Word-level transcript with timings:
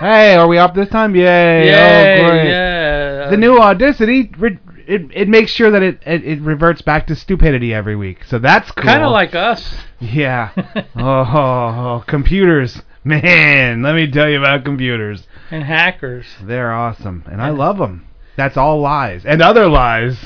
Hey, 0.00 0.36
are 0.36 0.46
we 0.46 0.58
up 0.58 0.74
this 0.74 0.88
time? 0.88 1.14
Yay! 1.16 1.22
Oh, 1.24 1.64
Yay, 1.64 2.24
oh, 2.24 2.28
great. 2.28 2.48
yeah. 2.50 3.30
The 3.30 3.36
new 3.36 3.58
Audacity, 3.58 4.30
re- 4.38 4.58
it, 4.86 5.10
it 5.12 5.28
makes 5.28 5.50
sure 5.50 5.70
that 5.72 5.82
it, 5.82 6.00
it 6.06 6.24
it 6.24 6.40
reverts 6.40 6.82
back 6.82 7.08
to 7.08 7.16
stupidity 7.16 7.74
every 7.74 7.96
week. 7.96 8.24
So 8.24 8.38
that's 8.38 8.70
cool. 8.70 8.84
Kind 8.84 9.02
of 9.02 9.10
like 9.10 9.34
us. 9.34 9.74
Yeah. 10.00 10.50
oh, 10.96 12.04
computers. 12.06 12.80
Man, 13.04 13.82
let 13.82 13.94
me 13.94 14.10
tell 14.10 14.28
you 14.28 14.38
about 14.38 14.64
computers. 14.64 15.26
And 15.50 15.64
hackers. 15.64 16.26
They're 16.42 16.72
awesome, 16.72 17.24
and 17.30 17.42
I 17.42 17.50
love 17.50 17.78
them. 17.78 18.06
That's 18.36 18.56
all 18.56 18.80
lies 18.80 19.24
and 19.26 19.42
other 19.42 19.68
lies. 19.68 20.16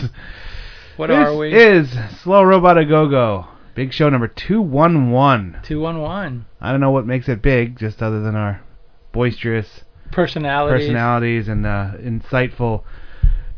What 0.97 1.07
this 1.07 1.17
are 1.17 1.35
we? 1.37 1.55
is 1.55 1.97
Slow 2.23 2.43
Robot 2.43 2.77
A 2.77 2.85
Go 2.85 3.09
Go. 3.09 3.47
Big 3.75 3.95
show 3.95 4.11
number 4.11 4.29
211. 4.29 5.61
211. 5.63 6.45
I 6.61 6.71
don't 6.71 6.81
know 6.81 6.91
what 6.91 7.07
makes 7.07 7.29
it 7.31 7.41
big, 7.41 7.79
just 7.79 8.03
other 8.03 8.21
than 8.21 8.37
our 8.37 8.61
boisterous 9.13 9.85
Personalities. 10.11 10.87
personalities 10.87 11.49
and 11.49 11.65
uh, 11.67 11.93
insightful 11.99 12.83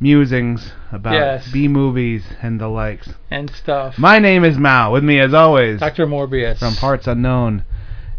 musings 0.01 0.73
about 0.93 1.15
Yes. 1.15 1.51
B 1.53 1.69
movies 1.69 2.25
and 2.43 2.61
the 2.61 2.69
likes. 2.69 3.09
And 3.31 3.51
stuff. 3.51 3.99
My 3.99 4.19
name 4.19 4.45
is 4.45 4.57
Mao. 4.59 4.93
With 4.93 5.05
me, 5.05 5.19
as 5.21 5.33
always, 5.35 5.81
Dr. 5.81 6.07
Morbius. 6.07 6.59
from 6.59 6.75
Parts 6.75 7.07
Unknown, 7.07 7.65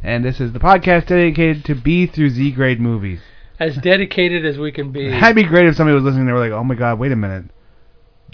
and 0.03 0.23
this 0.25 0.39
is 0.42 0.52
the 0.53 0.59
podcast 0.59 1.08
dedicated 1.08 1.64
to 1.66 1.75
B 1.75 2.08
through 2.08 2.30
Z 2.31 2.52
grade 2.52 2.80
movies. 2.80 3.19
As 3.59 3.77
dedicated 3.77 4.45
as 4.45 4.58
we 4.58 4.72
can 4.73 4.92
be. 4.92 5.09
That'd 5.09 5.36
be 5.36 5.44
great 5.44 5.67
if 5.67 5.75
somebody 5.77 5.95
was 5.95 6.03
listening. 6.03 6.25
They 6.25 6.33
were 6.33 6.39
like, 6.39 6.52
"Oh 6.52 6.64
my 6.64 6.75
God, 6.75 6.99
wait 6.99 7.11
a 7.14 7.16
minute." 7.16 7.45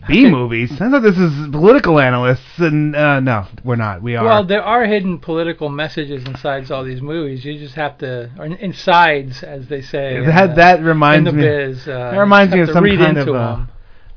B 0.07 0.27
movies? 0.29 0.71
I 0.81 0.89
thought 0.89 1.03
this 1.03 1.17
is 1.17 1.49
political 1.51 1.99
analysts, 1.99 2.57
and 2.57 2.95
uh, 2.95 3.19
no, 3.19 3.45
we're 3.63 3.75
not. 3.75 4.01
We 4.01 4.15
are. 4.15 4.25
Well, 4.25 4.43
there 4.43 4.63
are 4.63 4.83
hidden 4.85 5.19
political 5.19 5.69
messages 5.69 6.23
inside 6.25 6.71
all 6.71 6.83
these 6.83 7.01
movies. 7.03 7.45
You 7.45 7.59
just 7.59 7.75
have 7.75 7.99
to, 7.99 8.31
or 8.39 8.45
insides, 8.47 9.43
as 9.43 9.67
they 9.67 9.81
say. 9.81 10.25
that 10.25 10.47
the- 10.47 10.55
that 10.55 10.81
reminds 10.81 11.31
me. 11.31 11.41
biz. 11.43 11.87
Uh, 11.87 12.11
that 12.11 12.17
reminds 12.17 12.51
me 12.53 12.61
of 12.61 12.69
some 12.69 12.83
kind 12.83 13.17
of 13.17 13.27
uh, 13.29 13.53
'em. 13.53 13.69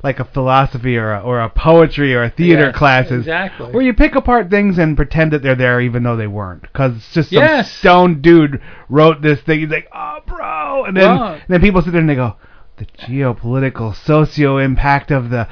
like 0.03 0.21
a 0.21 0.25
philosophy 0.25 0.97
or 0.97 1.13
a, 1.13 1.21
or 1.21 1.41
a 1.41 1.51
poetry 1.51 2.15
or 2.15 2.23
a 2.25 2.31
theater 2.31 2.67
Yes, 2.67 2.77
classes 2.77 3.19
exactly. 3.21 3.71
where 3.73 3.83
you 3.83 3.93
pick 3.93 4.15
apart 4.15 4.49
things 4.49 4.79
and 4.79 4.97
pretend 4.97 5.33
that 5.33 5.43
they're 5.43 5.55
there 5.55 5.81
even 5.83 6.03
though 6.03 6.17
they 6.17 6.27
weren't 6.27 6.63
because 6.63 6.97
it's 6.97 7.13
just 7.13 7.29
some 7.31 7.43
Yes. 7.43 7.71
stone 7.71 8.23
dude 8.23 8.61
wrote 8.89 9.21
this 9.21 9.41
thing. 9.43 9.61
He's 9.61 9.69
like, 9.71 9.89
oh, 9.95 10.19
bro, 10.27 10.85
and 10.87 10.97
then 10.97 11.11
and 11.11 11.43
then 11.49 11.61
people 11.61 11.83
sit 11.83 11.91
there 11.93 12.01
and 12.01 12.09
they 12.09 12.15
go. 12.15 12.37
The 12.77 12.87
geopolitical, 12.87 13.95
socio 13.95 14.59
impact 14.59 15.13
of 15.13 15.31
the 15.31 15.47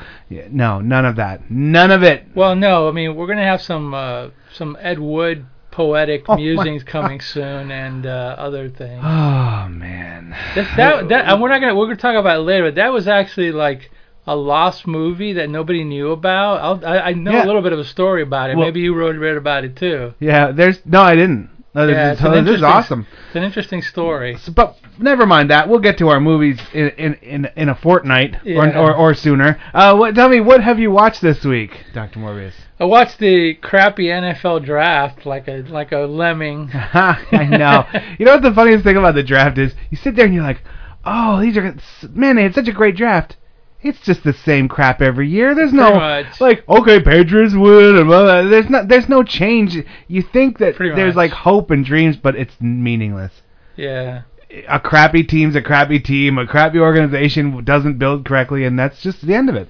no, 0.51 0.81
none 0.81 1.05
of 1.05 1.17
that, 1.17 1.49
none 1.51 1.93
of 1.93 2.03
it. 2.03 2.25
Well, 2.35 2.57
no, 2.57 2.89
I 2.89 2.93
mean 2.93 3.15
we're 3.15 3.29
gonna 3.29 3.45
have 3.45 3.63
some 3.63 3.95
uh, 3.95 4.29
some 4.53 4.77
Ed 4.81 4.99
Wood 4.99 5.47
poetic 5.71 6.25
Oh, 6.29 6.35
musings 6.37 6.83
coming 6.95 7.21
soon 7.21 7.71
and 7.71 8.07
uh, 8.07 8.35
other 8.39 8.69
things. 8.69 9.01
Oh 9.05 9.69
man, 9.69 10.31
That, 10.57 10.77
that, 10.77 11.09
that, 11.11 11.29
and 11.29 11.41
we're 11.41 11.49
not 11.49 11.61
gonna 11.61 11.77
we're 11.77 11.87
gonna 11.87 11.97
talk 11.97 12.17
about 12.17 12.39
it 12.41 12.43
later, 12.43 12.65
but 12.65 12.75
that 12.75 12.93
was 12.93 13.07
actually 13.07 13.53
like 13.53 13.91
a 14.27 14.35
lost 14.35 14.87
movie 14.89 15.35
that 15.35 15.49
nobody 15.49 15.85
knew 15.85 16.11
about. 16.11 16.61
I'll, 16.61 16.87
I 16.87 16.99
I 17.11 17.13
know 17.13 17.31
Yeah. 17.33 17.45
a 17.45 17.47
little 17.47 17.63
bit 17.63 17.73
of 17.73 17.79
a 17.79 17.85
story 17.85 18.23
about 18.23 18.51
it. 18.51 18.57
Well- 18.57 18.67
Maybe 18.67 18.81
you 18.81 18.95
wrote 18.95 19.15
read 19.17 19.37
about 19.37 19.63
it 19.65 19.77
too. 19.77 20.15
yeah, 20.19 20.51
there's 20.51 20.85
no, 20.85 21.01
I 21.03 21.15
didn't. 21.15 21.51
No, 21.75 21.87
this, 21.87 21.95
Yeah, 21.95 22.13
is, 22.13 22.19
it's 22.19 22.25
an 22.27 22.31
this 22.33 22.41
is 22.41 22.47
interesting- 22.49 22.65
awesome. 22.67 23.07
It's 23.29 23.37
an 23.37 23.43
interesting 23.45 23.83
story. 23.83 24.37
So, 24.37 24.53
but 24.53 24.77
never 24.99 25.25
mind 25.25 25.51
that. 25.51 25.69
We'll 25.69 25.79
get 25.81 25.97
to 25.99 26.09
our 26.09 26.21
movies 26.21 26.61
in 26.75 26.89
in 26.91 27.15
in, 27.15 27.49
in 27.57 27.69
a 27.71 27.75
fortnight 27.75 28.37
or, 28.47 28.77
or 28.77 28.95
or 28.95 29.15
sooner. 29.15 29.59
Uh, 29.73 29.97
what? 29.97 30.15
Tell 30.15 30.29
me, 30.29 30.41
what 30.41 30.63
have 30.63 30.79
you 30.79 30.91
watched 30.91 31.23
this 31.23 31.45
week, 31.45 31.71
Doctor 31.95 32.19
Morbius? 32.21 32.53
I 32.79 32.85
watched 32.85 33.19
the 33.21 33.55
crappy 33.55 34.05
NFL 34.07 34.65
draft 34.65 35.25
like 35.25 35.49
a 35.49 35.63
like 35.69 35.93
a 35.93 36.01
lemming. 36.01 36.69
I 36.75 37.47
know. 37.49 37.87
you 38.19 38.27
know 38.27 38.33
what 38.35 38.43
the 38.43 38.53
funniest 38.53 38.85
thing 38.85 38.97
about 38.97 39.15
the 39.15 39.23
draft 39.23 39.57
is? 39.57 39.73
You 39.91 39.97
sit 39.97 40.15
there 40.17 40.27
and 40.27 40.35
you're 40.35 40.43
like, 40.43 40.63
oh, 41.05 41.41
these 41.41 41.57
are 41.57 41.75
man, 42.11 42.37
they 42.37 42.43
had 42.43 42.55
such 42.55 42.69
a 42.69 42.73
great 42.73 42.97
draft. 42.97 43.37
It's 43.83 44.01
just 44.01 44.23
the 44.23 44.33
same 44.33 44.69
crap 44.69 45.03
every 45.03 45.29
year. 45.29 45.55
There's 45.55 45.73
no 45.73 45.95
much. 45.95 46.41
like, 46.41 46.69
okay, 46.69 47.01
Patriots 47.03 47.55
win. 47.55 47.97
And 47.97 48.07
blah, 48.07 48.23
blah. 48.23 48.43
There's 48.49 48.71
not. 48.71 48.89
There's 48.89 49.09
no 49.09 49.23
change. 49.25 49.77
You 50.09 50.23
think 50.23 50.59
that 50.59 50.77
Pretty 50.77 50.95
there's 50.95 51.15
much. 51.17 51.31
like 51.31 51.33
hope 51.33 51.71
and 51.71 51.85
dreams, 51.85 52.17
but 52.17 52.37
it's 52.37 52.55
meaningless. 52.61 53.33
Yeah. 53.77 54.23
a 54.69 54.79
crappy 54.79 55.25
team's 55.25 55.57
a 55.57 55.63
crappy 55.63 55.99
team. 55.99 56.39
A 56.39 56.47
crappy 56.47 56.79
organization 56.79 57.65
doesn't 57.65 57.99
build 57.99 58.25
correctly, 58.25 58.65
and 58.65 58.79
that's 58.79 59.01
just 59.03 59.27
the 59.27 59.35
end 59.35 59.49
of 59.49 59.57
it. 59.57 59.69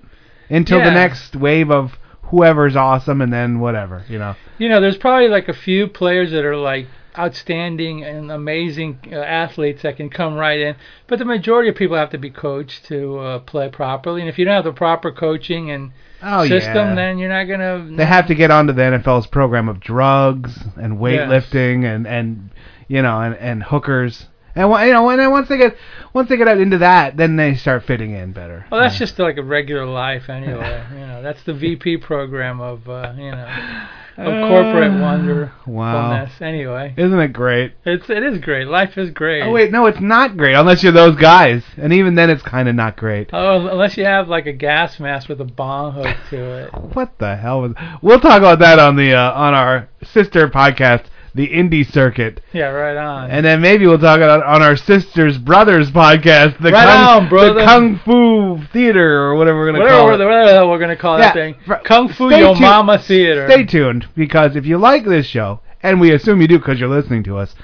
Until 0.50 0.80
the 0.80 0.90
next 0.90 1.34
wave 1.34 1.70
of 1.70 1.92
whoever's 2.24 2.76
awesome, 2.76 3.20
and 3.22 3.32
then 3.32 3.60
whatever, 3.60 4.04
you 4.08 4.18
know. 4.18 4.34
You 4.58 4.68
know, 4.68 4.80
there's 4.80 4.98
probably 4.98 5.28
like 5.28 5.48
a 5.48 5.54
few 5.54 5.86
players 5.86 6.32
that 6.32 6.44
are 6.44 6.56
like 6.56 6.86
outstanding 7.18 8.02
and 8.02 8.30
amazing 8.30 8.98
uh, 9.12 9.16
athletes 9.16 9.82
that 9.82 9.96
can 9.96 10.08
come 10.10 10.34
right 10.34 10.60
in, 10.60 10.76
but 11.06 11.18
the 11.18 11.24
majority 11.24 11.68
of 11.68 11.76
people 11.76 11.96
have 11.96 12.10
to 12.10 12.18
be 12.18 12.30
coached 12.30 12.84
to 12.86 13.18
uh, 13.18 13.38
play 13.40 13.68
properly. 13.68 14.20
And 14.20 14.28
if 14.30 14.38
you 14.38 14.44
don't 14.44 14.54
have 14.54 14.64
the 14.64 14.72
proper 14.72 15.12
coaching 15.12 15.70
and 15.70 15.92
Oh 16.22 16.46
system, 16.46 16.90
yeah. 16.90 16.94
then 16.94 17.18
you're 17.18 17.28
not 17.28 17.44
gonna. 17.44 17.96
they 17.96 18.06
have 18.06 18.28
to 18.28 18.34
get 18.34 18.50
onto 18.50 18.72
the 18.72 18.82
NFL's 18.82 19.26
program 19.26 19.68
of 19.68 19.80
drugs 19.80 20.56
and 20.76 20.98
weightlifting 20.98 21.84
and 21.84 22.06
and 22.06 22.50
you 22.86 23.02
know 23.02 23.20
and 23.20 23.34
and 23.34 23.62
hookers. 23.62 24.26
And 24.54 24.70
you 24.86 24.92
know, 24.92 25.08
and 25.08 25.18
then 25.18 25.30
once 25.30 25.48
they 25.48 25.56
get 25.56 25.76
once 26.12 26.28
they 26.28 26.36
get 26.36 26.48
out 26.48 26.58
into 26.58 26.78
that, 26.78 27.16
then 27.16 27.36
they 27.36 27.54
start 27.54 27.84
fitting 27.84 28.12
in 28.12 28.32
better. 28.32 28.66
Well, 28.70 28.80
that's 28.80 28.98
just 28.98 29.18
like 29.18 29.38
a 29.38 29.42
regular 29.42 29.86
life 29.86 30.28
anyway. 30.28 30.84
you 30.92 31.06
know, 31.06 31.22
that's 31.22 31.42
the 31.44 31.54
VP 31.54 31.98
program 31.98 32.60
of 32.60 32.88
uh, 32.88 33.14
you 33.16 33.30
know 33.30 33.86
of 34.16 34.48
corporate 34.48 34.92
wonderfulness. 35.00 35.66
Wow. 35.66 36.28
Anyway, 36.40 36.94
Isn't 36.96 37.18
it 37.18 37.32
great? 37.32 37.72
it's 37.84 38.10
it 38.10 38.22
is 38.22 38.38
great. 38.38 38.66
Life 38.66 38.98
is 38.98 39.10
great. 39.10 39.42
Oh 39.42 39.50
wait, 39.50 39.70
no, 39.70 39.86
it's 39.86 40.00
not 40.00 40.36
great 40.36 40.54
unless 40.54 40.82
you're 40.82 40.92
those 40.92 41.16
guys, 41.16 41.64
and 41.76 41.92
even 41.92 42.14
then, 42.14 42.30
it's 42.30 42.42
kind 42.42 42.68
of 42.68 42.74
not 42.74 42.96
great. 42.96 43.30
Oh, 43.32 43.66
unless 43.68 43.96
you 43.96 44.04
have 44.04 44.28
like 44.28 44.46
a 44.46 44.52
gas 44.52 45.00
mask 45.00 45.28
with 45.28 45.40
a 45.40 45.44
bomb 45.46 45.94
hook 45.94 46.16
to 46.30 46.36
it. 46.36 46.70
What 46.94 47.18
the 47.18 47.36
hell 47.36 47.62
was? 47.62 47.72
We'll 48.02 48.20
talk 48.20 48.38
about 48.38 48.58
that 48.58 48.78
on 48.78 48.96
the 48.96 49.14
uh, 49.14 49.32
on 49.32 49.54
our 49.54 49.88
sister 50.02 50.48
podcast, 50.48 51.04
the 51.34 51.48
Indie 51.48 51.90
Circuit, 51.90 52.40
Yeah, 52.52 52.66
right 52.66 52.96
on. 52.96 53.30
and 53.30 53.44
then 53.46 53.60
maybe 53.62 53.86
we'll 53.86 53.98
talk 53.98 54.18
about 54.18 54.42
on 54.44 54.62
our 54.62 54.76
sisters 54.76 55.38
brothers 55.38 55.90
podcast, 55.90 56.58
the 56.60 56.70
Right 56.72 56.84
kung, 56.86 57.22
on, 57.24 57.28
brother. 57.30 57.54
the 57.54 57.64
Kung 57.64 57.98
Fu 58.04 58.58
Theater 58.72 59.22
or 59.22 59.36
whatever 59.36 59.58
we're 59.58 59.66
gonna 59.72 59.78
whatever, 59.80 59.96
call 59.98 60.06
we're, 60.06 60.12
it. 60.12 60.18
whatever 60.26 60.46
the 60.46 60.52
hell 60.52 60.70
we're 60.70 60.78
gonna 60.78 60.96
call 60.96 61.18
Yeah, 61.18 61.32
that 61.32 61.34
thing. 61.34 61.54
Kung 61.84 62.08
Fu 62.10 62.30
Yo 62.30 62.48
tuned- 62.54 62.60
Mama 62.60 62.98
Theater. 62.98 63.48
Stay 63.50 63.64
tuned 63.64 64.06
because 64.14 64.56
if 64.56 64.66
you 64.66 64.76
like 64.78 65.04
this 65.06 65.26
show, 65.26 65.60
and 65.82 66.00
we 66.00 66.12
assume 66.12 66.40
you 66.40 66.48
do 66.48 66.58
because 66.58 66.78
you're 66.78 66.88
listening 66.88 67.22
to 67.24 67.38
us, 67.38 67.54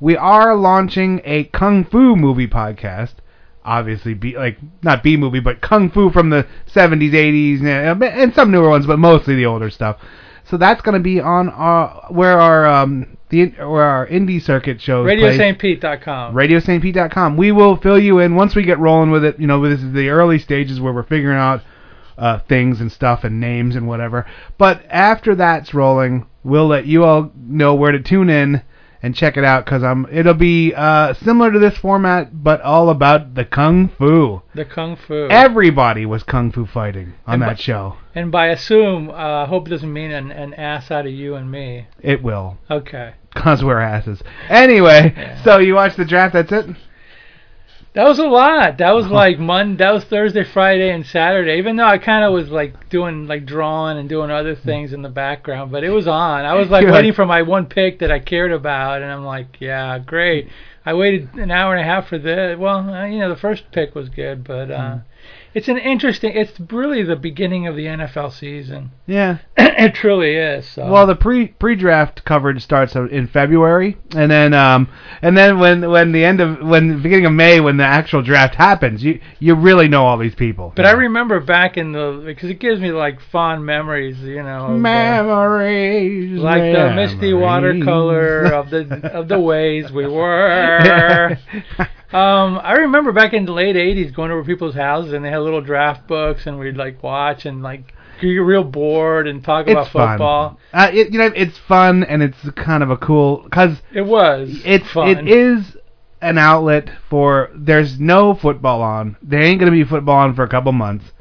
we 0.00 0.16
are 0.16 0.54
launching 0.56 1.20
a 1.24 1.44
kung 1.44 1.84
fu 1.84 2.16
movie 2.16 2.48
podcast. 2.48 3.12
Obviously, 3.64 4.14
be 4.14 4.36
like 4.36 4.56
not 4.82 5.02
B 5.02 5.18
movie, 5.18 5.40
but 5.40 5.60
kung 5.60 5.90
fu 5.90 6.08
from 6.10 6.30
the 6.30 6.46
70s, 6.66 7.12
80s, 7.12 7.60
and, 7.60 8.02
and 8.02 8.34
some 8.34 8.50
newer 8.50 8.70
ones, 8.70 8.86
but 8.86 8.98
mostly 8.98 9.34
the 9.34 9.44
older 9.44 9.68
stuff. 9.68 9.98
So 10.44 10.56
that's 10.56 10.80
going 10.80 10.94
to 10.94 11.00
be 11.02 11.20
on 11.20 11.50
our 11.50 12.06
where 12.08 12.40
our 12.40 12.66
um 12.66 13.17
the 13.30 13.58
or 13.58 13.82
our 13.82 14.06
indie 14.06 14.42
circuit 14.42 14.80
shows. 14.80 15.06
RadioSt.Pete.com. 15.06 16.34
RadioSt.com. 16.34 17.36
We 17.36 17.52
will 17.52 17.76
fill 17.76 17.98
you 17.98 18.18
in 18.18 18.34
once 18.34 18.54
we 18.54 18.62
get 18.62 18.78
rolling 18.78 19.10
with 19.10 19.24
it. 19.24 19.38
You 19.38 19.46
know, 19.46 19.68
this 19.68 19.82
is 19.82 19.92
the 19.92 20.08
early 20.08 20.38
stages 20.38 20.80
where 20.80 20.92
we're 20.92 21.02
figuring 21.02 21.38
out 21.38 21.62
uh, 22.16 22.40
things 22.48 22.80
and 22.80 22.90
stuff 22.90 23.24
and 23.24 23.40
names 23.40 23.76
and 23.76 23.86
whatever. 23.86 24.26
But 24.58 24.84
after 24.90 25.34
that's 25.34 25.72
rolling, 25.72 26.26
we'll 26.42 26.66
let 26.66 26.86
you 26.86 27.04
all 27.04 27.30
know 27.36 27.74
where 27.74 27.92
to 27.92 28.00
tune 28.00 28.30
in 28.30 28.62
and 29.02 29.14
check 29.14 29.36
it 29.36 29.44
out 29.44 29.64
because 29.64 29.82
um, 29.84 30.06
it'll 30.10 30.34
be 30.34 30.72
uh, 30.74 31.14
similar 31.14 31.52
to 31.52 31.58
this 31.58 31.76
format, 31.78 32.42
but 32.42 32.60
all 32.62 32.90
about 32.90 33.34
the 33.34 33.44
kung 33.44 33.88
fu. 33.88 34.42
The 34.54 34.64
Kung 34.64 34.96
Fu. 34.96 35.28
Everybody 35.30 36.04
was 36.06 36.22
kung 36.24 36.50
fu 36.50 36.66
fighting 36.66 37.14
on 37.26 37.34
And 37.34 37.42
that 37.42 37.56
bu- 37.58 37.62
show. 37.62 37.96
and 38.14 38.32
by 38.32 38.48
assume, 38.48 39.08
uh, 39.10 39.12
I 39.12 39.46
hope 39.46 39.68
it 39.68 39.70
doesn't 39.70 39.92
mean 39.92 40.10
an, 40.10 40.32
an 40.32 40.52
ass 40.54 40.90
out 40.90 41.06
of 41.06 41.12
you 41.12 41.34
and 41.36 41.50
me. 41.50 41.86
It 42.00 42.22
will. 42.22 42.58
Okay. 42.70 43.14
Cause 43.34 43.62
we're 43.62 43.78
asses. 43.80 44.20
Anyway, 44.48 45.14
Yeah. 45.16 45.42
so 45.44 45.58
you 45.58 45.74
watched 45.74 45.96
the 45.96 46.04
draft. 46.04 46.32
That's 46.32 46.50
it. 46.50 46.66
That 47.94 48.06
was 48.06 48.18
a 48.18 48.26
lot. 48.26 48.78
That 48.78 48.92
was 48.92 49.06
like 49.10 49.38
Monday. 49.38 49.78
That 49.84 49.92
was 49.92 50.04
Thursday, 50.04 50.44
Friday, 50.44 50.90
and 50.90 51.04
Saturday. 51.06 51.58
Even 51.58 51.76
though 51.76 51.86
I 51.86 51.98
kind 51.98 52.24
of 52.24 52.32
was 52.32 52.48
like 52.50 52.88
doing 52.90 53.26
like 53.26 53.44
drawing 53.46 53.98
and 53.98 54.08
doing 54.08 54.30
other 54.30 54.54
things 54.54 54.92
in 54.92 55.02
the 55.02 55.08
background, 55.08 55.72
but 55.72 55.84
it 55.84 55.90
was 55.90 56.06
on. 56.06 56.44
I 56.44 56.54
was 56.54 56.68
like 56.68 56.82
You're 56.82 56.92
waiting 56.92 57.10
like- 57.10 57.16
for 57.16 57.26
my 57.26 57.42
one 57.42 57.66
pick 57.66 57.98
that 58.00 58.10
I 58.12 58.18
cared 58.20 58.52
about, 58.52 59.02
and 59.02 59.10
I'm 59.10 59.24
like, 59.24 59.56
yeah, 59.60 59.98
great. 59.98 60.48
I 60.86 60.94
waited 60.94 61.34
an 61.34 61.50
hour 61.50 61.74
and 61.74 61.82
a 61.82 61.84
half 61.84 62.08
for 62.08 62.18
this. 62.18 62.56
Well, 62.58 62.88
uh, 62.88 63.04
you 63.04 63.18
know, 63.18 63.28
the 63.28 63.36
first 63.40 63.64
pick 63.72 63.94
was 63.94 64.08
good, 64.08 64.44
but 64.44 64.70
uh, 64.70 64.78
Mm. 64.78 65.02
It's 65.54 65.68
an 65.68 65.78
interesting. 65.78 66.32
It's 66.34 66.58
really 66.70 67.02
the 67.02 67.16
beginning 67.16 67.66
of 67.66 67.74
the 67.74 67.86
NFL 67.86 68.32
season. 68.32 68.90
Yeah. 69.06 69.38
it 69.56 69.94
truly 69.94 70.34
is. 70.34 70.68
So. 70.68 70.90
Well, 70.90 71.06
the 71.06 71.16
pre 71.16 71.48
pre 71.48 71.74
draft 71.74 72.24
coverage 72.24 72.62
starts 72.62 72.94
in 72.94 73.28
February, 73.28 73.96
and 74.14 74.30
then 74.30 74.52
um 74.54 74.88
and 75.22 75.36
then 75.36 75.58
when 75.58 75.88
when 75.90 76.12
the 76.12 76.24
end 76.24 76.40
of 76.40 76.60
when 76.60 76.88
the 76.88 76.96
beginning 76.96 77.26
of 77.26 77.32
May 77.32 77.60
when 77.60 77.76
the 77.76 77.84
actual 77.84 78.22
draft 78.22 78.56
happens, 78.56 79.02
you 79.02 79.20
you 79.38 79.54
really 79.54 79.88
know 79.88 80.04
all 80.04 80.18
these 80.18 80.34
people. 80.34 80.72
But 80.76 80.86
I 80.86 80.92
remember 80.92 81.40
back 81.40 81.76
in 81.76 81.92
the 81.92 82.22
because 82.24 82.50
it 82.50 82.60
gives 82.60 82.80
me 82.80 82.92
like 82.92 83.20
fond 83.20 83.64
memories, 83.64 84.18
you 84.20 84.42
know, 84.42 84.68
memories, 84.68 86.38
like 86.38 86.60
the 86.60 86.92
misty 86.94 87.32
watercolor 87.32 88.44
of 88.52 88.70
the 88.70 89.10
of 89.12 89.28
the 89.28 89.38
ways 89.38 89.90
we 89.90 90.06
were. 90.08 91.38
Um, 92.12 92.58
I 92.62 92.72
remember 92.72 93.12
back 93.12 93.34
in 93.34 93.44
the 93.44 93.52
late 93.52 93.76
'80s 93.76 94.14
going 94.14 94.30
over 94.30 94.42
people's 94.44 94.74
houses 94.74 95.12
and 95.12 95.24
they 95.24 95.30
had 95.30 95.38
little 95.38 95.60
draft 95.60 96.06
books 96.06 96.46
and 96.46 96.58
we'd 96.58 96.76
like 96.76 97.02
watch 97.02 97.44
and 97.44 97.62
like 97.62 97.92
get 98.20 98.28
real 98.28 98.64
bored 98.64 99.28
and 99.28 99.44
talk 99.44 99.66
about 99.68 99.82
it's 99.84 99.92
fun. 99.92 100.08
football. 100.14 100.58
Uh, 100.72 100.90
it, 100.92 101.12
you 101.12 101.18
know, 101.18 101.30
it's 101.36 101.58
fun 101.58 102.04
and 102.04 102.22
it's 102.22 102.38
kind 102.56 102.82
of 102.82 102.90
a 102.90 102.96
cool 102.96 103.42
because 103.44 103.82
It 103.92 104.02
was. 104.02 104.60
it's 104.64 104.90
fun. 104.90 105.08
it 105.08 105.28
is 105.28 105.76
an 106.20 106.38
outlet 106.38 106.90
for 107.10 107.50
there's 107.54 108.00
no 108.00 108.34
football 108.34 108.80
on. 108.82 109.16
There 109.22 109.42
ain't 109.42 109.60
gonna 109.60 109.70
be 109.70 109.84
football 109.84 110.16
on 110.16 110.34
for 110.34 110.42
a 110.44 110.48
couple 110.48 110.72
months. 110.72 111.12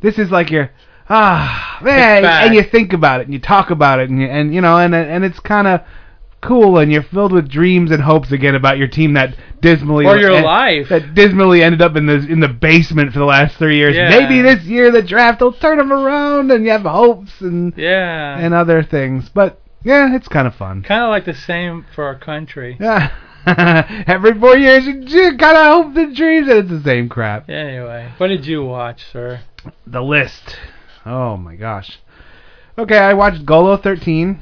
This 0.00 0.18
is 0.18 0.30
like 0.30 0.50
your 0.50 0.70
ah 1.08 1.78
man, 1.82 2.24
and 2.24 2.54
you 2.54 2.64
think 2.64 2.92
about 2.92 3.20
it 3.20 3.24
and 3.26 3.32
you 3.32 3.38
talk 3.40 3.70
about 3.70 4.00
it 4.00 4.10
and 4.10 4.20
you, 4.20 4.26
and 4.26 4.52
you 4.52 4.60
know 4.60 4.76
and 4.76 4.92
and 4.94 5.24
it's 5.24 5.38
kind 5.40 5.66
of 5.68 5.80
cool 6.46 6.78
and 6.78 6.90
you're 6.92 7.02
filled 7.02 7.32
with 7.32 7.48
dreams 7.48 7.90
and 7.90 8.02
hopes 8.02 8.32
again 8.32 8.54
about 8.54 8.78
your 8.78 8.88
team 8.88 9.14
that 9.14 9.36
dismally 9.60 10.06
Or 10.06 10.16
your 10.16 10.32
en- 10.36 10.44
life. 10.44 10.88
that 10.90 11.14
dismally 11.14 11.62
ended 11.62 11.82
up 11.82 11.96
in 11.96 12.06
the 12.06 12.14
in 12.14 12.40
the 12.40 12.48
basement 12.48 13.12
for 13.12 13.18
the 13.18 13.24
last 13.24 13.56
three 13.56 13.76
years. 13.76 13.94
Yeah. 13.96 14.10
Maybe 14.10 14.42
this 14.42 14.64
year 14.64 14.90
the 14.90 15.02
draft 15.02 15.40
will 15.40 15.52
turn 15.52 15.78
them 15.78 15.92
around 15.92 16.50
and 16.50 16.64
you 16.64 16.70
have 16.70 16.82
hopes 16.82 17.40
and 17.40 17.72
Yeah. 17.76 18.38
and 18.38 18.54
other 18.54 18.82
things. 18.82 19.28
But 19.28 19.60
yeah, 19.82 20.14
it's 20.14 20.28
kind 20.28 20.46
of 20.46 20.54
fun. 20.54 20.82
kind 20.82 21.02
of 21.04 21.10
like 21.10 21.24
the 21.24 21.34
same 21.34 21.84
for 21.94 22.04
our 22.04 22.16
country. 22.18 22.76
Yeah. 22.80 23.10
Every 24.08 24.34
four 24.40 24.56
years, 24.56 24.84
you 24.86 25.36
kind 25.36 25.56
of 25.56 25.66
hope 25.84 25.94
the 25.94 26.12
dreams 26.12 26.48
that 26.48 26.56
it's 26.58 26.68
the 26.70 26.82
same 26.82 27.08
crap. 27.08 27.48
Anyway, 27.48 28.10
what 28.18 28.26
did 28.28 28.44
you 28.44 28.64
watch, 28.64 29.04
sir? 29.12 29.40
The 29.86 30.02
list. 30.02 30.56
Oh 31.04 31.36
my 31.36 31.54
gosh. 31.54 32.00
Okay, 32.76 32.98
I 32.98 33.14
watched 33.14 33.46
Golgo 33.46 33.80
13. 33.80 34.38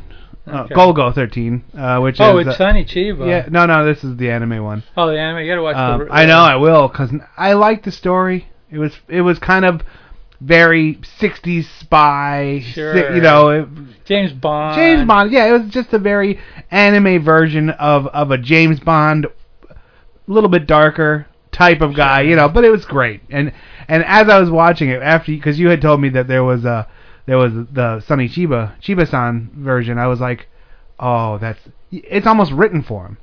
Uh, 0.46 0.64
Okay. 0.64 0.74
Golgo 0.74 1.14
13, 1.14 1.64
uh, 1.76 2.00
which 2.00 2.20
Oh, 2.20 2.36
is 2.38 2.46
it's 2.46 2.60
uh, 2.60 2.72
Chiba. 2.72 3.26
yeah. 3.26 3.46
No, 3.50 3.64
no, 3.64 3.84
this 3.86 4.04
is 4.04 4.16
the 4.18 4.30
anime 4.30 4.62
one. 4.62 4.82
Oh, 4.96 5.06
the 5.08 5.18
anime. 5.18 5.42
You 5.44 5.50
gotta 5.50 5.62
watch 5.62 5.76
Um, 5.76 6.06
the. 6.06 6.12
I 6.12 6.26
know 6.26 6.38
I 6.38 6.56
will 6.56 6.88
because 6.88 7.10
I 7.36 7.54
like 7.54 7.82
the 7.84 7.90
story. 7.90 8.48
It 8.70 8.78
was 8.78 8.92
it 9.08 9.22
was 9.22 9.38
kind 9.38 9.64
of 9.64 9.80
very 10.40 10.98
60s 11.18 11.66
spy. 11.80 12.60
si- 12.62 12.72
Sure. 12.72 13.14
you 13.14 13.22
know, 13.22 13.48
it, 13.48 13.68
James 14.04 14.32
Bond. 14.32 14.76
James 14.76 15.06
Bond. 15.06 15.32
Yeah, 15.32 15.46
it 15.46 15.52
was 15.52 15.70
just 15.70 15.92
a 15.94 15.98
very 15.98 16.38
anime 16.70 17.22
version 17.24 17.70
of 17.70 18.06
of 18.08 18.30
a 18.30 18.36
James 18.36 18.80
Bond, 18.80 19.26
a 19.70 19.74
little 20.26 20.50
bit 20.50 20.66
darker 20.66 21.26
type 21.52 21.80
of 21.80 21.94
guy, 21.94 22.20
you 22.22 22.36
know. 22.36 22.48
But 22.48 22.64
it 22.64 22.70
was 22.70 22.84
great. 22.84 23.22
And 23.30 23.52
and 23.88 24.04
as 24.04 24.28
I 24.28 24.38
was 24.40 24.50
watching 24.50 24.90
it 24.90 25.00
after, 25.00 25.32
because 25.32 25.58
you 25.58 25.68
had 25.68 25.80
told 25.80 26.00
me 26.02 26.10
that 26.10 26.26
there 26.28 26.44
was 26.44 26.64
a 26.66 26.86
there 27.26 27.38
was 27.38 27.52
the 27.52 28.00
Sonny 28.00 28.28
Chiba 28.28 28.78
Chiba-san 28.80 29.50
version, 29.54 29.98
I 29.98 30.06
was 30.06 30.20
like, 30.20 30.46
oh, 30.98 31.38
that's 31.38 31.60
it's 31.90 32.26
almost 32.26 32.52
written 32.52 32.82
for 32.82 33.06
him. 33.06 33.18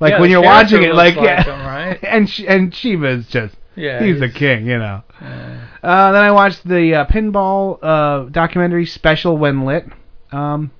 Like 0.00 0.12
Yeah, 0.12 0.20
when 0.20 0.30
you're 0.30 0.42
watching 0.42 0.82
it, 0.84 0.94
like, 0.94 1.16
yeah, 1.16 1.42
him, 1.42 1.66
right? 1.66 1.98
and 2.04 2.28
Sh- 2.30 2.44
and 2.46 2.70
Chiba 2.72 3.18
is 3.18 3.26
just 3.28 3.56
Yeah. 3.74 4.02
he's 4.02 4.20
a 4.20 4.28
king, 4.28 4.66
you 4.66 4.78
know. 4.78 5.02
yeah. 5.20 5.64
Uh, 5.82 6.12
then 6.12 6.22
I 6.22 6.30
watched 6.32 6.66
the 6.66 6.94
uh, 6.94 7.06
pinball 7.06 7.78
uh, 7.82 8.28
documentary 8.30 8.86
special 8.86 9.36
when 9.36 9.64
lit. 9.64 9.86
Um, 10.32 10.70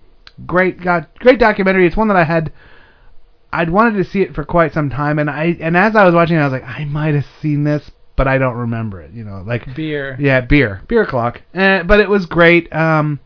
great, 0.47 0.81
got 0.81 1.17
great 1.19 1.39
documentary. 1.39 1.87
It's 1.87 1.97
one 1.97 2.09
that 2.09 2.17
I 2.17 2.25
had. 2.25 2.53
I'd 3.53 3.71
wanted 3.71 3.95
to 3.97 4.05
see 4.05 4.21
it 4.23 4.35
for 4.35 4.45
quite 4.45 4.73
some 4.75 4.91
time, 4.91 5.19
and 5.19 5.31
I 5.31 5.57
and 5.61 5.77
as 5.77 5.97
I 5.97 6.05
was 6.05 6.15
watching, 6.15 6.37
it, 6.37 6.41
I 6.41 6.45
was 6.45 6.53
like, 6.53 6.65
I 6.65 6.85
might 6.85 7.15
have 7.15 7.27
seen 7.41 7.65
this, 7.65 7.91
but 8.19 8.29
I 8.29 8.37
don't 8.37 8.57
remember 8.57 9.01
it. 9.01 9.13
You 9.13 9.25
know, 9.25 9.43
like 9.47 9.75
Beer. 9.75 10.15
yeah, 10.21 10.43
beer, 10.43 10.83
beer 10.89 11.07
clock. 11.07 11.41
Uh, 11.55 11.83
but 11.85 12.01
it 12.01 12.09
was 12.11 12.27
great. 12.27 12.71
Um, 12.75 13.19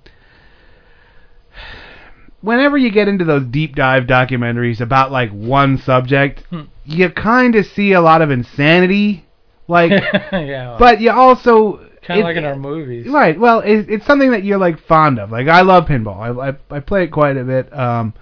whenever 2.40 2.76
you 2.78 2.90
get 2.90 3.08
into 3.08 3.24
those 3.24 3.44
deep 3.46 3.74
dive 3.74 4.04
documentaries 4.04 4.80
about 4.80 5.10
like 5.10 5.30
one 5.32 5.78
subject, 5.78 6.44
Hmm. 6.50 6.62
you 6.84 7.10
kind 7.10 7.54
of 7.56 7.66
see 7.66 7.92
a 7.92 8.00
lot 8.00 8.22
of 8.22 8.30
insanity. 8.30 9.24
Like, 9.68 9.90
yeah. 10.32 10.76
but 10.78 11.00
you 11.00 11.10
also 11.10 11.88
kind 12.02 12.20
of 12.20 12.24
like 12.24 12.36
in 12.36 12.44
our 12.44 12.56
movies. 12.56 13.06
Right. 13.08 13.38
Well, 13.38 13.60
it, 13.60 13.86
it's 13.88 14.06
something 14.06 14.32
that 14.32 14.44
you're 14.44 14.58
like 14.58 14.78
fond 14.86 15.18
of. 15.18 15.30
Like 15.30 15.48
I 15.48 15.62
love 15.62 15.86
pinball. 15.86 16.18
I 16.18 16.50
I, 16.50 16.76
I 16.76 16.80
play 16.80 17.04
it 17.04 17.08
quite 17.12 17.36
a 17.36 17.44
bit. 17.44 17.72
Um, 17.76 18.12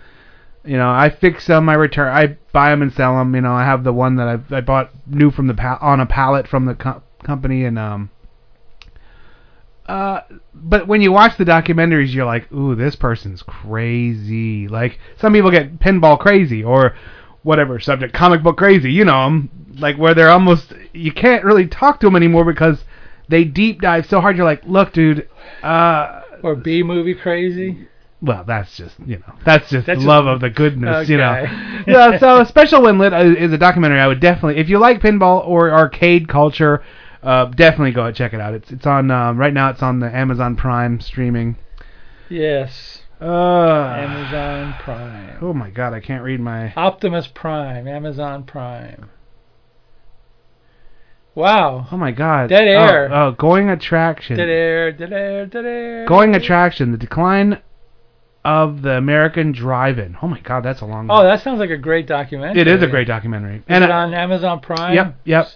you 0.64 0.76
know, 0.76 0.90
I 0.90 1.10
fix 1.10 1.46
them. 1.46 1.68
I 1.68 1.74
return. 1.74 2.14
I 2.14 2.36
buy 2.52 2.70
them 2.70 2.82
and 2.82 2.92
sell 2.92 3.16
them. 3.16 3.34
You 3.34 3.40
know, 3.40 3.52
I 3.52 3.64
have 3.64 3.84
the 3.84 3.92
one 3.92 4.16
that 4.16 4.28
I 4.28 4.56
I 4.56 4.60
bought 4.60 4.90
new 5.06 5.30
from 5.30 5.46
the 5.46 5.54
pa- 5.54 5.78
on 5.80 6.00
a 6.00 6.06
pallet 6.06 6.46
from 6.46 6.66
the 6.66 6.74
co- 6.74 7.02
company 7.22 7.64
and 7.64 7.78
um. 7.78 8.10
Uh, 9.86 10.20
but 10.54 10.86
when 10.86 11.00
you 11.00 11.10
watch 11.10 11.36
the 11.36 11.44
documentaries, 11.44 12.14
you're 12.14 12.24
like, 12.24 12.52
ooh, 12.52 12.76
this 12.76 12.94
person's 12.94 13.42
crazy. 13.42 14.68
Like 14.68 15.00
some 15.18 15.32
people 15.32 15.50
get 15.50 15.80
pinball 15.80 16.18
crazy 16.18 16.62
or 16.62 16.94
whatever 17.42 17.80
subject, 17.80 18.14
comic 18.14 18.42
book 18.42 18.56
crazy. 18.56 18.92
You 18.92 19.04
know 19.04 19.42
like 19.78 19.96
where 19.96 20.14
they're 20.14 20.30
almost 20.30 20.72
you 20.92 21.12
can't 21.12 21.44
really 21.44 21.66
talk 21.66 22.00
to 22.00 22.06
them 22.06 22.16
anymore 22.16 22.44
because 22.44 22.84
they 23.28 23.44
deep 23.44 23.80
dive 23.80 24.06
so 24.06 24.20
hard. 24.20 24.36
You're 24.36 24.44
like, 24.44 24.62
look, 24.64 24.92
dude. 24.92 25.28
Uh, 25.62 26.22
Or 26.42 26.54
B 26.54 26.82
movie 26.82 27.14
crazy. 27.14 27.88
Well, 28.22 28.44
that's 28.46 28.76
just 28.76 28.94
you 29.06 29.16
know 29.18 29.34
that's 29.46 29.70
just 29.70 29.86
That's 29.86 29.98
the 29.98 30.02
just- 30.02 30.06
love 30.06 30.26
of 30.26 30.40
the 30.40 30.50
goodness, 30.50 31.08
you 31.08 31.16
know. 31.16 31.32
Okay. 31.32 31.82
yeah. 31.86 32.18
So 32.18 32.44
Special 32.44 32.82
When 32.82 32.98
Lit 32.98 33.12
is- 33.14 33.36
is 33.48 33.52
a 33.52 33.58
documentary. 33.58 33.98
I 33.98 34.06
would 34.06 34.20
definitely, 34.20 34.60
if 34.60 34.68
you 34.68 34.78
like 34.78 35.00
pinball 35.00 35.46
or 35.46 35.72
arcade 35.72 36.28
culture, 36.28 36.82
uh, 37.22 37.46
definitely 37.46 37.92
go 37.92 38.04
and 38.04 38.14
check 38.16 38.34
it 38.34 38.40
out. 38.40 38.52
It's 38.54 38.70
it's 38.70 38.86
on 38.86 39.10
um, 39.10 39.38
right 39.38 39.54
now. 39.54 39.70
It's 39.70 39.82
on 39.82 40.00
the 40.00 40.14
Amazon 40.14 40.54
Prime 40.56 41.00
streaming. 41.00 41.56
Yes. 42.28 42.98
Uh, 43.22 43.24
Amazon 43.98 44.74
Prime. 44.82 45.38
Oh 45.42 45.52
my 45.52 45.70
God, 45.70 45.92
I 45.94 46.00
can't 46.00 46.22
read 46.22 46.40
my. 46.40 46.72
Optimus 46.74 47.26
Prime. 47.26 47.88
Amazon 47.88 48.44
Prime. 48.44 49.08
Wow. 51.34 51.86
Oh 51.90 51.96
my 51.96 52.10
God. 52.12 52.48
Dead 52.48 52.64
Oh, 52.68 52.82
air. 52.82 53.14
Oh, 53.14 53.32
going 53.32 53.68
attraction. 53.70 54.36
Dead 54.36 54.48
air. 54.48 54.92
Dead 54.92 55.12
air. 55.12 55.46
Dead 55.46 55.64
air. 55.64 56.06
Going 56.06 56.34
attraction. 56.34 56.92
The 56.92 56.98
decline 56.98 57.60
of 58.44 58.82
the 58.82 58.92
American 58.92 59.52
drive-in. 59.52 60.16
Oh 60.22 60.26
my 60.26 60.40
God, 60.40 60.62
that's 60.62 60.80
a 60.80 60.86
long. 60.86 61.08
Oh, 61.10 61.22
that 61.22 61.42
sounds 61.42 61.58
like 61.58 61.70
a 61.70 61.76
great 61.76 62.06
documentary. 62.06 62.60
it 62.60 62.68
is 62.68 62.82
a 62.82 62.86
great 62.86 63.06
documentary. 63.06 63.56
Is 63.56 63.62
and 63.68 63.84
it 63.84 63.90
uh, 63.90 63.94
on 63.94 64.14
Amazon 64.14 64.60
Prime? 64.60 64.94
Yep, 64.94 65.20
yep. 65.24 65.48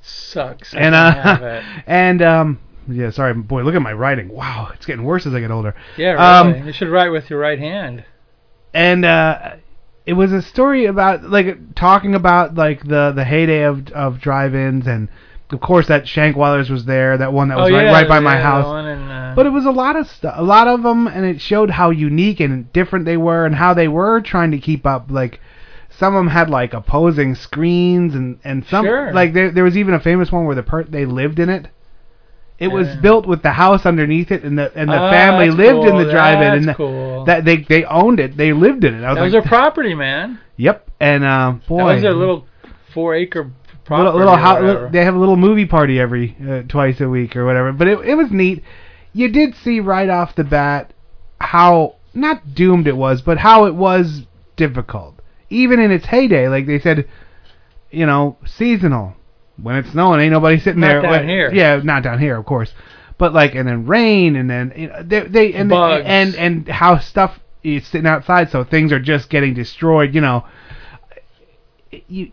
Sucks. 0.00 0.74
I 0.74 0.78
and 0.78 0.94
uh, 0.94 1.62
and 1.86 2.22
um, 2.22 2.60
yeah, 2.88 3.10
sorry, 3.10 3.34
boy, 3.34 3.62
look 3.62 3.74
at 3.74 3.82
my 3.82 3.92
writing. 3.92 4.28
Wow, 4.28 4.70
it's 4.74 4.86
getting 4.86 5.04
worse 5.04 5.26
as 5.26 5.34
I 5.34 5.40
get 5.40 5.50
older. 5.50 5.74
Yeah, 5.96 6.12
really. 6.42 6.58
um, 6.60 6.66
you 6.66 6.72
should 6.72 6.88
write 6.88 7.10
with 7.10 7.30
your 7.30 7.38
right 7.38 7.58
hand. 7.58 8.04
And 8.74 9.04
uh, 9.04 9.56
it 10.04 10.14
was 10.14 10.32
a 10.32 10.42
story 10.42 10.86
about 10.86 11.22
like 11.22 11.74
talking 11.76 12.14
about 12.14 12.54
like 12.54 12.82
the 12.82 13.12
the 13.14 13.24
heyday 13.24 13.62
of 13.62 13.88
of 13.90 14.20
drive-ins, 14.20 14.86
and 14.86 15.08
of 15.52 15.60
course 15.60 15.88
that 15.88 16.04
Shankweiler's 16.04 16.70
was 16.70 16.84
there, 16.84 17.16
that 17.18 17.32
one 17.32 17.48
that 17.48 17.58
was 17.58 17.70
oh 17.70 17.74
right, 17.74 17.84
yeah, 17.84 17.92
right 17.92 18.08
by 18.08 18.20
my 18.20 18.34
yeah, 18.34 18.38
the 18.38 18.44
house. 18.44 18.86
in, 18.86 19.10
uh, 19.10 19.32
But 19.36 19.46
it 19.46 19.50
was 19.50 19.64
a 19.66 19.70
lot 19.70 19.96
of 19.96 20.06
stuff, 20.08 20.34
a 20.36 20.42
lot 20.42 20.68
of 20.68 20.82
them, 20.82 21.06
and 21.06 21.24
it 21.24 21.40
showed 21.40 21.70
how 21.70 21.90
unique 21.90 22.40
and 22.40 22.72
different 22.72 23.04
they 23.04 23.16
were, 23.16 23.44
and 23.46 23.54
how 23.54 23.74
they 23.74 23.88
were 23.88 24.20
trying 24.20 24.50
to 24.52 24.58
keep 24.58 24.86
up. 24.86 25.10
Like 25.10 25.40
some 25.90 26.14
of 26.14 26.20
them 26.20 26.28
had 26.28 26.48
like 26.50 26.72
opposing 26.74 27.34
screens, 27.34 28.14
and 28.14 28.38
and 28.44 28.64
some 28.66 28.84
Sure. 28.86 29.12
like 29.12 29.32
there 29.34 29.50
there 29.50 29.64
was 29.64 29.76
even 29.76 29.94
a 29.94 30.00
famous 30.00 30.32
one 30.32 30.44
where 30.46 30.54
the 30.56 30.62
per 30.62 30.84
they 30.84 31.04
lived 31.06 31.38
in 31.38 31.48
it. 31.48 31.68
It 32.58 32.68
was 32.68 32.94
built 33.02 33.26
with 33.26 33.42
the 33.42 33.50
house 33.50 33.84
underneath 33.86 34.30
it, 34.30 34.44
and 34.44 34.56
the 34.56 34.70
and 34.76 34.88
the 34.88 34.96
Ah, 34.96 35.10
family 35.10 35.50
lived 35.50 35.84
in 35.84 35.96
the 35.98 36.08
drive-in, 36.12 36.52
and 36.54 36.68
the- 36.68 36.74
cool. 36.74 37.24
that 37.24 37.44
they 37.44 37.56
they 37.56 37.84
owned 37.84 38.20
it, 38.20 38.36
they 38.36 38.52
lived 38.52 38.84
in 38.84 38.94
it. 38.94 39.02
I 39.04 39.08
was 39.08 39.16
that 39.16 39.22
was 39.24 39.32
like, 39.34 39.42
their 39.42 39.48
property, 39.48 39.94
man. 39.94 40.38
yep, 40.56 40.88
and 41.00 41.24
uh, 41.24 41.54
boy, 41.66 41.78
That 41.78 41.84
was 41.94 42.02
their 42.02 42.14
little 42.14 42.46
four-acre. 42.94 43.50
Little, 43.90 44.14
little 44.14 44.32
whatever. 44.32 44.88
they 44.92 45.04
have 45.04 45.14
a 45.14 45.18
little 45.18 45.36
movie 45.36 45.66
party 45.66 45.98
every 46.00 46.36
uh, 46.48 46.62
twice 46.68 47.00
a 47.00 47.08
week 47.08 47.36
or 47.36 47.44
whatever. 47.44 47.72
But 47.72 47.88
it 47.88 47.98
it 48.00 48.14
was 48.14 48.30
neat. 48.30 48.62
You 49.12 49.28
did 49.28 49.54
see 49.56 49.80
right 49.80 50.08
off 50.08 50.34
the 50.34 50.44
bat 50.44 50.92
how 51.40 51.96
not 52.14 52.54
doomed 52.54 52.86
it 52.86 52.96
was, 52.96 53.22
but 53.22 53.38
how 53.38 53.64
it 53.66 53.74
was 53.74 54.22
difficult. 54.56 55.16
Even 55.50 55.80
in 55.80 55.90
its 55.90 56.06
heyday, 56.06 56.48
like 56.48 56.66
they 56.66 56.78
said, 56.78 57.08
you 57.90 58.06
know, 58.06 58.36
seasonal. 58.46 59.14
When 59.60 59.76
it's 59.76 59.90
snowing, 59.90 60.20
ain't 60.20 60.32
nobody 60.32 60.58
sitting 60.58 60.80
Not 60.80 60.86
there. 60.88 61.02
down 61.02 61.10
When- 61.10 61.28
here. 61.28 61.52
Yeah, 61.52 61.80
not 61.84 62.02
down 62.02 62.18
here, 62.18 62.36
of 62.38 62.46
course. 62.46 62.72
But 63.18 63.34
like, 63.34 63.54
and 63.54 63.68
then 63.68 63.86
rain, 63.86 64.34
and 64.34 64.48
then 64.48 64.72
you 64.74 64.88
know, 64.88 65.02
they, 65.02 65.20
they 65.26 65.52
and 65.52 65.68
Bugs. 65.68 66.04
and 66.06 66.34
and 66.34 66.68
how 66.68 66.98
stuff 66.98 67.38
is 67.62 67.86
sitting 67.86 68.06
outside, 68.06 68.50
so 68.50 68.64
things 68.64 68.90
are 68.92 68.98
just 68.98 69.28
getting 69.28 69.52
destroyed. 69.54 70.14
You 70.14 70.22
know, 70.22 70.44
you 72.08 72.32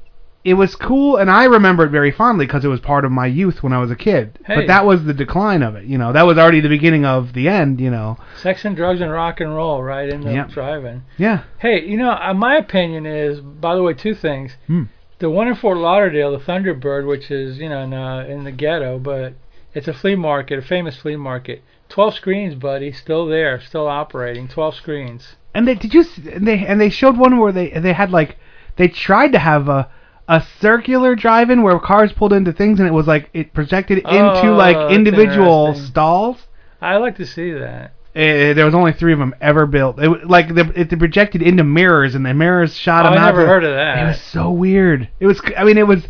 it 0.50 0.56
was 0.56 0.76
cool, 0.76 1.18
and 1.18 1.30
I 1.30 1.44
remember 1.44 1.86
it 1.86 1.92
very 1.92 2.10
fondly 2.10 2.48
because 2.48 2.66
it 2.66 2.70
was 2.70 2.80
part 2.80 3.06
of 3.06 3.12
my 3.12 3.28
youth 3.28 3.62
when 3.62 3.72
I 3.72 3.78
was 3.78 3.92
a 3.92 3.96
kid. 3.96 4.40
Hey. 4.48 4.56
But 4.56 4.68
that 4.68 4.84
was 4.84 5.04
the 5.06 5.14
decline 5.14 5.62
of 5.62 5.76
it. 5.76 5.86
You 5.86 6.00
know, 6.00 6.12
that 6.12 6.26
was 6.26 6.40
already 6.40 6.60
the 6.60 6.70
beginning 6.70 7.06
of 7.06 7.34
the 7.34 7.48
end. 7.48 7.80
You 7.80 7.92
know. 7.92 8.18
Sex 8.42 8.66
and 8.66 8.76
drugs 8.76 9.00
and 9.00 9.12
rock 9.12 9.40
and 9.42 9.56
roll 9.56 9.84
right 9.84 10.10
into 10.10 10.34
Yep. 10.34 10.50
driving. 10.50 11.04
Yeah. 11.20 11.44
Hey, 11.60 11.86
you 11.86 11.98
know, 11.98 12.10
uh, 12.10 12.34
my 12.34 12.58
opinion 12.58 13.06
is, 13.06 13.42
by 13.42 13.76
the 13.76 13.84
way, 13.84 13.94
two 13.94 14.16
things. 14.16 14.58
Hmm. 14.66 14.86
The 15.20 15.30
one 15.30 15.48
in 15.48 15.54
Fort 15.54 15.78
Lauderdale, 15.78 16.32
the 16.32 16.44
Thunderbird, 16.44 17.06
which 17.06 17.30
is 17.30 17.60
you 17.60 17.70
know 17.70 17.82
in, 17.82 17.94
uh, 17.94 18.26
in 18.28 18.44
the 18.44 18.52
ghetto, 18.52 18.98
but 18.98 19.34
it's 19.76 19.88
a 19.88 19.94
flea 19.94 20.16
market, 20.16 20.58
a 20.58 20.64
famous 20.64 20.98
flea 20.98 21.16
market. 21.16 21.62
Twelve 21.90 22.16
screens, 22.16 22.56
buddy, 22.56 22.92
still 22.92 23.28
there, 23.28 23.62
still 23.62 23.88
operating. 23.88 24.48
Twelve 24.48 24.74
screens. 24.74 25.36
And 25.54 25.68
they 25.68 25.76
did 25.76 25.94
you 25.94 26.06
and 26.34 26.48
they 26.48 26.66
and 26.66 26.82
they 26.82 26.90
showed 26.90 27.18
one 27.18 27.38
where 27.38 27.52
they 27.52 27.70
they 27.70 27.94
had 27.94 28.10
like 28.10 28.38
they 28.78 28.88
tried 28.88 29.34
to 29.34 29.40
have 29.40 29.70
a 29.70 29.90
a 30.30 30.42
circular 30.62 31.16
drive-in 31.16 31.64
where 31.64 31.78
cars 31.80 32.14
pulled 32.14 32.32
into 32.32 32.54
things 32.54 32.80
and 32.80 32.88
it 32.88 32.94
was 32.94 33.08
like 33.08 33.30
it 33.34 33.52
projected 33.54 33.98
into 33.98 34.48
Oh, 34.52 34.56
like 34.56 34.92
individual 34.92 35.74
stalls. 35.74 36.38
I 36.82 36.98
like 36.98 37.18
to 37.18 37.26
see 37.26 37.52
that. 37.52 37.94
Eh, 38.16 38.54
there 38.54 38.66
was 38.66 38.76
only 38.76 38.94
three 38.94 39.12
of 39.12 39.20
them 39.20 39.34
ever 39.42 39.66
built. 39.66 40.00
It 40.00 40.28
like 40.28 40.54
the, 40.54 40.72
it 40.80 40.90
projected 40.98 41.42
into 41.42 41.64
mirrors 41.64 42.14
and 42.16 42.26
the 42.26 42.34
mirrors 42.34 42.76
shot 42.76 43.06
Oh, 43.06 43.10
them 43.10 43.18
I 43.20 43.24
out. 43.24 43.26
never 43.26 43.48
heard 43.48 43.64
of 43.64 43.74
that. 43.74 44.04
It 44.04 44.08
was 44.08 44.22
so 44.22 44.52
weird. 44.52 45.10
It 45.20 45.26
was 45.26 45.42
I 45.58 45.64
mean 45.64 45.78
it 45.80 45.88
was 45.88 46.06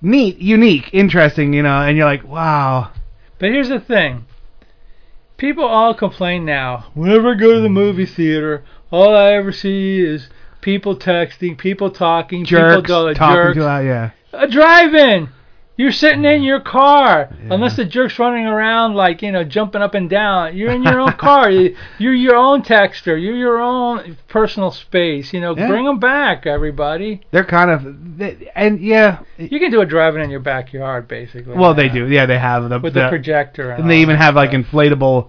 neat, 0.00 0.38
unique, 0.38 0.90
interesting, 0.92 1.52
you 1.52 1.62
know, 1.62 1.82
and 1.82 1.96
you're 1.96 2.06
like, 2.06 2.24
wow. 2.24 2.92
But 3.40 3.48
here's 3.50 3.68
the 3.70 3.80
thing. 3.80 4.26
People 5.36 5.64
all 5.64 5.94
complain 5.94 6.44
now. 6.44 6.86
Whenever 6.94 7.32
I 7.32 7.34
go 7.34 7.54
to 7.54 7.60
the 7.60 7.68
movie 7.68 8.06
theater, 8.06 8.62
all 8.92 9.16
I 9.16 9.32
ever 9.32 9.50
see 9.50 9.98
is 10.00 10.28
people 10.64 10.96
texting, 10.96 11.56
people 11.58 11.90
talking, 11.90 12.42
Jerks 12.44 12.76
people 12.88 13.08
do- 13.08 13.14
talking 13.14 13.36
jerks. 13.36 13.56
too 13.56 13.62
loud, 13.62 13.84
yeah. 13.84 14.10
A 14.32 14.48
drive-in. 14.48 15.28
You're 15.76 15.92
sitting 15.92 16.24
in 16.24 16.42
your 16.44 16.60
car. 16.60 17.28
yeah. 17.32 17.52
Unless 17.52 17.76
the 17.76 17.84
jerk's 17.84 18.16
running 18.18 18.46
around 18.46 18.94
like, 18.94 19.22
you 19.22 19.30
know, 19.32 19.42
jumping 19.44 19.82
up 19.82 19.94
and 19.94 20.08
down. 20.08 20.56
You're 20.56 20.70
in 20.70 20.84
your 20.84 21.00
own 21.00 21.12
car. 21.18 21.50
You- 21.50 21.76
You're 21.98 22.14
your 22.14 22.36
own 22.36 22.62
texter. 22.62 23.20
You're 23.20 23.36
your 23.36 23.60
own 23.60 24.16
personal 24.28 24.70
space. 24.70 25.32
You 25.34 25.40
know, 25.40 25.54
Yeah. 25.56 25.66
bring 25.66 25.84
them 25.84 25.98
back, 25.98 26.46
everybody. 26.46 27.20
They're 27.32 27.44
kind 27.44 27.70
of 27.70 28.18
they- 28.18 28.50
and 28.54 28.80
yeah, 28.80 29.18
You 29.36 29.58
can 29.58 29.70
do 29.70 29.80
a 29.82 29.86
drive-in 29.86 30.22
in 30.22 30.30
your 30.30 30.40
backyard, 30.40 31.08
basically. 31.08 31.54
well 31.54 31.74
they 31.74 31.88
do. 31.90 32.06
Yeah, 32.08 32.24
they 32.26 32.38
have 32.38 32.68
the, 32.70 32.78
With 32.78 32.94
the 32.94 33.02
the 33.02 33.08
projector. 33.08 33.70
And, 33.72 33.82
and 33.82 33.90
they 33.90 33.98
even 33.98 34.16
have 34.16 34.34
like 34.36 34.52
inflatable 34.52 35.28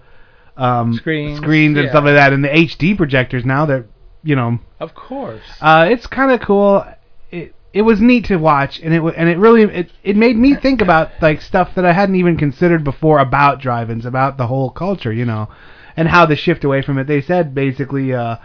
um 0.58 0.94
Screens, 0.94 1.38
screens 1.40 1.76
and 1.76 1.86
yeah. 1.86 1.92
stuff 1.92 2.06
like 2.06 2.14
that 2.14 2.32
and 2.32 2.42
the 2.42 2.48
HD 2.48 2.96
projectors 2.96 3.44
now 3.44 3.66
that 3.66 3.84
you 4.26 4.36
know 4.36 4.60
Of 4.80 4.94
course. 4.96 5.42
uh 5.62 5.88
it's 5.90 6.08
kind 6.08 6.32
of 6.32 6.42
cool 6.42 6.86
it 7.32 7.54
it 7.74 7.84
was 7.84 8.02
neat 8.02 8.26
to 8.26 8.38
watch 8.38 8.80
and 8.82 8.94
it 8.94 9.02
and 9.16 9.30
it 9.30 9.38
really 9.38 9.64
it 9.64 9.92
it 10.04 10.16
made 10.18 10.36
me 10.36 10.56
think 10.56 10.82
about 10.82 11.12
like 11.22 11.42
stuff 11.42 11.76
that 11.76 11.86
I 11.86 11.94
hadn't 11.94 12.16
even 12.16 12.36
considered 12.38 12.84
before 12.84 13.20
about 13.20 13.62
drive-ins 13.62 14.06
about 14.06 14.38
the 14.38 14.48
whole 14.48 14.70
culture 14.72 15.14
you 15.14 15.26
know 15.26 15.48
and 15.96 16.08
how 16.10 16.26
the 16.26 16.36
shift 16.36 16.64
away 16.64 16.82
from 16.82 16.98
it 16.98 17.06
they 17.08 17.22
said 17.22 17.54
basically 17.56 18.14
uh 18.14 18.38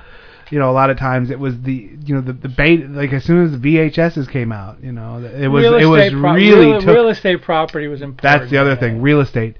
you 0.50 0.58
know, 0.58 0.68
a 0.68 0.72
lot 0.72 0.90
of 0.90 0.98
times 0.98 1.30
it 1.30 1.38
was 1.38 1.60
the, 1.62 1.90
you 2.04 2.12
know, 2.12 2.20
the 2.20 2.32
the 2.32 2.48
bait. 2.48 2.90
Like 2.90 3.12
as 3.12 3.22
soon 3.24 3.44
as 3.44 3.52
the 3.52 3.58
VHSs 3.58 4.28
came 4.28 4.50
out, 4.50 4.82
you 4.82 4.90
know, 4.90 5.22
it 5.22 5.46
was 5.46 5.64
it 5.64 5.86
was 5.86 6.10
pro- 6.10 6.34
really 6.34 6.66
real, 6.72 6.80
took 6.80 6.88
real 6.92 7.08
estate 7.08 7.40
property 7.42 7.86
was 7.86 8.02
important. 8.02 8.22
that's 8.40 8.50
the 8.50 8.58
other 8.58 8.74
thing, 8.74 9.00
real 9.00 9.20
estate. 9.20 9.56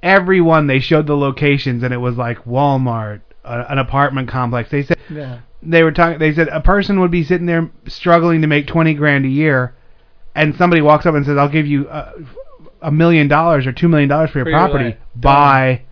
Everyone 0.00 0.68
they 0.68 0.78
showed 0.78 1.08
the 1.08 1.16
locations, 1.16 1.82
and 1.82 1.92
it 1.92 1.96
was 1.96 2.16
like 2.16 2.44
Walmart, 2.44 3.22
a, 3.44 3.66
an 3.68 3.78
apartment 3.78 4.28
complex. 4.28 4.70
They 4.70 4.84
said 4.84 4.96
Yeah. 5.10 5.40
They 5.62 5.82
were 5.82 5.92
talking. 5.92 6.18
They 6.18 6.32
said 6.32 6.48
a 6.48 6.60
person 6.60 7.00
would 7.00 7.10
be 7.10 7.24
sitting 7.24 7.46
there 7.46 7.70
struggling 7.86 8.42
to 8.42 8.46
make 8.46 8.66
twenty 8.66 8.94
grand 8.94 9.24
a 9.24 9.28
year, 9.28 9.74
and 10.34 10.54
somebody 10.56 10.82
walks 10.82 11.06
up 11.06 11.14
and 11.14 11.24
says, 11.26 11.36
"I'll 11.36 11.48
give 11.48 11.66
you 11.66 11.88
a, 11.88 12.12
a 12.82 12.90
million 12.92 13.28
dollars 13.28 13.66
or 13.66 13.72
two 13.72 13.88
million 13.88 14.08
dollars 14.08 14.30
for 14.30 14.38
your 14.38 14.46
For 14.46 14.52
property. 14.52 14.84
land. 14.84 14.96
Buy." 15.16 15.82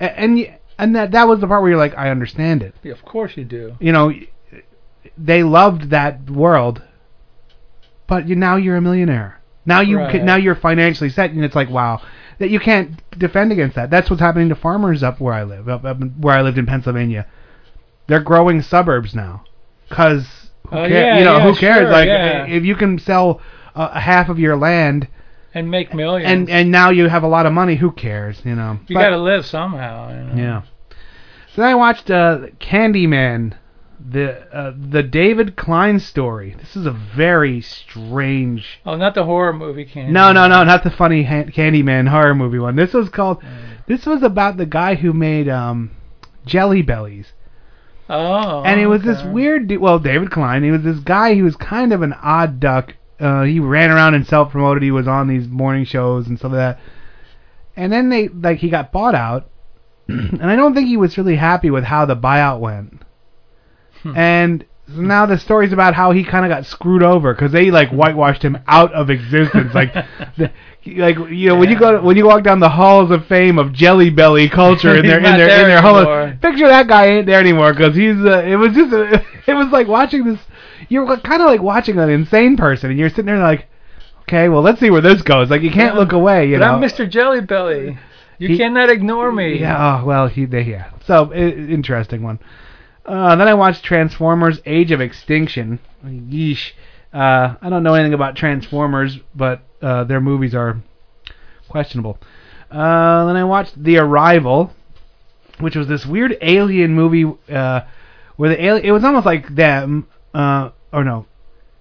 And 0.00 0.38
and, 0.38 0.58
and 0.78 0.96
that 0.96 1.12
that 1.12 1.28
was 1.28 1.40
the 1.40 1.46
part 1.46 1.62
where 1.62 1.70
you're 1.70 1.78
like, 1.78 1.96
I 1.96 2.10
understand 2.10 2.62
it. 2.62 2.74
Yeah, 2.82 2.92
Of 2.92 3.04
course 3.04 3.36
you 3.36 3.44
do. 3.44 3.76
You 3.80 3.92
know, 3.92 4.12
they 5.16 5.42
loved 5.42 5.90
that 5.90 6.28
world, 6.28 6.82
but 8.06 8.28
you 8.28 8.34
now 8.36 8.56
you're 8.56 8.76
a 8.76 8.80
millionaire. 8.80 9.40
Now 9.64 9.80
you 9.80 9.98
Right. 9.98 10.10
can, 10.10 10.26
now 10.26 10.36
you're 10.36 10.56
financially 10.56 11.10
set, 11.10 11.30
and 11.30 11.44
it's 11.44 11.54
like 11.54 11.70
wow 11.70 12.00
that 12.38 12.50
you 12.50 12.58
can't 12.58 13.00
defend 13.16 13.52
against 13.52 13.76
that. 13.76 13.88
That's 13.88 14.10
what's 14.10 14.20
happening 14.20 14.48
to 14.48 14.56
farmers 14.56 15.04
up 15.04 15.20
where 15.20 15.32
I 15.34 15.44
live, 15.44 15.68
up, 15.68 15.84
up 15.84 15.98
where 16.18 16.36
I 16.36 16.42
lived 16.42 16.58
in 16.58 16.66
Pennsylvania. 16.66 17.26
They're 18.06 18.20
growing 18.20 18.62
suburbs 18.62 19.14
now, 19.14 19.44
cause 19.90 20.50
who 20.70 20.76
Oh, 20.78 20.88
cares? 20.88 20.92
yeah, 20.92 21.18
you 21.18 21.24
know 21.24 21.36
yeah, 21.38 21.42
who 21.44 21.54
cares? 21.54 21.82
sure, 21.82 21.90
like 21.90 22.06
yeah. 22.08 22.46
if 22.46 22.64
you 22.64 22.74
can 22.76 22.98
sell 22.98 23.40
uh, 23.74 23.90
a 23.92 24.00
half 24.00 24.28
of 24.28 24.38
your 24.38 24.56
land, 24.56 25.08
And 25.54 25.70
make 25.70 25.94
millions. 25.94 26.30
and 26.30 26.50
and 26.50 26.70
now 26.70 26.90
you 26.90 27.08
have 27.08 27.22
a 27.22 27.28
lot 27.28 27.46
of 27.46 27.52
money, 27.52 27.76
who 27.76 27.90
cares? 27.92 28.40
You 28.44 28.54
know. 28.54 28.78
you 28.88 28.96
got 28.96 29.10
to 29.10 29.18
live 29.18 29.44
somehow. 29.46 30.10
You 30.10 30.24
know? 30.24 30.42
yeah. 30.42 30.62
So 31.54 31.60
then 31.62 31.70
I 31.70 31.74
watched 31.74 32.10
uh, 32.10 32.46
Candyman, 32.58 33.54
the 34.00 34.40
uh, 34.56 34.72
the 34.76 35.02
David 35.02 35.56
Klein 35.56 36.00
story. 36.00 36.56
This 36.58 36.74
is 36.76 36.86
a 36.86 36.90
very 36.92 37.60
strange. 37.60 38.80
Oh, 38.86 38.96
not 38.96 39.14
the 39.14 39.24
horror 39.24 39.52
movie 39.52 39.84
can. 39.84 40.12
No, 40.12 40.32
no, 40.32 40.48
no, 40.48 40.64
not 40.64 40.82
the 40.84 40.90
funny 40.90 41.22
ha- 41.24 41.44
Candyman 41.44 42.08
horror 42.08 42.34
movie 42.34 42.58
one. 42.58 42.76
This 42.76 42.94
was 42.94 43.08
called. 43.10 43.42
This 43.86 44.06
was 44.06 44.22
about 44.22 44.56
the 44.56 44.66
guy 44.66 44.94
who 44.94 45.12
made 45.12 45.48
um, 45.48 45.90
Jelly 46.46 46.80
Bellies, 46.82 47.32
Oh. 48.14 48.62
and 48.64 48.78
it 48.80 48.86
was 48.86 49.02
this 49.02 49.22
weird. 49.22 49.68
du- 49.68 49.78
Well, 49.78 49.98
David 49.98 50.30
Klein. 50.30 50.62
He 50.62 50.70
was 50.70 50.82
this 50.82 50.98
guy. 50.98 51.34
He 51.34 51.42
was 51.42 51.56
kind 51.56 51.92
of 51.92 52.02
an 52.02 52.12
odd 52.12 52.60
duck. 52.60 52.94
Uh, 53.18 53.42
he 53.44 53.58
ran 53.60 53.90
around 53.90 54.14
and 54.14 54.26
self 54.26 54.50
promoted. 54.52 54.82
He 54.82 54.90
was 54.90 55.08
on 55.08 55.28
these 55.28 55.48
morning 55.48 55.84
shows 55.84 56.26
and 56.26 56.38
stuff 56.38 56.52
like 56.52 56.58
that. 56.76 56.80
And 57.76 57.90
then 57.92 58.10
they 58.10 58.28
like 58.28 58.58
he 58.58 58.68
got 58.68 58.92
bought 58.92 59.14
out, 59.14 59.48
and 60.08 60.44
I 60.44 60.56
don't 60.56 60.74
think 60.74 60.88
he 60.88 60.96
was 60.98 61.16
really 61.16 61.36
happy 61.36 61.70
with 61.70 61.84
how 61.84 62.04
the 62.04 62.16
buyout 62.16 62.60
went. 62.60 63.00
Hmm. 64.02 64.16
And 64.16 64.64
so 64.94 65.00
now 65.00 65.26
the 65.26 65.38
story's 65.38 65.72
about 65.72 65.94
how 65.94 66.12
he 66.12 66.24
kind 66.24 66.44
of 66.44 66.48
got 66.50 66.66
screwed 66.66 67.02
over 67.02 67.34
because 67.34 67.52
they 67.52 67.70
like 67.70 67.90
whitewashed 67.90 68.42
him 68.42 68.58
out 68.66 68.92
of 68.92 69.10
existence. 69.10 69.74
like, 69.74 69.92
the, 70.36 70.50
like 70.96 71.16
you 71.30 71.48
know 71.48 71.56
when 71.56 71.70
you 71.70 71.78
go 71.78 72.02
when 72.02 72.16
you 72.16 72.26
walk 72.26 72.42
down 72.42 72.60
the 72.60 72.68
halls 72.68 73.10
of 73.10 73.26
fame 73.26 73.58
of 73.58 73.72
Jelly 73.72 74.10
Belly 74.10 74.48
culture 74.48 74.94
in 74.98 75.06
their 75.06 75.18
in 75.18 75.24
their 75.24 75.48
in 75.62 75.68
their 75.68 75.80
hall, 75.80 76.32
picture 76.40 76.68
that 76.68 76.88
guy 76.88 77.06
ain't 77.06 77.26
there 77.26 77.40
anymore 77.40 77.72
because 77.72 77.94
he's 77.94 78.16
uh, 78.24 78.42
it 78.44 78.56
was 78.56 78.74
just 78.74 78.92
a, 78.92 79.24
it 79.46 79.54
was 79.54 79.68
like 79.68 79.86
watching 79.88 80.24
this. 80.24 80.40
You're 80.88 81.06
kind 81.18 81.40
of 81.40 81.46
like 81.46 81.62
watching 81.62 81.98
an 81.98 82.10
insane 82.10 82.56
person, 82.56 82.90
and 82.90 82.98
you're 82.98 83.08
sitting 83.08 83.26
there 83.26 83.38
like, 83.38 83.66
okay, 84.22 84.48
well 84.48 84.62
let's 84.62 84.80
see 84.80 84.90
where 84.90 85.00
this 85.00 85.22
goes. 85.22 85.50
Like 85.50 85.62
you 85.62 85.70
can't 85.70 85.94
Yeah. 85.94 86.00
look 86.00 86.12
away, 86.12 86.48
you 86.48 86.58
but 86.58 86.66
know. 86.66 86.74
I'm 86.74 86.82
Mr. 86.82 87.08
Jelly 87.08 87.40
Belly. 87.40 87.98
You 88.38 88.48
He- 88.48 88.58
cannot 88.58 88.90
ignore 88.90 89.30
me. 89.30 89.60
Yeah, 89.60 90.00
oh, 90.00 90.04
well, 90.04 90.26
he, 90.26 90.46
they, 90.46 90.62
yeah. 90.62 90.90
So, 91.06 91.32
i 91.32 91.36
interesting 91.36 92.22
one. 92.22 92.40
Uh, 93.04 93.36
then 93.36 93.48
I 93.48 93.54
watched 93.54 93.84
Transformers: 93.84 94.60
Age 94.66 94.92
of 94.92 95.00
Extinction. 95.00 95.80
Yeesh. 96.04 96.72
Uh, 97.12 97.56
I 97.60 97.68
don't 97.68 97.82
know 97.82 97.94
anything 97.94 98.14
about 98.14 98.36
Transformers, 98.36 99.18
but 99.34 99.62
uh, 99.82 100.04
their 100.04 100.20
movies 100.20 100.54
are 100.54 100.82
questionable. 101.68 102.18
Uh, 102.70 103.26
then 103.26 103.36
I 103.36 103.44
watched 103.44 103.82
The 103.82 103.98
Arrival, 103.98 104.72
which 105.58 105.76
was 105.76 105.88
this 105.88 106.06
weird 106.06 106.38
alien 106.40 106.94
movie 106.94 107.24
uh, 107.50 107.82
where 108.36 108.50
the 108.50 108.64
alien. 108.64 108.86
It 108.86 108.92
was 108.92 109.04
almost 109.04 109.26
like 109.26 109.54
them. 109.54 110.06
Uh, 110.32 110.70
or 110.92 111.04
no. 111.04 111.26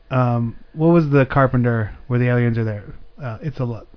Um, 0.09 0.57
what 0.73 0.87
was 0.87 1.09
the 1.09 1.25
Carpenter 1.25 1.97
where 2.07 2.19
the 2.19 2.27
aliens 2.27 2.57
are 2.57 2.63
there? 2.63 2.93
Uh, 3.21 3.37
it's 3.41 3.59
a 3.59 3.65
lot. 3.65 3.87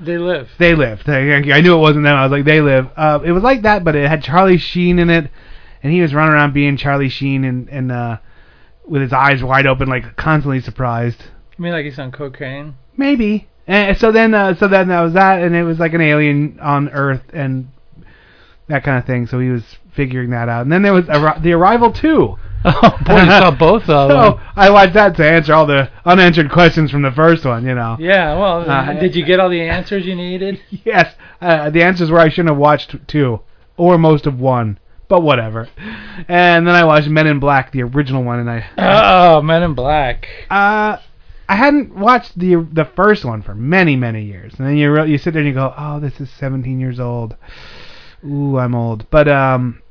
They 0.00 0.16
live. 0.16 0.48
They 0.58 0.74
live. 0.74 1.02
I 1.06 1.60
knew 1.60 1.74
it 1.74 1.80
wasn't 1.80 2.04
them. 2.04 2.16
I 2.16 2.22
was 2.22 2.32
like, 2.32 2.44
they 2.44 2.60
live. 2.60 2.88
Uh, 2.96 3.20
it 3.24 3.32
was 3.32 3.42
like 3.42 3.62
that, 3.62 3.84
but 3.84 3.94
it 3.94 4.08
had 4.08 4.22
Charlie 4.22 4.56
Sheen 4.56 4.98
in 4.98 5.10
it, 5.10 5.30
and 5.82 5.92
he 5.92 6.00
was 6.00 6.14
running 6.14 6.34
around 6.34 6.52
being 6.54 6.76
Charlie 6.76 7.08
Sheen 7.08 7.44
and 7.44 7.68
and 7.68 7.92
uh, 7.92 8.18
with 8.86 9.02
his 9.02 9.12
eyes 9.12 9.42
wide 9.42 9.66
open, 9.66 9.88
like 9.88 10.16
constantly 10.16 10.60
surprised. 10.60 11.24
You 11.56 11.64
mean 11.64 11.72
like 11.72 11.84
he's 11.84 11.98
on 11.98 12.12
cocaine? 12.12 12.74
Maybe. 12.96 13.48
And 13.66 13.96
so 13.96 14.10
then, 14.10 14.34
uh, 14.34 14.56
so 14.56 14.66
then 14.66 14.88
that 14.88 15.00
was 15.00 15.12
that, 15.12 15.42
and 15.42 15.54
it 15.54 15.62
was 15.62 15.78
like 15.78 15.94
an 15.94 16.00
alien 16.00 16.58
on 16.60 16.88
Earth 16.88 17.22
and 17.32 17.70
that 18.68 18.82
kind 18.82 18.98
of 18.98 19.04
thing. 19.06 19.26
So 19.26 19.38
he 19.38 19.50
was 19.50 19.62
figuring 19.94 20.30
that 20.30 20.48
out. 20.48 20.62
And 20.62 20.72
then 20.72 20.82
there 20.82 20.92
was 20.92 21.04
Arri- 21.04 21.40
the 21.42 21.52
Arrival 21.52 21.92
too. 21.92 22.36
Oh 22.64 22.98
boy, 23.06 23.20
you 23.20 23.26
saw 23.26 23.50
both 23.56 23.88
of 23.88 24.08
them. 24.08 24.38
So 24.38 24.40
I 24.56 24.70
watched 24.70 24.94
that 24.94 25.16
to 25.16 25.28
answer 25.28 25.54
all 25.54 25.66
the 25.66 25.90
unanswered 26.04 26.50
questions 26.50 26.90
from 26.90 27.02
the 27.02 27.12
first 27.12 27.44
one. 27.44 27.64
You 27.64 27.74
know. 27.74 27.96
Yeah, 27.98 28.36
well, 28.38 28.68
Uh, 28.68 28.94
did 28.94 29.14
you 29.14 29.24
get 29.24 29.40
all 29.40 29.48
the 29.50 29.62
answers 29.62 30.04
you 30.04 30.14
needed? 30.16 30.60
Yes, 30.84 31.14
uh, 31.40 31.70
the 31.70 31.82
answers 31.82 32.10
were 32.10 32.18
I 32.18 32.28
shouldn't 32.28 32.48
have 32.50 32.58
watched 32.58 32.96
two, 33.06 33.40
or 33.76 33.98
most 33.98 34.26
of 34.26 34.40
one, 34.40 34.78
but 35.10 35.20
whatever. 35.20 35.68
And 36.28 36.66
then 36.66 36.74
I 36.74 36.84
watched 36.86 37.08
Men 37.08 37.26
in 37.26 37.38
Black, 37.40 37.72
the 37.72 37.82
original 37.82 38.24
one, 38.24 38.38
and 38.38 38.50
I 38.50 38.64
Oh, 38.78 39.42
Men 39.42 39.62
in 39.62 39.74
Black. 39.74 40.26
uh, 40.48 40.96
I 41.48 41.56
hadn't 41.56 41.94
watched 41.94 42.38
the 42.38 42.66
the 42.72 42.84
first 42.96 43.24
one 43.24 43.42
for 43.42 43.54
many 43.54 43.96
many 43.96 44.22
years. 44.24 44.54
And 44.56 44.66
then 44.68 44.76
you 44.78 44.90
re- 44.92 45.10
you 45.10 45.18
sit 45.18 45.32
there 45.34 45.40
and 45.42 45.48
you 45.48 45.54
go, 45.54 45.74
oh, 45.76 46.00
this 46.00 46.20
is 46.20 46.30
17 46.30 46.78
years 46.80 46.98
old. 47.00 47.36
Ooh, 48.24 48.56
I'm 48.56 48.74
old. 48.74 49.10
But 49.10 49.26
um, 49.28 49.82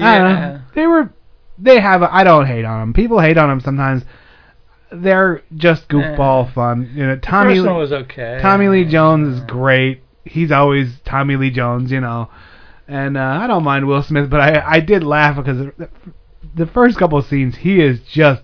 I 0.00 0.18
don't 0.18 0.28
know. 0.28 0.38
Yeah. 0.40 0.60
they 0.74 0.86
were 0.86 1.10
they 1.56 1.78
have. 1.80 2.02
I 2.02 2.24
don't 2.24 2.46
hate 2.46 2.64
on 2.64 2.80
them. 2.80 2.92
People 2.92 3.20
hate 3.20 3.38
on 3.38 3.48
them 3.48 3.60
sometimes. 3.60 4.02
they're 4.90 5.42
just 5.56 5.88
goofball 5.88 6.52
fun. 6.52 6.90
You 6.94 7.06
know, 7.06 7.14
The 7.14 7.20
Tommy 7.20 7.54
first 7.56 7.66
one 7.66 7.76
was 7.78 7.92
okay. 7.92 8.38
Tommy 8.42 8.68
Lee 8.68 8.84
Jones 8.84 9.36
is 9.38 9.44
great. 9.44 10.02
He's 10.24 10.50
always 10.50 10.98
Tommy 11.04 11.36
Lee 11.36 11.50
Jones, 11.50 11.92
you 11.92 12.00
know. 12.00 12.28
And 12.86 13.16
uh, 13.16 13.20
I 13.42 13.46
don't 13.46 13.64
mind 13.64 13.86
Will 13.86 14.02
Smith, 14.02 14.28
but 14.28 14.40
I 14.40 14.62
I 14.76 14.80
did 14.80 15.02
laugh 15.02 15.36
because 15.36 15.58
the, 15.78 15.88
the 16.54 16.66
first 16.66 16.98
couple 16.98 17.18
of 17.18 17.24
scenes 17.26 17.56
he 17.56 17.80
is 17.80 18.00
just 18.02 18.42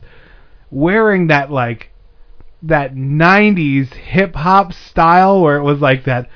wearing 0.70 1.26
that 1.28 1.50
like 1.50 1.90
that 2.62 2.94
90s 2.94 3.92
hip 3.94 4.35
hop 4.35 4.73
style 4.73 5.40
where 5.40 5.56
it 5.56 5.62
was 5.62 5.80
like 5.80 6.04
that 6.04 6.28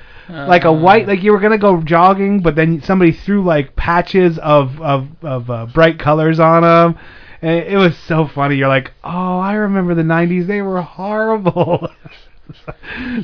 like 0.47 0.63
a 0.65 0.69
Uh, 0.69 0.73
white 0.73 1.07
like 1.07 1.21
you 1.23 1.31
were 1.31 1.39
gonna 1.39 1.57
go 1.57 1.81
jogging 1.81 2.39
but 2.41 2.55
then 2.55 2.81
somebody 2.81 3.11
threw 3.11 3.43
like 3.43 3.75
patches 3.75 4.37
of 4.39 4.81
of 4.81 5.07
of 5.23 5.49
uh, 5.49 5.65
bright 5.67 5.99
colors 5.99 6.39
on 6.39 6.63
them 6.63 6.97
and 7.41 7.51
it, 7.51 7.73
it 7.73 7.77
was 7.77 7.95
so 7.97 8.27
funny. 8.27 8.55
You're 8.55 8.67
like 8.67 8.91
oh 9.03 9.37
i 9.39 9.53
remember 9.53 9.93
the 9.93 10.01
90s 10.03 10.47
they 10.47 10.61
were 10.61 10.81
horrible. 10.81 11.89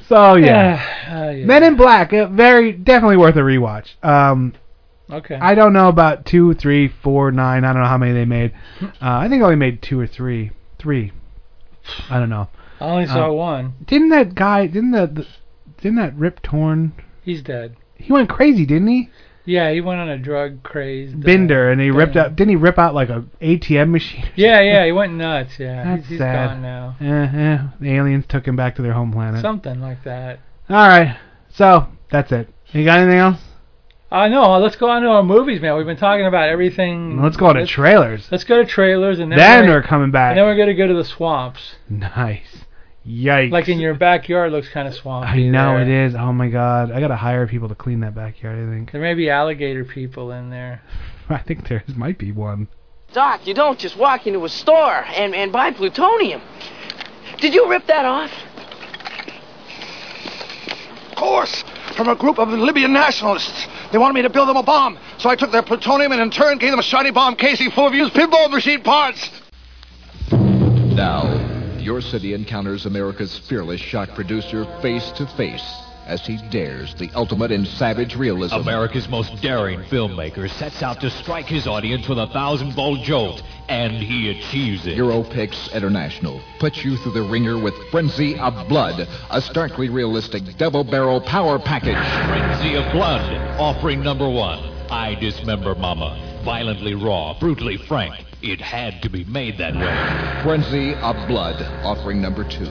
So 0.07 0.35
yeah. 0.35 0.81
Uh, 1.11 1.29
yeah. 1.31 1.45
men 1.45 1.63
in 1.63 1.75
black 1.75 2.13
uh, 2.13 2.27
very 2.27 2.71
definitely 2.71 3.17
worth 3.17 3.35
a 3.35 3.39
rewatch. 3.39 4.01
Um 4.03 4.53
Okay. 5.11 5.35
i 5.35 5.53
don't 5.55 5.73
know 5.73 5.89
about 5.89 6.25
two 6.25 6.53
three 6.53 6.87
four 6.87 7.31
nine 7.31 7.63
i 7.65 7.73
don't 7.73 7.81
know 7.81 7.87
how 7.87 7.97
many 7.97 8.13
they 8.13 8.25
made 8.25 8.53
uh, 8.81 8.87
i 9.01 9.27
think 9.29 9.41
I 9.41 9.45
only 9.45 9.57
made 9.57 9.81
two 9.81 9.99
or 9.99 10.07
three 10.07 10.51
three 10.79 11.11
i 12.09 12.19
don't 12.19 12.29
know 12.29 12.47
I 12.79 12.85
only 12.85 13.05
saw 13.07 13.29
uh, 13.29 13.33
one. 13.33 13.73
didn't 13.85 14.09
that 14.09 14.33
guy 14.33 14.65
didn't 14.67 14.91
the, 14.91 15.05
the 15.07 15.27
didn't 15.81 15.97
that 15.97 16.15
Rip 16.15 16.41
Torn 16.41 16.93
He's 17.23 17.41
dead. 17.43 17.75
he 17.95 18.11
went 18.11 18.29
crazy 18.29 18.65
didn't 18.65 18.87
he 18.87 19.09
Yeah, 19.45 19.71
he 19.71 19.81
went 19.81 19.99
on 19.99 20.09
a 20.09 20.17
drug 20.19 20.61
craze. 20.63 21.13
Binder, 21.13 21.71
and 21.71 21.81
he 21.81 21.89
ripped 21.89 22.13
thing. 22.13 22.21
out. 22.21 22.35
Didn't 22.35 22.49
he 22.51 22.55
rip 22.55 22.77
out 22.77 22.93
like 22.93 23.09
a 23.09 23.25
ATM 23.41 23.89
machine? 23.89 24.29
Yeah, 24.35 24.61
yeah, 24.61 24.85
he 24.85 24.91
went 24.91 25.13
nuts. 25.13 25.53
Yeah, 25.59 25.83
That's 25.83 26.01
he's, 26.03 26.09
he's 26.09 26.19
sad. 26.19 26.47
gone 26.49 26.61
now. 26.61 26.95
Eh, 27.01 27.57
the 27.79 27.91
aliens 27.91 28.25
took 28.29 28.45
him 28.47 28.55
back 28.55 28.75
to 28.75 28.81
their 28.83 28.93
home 28.93 29.11
planet. 29.11 29.41
Something 29.41 29.81
like 29.81 30.03
that. 30.03 30.39
All 30.69 30.87
right, 30.87 31.17
so 31.49 31.87
that's 32.11 32.31
it. 32.31 32.49
You 32.71 32.85
got 32.85 32.99
anything 32.99 33.17
else? 33.19 33.39
Uh, 34.11 34.27
no, 34.27 34.57
let's 34.59 34.75
go 34.75 34.89
on 34.89 35.03
to 35.03 35.07
our 35.07 35.23
movies, 35.23 35.61
man. 35.61 35.77
We've 35.77 35.85
been 35.85 35.95
talking 35.95 36.25
about 36.25 36.49
everything. 36.49 37.21
Let's 37.21 37.37
go 37.37 37.45
on 37.45 37.55
to 37.55 37.61
let's, 37.61 37.71
trailers. 37.71 38.27
let's 38.29 38.43
go 38.43 38.61
to 38.61 38.65
trailers, 38.67 39.19
and 39.19 39.31
then, 39.31 39.39
Then 39.39 39.67
we're, 39.67 39.75
we're 39.75 39.83
coming 39.83 40.11
back. 40.11 40.31
and 40.31 40.37
then 40.37 40.45
we're 40.45 40.57
gonna 40.57 40.73
go 40.73 40.85
to 40.85 40.93
the 40.93 41.05
swamps. 41.05 41.75
Nice. 41.89 42.65
Yikes. 43.07 43.51
Like 43.51 43.69
in 43.69 43.79
your 43.79 43.95
backyard 43.95 44.51
looks 44.51 44.67
kind 44.69 44.87
of 44.87 44.93
swampy. 44.93 45.47
I 45.47 45.49
know 45.49 45.75
there. 45.77 45.81
it 45.81 45.87
is. 45.87 46.13
Oh 46.13 46.33
my 46.33 46.49
god. 46.49 46.91
I 46.91 46.99
gotta 46.99 47.15
hire 47.15 47.47
people 47.47 47.69
to 47.69 47.75
clean 47.75 48.01
that 48.01 48.13
backyard. 48.13 48.59
I 48.59 48.69
think. 48.71 48.91
There 48.91 49.01
may 49.01 49.13
be 49.13 49.29
alligator 49.29 49.85
people 49.85 50.31
in 50.31 50.49
there. 50.49 50.81
I 51.29 51.39
think 51.39 51.69
there 51.69 51.83
might 51.95 52.17
be 52.17 52.31
one. 52.33 52.67
Doc, 53.13 53.47
you 53.47 53.53
don't 53.53 53.79
just 53.79 53.97
walk 53.97 54.27
into 54.27 54.43
a 54.45 54.49
store 54.49 55.05
and, 55.05 55.33
and 55.33 55.51
buy 55.51 55.71
plutonium. 55.71 56.41
Did 57.39 57.53
you 57.53 57.69
rip 57.69 57.87
that 57.87 58.05
off? 58.05 58.31
Of 61.11 61.15
course, 61.15 61.63
from 61.93 62.09
a 62.09 62.15
group 62.15 62.39
of 62.39 62.49
Libyan 62.49 62.93
nationalists. 62.93 63.67
They 63.91 63.97
wanted 63.97 64.13
me 64.13 64.21
to 64.23 64.29
build 64.29 64.49
them 64.49 64.57
a 64.57 64.63
bomb, 64.63 64.97
so 65.17 65.29
I 65.29 65.35
took 65.35 65.51
their 65.51 65.63
plutonium 65.63 66.11
and 66.11 66.21
in 66.21 66.31
turn 66.31 66.57
gave 66.57 66.71
them 66.71 66.79
a 66.79 66.83
shiny 66.83 67.11
bomb 67.11 67.35
casing 67.35 67.71
full 67.71 67.87
of 67.87 67.93
used 67.93 68.13
pinball 68.13 68.49
machine 68.49 68.81
parts. 68.81 69.29
Now, 70.31 71.77
your 71.79 72.01
city 72.01 72.33
encounters 72.33 72.85
America's 72.85 73.37
fearless 73.37 73.81
shock 73.81 74.09
producer 74.15 74.65
face 74.81 75.11
to 75.11 75.27
face 75.27 75.90
as 76.11 76.25
he 76.25 76.37
dares 76.49 76.93
the 76.95 77.09
ultimate 77.15 77.51
in 77.51 77.65
savage 77.65 78.17
realism. 78.17 78.55
America's 78.55 79.07
most 79.07 79.41
daring 79.41 79.79
filmmaker 79.83 80.49
sets 80.49 80.83
out 80.83 80.99
to 80.99 81.09
strike 81.09 81.45
his 81.45 81.65
audience 81.65 82.07
with 82.09 82.19
a 82.19 82.27
thousand 82.27 82.73
volt 82.73 82.99
jolt, 82.99 83.41
and 83.69 83.93
he 83.93 84.29
achieves 84.29 84.85
it. 84.85 84.97
Europix 84.97 85.71
International 85.73 86.41
puts 86.59 86.83
you 86.83 86.97
through 86.97 87.13
the 87.13 87.23
ringer 87.23 87.57
with 87.57 87.73
Frenzy 87.91 88.37
of 88.37 88.67
Blood, 88.67 89.07
a 89.29 89.41
starkly 89.41 89.87
realistic 89.87 90.43
double 90.57 90.83
barrel 90.83 91.21
power 91.21 91.57
package. 91.57 91.95
Frenzy 92.27 92.75
of 92.75 92.91
Blood, 92.91 93.31
offering 93.57 94.03
number 94.03 94.29
one. 94.29 94.59
I 94.91 95.15
Dismember 95.15 95.75
Mama. 95.75 96.41
Violently 96.43 96.93
raw, 96.93 97.39
brutally 97.39 97.77
frank. 97.77 98.25
It 98.41 98.59
had 98.59 99.01
to 99.03 99.09
be 99.09 99.23
made 99.23 99.57
that 99.59 99.75
way. 99.75 100.43
Frenzy 100.43 100.93
of 100.95 101.15
Blood, 101.29 101.61
offering 101.85 102.21
number 102.21 102.43
two. 102.43 102.67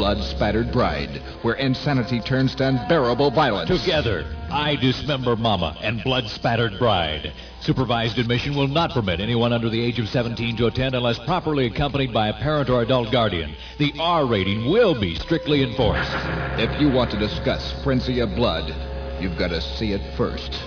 Blood 0.00 0.24
Spattered 0.24 0.72
Bride, 0.72 1.20
where 1.42 1.56
insanity 1.56 2.20
turns 2.20 2.54
to 2.54 2.66
unbearable 2.66 3.30
violence. 3.32 3.68
Together, 3.68 4.24
I 4.50 4.76
Dismember 4.76 5.36
Mama 5.36 5.76
and 5.82 6.02
Blood 6.02 6.26
Spattered 6.26 6.78
Bride. 6.78 7.34
Supervised 7.60 8.18
admission 8.18 8.54
will 8.54 8.66
not 8.66 8.92
permit 8.92 9.20
anyone 9.20 9.52
under 9.52 9.68
the 9.68 9.78
age 9.78 9.98
of 9.98 10.08
17 10.08 10.56
to 10.56 10.68
attend 10.68 10.94
unless 10.94 11.18
properly 11.18 11.66
accompanied 11.66 12.14
by 12.14 12.28
a 12.28 12.32
parent 12.32 12.70
or 12.70 12.80
adult 12.80 13.12
guardian. 13.12 13.54
The 13.76 13.92
R 14.00 14.24
rating 14.24 14.70
will 14.70 14.98
be 14.98 15.16
strictly 15.16 15.62
enforced. 15.62 16.10
If 16.58 16.80
you 16.80 16.88
want 16.88 17.10
to 17.10 17.18
discuss 17.18 17.70
Frenzy 17.84 18.20
of 18.20 18.34
Blood, 18.34 18.74
you've 19.20 19.36
got 19.36 19.48
to 19.48 19.60
see 19.60 19.92
it 19.92 20.16
first. 20.16 20.58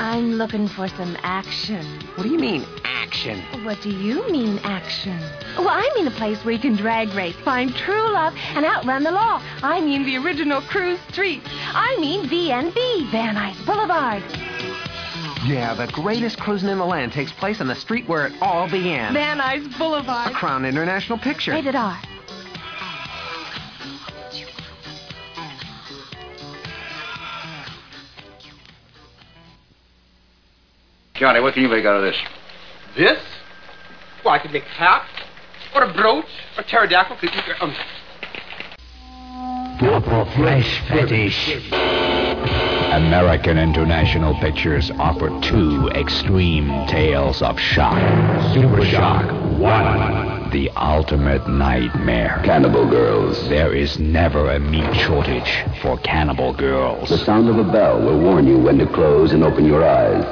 I'm 0.00 0.34
looking 0.34 0.68
for 0.68 0.86
some 0.88 1.16
action. 1.22 1.84
What 2.14 2.22
do 2.22 2.30
you 2.30 2.38
mean, 2.38 2.64
action? 2.84 3.42
What 3.64 3.80
do 3.82 3.90
you 3.90 4.30
mean, 4.30 4.60
action? 4.62 5.18
Well, 5.56 5.70
I 5.70 5.90
mean 5.96 6.06
a 6.06 6.10
place 6.12 6.38
where 6.44 6.54
you 6.54 6.60
can 6.60 6.76
drag 6.76 7.08
race, 7.14 7.34
find 7.44 7.74
true 7.74 8.12
love, 8.12 8.32
and 8.54 8.64
outrun 8.64 9.02
the 9.02 9.10
law. 9.10 9.42
I 9.62 9.80
mean 9.80 10.04
the 10.04 10.16
original 10.18 10.60
cruise 10.60 11.00
street. 11.10 11.42
I 11.46 11.96
mean 11.98 12.28
VNB, 12.28 13.10
Van 13.10 13.34
Nuys 13.34 13.66
Boulevard. 13.66 14.22
Yeah, 15.44 15.74
the 15.74 15.90
greatest 15.92 16.38
cruising 16.38 16.68
in 16.68 16.78
the 16.78 16.84
land 16.84 17.12
takes 17.12 17.32
place 17.32 17.60
on 17.60 17.66
the 17.66 17.74
street 17.74 18.08
where 18.08 18.26
it 18.26 18.32
all 18.40 18.68
began. 18.68 19.14
Van 19.14 19.38
Nuys 19.38 19.76
Boulevard. 19.78 20.30
A 20.30 20.34
Crown 20.34 20.64
International 20.64 21.18
picture. 21.18 21.52
Rated 21.52 21.74
R. 21.74 21.98
Johnny, 31.18 31.40
what 31.40 31.52
can 31.52 31.64
you 31.64 31.68
make 31.68 31.84
out 31.84 31.96
of 31.96 32.02
this? 32.02 32.16
This? 32.96 33.20
Well, 34.24 34.34
I 34.34 34.38
could 34.38 34.52
make 34.52 34.62
a 34.62 34.68
hat, 34.68 35.04
or 35.74 35.82
a 35.82 35.92
brooch, 35.92 36.24
or 36.56 36.60
a 36.60 36.64
pterodactyl. 36.64 37.16
Um, 37.60 37.74
Flesh 40.36 40.80
fetish. 40.88 41.56
American 42.92 43.58
International 43.58 44.34
Pictures 44.36 44.92
offer 44.92 45.28
two 45.40 45.88
extreme 45.88 46.68
tales 46.86 47.42
of 47.42 47.58
shock. 47.58 47.98
Super 48.54 48.84
Shock 48.84 49.26
1. 49.58 50.50
The 50.50 50.70
ultimate 50.70 51.48
nightmare. 51.48 52.40
Cannibal 52.44 52.88
Girls. 52.88 53.48
There 53.48 53.74
is 53.74 53.98
never 53.98 54.52
a 54.52 54.60
meat 54.60 54.94
shortage 54.94 55.64
for 55.82 55.98
cannibal 55.98 56.52
girls. 56.52 57.08
The 57.08 57.18
sound 57.18 57.48
of 57.48 57.58
a 57.58 57.64
bell 57.64 58.00
will 58.00 58.20
warn 58.20 58.46
you 58.46 58.58
when 58.58 58.78
to 58.78 58.86
close 58.86 59.32
and 59.32 59.42
open 59.42 59.64
your 59.64 59.84
eyes. 59.84 60.24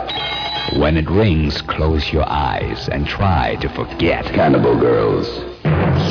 When 0.75 0.97
it 0.97 1.09
rings, 1.09 1.63
close 1.63 2.13
your 2.13 2.29
eyes 2.29 2.89
and 2.89 3.07
try 3.07 3.55
to 3.57 3.69
forget. 3.69 4.25
Cannibal 4.27 4.79
Girls. 4.79 5.27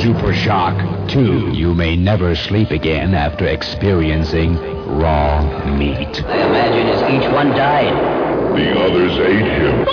Super 0.02 0.32
Shock 0.34 1.08
2. 1.10 1.52
You 1.52 1.74
may 1.74 1.94
never 1.94 2.34
sleep 2.34 2.70
again 2.70 3.14
after 3.14 3.46
experiencing 3.46 4.56
raw 4.86 5.42
meat. 5.76 6.24
I 6.24 6.46
imagine 6.46 6.86
as 6.88 7.02
each 7.12 7.32
one 7.32 7.50
died, 7.50 7.94
The 8.56 8.80
others 8.80 9.18
ate 9.18 9.44
him. 9.44 9.84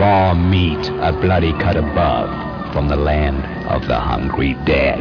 Raw 0.00 0.34
meat, 0.34 0.88
a 1.00 1.12
bloody 1.12 1.52
cut 1.52 1.76
above 1.76 2.72
from 2.72 2.88
the 2.88 2.96
land 2.96 3.44
of 3.68 3.86
the 3.86 4.00
hungry 4.00 4.54
dead. 4.64 4.98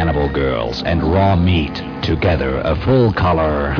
Cannibal 0.00 0.32
Girls 0.32 0.82
and 0.84 1.02
Raw 1.02 1.36
Meat 1.36 1.74
together, 2.02 2.62
a 2.64 2.74
full 2.86 3.12
color 3.12 3.74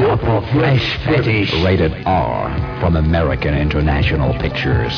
flesh 0.53 0.99
fetish. 1.07 1.51
Rated 1.65 1.95
R 2.05 2.79
from 2.79 2.97
American 2.97 3.55
International 3.55 4.35
Pictures. 4.35 4.93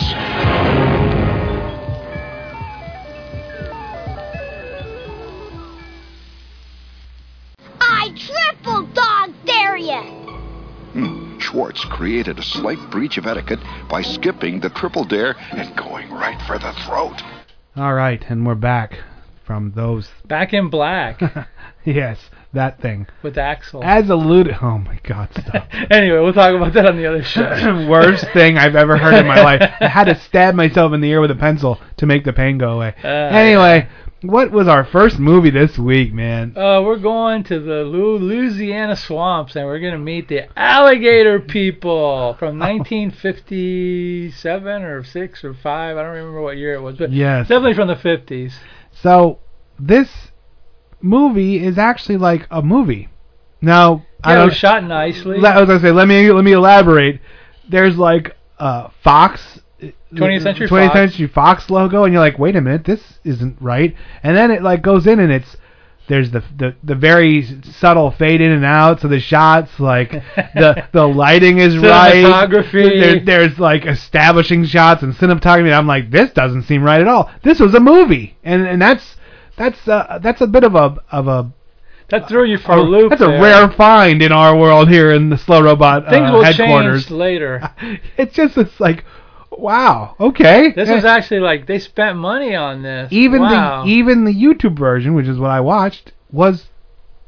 I 7.80 8.12
triple 8.16 8.82
dog 8.86 9.30
dare 9.46 9.76
you! 9.76 10.02
Hmm. 10.92 11.38
Schwartz 11.38 11.84
created 11.84 12.40
a 12.40 12.42
slight 12.42 12.80
breach 12.90 13.16
of 13.16 13.28
etiquette 13.28 13.60
by 13.88 14.02
skipping 14.02 14.58
the 14.58 14.70
triple 14.70 15.04
dare 15.04 15.36
and 15.52 15.76
going 15.76 16.10
right 16.10 16.42
for 16.48 16.58
the 16.58 16.72
throat. 16.84 17.22
All 17.76 17.94
right, 17.94 18.24
and 18.28 18.44
we're 18.44 18.56
back 18.56 18.98
from 19.52 19.72
those. 19.72 20.08
Back 20.26 20.54
in 20.54 20.70
black 20.70 21.20
yes, 21.84 22.30
that 22.54 22.80
thing. 22.80 23.06
with 23.22 23.36
Axel. 23.36 23.84
As 23.84 24.08
alluded. 24.08 24.56
Oh 24.62 24.78
my 24.78 24.98
God, 25.02 25.28
stop. 25.38 25.68
anyway, 25.90 26.20
we'll 26.20 26.32
talk 26.32 26.54
about 26.54 26.72
that 26.72 26.86
on 26.86 26.96
the 26.96 27.04
other 27.06 27.22
show. 27.22 27.86
Worst 27.90 28.24
thing 28.32 28.56
I've 28.56 28.76
ever 28.76 28.96
heard 28.96 29.12
in 29.14 29.26
my 29.26 29.42
life. 29.42 29.60
I 29.78 29.88
had 29.88 30.04
to 30.04 30.14
stab 30.18 30.54
myself 30.54 30.94
in 30.94 31.02
the 31.02 31.10
ear 31.10 31.20
with 31.20 31.30
a 31.30 31.34
pencil 31.34 31.78
to 31.98 32.06
make 32.06 32.24
the 32.24 32.32
pain 32.32 32.56
go 32.56 32.70
away. 32.70 32.94
Uh, 33.04 33.08
anyway, 33.08 33.88
what 34.22 34.50
was 34.52 34.68
our 34.68 34.86
first 34.86 35.18
movie 35.18 35.50
this 35.50 35.76
week, 35.76 36.14
man? 36.14 36.56
Uh, 36.56 36.80
we're 36.80 36.96
going 36.96 37.44
to 37.44 37.60
the 37.60 37.84
Louisiana 37.84 38.96
swamps, 38.96 39.54
and 39.54 39.66
we're 39.66 39.80
going 39.80 39.92
to 39.92 39.98
meet 39.98 40.28
the 40.28 40.48
alligator 40.58 41.40
people 41.40 42.36
from 42.38 42.58
1957 42.58 44.82
or 44.82 45.04
six 45.04 45.44
or 45.44 45.52
five. 45.52 45.98
I 45.98 46.02
don't 46.04 46.12
remember 46.14 46.40
what 46.40 46.56
year 46.56 46.72
it 46.74 46.80
was, 46.80 46.96
but 46.96 47.12
Yes. 47.12 47.48
definitely 47.48 47.74
from 47.74 47.88
the 47.88 47.96
50s. 47.96 48.54
So 49.02 49.38
this 49.78 50.30
movie 51.00 51.62
is 51.64 51.78
actually 51.78 52.16
like 52.18 52.46
a 52.50 52.62
movie. 52.62 53.08
Now 53.60 54.04
I 54.22 54.32
Yeah, 54.32 54.36
don't. 54.36 54.46
was 54.48 54.56
shot 54.56 54.84
nicely. 54.84 55.38
I 55.44 55.58
was 55.60 55.66
gonna 55.68 55.80
say, 55.80 55.90
let 55.92 56.08
me 56.08 56.30
let 56.30 56.44
me 56.44 56.52
elaborate. 56.52 57.20
There's 57.68 57.96
like 57.98 58.36
uh 58.58 58.88
Fox. 59.02 59.60
20th 60.14 60.42
Century 60.42 60.68
20th 60.68 60.92
Fox. 60.92 60.92
Century 60.92 61.26
Fox 61.26 61.70
logo, 61.70 62.04
and 62.04 62.12
you're 62.12 62.22
like, 62.22 62.38
wait 62.38 62.54
a 62.56 62.60
minute, 62.60 62.84
this 62.84 63.18
isn't 63.24 63.56
right. 63.60 63.94
And 64.22 64.36
then 64.36 64.50
it 64.50 64.62
like 64.62 64.82
goes 64.82 65.06
in, 65.06 65.18
and 65.20 65.32
it's 65.32 65.56
there's 66.12 66.30
the 66.30 66.44
the, 66.58 66.76
the 66.84 66.94
very 66.94 67.42
subtle 67.62 68.10
fade 68.10 68.42
in 68.42 68.50
and 68.50 68.66
out, 68.66 69.00
so 69.00 69.08
the 69.08 69.18
shots 69.18 69.80
like 69.80 70.10
the 70.10 70.86
the 70.92 71.06
lighting 71.08 71.56
is 71.56 71.78
right. 71.78 72.16
Cinematography. 72.16 73.00
There, 73.00 73.20
there's 73.24 73.58
like 73.58 73.86
establishing 73.86 74.66
shots 74.66 75.02
and 75.02 75.14
cinematography. 75.14 75.64
And 75.68 75.74
I'm 75.74 75.86
like, 75.86 76.10
this 76.10 76.30
doesn't 76.32 76.64
seem 76.64 76.82
right 76.82 77.00
at 77.00 77.08
all. 77.08 77.30
This 77.42 77.60
was 77.60 77.74
a 77.74 77.80
movie, 77.80 78.36
and 78.44 78.66
and 78.66 78.82
that's 78.82 79.16
that's 79.56 79.88
uh, 79.88 80.18
that's 80.22 80.42
a 80.42 80.46
bit 80.46 80.64
of 80.64 80.74
a 80.74 80.96
of 81.10 81.28
a 81.28 81.50
That 82.10 82.28
threw 82.28 82.44
you 82.44 82.58
for 82.58 82.72
a- 82.72 82.82
loop. 82.82 83.08
That's 83.08 83.22
a 83.22 83.28
rare 83.28 83.70
find 83.70 84.20
in 84.20 84.32
our 84.32 84.54
world 84.54 84.90
here 84.90 85.12
in 85.12 85.30
the 85.30 85.38
slow 85.38 85.62
robot 85.62 86.10
Things 86.10 86.28
uh, 86.28 86.32
will 86.34 86.44
headquarters. 86.44 87.04
change 87.06 87.10
later. 87.10 87.70
It's 88.18 88.34
just 88.34 88.58
it's 88.58 88.78
like, 88.78 89.04
wow, 89.58 90.16
okay. 90.18 90.72
This 90.72 90.88
was 90.88 91.04
actually 91.04 91.40
like 91.40 91.66
they 91.66 91.78
spent 91.78 92.16
money 92.16 92.54
on 92.54 92.82
this. 92.82 93.12
even 93.12 93.42
wow. 93.42 93.84
the 93.84 93.90
even 93.90 94.24
the 94.24 94.32
YouTube 94.34 94.78
version, 94.78 95.14
which 95.14 95.26
is 95.26 95.38
what 95.38 95.50
I 95.50 95.60
watched, 95.60 96.12
was 96.30 96.66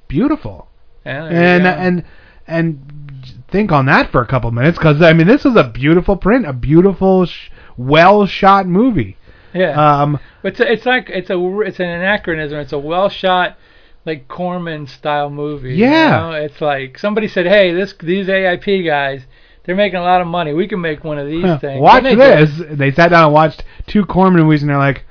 beautiful. 0.09 0.69
Yeah, 1.05 1.25
and 1.27 1.67
and 1.67 2.05
and 2.47 3.45
think 3.49 3.73
on 3.73 3.87
that 3.87 4.11
for 4.11 4.21
a 4.21 4.27
couple 4.27 4.51
minutes 4.51 4.79
because 4.79 5.01
I 5.03 5.13
mean 5.13 5.27
this 5.27 5.45
was 5.45 5.57
a 5.57 5.65
beautiful 5.69 6.17
print, 6.17 6.47
a 6.47 6.53
beautiful, 6.53 7.27
sh- 7.27 7.51
well 7.77 8.27
shot 8.27 8.67
movie. 8.67 9.17
Yeah. 9.53 10.03
Um, 10.03 10.19
But 10.43 10.53
it's, 10.53 10.61
it's 10.61 10.87
like 10.87 11.09
it's 11.11 11.31
a 11.31 11.61
it's 11.61 11.79
an 11.79 11.89
anachronism. 11.89 12.59
It's 12.59 12.73
a 12.73 12.79
well 12.79 13.09
shot 13.09 13.57
like 14.05 14.29
Corman 14.29 14.87
style 14.87 15.31
movie. 15.31 15.71
you 15.77 15.87
Yeah. 15.87 16.11
know? 16.11 16.31
It's 16.33 16.61
like 16.61 16.99
somebody 16.99 17.29
said, 17.29 17.47
"Hey, 17.47 17.73
this 17.73 17.95
these 18.01 18.27
AIP 18.27 18.85
guys, 18.85 19.23
they're 19.65 19.77
making 19.77 19.99
a 19.99 20.03
lot 20.03 20.21
of 20.21 20.27
money. 20.27 20.53
We 20.53 20.69
can 20.69 20.81
make 20.81 21.05
one 21.05 21.19
of 21.19 21.27
these 21.27 21.61
things." 21.61 21.81
watch 21.81 22.05
And 22.05 22.07
they 22.07 22.15
did. 22.15 22.49
this. 22.49 22.79
They 22.79 22.93
sat 22.93 23.09
down 23.09 23.25
and 23.25 23.33
watched 23.33 23.65
two 23.87 24.05
Corman 24.05 24.43
movies, 24.43 24.63
and 24.63 24.71
they're 24.71 24.79
like, 24.79 25.05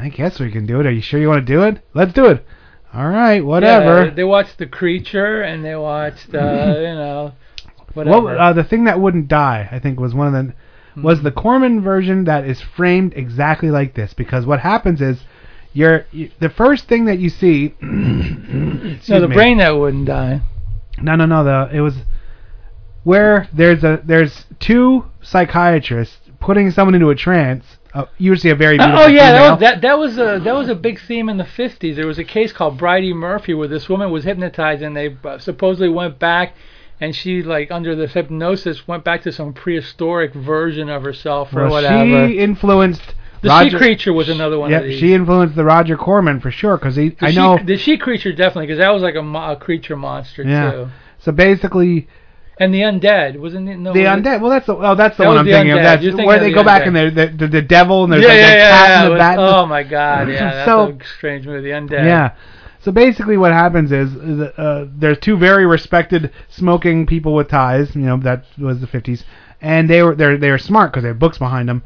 I 0.00 0.08
guess 0.08 0.40
we 0.40 0.50
can 0.50 0.64
do 0.64 0.80
it. 0.80 0.86
Are 0.86 0.90
you 0.90 1.02
sure 1.02 1.20
you 1.20 1.28
want 1.28 1.46
to 1.46 1.52
do 1.52 1.62
it? 1.62 1.82
Let's 1.92 2.14
do 2.14 2.26
it. 2.26 2.44
All 2.94 3.08
right, 3.08 3.44
whatever. 3.44 4.06
Yeah, 4.06 4.14
they 4.14 4.24
watched 4.24 4.58
The 4.58 4.66
Creature 4.66 5.42
and 5.42 5.64
they 5.64 5.76
watched, 5.76 6.34
uh, 6.34 6.74
you 6.78 6.94
know, 6.94 7.32
whatever. 7.92 8.22
What 8.22 8.36
uh, 8.38 8.52
the 8.54 8.64
thing 8.64 8.84
that 8.84 8.98
wouldn't 8.98 9.28
die, 9.28 9.68
I 9.70 9.78
think, 9.78 10.00
was 10.00 10.14
one 10.14 10.26
of 10.26 10.32
the 10.32 10.54
was 11.00 11.22
the 11.22 11.30
Corman 11.30 11.82
version 11.82 12.24
that 12.24 12.44
is 12.44 12.60
framed 12.60 13.12
exactly 13.14 13.70
like 13.70 13.94
this 13.94 14.12
because 14.12 14.44
what 14.44 14.60
happens 14.60 15.00
is 15.00 15.20
you're 15.72 16.06
you, 16.10 16.30
the 16.40 16.48
first 16.48 16.88
thing 16.88 17.04
that 17.04 17.18
you 17.18 17.28
see. 17.28 17.74
no, 17.80 19.20
the 19.20 19.28
me. 19.28 19.34
brain 19.34 19.58
that 19.58 19.70
wouldn't 19.70 20.06
die. 20.06 20.40
No, 21.00 21.14
no, 21.14 21.26
no. 21.26 21.44
The 21.44 21.76
it 21.76 21.80
was 21.80 21.94
where 23.04 23.48
there's 23.52 23.82
a 23.84 24.00
there's 24.04 24.46
two 24.58 25.04
psychiatrists 25.22 26.18
putting 26.40 26.70
someone 26.70 26.94
into 26.94 27.10
a 27.10 27.14
trance. 27.14 27.64
Uh, 27.92 28.04
usually 28.18 28.50
a 28.52 28.54
very 28.54 28.78
Uh, 28.78 28.86
beautiful 28.86 29.04
oh 29.04 29.08
yeah, 29.08 29.32
female. 29.32 29.42
that 29.42 29.50
was, 29.50 29.60
that 29.60 29.80
that 29.82 29.98
was 29.98 30.18
a 30.18 30.40
that 30.44 30.54
was 30.54 30.68
a 30.68 30.74
big 30.76 31.00
theme 31.00 31.28
in 31.28 31.38
the 31.38 31.44
50s. 31.44 31.96
There 31.96 32.06
was 32.06 32.18
a 32.18 32.24
case 32.24 32.52
called 32.52 32.78
Bridey 32.78 33.12
Murphy 33.12 33.52
where 33.54 33.66
this 33.68 33.88
woman 33.88 34.10
was 34.12 34.24
hypnotized 34.24 34.82
and 34.82 34.96
they 34.96 35.16
uh, 35.24 35.38
supposedly 35.38 35.88
went 35.88 36.18
back 36.20 36.54
and 37.00 37.16
she 37.16 37.42
like 37.42 37.70
under 37.72 37.96
this 37.96 38.12
hypnosis 38.12 38.86
went 38.86 39.02
back 39.02 39.22
to 39.22 39.32
some 39.32 39.52
prehistoric 39.52 40.34
version 40.34 40.88
of 40.88 41.02
herself 41.02 41.52
or 41.52 41.62
Well, 41.62 41.70
whatever. 41.72 42.28
She 42.28 42.38
influenced. 42.38 43.14
the 43.42 43.48
Roger, 43.48 43.70
She 43.70 43.76
Creature 43.76 44.12
was 44.12 44.28
another 44.28 44.58
one 44.58 44.70
Yep, 44.70 44.84
she 44.92 45.12
influenced 45.12 45.56
the 45.56 45.64
Roger 45.64 45.96
Corman 45.96 46.38
for 46.40 46.52
sure 46.52 46.76
because 46.76 46.94
he. 46.94 47.08
the 47.08 47.26
I 47.26 47.30
she, 47.30 47.36
know. 47.36 47.58
the 47.64 47.76
She 47.76 47.96
Creature 47.98 48.34
definitely 48.34 48.66
because 48.68 48.78
that 48.78 48.90
was 48.90 49.02
like 49.02 49.16
a, 49.16 49.22
mo- 49.22 49.50
a 49.52 49.56
creature 49.56 49.96
monster 49.96 50.44
yeah. 50.44 50.70
too. 50.70 50.88
So 51.18 51.32
basically, 51.32 52.06
And 52.60 52.72
the 52.74 52.80
undead 52.82 53.38
wasn't 53.38 53.68
it? 53.70 53.78
No, 53.78 53.92
the 53.94 54.04
was 54.04 54.18
it- 54.18 54.22
undead. 54.22 54.40
Well, 54.40 54.50
that's 54.50 54.66
the 54.66 54.76
oh, 54.76 54.94
that's 54.94 55.16
the 55.16 55.22
That 55.24 55.28
one 55.30 55.38
I'm 55.38 55.46
thinking 55.46 55.72
of. 55.72 55.78
That's 55.78 56.02
thinking 56.04 56.26
where 56.26 56.36
of 56.36 56.42
they 56.42 56.50
the 56.50 56.54
go 56.54 56.62
back 56.62 56.86
and 56.86 56.94
they're 56.94 57.10
the, 57.10 57.26
the, 57.36 57.48
the 57.48 57.62
devil 57.62 58.04
and 58.04 58.12
there's 58.12 58.22
yeah, 58.22 58.28
like 58.28 58.36
yeah, 58.38 58.52
a 58.52 58.56
yeah, 58.58 58.70
cat 58.70 58.88
yeah, 58.90 58.98
and 59.00 59.06
the 59.06 59.10
was- 59.12 59.18
bat. 59.18 59.38
Oh 59.38 59.66
my 59.66 59.82
god, 59.82 60.28
yeah, 60.28 60.50
that's 60.54 60.66
So- 60.68 60.88
a 61.00 61.04
strange 61.16 61.46
movie. 61.46 61.62
The 61.70 61.74
undead. 61.74 62.04
Yeah. 62.04 62.34
So 62.82 62.92
basically, 62.92 63.36
what 63.36 63.52
happens 63.52 63.92
is 63.92 64.14
uh, 64.16 64.86
there's 64.94 65.18
two 65.18 65.36
very 65.36 65.66
respected 65.66 66.32
smoking 66.48 67.06
people 67.06 67.34
with 67.34 67.48
ties. 67.48 67.94
You 67.96 68.02
know 68.02 68.16
that 68.18 68.44
was 68.58 68.80
the 68.80 68.86
50s, 68.86 69.24
and 69.60 69.88
they 69.88 70.02
were 70.02 70.14
they're 70.14 70.36
they're 70.38 70.58
smart 70.58 70.92
because 70.92 71.02
they 71.02 71.08
have 71.08 71.18
books 71.18 71.38
behind 71.38 71.68
them, 71.68 71.82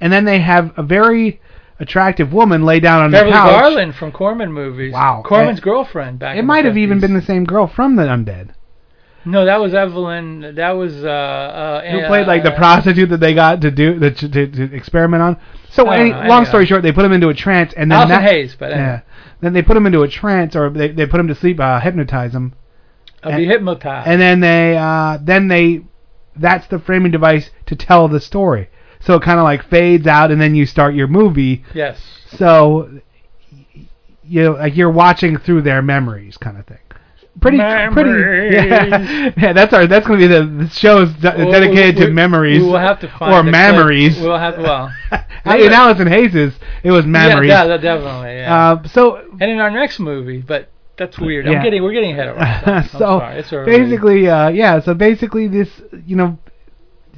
and 0.00 0.12
then 0.12 0.24
they 0.24 0.40
have 0.40 0.72
a 0.78 0.82
very 0.82 1.40
attractive 1.80 2.32
woman 2.32 2.64
lay 2.64 2.80
down 2.80 3.02
on 3.04 3.10
Beverly 3.10 3.30
the 3.32 3.36
couch. 3.38 3.60
Garland 3.60 3.94
from 3.94 4.10
Corman 4.12 4.52
movies. 4.52 4.92
Wow. 4.92 5.22
Corman's 5.24 5.60
girlfriend 5.60 6.18
back. 6.18 6.36
It 6.36 6.42
might 6.42 6.64
have 6.64 6.76
even 6.76 6.98
been 7.00 7.14
the 7.14 7.22
same 7.22 7.44
girl 7.44 7.66
from 7.66 7.96
the 7.96 8.02
Undead 8.02 8.50
No, 9.30 9.44
that 9.44 9.60
was 9.60 9.74
Evelyn. 9.74 10.54
That 10.56 10.70
was 10.72 11.04
uh, 11.04 11.08
uh 11.08 11.90
who 11.90 12.00
uh, 12.00 12.08
played 12.08 12.26
like 12.26 12.42
the 12.42 12.52
prostitute 12.52 13.10
that 13.10 13.20
they 13.20 13.34
got 13.34 13.60
to 13.60 13.70
do 13.70 13.98
the, 13.98 14.10
to, 14.10 14.28
to 14.28 14.74
experiment 14.74 15.22
on. 15.22 15.40
So 15.70 15.88
any, 15.90 16.10
know, 16.10 16.22
long 16.22 16.44
story 16.46 16.66
short, 16.66 16.82
they 16.82 16.92
put 16.92 17.04
him 17.04 17.12
into 17.12 17.28
a 17.28 17.34
trance, 17.34 17.72
and 17.76 17.90
then 17.90 18.08
that, 18.08 18.22
Hayes, 18.22 18.56
but 18.58 18.72
anyway. 18.72 18.86
yeah, 18.86 19.00
then 19.40 19.52
they 19.52 19.62
put 19.62 19.76
him 19.76 19.86
into 19.86 20.02
a 20.02 20.08
trance, 20.08 20.56
or 20.56 20.70
they 20.70 20.88
they 20.88 21.06
put 21.06 21.20
him 21.20 21.28
to 21.28 21.34
sleep, 21.34 21.60
uh, 21.60 21.78
hypnotize 21.78 22.34
him, 22.34 22.54
I'll 23.22 23.36
be 23.36 23.46
hypnotized. 23.46 24.08
and 24.08 24.20
then 24.20 24.40
they 24.40 24.76
uh 24.76 25.18
then 25.20 25.48
they 25.48 25.84
that's 26.36 26.66
the 26.68 26.78
framing 26.78 27.10
device 27.10 27.50
to 27.66 27.76
tell 27.76 28.08
the 28.08 28.20
story 28.20 28.68
so 29.00 29.14
it 29.14 29.22
kind 29.22 29.38
of 29.38 29.44
like 29.44 29.68
fades 29.68 30.06
out 30.06 30.30
and 30.30 30.40
then 30.40 30.54
you 30.54 30.66
start 30.66 30.94
your 30.94 31.08
movie 31.08 31.64
yes. 31.74 32.00
so 32.36 33.00
you 34.24 34.42
know, 34.42 34.52
like 34.52 34.76
you're 34.76 34.90
watching 34.90 35.36
through 35.36 35.62
their 35.62 35.82
memories 35.82 36.36
kind 36.36 36.56
of 36.58 36.66
thing 36.66 36.78
pretty 37.40 37.58
pretty 37.92 38.10
yeah, 38.56 39.32
yeah 39.36 39.52
that's 39.52 39.72
our 39.72 39.86
that's 39.86 40.06
going 40.06 40.20
to 40.20 40.28
be 40.28 40.32
the, 40.34 40.64
the 40.64 40.70
show's 40.70 41.12
de- 41.14 41.34
Well, 41.36 41.50
dedicated 41.52 41.96
we- 41.98 42.06
to 42.06 42.10
memories 42.12 42.62
We 42.62 42.68
will 42.68 42.78
have 42.78 43.00
to 43.00 43.08
find 43.08 43.32
or 43.34 43.42
memories. 43.42 44.18
We'll 44.20 44.38
have 44.38 44.58
well. 44.58 44.92
in 45.12 45.72
Allison 45.72 46.06
Hayes's 46.08 46.54
it 46.82 46.90
was 46.90 47.06
memories 47.06 47.48
Yeah, 47.48 47.66
that- 47.66 47.80
definitely. 47.80 48.36
Yeah. 48.36 48.70
uh, 48.72 48.88
so 48.88 49.16
and 49.40 49.50
in 49.50 49.58
our 49.60 49.70
next 49.70 49.98
movie, 50.00 50.40
but 50.42 50.70
that's 50.96 51.18
weird. 51.18 51.46
Yeah. 51.46 51.52
I'm 51.52 51.62
getting 51.62 51.82
we're 51.82 51.92
getting 51.92 52.12
ahead 52.12 52.28
of 52.28 52.36
ourselves. 52.38 52.66
I'm 52.66 52.88
so 52.90 52.98
sorry. 52.98 53.38
It's 53.38 53.52
early. 53.52 53.70
basically, 53.78 54.28
uh, 54.28 54.48
yeah. 54.48 54.80
So 54.80 54.94
basically, 54.94 55.46
this, 55.46 55.68
you 56.04 56.16
know, 56.16 56.38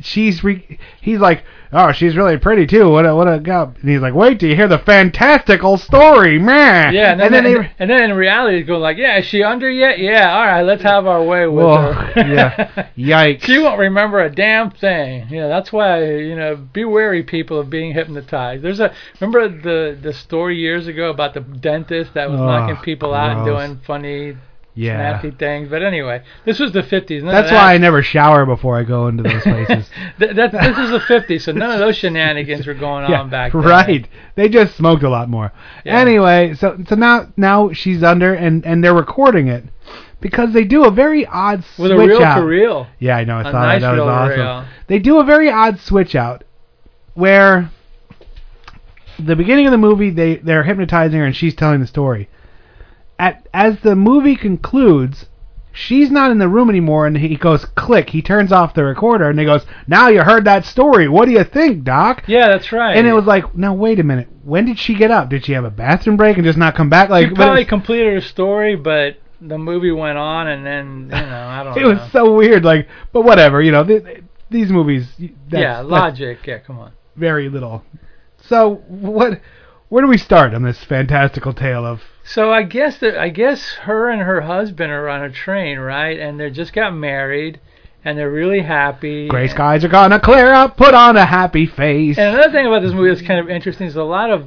she's 0.01 0.45
re- 0.45 0.79
he's 1.01 1.19
like, 1.19 1.45
oh, 1.73 1.93
she's 1.93 2.17
really 2.17 2.37
pretty 2.39 2.67
too. 2.67 2.89
What 2.91 3.07
a 3.07 3.15
what 3.15 3.33
a 3.33 3.39
god. 3.39 3.77
And 3.81 3.91
he's 3.91 4.01
like, 4.01 4.15
wait 4.15 4.41
till 4.41 4.49
you 4.49 4.57
hear 4.57 4.69
the 4.69 4.79
fantastical 4.79 5.77
story, 5.77 6.39
man. 6.39 6.95
Yeah, 6.95 7.13
and 7.13 7.21
then, 7.21 7.33
then 7.33 7.47
and, 7.47 7.65
they. 7.65 7.73
and 7.79 7.91
then 7.91 8.11
in 8.11 8.17
reality, 8.17 8.61
they 8.61 8.63
going 8.67 8.81
like, 8.81 8.97
"Yeah, 8.97 9.19
is 9.19 9.27
she 9.27 9.43
under 9.43 9.71
yet? 9.71 9.99
Yeah, 9.99 10.33
all 10.33 10.45
right, 10.45 10.63
let's 10.63 10.83
have 10.83 11.07
our 11.07 11.23
way 11.23 11.47
with 11.47 11.65
Whoa, 11.65 11.93
her." 11.93 12.13
yeah. 12.17 12.87
Yikes. 12.97 13.43
she 13.43 13.59
won't 13.59 13.79
remember 13.79 14.21
a 14.21 14.31
damn 14.35 14.71
thing. 14.71 15.29
Know, 15.31 15.49
that's 15.49 15.73
why 15.73 16.05
you 16.05 16.37
know, 16.37 16.57
be 16.57 16.85
wary, 16.85 17.23
people, 17.23 17.61
of 17.61 17.71
being 17.71 17.93
hypnotized. 17.95 18.63
There's 18.63 18.81
a 18.81 18.93
remember 19.21 19.49
the 19.49 19.99
the 20.01 20.13
story 20.13 20.59
years 20.59 20.87
ago 20.87 21.11
about 21.11 21.35
the 21.35 21.41
dentist 21.41 22.15
that 22.15 22.31
was 22.31 22.41
Oh, 22.41 22.47
knocking 22.47 22.77
people 22.77 23.13
out 23.15 23.37
and 23.37 23.45
doing 23.47 23.81
funny. 23.87 24.37
Yeah. 24.75 24.97
Nasty 24.97 25.33
things, 25.33 25.69
but 25.69 25.83
anyway, 25.83 26.23
this 26.45 26.59
was 26.61 26.71
the 26.73 26.83
50s. 26.83 27.23
None 27.23 27.35
That's 27.35 27.51
of 27.51 27.57
why 27.57 27.75
I 27.75 27.79
never 27.79 28.03
shower 28.03 28.47
before 28.47 28.79
I 28.79 28.85
go 28.85 29.09
into 29.09 29.25
those 29.25 29.43
places. 29.43 29.91
Th- 30.19 30.35
that, 30.37 30.53
this 30.53 30.79
is 30.79 30.91
the 30.91 31.01
50s, 31.01 31.43
so 31.43 31.53
none 31.53 31.71
of 31.73 31.81
those 31.81 31.97
shenanigans 31.97 32.67
were 32.67 32.75
going 32.75 33.05
yeah, 33.11 33.21
on 33.21 33.31
back 33.31 33.53
then. 33.53 33.63
right. 33.63 34.09
They 34.37 34.49
just 34.49 34.77
smoked 34.77 35.03
a 35.03 35.11
lot 35.11 35.29
more. 35.29 35.53
Yeah. 35.85 35.99
Anyway, 35.99 36.55
so 36.55 36.79
so 36.89 36.95
now 36.95 37.27
now 37.37 37.73
she's 37.73 38.03
under 38.05 38.33
and 38.33 38.65
and 38.65 38.83
they're 38.83 38.95
recording 38.95 39.49
it 39.49 39.65
because 40.21 40.53
they 40.53 40.65
do 40.65 40.85
a 40.85 40.91
very 40.91 41.27
odd 41.27 41.65
switch 41.65 41.91
out. 41.91 41.99
With 41.99 42.07
a 42.07 42.09
reel 42.15 42.23
out. 42.23 42.41
to 42.41 42.47
reel. 42.47 42.87
Yeah, 43.01 43.17
I 43.17 43.25
know. 43.25 43.39
I 43.39 43.41
A 43.41 43.45
saw 43.45 43.53
nice 43.53 43.81
that. 43.83 43.91
That 43.97 44.01
was 44.01 44.09
awesome. 44.09 44.39
reel. 44.41 44.65
They 44.87 44.99
do 45.01 45.19
a 45.19 45.25
very 45.25 45.51
odd 45.51 45.81
switch 45.81 46.15
out 46.15 46.45
where 47.15 47.71
the 49.19 49.37
beginning 49.37 49.67
of 49.67 49.73
the 49.73 49.79
movie 49.79 50.11
they 50.11 50.37
they're 50.37 50.63
hypnotizing 50.63 51.19
her 51.19 51.27
and 51.27 51.35
she's 51.37 51.55
telling 51.55 51.81
the 51.81 51.87
story. 51.87 52.29
At 53.21 53.47
as 53.53 53.79
the 53.81 53.95
movie 53.95 54.35
concludes, 54.37 55.27
she's 55.73 56.11
not 56.11 56.31
in 56.31 56.39
the 56.39 56.49
room 56.49 56.71
anymore 56.71 57.07
and 57.07 57.17
he 57.19 57.37
goes 57.37 57.65
click. 57.65 58.09
He 58.11 58.23
turns 58.23 58.51
off 58.51 58.73
the 58.75 58.83
recorder 58.85 59.29
and 59.29 59.39
he 59.39 59.45
goes, 59.45 59.67
"Now 59.87 60.09
you 60.09 60.23
heard 60.23 60.45
that 60.47 60.65
story. 60.65 61.07
What 61.07 61.27
do 61.27 61.33
you 61.33 61.45
think, 61.45 61.85
doc?" 61.85 62.25
Yeah, 62.27 62.49
that's 62.49 62.73
right. 62.73 62.97
And 62.97 63.07
it 63.07 63.13
was 63.13 63.27
like, 63.27 63.55
"Now 63.55 63.75
wait 63.75 64.01
a 64.01 64.03
minute. 64.03 64.29
When 64.43 64.65
did 64.65 64.79
she 64.79 64.95
get 64.95 65.11
up? 65.11 65.29
Did 65.29 65.45
she 65.45 65.53
have 65.53 65.65
a 65.65 65.71
bathroom 65.71 66.17
break 66.17 66.37
and 66.39 66.45
just 66.47 66.59
not 66.59 66.75
come 66.75 66.89
back?" 66.89 67.11
Like 67.11 67.29
she 67.29 67.35
probably 67.35 67.65
completed 67.67 68.13
her 68.15 68.21
story, 68.23 68.75
but 68.75 69.19
the 69.43 69.59
movie 69.59 69.93
went 69.93 70.17
on, 70.19 70.49
and 70.49 70.65
then 70.67 71.03
you 71.05 71.27
know, 71.27 71.47
I 71.49 71.63
don't 71.63 71.75
know. 71.77 71.81
it 71.81 71.95
know. 71.95 72.01
was 72.03 72.13
so 72.13 72.35
weird. 72.35 72.65
Like, 72.65 72.89
but 73.13 73.23
whatever. 73.23 73.61
You 73.61 73.73
know, 73.73 73.85
th- 73.85 74.03
th- 74.05 74.25
these 74.51 74.71
movies. 74.71 75.07
Yeah, 75.51 75.81
logic. 75.81 76.47
Yeah, 76.47 76.59
come 76.59 76.79
on. 76.79 76.93
very 77.17 77.49
little. 77.51 77.85
So 78.43 78.77
what 78.89 79.41
where 79.90 80.03
do 80.03 80.09
we 80.09 80.16
start 80.16 80.55
on 80.55 80.62
this 80.62 80.83
fantastical 80.85 81.53
tale 81.53 81.85
of? 81.85 82.00
So 82.24 82.53
I 82.53 82.62
guess 82.62 82.98
that 82.98 83.18
I 83.18 83.29
guess 83.29 83.72
her 83.83 84.09
and 84.09 84.22
her 84.22 84.40
husband 84.40 84.90
are 84.92 85.09
on 85.09 85.22
a 85.22 85.31
train, 85.31 85.79
right? 85.79 86.18
And 86.18 86.38
they 86.38 86.48
just 86.48 86.72
got 86.72 86.94
married, 86.94 87.61
and 88.05 88.16
they're 88.16 88.31
really 88.31 88.62
happy. 88.62 89.26
Gray 89.29 89.48
skies 89.48 89.85
are 89.85 89.88
gonna 89.88 90.20
clear 90.20 90.53
up. 90.53 90.76
Put 90.76 90.94
on 90.94 91.16
a 91.16 91.26
happy 91.26 91.66
face. 91.66 92.16
And 92.16 92.35
another 92.35 92.53
thing 92.53 92.66
about 92.66 92.83
this 92.83 92.92
movie 92.92 93.11
that's 93.11 93.26
kind 93.26 93.40
of 93.40 93.50
interesting 93.50 93.88
is 93.88 93.96
a 93.96 94.05
lot 94.05 94.31
of 94.31 94.46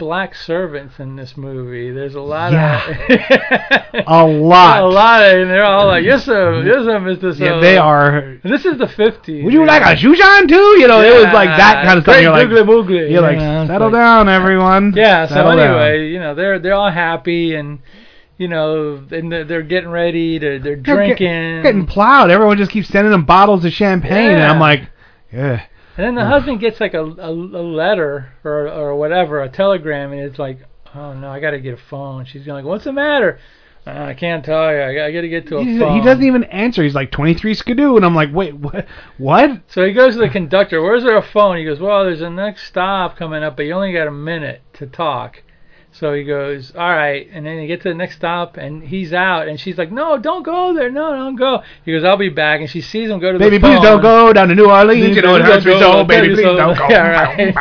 black 0.00 0.34
servants 0.34 0.98
in 0.98 1.14
this 1.14 1.36
movie. 1.36 1.92
There's 1.92 2.16
a 2.16 2.20
lot 2.20 2.50
Yeah. 2.52 2.84
of 2.88 4.04
a 4.08 4.24
lot. 4.26 4.82
a 4.82 4.86
lot 4.88 5.22
of, 5.22 5.38
and 5.42 5.48
they're 5.50 5.64
all 5.64 5.86
like, 5.86 6.04
"Yes, 6.04 6.24
sir, 6.24 6.54
mm-hmm. 6.54 6.66
yes, 6.66 6.84
sir, 6.84 6.98
Mister." 6.98 7.32
So. 7.34 7.44
Yeah, 7.44 7.60
they 7.60 7.76
are. 7.78 8.18
And 8.42 8.52
this 8.52 8.64
is 8.64 8.78
the 8.78 8.86
'50s. 8.86 9.44
Would 9.44 9.52
you 9.52 9.64
like 9.64 9.82
a 9.84 9.96
shoe 9.96 10.16
shine 10.16 10.48
too? 10.48 10.80
You 10.80 10.88
know, 10.88 11.00
it 11.00 11.14
was 11.14 11.32
like 11.32 11.50
that 11.56 11.84
kind 11.84 11.98
of 11.98 12.04
stuff. 12.04 12.20
You're 12.20 12.32
like, 12.32 12.48
boogly. 12.48 13.08
you're 13.12 13.20
like, 13.22 13.38
settle 13.68 13.90
down, 13.92 14.28
everyone. 14.28 14.92
Yeah. 14.96 15.26
So 15.28 15.34
Settle 15.34 15.56
down. 15.56 15.68
anyway, 15.78 16.08
you 16.08 16.18
know, 16.18 16.34
they're 16.34 16.58
they're 16.58 16.74
all 16.74 16.90
happy 16.90 17.54
and. 17.54 17.78
You 18.38 18.48
know, 18.48 19.04
and 19.10 19.30
they're, 19.30 19.60
getting 19.60 19.90
ready. 19.90 20.38
To, 20.38 20.58
they're 20.58 20.58
They're 20.60 20.76
get- 20.76 21.18
drinking. 21.18 21.62
getting 21.62 21.84
plowed. 21.86 22.30
Everyone 22.30 22.56
just 22.56 22.70
keeps 22.70 22.88
sending 22.88 23.10
them 23.12 23.26
bottles 23.26 23.66
of 23.66 23.72
champagne, 23.74 24.30
and 24.30 24.42
I'm 24.42 24.58
like, 24.58 24.88
yeah. 25.30 25.60
And 26.00 26.16
then 26.16 26.24
the 26.24 26.24
husband 26.30 26.60
gets 26.60 26.80
like 26.80 26.94
a, 26.94 27.02
a, 27.04 27.30
a 27.30 27.62
letter 27.62 28.32
or 28.42 28.68
or 28.68 28.96
whatever, 28.96 29.42
a 29.42 29.50
telegram, 29.50 30.12
and 30.12 30.20
it's 30.22 30.38
like, 30.38 30.60
oh 30.94 31.12
no, 31.12 31.28
I 31.28 31.40
got 31.40 31.50
to 31.50 31.60
get 31.60 31.74
a 31.74 31.82
phone. 31.90 32.24
She's 32.24 32.44
going 32.46 32.64
like, 32.64 32.64
what's 32.70 32.84
the 32.84 32.92
matter? 32.92 33.38
"Uh, 33.86 33.90
I 33.90 34.14
can't 34.14 34.42
tell 34.42 34.72
you. 34.72 34.80
I, 34.82 34.94
got- 34.94 35.04
I 35.06 35.12
got 35.12 35.20
to 35.20 35.28
get 35.28 35.46
to 35.48 35.58
a 35.58 35.64
He, 35.64 35.78
phone. 35.78 35.98
he 35.98 36.02
doesn't 36.04 36.24
even 36.24 36.44
answer. 36.44 36.82
He's 36.82 36.94
like 36.94 37.10
23 37.10 37.52
skidoo, 37.52 37.96
and 37.96 38.04
I'm 38.06 38.14
like, 38.14 38.30
wait, 38.32 38.54
what? 38.54 38.86
What? 39.18 39.50
So 39.68 39.84
he 39.84 39.92
goes 39.92 40.14
to 40.14 40.20
the 40.20 40.28
conductor. 40.30 40.80
Where's 40.82 41.02
there 41.02 41.18
a 41.18 41.22
phone? 41.22 41.58
He 41.58 41.64
goes, 41.66 41.80
well, 41.80 42.04
there's 42.04 42.22
a 42.22 42.30
next 42.30 42.66
stop 42.66 43.18
coming 43.18 43.42
up, 43.42 43.56
but 43.56 43.64
you 43.66 43.74
only 43.74 43.92
got 43.92 44.06
a 44.06 44.10
minute 44.10 44.62
to 44.74 44.86
talk. 44.86 45.42
So 45.92 46.14
he 46.14 46.24
goes, 46.24 46.72
all 46.74 46.88
right, 46.88 47.28
and 47.32 47.44
then 47.44 47.56
they 47.56 47.66
get 47.66 47.82
to 47.82 47.88
the 47.88 47.94
next 47.94 48.16
stop, 48.16 48.56
and 48.56 48.82
he's 48.82 49.12
out, 49.12 49.48
and 49.48 49.58
she's 49.58 49.76
like, 49.76 49.90
no, 49.90 50.18
don't 50.18 50.44
go 50.44 50.72
there, 50.72 50.90
no, 50.90 51.12
don't 51.12 51.36
go. 51.36 51.62
He 51.84 51.92
goes, 51.92 52.04
I'll 52.04 52.16
be 52.16 52.28
back, 52.28 52.60
and 52.60 52.70
she 52.70 52.80
sees 52.80 53.10
him 53.10 53.18
go 53.18 53.32
to 53.32 53.38
Baby, 53.38 53.58
the. 53.58 53.62
Baby, 53.62 53.76
please 53.76 53.82
don't 53.82 54.00
go 54.00 54.32
down 54.32 54.48
to 54.48 54.54
New 54.54 54.70
Orleans. 54.70 55.16
You 55.16 55.22
know 55.22 55.34
it 55.34 55.42
hurts 55.42 55.64
me 55.66 55.72
don't 55.72 55.80
so. 55.80 55.92
go. 55.92 56.04
Baby, 56.04 56.34
please 56.34 56.44
so. 56.44 56.56
don't 56.56 56.78
go. 56.78 56.88
Yeah, 56.88 57.08
right. 57.08 57.54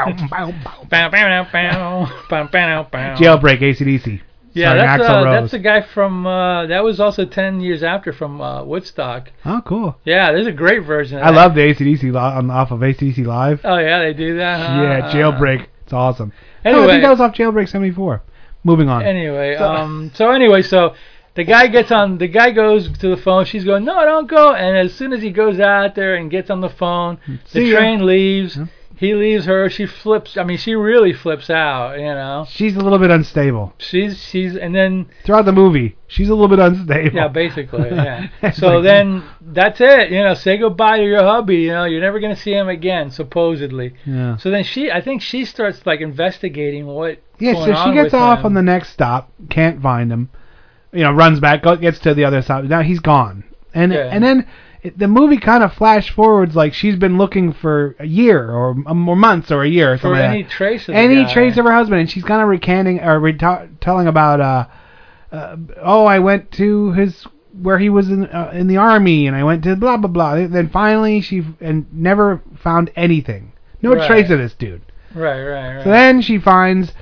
Jailbreak, 3.17 3.61
ACDC. 3.61 4.21
Yeah, 4.53 4.71
starring 4.71 4.99
that's 4.99 5.09
uh, 5.09 5.23
that's 5.41 5.51
the 5.51 5.59
guy 5.59 5.81
from 5.81 6.25
uh, 6.25 6.65
that 6.67 6.83
was 6.83 6.99
also 6.99 7.25
ten 7.25 7.61
years 7.61 7.83
after 7.83 8.11
from 8.11 8.41
uh, 8.41 8.63
Woodstock. 8.63 9.31
Oh, 9.45 9.61
cool. 9.65 9.95
Yeah, 10.05 10.31
there's 10.31 10.47
a 10.47 10.51
great 10.51 10.85
version. 10.85 11.17
Of 11.19 11.23
I 11.23 11.31
that. 11.31 11.37
love 11.37 11.55
the 11.55 11.61
ACDC 11.61 12.03
li- 12.03 12.17
on 12.17 12.49
off 12.49 12.71
of 12.71 12.79
ACDC 12.79 13.25
Live. 13.25 13.61
Oh 13.63 13.77
yeah, 13.77 13.99
they 13.99 14.13
do 14.13 14.37
that. 14.37 14.69
Huh? 14.69 14.81
yeah, 14.81 15.11
Jailbreak. 15.13 15.67
It's 15.83 15.93
awesome. 15.93 16.33
No, 16.65 16.84
I 16.84 16.88
think 16.88 17.04
that 17.04 17.10
was 17.10 17.19
off 17.22 17.34
Jailbreak 17.34 17.69
74. 17.69 18.22
Moving 18.63 18.89
on. 18.89 19.04
Anyway, 19.04 19.56
So- 19.58 19.65
um, 19.72 20.12
so 20.13 20.32
anyway, 20.32 20.62
so 20.62 20.93
the 21.36 21.43
guy 21.43 21.67
gets 21.67 21.91
on. 21.91 22.17
The 22.17 22.28
guy 22.28 22.52
goes 22.52 22.89
to 23.00 23.08
the 23.10 23.17
phone. 23.17 23.45
She's 23.45 23.63
going, 23.63 23.86
no, 23.86 24.04
don't 24.04 24.28
go. 24.30 24.54
And 24.54 24.76
as 24.78 24.93
soon 24.93 25.13
as 25.13 25.22
he 25.22 25.32
goes 25.32 25.60
out 25.60 25.95
there 25.95 26.15
and 26.15 26.30
gets 26.30 26.50
on 26.50 26.60
the 26.62 26.69
phone, 26.69 27.19
See 27.45 27.60
the 27.62 27.65
ya. 27.67 27.78
train 27.80 28.06
leaves. 28.06 28.58
He 28.99 29.13
leaves 29.13 29.45
her. 29.45 29.69
She 29.69 29.85
flips. 29.85 30.35
I 30.35 30.43
mean, 30.43 30.57
she 30.57 30.75
really 30.75 31.13
flips 31.13 31.49
out. 31.49 31.97
You 31.97 32.07
know. 32.07 32.45
She's 32.49 32.75
a 32.75 32.79
little 32.81 32.99
bit 32.99 33.09
unstable. 33.12 33.73
She's 33.77 34.21
she's 34.21 34.57
and 34.57 34.75
then 34.75 35.07
Throughout 35.23 35.45
the 35.45 35.53
movie, 35.53 35.95
she's 36.07 36.27
a 36.27 36.33
little 36.35 36.49
bit 36.49 36.59
unstable. 36.59 37.15
Yeah, 37.15 37.29
basically, 37.29 37.89
yeah. 37.91 38.27
It's 38.41 38.57
so 38.57 38.75
like- 38.75 38.83
then 38.83 39.23
that's 39.41 39.79
it. 39.79 40.12
You 40.12 40.21
know, 40.23 40.33
say 40.33 40.57
goodbye 40.57 40.97
to 40.97 41.03
your 41.05 41.23
hubby. 41.23 41.57
You 41.57 41.71
know, 41.71 41.85
you're 41.85 42.01
never 42.01 42.19
gonna 42.19 42.35
see 42.35 42.51
him 42.51 42.67
again, 42.67 43.09
supposedly. 43.09 43.93
Yeah. 44.05 44.35
So 44.35 44.49
then 44.51 44.65
she, 44.65 44.91
I 44.91 44.99
think 44.99 45.21
she 45.21 45.45
starts 45.45 45.85
like 45.85 46.01
investigating 46.01 46.85
what. 46.85 47.19
Yeah, 47.39 47.53
going 47.53 47.67
so 47.67 47.71
she 47.73 47.79
on 47.89 47.93
gets 47.93 48.05
with 48.12 48.15
off 48.15 48.39
him. 48.39 48.47
on 48.47 48.53
the 48.53 48.62
next 48.62 48.89
stop, 48.89 49.31
can't 49.49 49.81
find 49.81 50.12
him. 50.12 50.29
You 50.91 51.03
know, 51.03 51.13
runs 51.13 51.39
back, 51.39 51.63
go, 51.63 51.77
gets 51.77 51.99
to 51.99 52.13
the 52.13 52.25
other 52.25 52.41
side. 52.41 52.67
Now 52.67 52.81
he's 52.81 52.99
gone, 52.99 53.45
and 53.73 53.93
Yeah. 53.93 54.09
and 54.12 54.21
then 54.21 54.45
it, 54.81 54.97
the 54.97 55.07
movie 55.07 55.37
kind 55.37 55.63
of 55.63 55.73
flash 55.73 56.09
forwards 56.11 56.55
like 56.55 56.73
she's 56.73 56.95
been 56.95 57.17
looking 57.17 57.51
for 57.53 57.95
a 57.99 58.05
year 58.05 58.49
or 58.51 58.71
um, 58.87 59.07
or 59.09 59.15
months 59.15 59.51
or 59.51 59.63
a 59.63 59.67
year 59.69 59.93
or 59.93 59.97
for 59.97 60.01
something 60.03 60.19
like 60.19 60.29
any 60.29 60.43
that. 60.43 60.51
trace 60.51 60.87
of 60.89 60.95
any 60.95 61.23
guy. 61.23 61.33
trace 61.33 61.57
of 61.57 61.65
her 61.65 61.73
husband, 61.73 61.99
and 62.01 62.09
she's 62.09 62.23
kind 62.23 62.41
of 62.41 62.47
recanting 62.47 62.99
or 62.99 63.19
reta- 63.19 63.69
telling 63.81 64.07
about, 64.07 64.39
uh, 64.39 64.65
uh, 65.31 65.57
oh, 65.81 66.05
I 66.05 66.19
went 66.19 66.51
to 66.53 66.93
his 66.93 67.25
where 67.61 67.77
he 67.79 67.89
was 67.89 68.09
in 68.09 68.25
uh, 68.27 68.51
in 68.53 68.67
the 68.67 68.77
army, 68.77 69.27
and 69.27 69.35
I 69.35 69.43
went 69.43 69.63
to 69.65 69.75
blah 69.75 69.97
blah 69.97 70.09
blah. 70.09 70.47
Then 70.47 70.69
finally, 70.69 71.19
she 71.21 71.43
and 71.59 71.85
never 71.91 72.41
found 72.63 72.89
anything, 72.95 73.51
no 73.81 73.93
Right. 73.95 74.07
trace 74.07 74.29
of 74.29 74.39
this 74.39 74.53
dude. 74.53 74.81
Right, 75.13 75.43
right, 75.43 75.75
right. 75.75 75.83
So 75.83 75.89
then 75.89 76.21
she 76.21 76.37
finds 76.39 76.93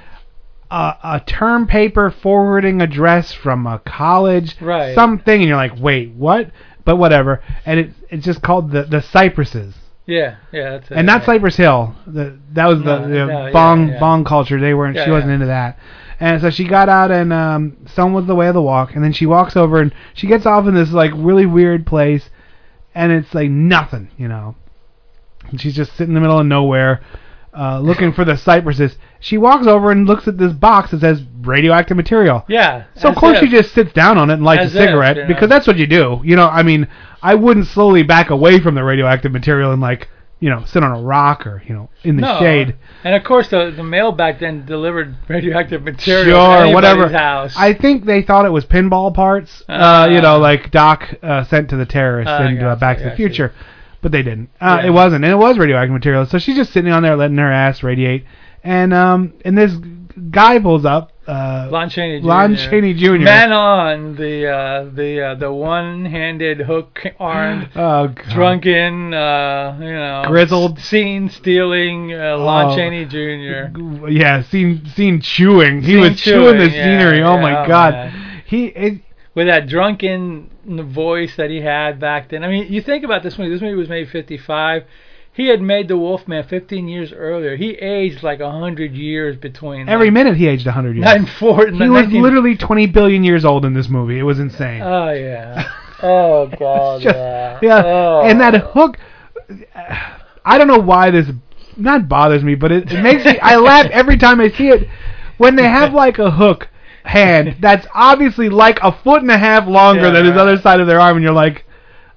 a, 0.71 0.95
a 1.03 1.21
term 1.25 1.67
paper 1.67 2.09
forwarding 2.09 2.81
address 2.81 3.33
from 3.33 3.67
a 3.67 3.79
college, 3.79 4.55
Right. 4.61 4.95
something, 4.95 5.41
and 5.41 5.47
you're 5.47 5.57
like, 5.57 5.77
wait, 5.79 6.11
what? 6.13 6.49
But 6.88 6.95
whatever. 6.95 7.43
And 7.65 7.82
it, 7.82 7.89
it's 8.10 8.23
just 8.26 8.41
called 8.41 8.71
the 8.71 8.84
the 8.84 9.02
Cypresses, 9.02 9.76
yeah, 10.06 10.38
yeah, 10.54 10.69
that's 10.71 10.89
it. 10.89 10.95
and 10.95 11.06
not 11.06 11.26
Cypress 11.26 11.58
Hill. 11.58 11.93
The, 12.08 12.39
that 12.54 12.65
was 12.65 12.80
the, 12.80 13.00
No, 13.00 13.02
the 13.10 13.26
no, 13.26 13.45
yeah, 13.47 13.52
bong 13.52 13.89
yeah. 13.89 14.00
bong 14.00 14.23
culture. 14.23 14.58
They 14.58 14.73
weren't. 14.73 14.95
Yeah, 14.95 15.04
she 15.04 15.12
wasn't 15.12 15.32
yeah. 15.32 15.36
into 15.36 15.45
that. 15.47 15.78
And 16.21 16.41
so 16.41 16.50
she 16.50 16.63
got 16.63 16.88
out, 16.88 17.12
and 17.12 17.34
um, 17.34 17.76
some 17.93 18.13
was 18.13 18.26
the 18.26 18.36
way 18.36 18.47
of 18.47 18.54
the 18.54 18.62
walk. 18.62 18.95
And 18.95 19.04
then 19.04 19.12
she 19.12 19.26
walks 19.26 19.58
over, 19.58 19.82
and 19.82 19.93
she 20.13 20.28
gets 20.28 20.45
off 20.45 20.65
in 20.65 20.76
this 20.76 20.91
like 20.91 21.12
really 21.13 21.45
weird 21.45 21.86
place, 21.86 22.30
and 22.95 23.12
it's 23.12 23.34
like 23.36 23.50
nothing, 23.50 24.10
you 24.17 24.30
know. 24.30 24.56
And 25.50 25.60
she's 25.60 25.76
just 25.76 25.91
sitting 25.91 26.12
in 26.12 26.13
the 26.15 26.21
middle 26.21 26.39
of 26.39 26.45
nowhere, 26.45 27.02
uh, 27.54 27.82
looking 27.82 28.13
for 28.13 28.23
the 28.23 28.38
cypresses. 28.38 28.95
She 29.19 29.38
walks 29.38 29.65
over 29.67 29.91
and 29.91 30.06
looks 30.06 30.27
at 30.27 30.38
this 30.38 30.53
box 30.53 30.91
that 30.91 31.01
says 31.01 31.23
radioactive 31.41 31.97
material. 31.97 32.43
Yeah. 32.47 32.84
So 32.95 33.10
of 33.10 33.15
course 33.15 33.38
if. 33.38 33.43
she 33.43 33.49
just 33.49 33.73
sits 33.73 33.91
down 33.93 34.17
on 34.17 34.30
it 34.30 34.34
and 34.36 34.43
lights 34.43 34.65
As 34.65 34.75
a 34.75 34.80
if, 34.84 34.86
cigarette 34.89 35.15
you 35.17 35.21
know. 35.23 35.27
because 35.27 35.49
that's 35.49 35.65
what 35.67 35.77
you 35.77 35.88
do. 35.88 36.21
You 36.23 36.36
know, 36.36 36.47
I 36.47 36.63
mean, 36.63 36.88
I 37.21 37.36
wouldn't 37.36 37.67
slowly 37.67 38.03
back 38.03 38.30
away 38.30 38.60
from 38.60 38.75
the 38.75 38.84
radioactive 38.84 39.32
material 39.32 39.71
and 39.71 39.82
like, 39.82 40.08
you 40.39 40.51
know, 40.51 40.63
sit 40.65 40.84
on 40.84 40.91
a 40.95 41.01
rock 41.01 41.47
or 41.47 41.63
you 41.65 41.73
know 41.73 41.89
in 42.03 42.15
the 42.17 42.21
no. 42.21 42.38
shade. 42.39 42.75
And 43.03 43.15
of 43.15 43.23
course, 43.23 43.47
the 43.47 43.73
the 43.75 43.84
mail 43.84 44.12
back 44.12 44.39
then 44.39 44.65
delivered 44.67 45.15
radioactive 45.27 45.82
material. 45.82 46.25
to 46.25 46.32
Sure, 46.65 46.73
whatever. 46.75 47.10
House. 47.10 47.56
I 47.58 47.73
think 47.73 48.06
they 48.06 48.21
thought 48.21 48.45
it 48.45 48.51
was 48.51 48.63
pinball 48.65 49.12
parts. 49.15 49.62
Uh, 49.67 49.73
Ah. 49.80 50.06
you 50.06 50.21
know, 50.21 50.38
like 50.38 50.69
Doc 50.69 51.15
uh, 51.23 51.43
sent 51.45 51.71
to 51.71 51.75
the 51.75 51.88
terrorists 51.88 52.30
Ah, 52.32 52.43
in 52.45 52.62
uh, 52.62 52.75
Back 52.75 52.99
to 52.99 53.06
the. 53.06 53.15
Future, 53.15 53.51
but 54.03 54.12
they 54.12 54.21
didn't. 54.21 54.49
Uh, 54.62 54.77
Yeah. 54.82 54.88
It 54.89 54.91
wasn't, 54.91 55.23
and 55.25 55.34
it 55.34 55.38
was 55.38 55.58
radioactive 55.58 55.93
material. 55.93 56.25
So 56.27 56.38
she's 56.38 56.56
just 56.56 56.71
sitting 56.71 56.91
on 56.91 57.01
there 57.01 57.15
letting 57.15 57.38
her 57.38 57.51
ass 57.51 57.82
radiate, 57.82 58.23
and 58.67 58.93
um, 58.93 59.34
and 59.45 59.58
this 59.58 59.73
guy 60.32 60.60
pulls 60.60 60.86
up. 60.86 61.12
Uh, 61.27 61.67
Lon 61.69 61.89
Chaney 61.89 62.21
Jr. 62.21 62.25
Lon 62.27 62.56
Chaney 62.56 62.93
Jr. 62.93 63.12
Man 63.19 63.51
on 63.51 64.15
the 64.15 64.47
uh, 64.47 64.84
the 64.93 65.21
uh, 65.21 65.36
the 65.36 65.51
one-handed 65.51 66.60
hook-armed, 66.62 67.69
Oh, 67.75 68.08
drunken, 68.08 69.13
uh, 69.13 69.77
you 69.80 69.91
know, 69.91 70.23
Grizzled. 70.25 70.80
scene 70.80 71.30
stealing 71.30 72.13
uh, 72.13 72.38
Lon 72.38 72.71
Oh. 72.71 72.75
Chaney 72.77 73.06
Jr. 73.06 74.08
Yeah, 74.10 74.41
seen 74.43 74.86
seen 74.95 75.19
chewing. 75.21 75.82
He 75.82 75.97
was 75.97 76.19
chewing, 76.21 76.58
the 76.60 76.69
yeah, 76.69 76.84
scenery. 76.99 77.21
oh 77.23 77.36
yeah, 77.36 77.41
my 77.41 77.67
god. 77.67 77.93
man. 77.93 78.41
He 78.45 78.67
it, 78.67 79.01
with 79.36 79.47
that 79.47 79.67
drunken 79.67 80.49
voice 80.65 81.36
that 81.36 81.49
he 81.49 81.60
had 81.62 81.99
back 81.99 82.30
then. 82.30 82.43
I 82.43 82.47
mean, 82.47 82.71
you 82.71 82.82
think 82.82 83.03
about 83.03 83.21
this 83.23 83.38
movie. 83.38 83.51
This 83.51 83.62
movie 83.62 83.75
was 83.75 83.89
made 83.89 84.10
55. 84.10 84.84
He 85.38 85.47
had 85.50 85.62
made 85.62 85.88
The 85.88 85.95
Wolfman 85.97 86.45
15 86.47 86.88
years 86.88 87.13
earlier. 87.13 87.56
He 87.56 87.69
aged 87.76 88.23
like 88.23 88.39
100 88.39 88.93
years 88.95 89.38
between. 89.38 89.88
every 89.88 90.08
like, 90.08 90.13
minute 90.15 90.36
he 90.36 90.47
aged 90.47 90.65
100 90.65 90.95
years. 90.95 91.06
Nine 91.06 91.28
four. 91.39 91.67
he 91.67 91.88
was 91.89 92.08
literally 92.08 92.58
20 92.58 92.88
billion 92.88 93.23
years 93.23 93.45
old 93.45 93.63
in 93.63 93.76
this 93.76 93.88
movie. 93.88 94.17
It 94.17 94.23
was 94.23 94.39
insane. 94.39 94.82
Oh 94.82 95.12
yeah. 95.12 95.69
Oh 96.02 96.47
god. 96.60 97.02
Just- 97.04 97.15
yeah. 97.15 97.60
yeah, 97.62 97.84
Oh. 97.86 98.23
and 98.26 98.41
that 98.41 98.56
hook. 98.73 98.97
I 100.43 100.58
don't 100.58 100.67
know 100.67 100.80
why 100.80 101.12
this 101.12 101.28
not 101.78 102.10
bothers 102.10 102.43
me, 102.43 102.56
but 102.56 102.71
it, 102.71 102.91
it 102.91 103.02
makes 103.04 103.23
me. 103.23 103.38
I 103.39 103.58
laugh 103.58 103.86
every 103.91 104.17
time 104.17 104.41
I 104.41 104.50
see 104.50 104.69
it 104.69 104.89
when 105.38 105.56
they 105.56 105.63
have 105.63 105.93
like 105.93 106.17
a 106.17 106.32
hook 106.32 106.67
hand 107.04 107.58
that's 107.62 107.86
obviously 107.93 108.50
like 108.50 108.80
a 108.82 108.91
foot 109.04 109.21
and 109.21 109.30
a 109.32 109.38
half 109.38 109.67
longer 109.67 110.08
Yeah, 110.08 110.12
than 110.13 110.26
his 110.26 110.32
right. 110.34 110.39
other 110.41 110.58
side 110.58 110.80
of 110.82 110.88
their 110.88 111.00
arm, 111.00 111.17
and 111.17 111.23
you're 111.23 111.32
like, 111.34 111.63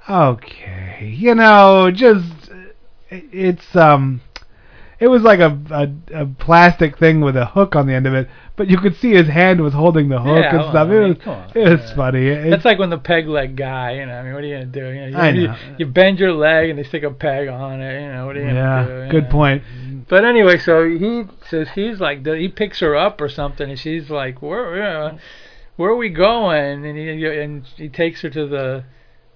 okay, 0.09 1.15
you 1.17 1.35
know, 1.35 1.91
just 1.93 2.25
it's 3.11 3.75
um. 3.77 4.21
It 4.99 5.09
was 5.09 5.23
like 5.23 5.41
a, 5.41 5.59
a 5.71 6.23
a 6.23 6.27
plastic 6.27 6.99
thing 6.99 7.23
with 7.23 7.35
a 7.35 7.47
hook 7.47 7.75
on 7.75 7.87
the 7.87 7.95
end 7.95 8.07
of 8.07 8.13
it, 8.13 8.29
but 8.55 8.69
you 8.69 8.77
could 8.77 8.95
see 8.97 9.13
his 9.13 9.29
hand 9.29 9.63
was 9.63 9.73
holding 9.73 10.11
the 10.11 10.21
hook 10.21 10.37
Yeah, 10.45 10.51
and 10.51 10.59
well, 10.59 10.71
stuff. 10.73 10.89
I 10.89 10.93
It 10.95 11.09
was 11.09 11.27
on, 11.27 11.51
it 11.55 11.81
was 11.81 11.93
funny. 11.93 12.27
It- 12.27 12.51
That's 12.51 12.67
like 12.67 12.79
when 12.79 12.91
the 12.91 12.99
peg 12.99 13.27
leg 13.27 13.57
guy, 13.57 13.93
you 13.93 14.05
know. 14.05 14.13
I 14.13 14.23
mean, 14.23 14.35
what 14.35 14.45
are 14.45 14.47
you 14.47 14.55
gonna 14.57 14.67
do? 14.67 14.87
You, 14.89 15.01
know, 15.01 15.07
you, 15.07 15.17
I 15.17 15.31
know. 15.31 15.57
you 15.79 15.87
bend 15.87 16.19
your 16.19 16.35
leg 16.35 16.69
and 16.69 16.79
they 16.79 16.83
stick 16.83 17.03
a 17.03 17.11
peg 17.11 17.49
on 17.49 17.81
it. 17.81 18.03
You 18.03 18.13
know, 18.13 18.27
what 18.27 18.37
are 18.37 18.41
you 18.41 18.47
yeah, 18.49 18.85
gonna 18.85 18.87
do? 18.99 19.05
you 19.07 19.11
good 19.11 19.25
know? 19.25 19.31
point. 19.31 19.63
But 20.07 20.27
anyway, 20.27 20.59
so 20.59 20.87
he 20.87 21.23
says 21.49 21.71
he's 21.75 21.99
like 21.99 22.27
he 22.27 22.49
picks 22.49 22.81
her 22.81 22.95
up 22.95 23.23
or 23.23 23.31
something, 23.31 23.71
and 23.71 23.79
she's 23.79 24.11
like, 24.11 24.43
"Where, 24.43 24.71
where, 24.71 25.19
where 25.77 25.91
are 25.93 25.97
we 25.97 26.11
going?" 26.11 26.85
And 26.85 26.99
he 26.99 27.25
and 27.27 27.65
he 27.77 27.89
takes 27.89 28.21
her 28.21 28.29
to 28.29 28.47
the 28.47 28.85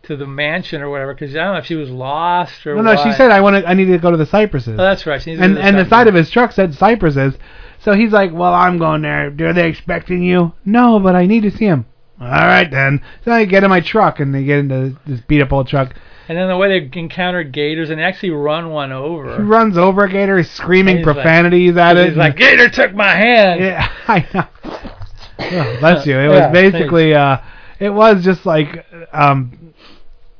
to 0.06 0.16
the 0.16 0.26
mansion 0.26 0.82
or 0.82 0.90
whatever 0.90 1.14
because 1.14 1.34
I 1.34 1.38
don't 1.40 1.52
know 1.54 1.58
if 1.58 1.66
she 1.66 1.74
was 1.74 1.90
lost 1.90 2.66
or 2.66 2.74
No, 2.76 2.82
no, 2.82 2.96
she 3.02 3.12
said 3.12 3.30
I 3.30 3.40
want 3.40 3.56
to. 3.56 3.68
I 3.68 3.74
need 3.74 3.86
to 3.86 3.98
go 3.98 4.10
to 4.10 4.16
the 4.16 4.26
cypresses. 4.26 4.74
Oh, 4.78 4.82
that's 4.82 5.06
right. 5.06 5.24
And 5.26 5.56
to 5.56 5.62
and 5.62 5.78
the 5.78 5.88
side 5.88 6.08
of 6.08 6.14
his 6.14 6.30
truck 6.30 6.52
said 6.52 6.74
cypresses. 6.74 7.34
So 7.80 7.92
he's 7.92 8.12
like, 8.12 8.32
"Well, 8.32 8.54
I'm 8.54 8.78
going 8.78 9.02
there. 9.02 9.26
Are 9.40 9.52
they 9.52 9.68
expecting 9.68 10.22
you?" 10.22 10.52
No, 10.64 10.98
but 10.98 11.14
I 11.14 11.26
need 11.26 11.42
to 11.42 11.50
see 11.50 11.66
him. 11.66 11.86
All 12.20 12.28
right 12.28 12.70
then. 12.70 13.02
So 13.24 13.32
I 13.32 13.44
get 13.44 13.64
in 13.64 13.70
my 13.70 13.80
truck 13.80 14.20
and 14.20 14.34
they 14.34 14.44
get 14.44 14.60
into 14.60 14.96
this 15.06 15.20
beat 15.20 15.42
up 15.42 15.52
old 15.52 15.68
truck. 15.68 15.94
And 16.26 16.38
then 16.38 16.48
the 16.48 16.56
way 16.56 16.68
they 16.80 16.98
encounter 16.98 17.42
gators 17.42 17.90
and 17.90 18.00
actually 18.00 18.30
run 18.30 18.70
one 18.70 18.92
over. 18.92 19.36
He 19.36 19.42
runs 19.42 19.76
over 19.76 20.04
a 20.04 20.10
gator, 20.10 20.38
he's 20.38 20.50
screaming 20.50 20.98
he's 20.98 21.06
like- 21.06 21.16
profanities 21.16 21.76
at 21.76 21.98
it. 21.98 22.08
He's 22.08 22.16
like, 22.16 22.36
Gator 22.36 22.70
took 22.70 22.94
my 22.94 23.14
hand. 23.14 23.60
Yeah, 23.60 23.88
I 24.08 24.26
know. 24.32 24.46
Oh, 25.36 25.76
bless 25.80 26.06
you. 26.06 26.16
It 26.18 26.30
Yeah, 26.30 26.46
was 26.46 26.52
basically, 26.52 27.12
uh, 27.12 27.38
it 27.80 27.90
was 27.90 28.24
just 28.24 28.46
like, 28.46 28.86
um, 29.12 29.63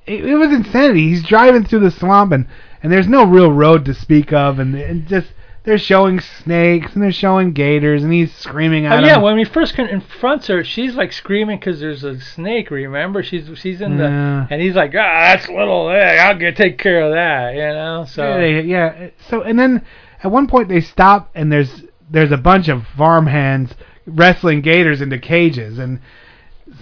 it, 0.06 0.24
it 0.24 0.34
was 0.36 0.50
insanity. 0.52 1.08
He's 1.08 1.22
driving 1.22 1.64
through 1.64 1.80
the 1.80 1.90
swamp 1.90 2.32
and 2.32 2.46
and 2.82 2.92
there's 2.92 3.08
no 3.08 3.24
real 3.24 3.50
road 3.50 3.86
to 3.86 3.94
speak 3.94 4.32
of, 4.32 4.58
and, 4.58 4.74
and 4.74 5.06
just 5.06 5.28
they're 5.62 5.78
showing 5.78 6.20
snakes 6.20 6.92
and 6.92 7.02
they're 7.02 7.10
showing 7.10 7.52
gators, 7.54 8.02
and 8.04 8.12
he's 8.12 8.34
screaming 8.36 8.86
Oh 8.86 8.90
at 8.90 9.04
yeah, 9.04 9.16
him. 9.16 9.22
when 9.22 9.38
he 9.38 9.44
first 9.44 9.72
confronts 9.74 10.48
her, 10.48 10.62
she's 10.62 10.94
like 10.94 11.10
screaming 11.10 11.58
because 11.58 11.80
there's 11.80 12.04
a 12.04 12.20
snake. 12.20 12.70
Remember, 12.70 13.22
she's 13.22 13.48
she's 13.58 13.80
in 13.80 13.96
the 13.96 14.04
Yeah. 14.04 14.46
and 14.50 14.60
he's 14.60 14.74
like, 14.74 14.90
ah, 14.90 15.32
that's 15.34 15.48
little. 15.48 15.88
Hey, 15.88 16.18
I'll 16.18 16.36
get 16.38 16.56
take 16.58 16.76
care 16.76 17.00
of 17.02 17.12
that. 17.14 17.54
You 17.54 17.60
know. 17.62 18.04
So 18.06 18.22
Yeah, 18.22 18.36
they- 18.38 18.60
yeah. 18.62 19.08
So 19.30 19.40
and 19.40 19.58
then 19.58 19.86
at 20.22 20.30
one 20.30 20.46
point 20.46 20.68
they 20.68 20.82
stop 20.82 21.30
and 21.34 21.50
there's 21.50 21.84
there's 22.10 22.32
a 22.32 22.36
bunch 22.36 22.68
of 22.68 22.86
farm 22.98 23.26
hands 23.26 23.74
wrestling 24.06 24.60
gators 24.60 25.00
into 25.00 25.18
cages, 25.18 25.78
and 25.78 26.00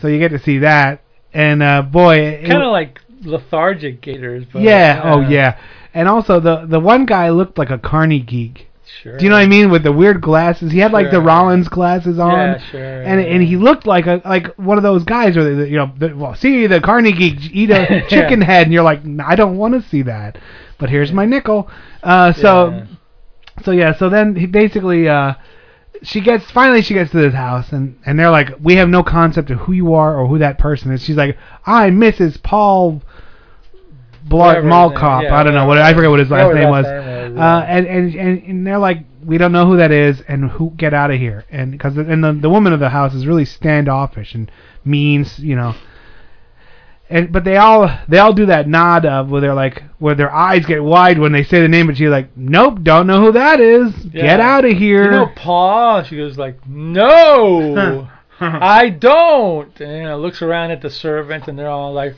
so 0.01 0.09
you 0.09 0.19
get 0.19 0.31
to 0.31 0.41
see 0.41 0.59
that. 0.59 1.01
And 1.33 1.63
uh, 1.63 1.83
boy, 1.83 2.43
kind 2.47 2.63
of 2.65 2.73
like 2.73 3.01
lethargic 3.25 4.01
gators. 4.01 4.45
But, 4.53 4.63
yeah, 4.63 5.01
oh 5.05 5.21
yeah. 5.21 5.59
And 5.95 6.09
also 6.09 6.41
the 6.41 6.67
the 6.67 6.81
one 6.81 7.07
guy 7.07 7.31
looked 7.31 7.59
like 7.59 7.71
a 7.71 7.79
carny 7.79 8.21
geek. 8.21 8.69
Sure. 9.03 9.17
Do 9.17 9.25
you 9.25 9.31
know 9.31 9.37
what 9.37 9.43
I 9.43 9.47
mean? 9.47 9.71
With 9.71 9.85
the 9.85 9.93
weird 9.93 10.21
glasses, 10.21 10.71
he 10.71 10.79
had 10.79 10.93
like 10.93 11.11
the 11.11 11.21
Rollins 11.21 11.69
glasses 11.69 12.19
on, 12.19 12.33
Yeah, 12.33 12.59
sure, 12.59 13.03
and 13.03 13.21
and 13.21 13.43
he 13.43 13.57
looked 13.57 13.87
like 13.87 14.07
a 14.07 14.21
like 14.25 14.49
one 14.57 14.77
of 14.77 14.83
those 14.83 15.05
guys 15.05 15.35
where 15.35 15.55
they, 15.55 15.69
you 15.71 15.77
know, 15.77 15.91
the, 15.97 16.15
well, 16.15 16.35
see 16.35 16.67
the 16.67 16.81
carny 16.81 17.13
geek 17.13 17.39
eat 17.53 17.71
a 17.71 18.05
chicken 18.09 18.41
head, 18.43 18.65
and 18.65 18.73
you're 18.73 18.83
like, 18.83 19.01
I 19.25 19.35
don't 19.35 19.57
want 19.57 19.75
to 19.75 19.89
see 19.89 20.03
that, 20.03 20.39
but 20.79 20.91
here's 20.91 21.11
my 21.13 21.25
nickel. 21.25 21.71
Uh, 22.03 22.33
so, 22.33 22.87
so 23.65 23.71
yeah, 23.71 23.95
so 23.95 24.09
then 24.11 24.35
he 24.37 24.47
basically, 24.47 25.09
uh, 25.09 25.35
she 26.03 26.21
gets 26.21 26.51
finally 26.51 26.83
she 26.83 26.95
gets 26.95 27.11
to 27.13 27.19
this 27.19 27.35
house, 27.35 27.73
and 27.73 27.99
and 28.05 28.19
they're 28.19 28.31
like, 28.31 28.51
we 28.61 28.77
have 28.77 28.89
no 28.89 29.03
concept 29.03 29.51
of 29.51 29.59
who 29.61 29.73
you 29.73 29.95
are 29.95 30.17
or 30.19 30.27
who 30.27 30.39
that 30.39 30.59
person 30.59 30.93
is. 30.93 31.03
She's 31.03 31.17
like, 31.17 31.39
I'm 31.65 31.99
Mrs. 31.99 32.43
Paul. 32.43 33.01
Blart 34.29 34.65
Mall 34.65 34.91
Cop. 34.93 35.23
yeah, 35.25 35.35
I 35.37 35.43
don't 35.43 35.55
know 35.55 35.67
what. 35.67 35.79
I 35.79 35.93
forget 35.95 36.11
what 36.11 36.19
his 36.21 36.31
last 36.31 36.47
Whatever 36.47 36.61
name 36.61 36.71
was. 36.71 36.87
name 36.87 37.35
was, 37.35 37.41
Uh, 37.41 37.65
and, 37.69 37.87
and 37.87 38.15
and 38.15 38.43
and 38.45 38.67
they're 38.67 38.79
like, 38.79 38.99
we 39.25 39.39
don't 39.39 39.53
know 39.53 39.67
who 39.67 39.77
that 39.77 39.91
is, 39.93 40.21
and 40.29 40.51
who 40.51 40.71
get 40.77 40.93
out 40.95 41.11
of 41.11 41.19
here. 41.19 41.45
And 41.51 41.73
because 41.73 41.97
and 41.97 42.23
the 42.25 42.33
the 42.33 42.51
woman 42.51 42.73
of 42.73 42.81
the 42.81 42.91
house 42.91 43.15
is 43.15 43.27
really 43.27 43.45
standoffish 43.45 44.35
and 44.35 44.51
means, 44.85 45.39
you 45.39 45.57
know. 45.57 45.75
And 47.11 47.31
but 47.31 47.45
they 47.45 47.57
all 47.59 47.91
they 48.09 48.19
all 48.19 48.33
do 48.33 48.47
that 48.47 48.67
nod 48.69 49.05
of 49.05 49.31
where 49.31 49.41
they're 49.43 49.55
like 49.55 49.83
where 49.99 50.15
their 50.15 50.33
eyes 50.33 50.65
get 50.65 50.83
wide 50.83 51.19
when 51.19 51.33
they 51.33 51.45
say 51.45 51.61
the 51.61 51.69
name, 51.69 51.87
but 51.87 51.97
she's 51.99 52.09
like, 52.09 52.35
nope, 52.37 52.79
don't 52.83 53.07
know 53.07 53.21
who 53.21 53.33
that 53.33 53.61
is. 53.61 53.93
Yeah. 54.07 54.23
Get 54.23 54.41
out 54.41 54.65
of 54.65 54.73
here. 54.73 55.05
You 55.05 55.11
know, 55.11 55.31
Paul. 55.37 56.05
She 56.05 56.17
goes 56.17 56.39
like, 56.39 56.67
no, 56.67 58.09
I 58.41 58.89
don't. 58.89 59.79
And 59.81 59.97
you 59.99 60.03
know, 60.05 60.19
looks 60.19 60.41
around 60.41 60.71
at 60.71 60.81
the 60.81 60.89
servants, 60.91 61.49
and 61.49 61.59
they're 61.59 61.69
all 61.69 61.93
like, 61.93 62.17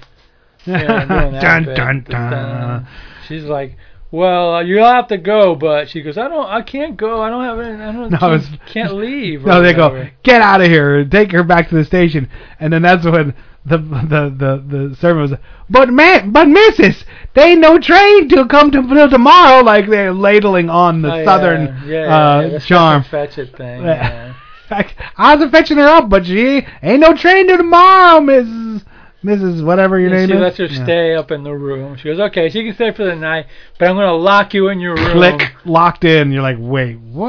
Dun, 0.66 1.64
dun, 1.64 2.07
dun. 2.09 2.87
She's 3.29 3.44
like, 3.44 3.77
well, 4.11 4.55
uh, 4.55 4.61
you'll 4.62 4.87
have 4.87 5.09
to 5.09 5.18
go, 5.18 5.57
but 5.57 5.88
she 5.88 6.00
goes, 6.00 6.16
I 6.16 6.29
don't, 6.29 6.46
I 6.46 6.62
can't 6.62 6.96
go. 6.96 7.20
I 7.20 7.31
don't 7.31 7.42
have, 7.42 7.59
any, 7.59 7.83
I 7.83 7.92
don't, 7.92 8.11
No, 8.12 8.18
can't, 8.18 8.61
can't 8.66 8.94
leave. 8.94 9.42
No, 9.44 9.61
they 9.61 9.72
go, 9.74 10.09
get 10.22 10.40
out 10.40 10.61
of 10.61 10.68
here, 10.68 11.00
and 11.00 11.11
take 11.11 11.33
her 11.33 11.42
back 11.42 11.68
to 11.70 11.74
the 11.74 11.85
station. 11.85 12.31
And 12.61 12.72
then 12.72 12.83
that's 12.83 13.05
when 13.05 13.35
the 13.66 13.79
the 13.79 14.35
the 14.37 14.88
the 14.88 14.96
servant 14.96 15.31
was, 15.31 15.38
but 15.68 15.88
man, 15.90 16.31
but 16.31 16.46
Mrs. 16.46 17.05
They 17.35 17.53
ain't 17.53 17.61
no 17.61 17.79
train 17.79 18.29
to 18.29 18.46
come 18.46 18.70
to 18.70 18.83
till 18.87 19.11
tomorrow. 19.11 19.64
Like 19.64 19.88
they're 19.88 20.12
ladling 20.12 20.70
on 20.70 21.03
the 21.03 21.12
Oh, 21.12 21.24
southern 21.24 21.66
yeah, 21.85 21.85
yeah, 21.87 21.98
uh, 22.37 22.40
yeah, 22.42 22.48
the 22.48 22.61
charm. 22.61 23.03
Fetch 23.05 23.38
it 23.38 23.57
thing. 23.57 23.83
Yeah. 23.83 24.35
Yeah. 24.70 24.90
I 25.16 25.35
was 25.35 25.50
fetching 25.50 25.79
her 25.79 25.87
up, 25.87 26.09
but 26.09 26.27
she 26.27 26.66
ain't 26.83 27.00
no 27.00 27.14
train 27.14 27.48
till 27.48 27.59
tomorrow, 27.59 28.20
Mrs. 28.20 28.85
Mrs. 29.24 29.64
Whatever 29.64 29.98
your 29.98 30.10
And 30.10 30.18
name 30.18 30.28
she 30.28 30.34
is. 30.34 30.38
She 30.38 30.42
lets 30.42 30.56
her 30.58 30.64
Yeah. 30.66 30.84
stay 30.84 31.14
up 31.14 31.30
in 31.30 31.42
the 31.44 31.54
room. 31.54 31.96
She 31.96 32.04
goes, 32.04 32.20
okay, 32.20 32.50
she 32.50 32.62
can 32.64 32.74
stay 32.74 32.92
for 32.92 33.04
the 33.04 33.16
night, 33.16 33.46
but 33.78 33.88
I'm 33.88 33.96
going 33.96 34.06
to 34.06 34.12
lock 34.14 34.52
you 34.52 34.68
in 34.68 34.80
your 34.80 34.94
room. 34.94 35.12
Click, 35.12 35.52
locked 35.64 36.04
in. 36.04 36.30
You're 36.30 36.42
like, 36.42 36.58
wait, 36.60 36.98
what? 36.98 37.24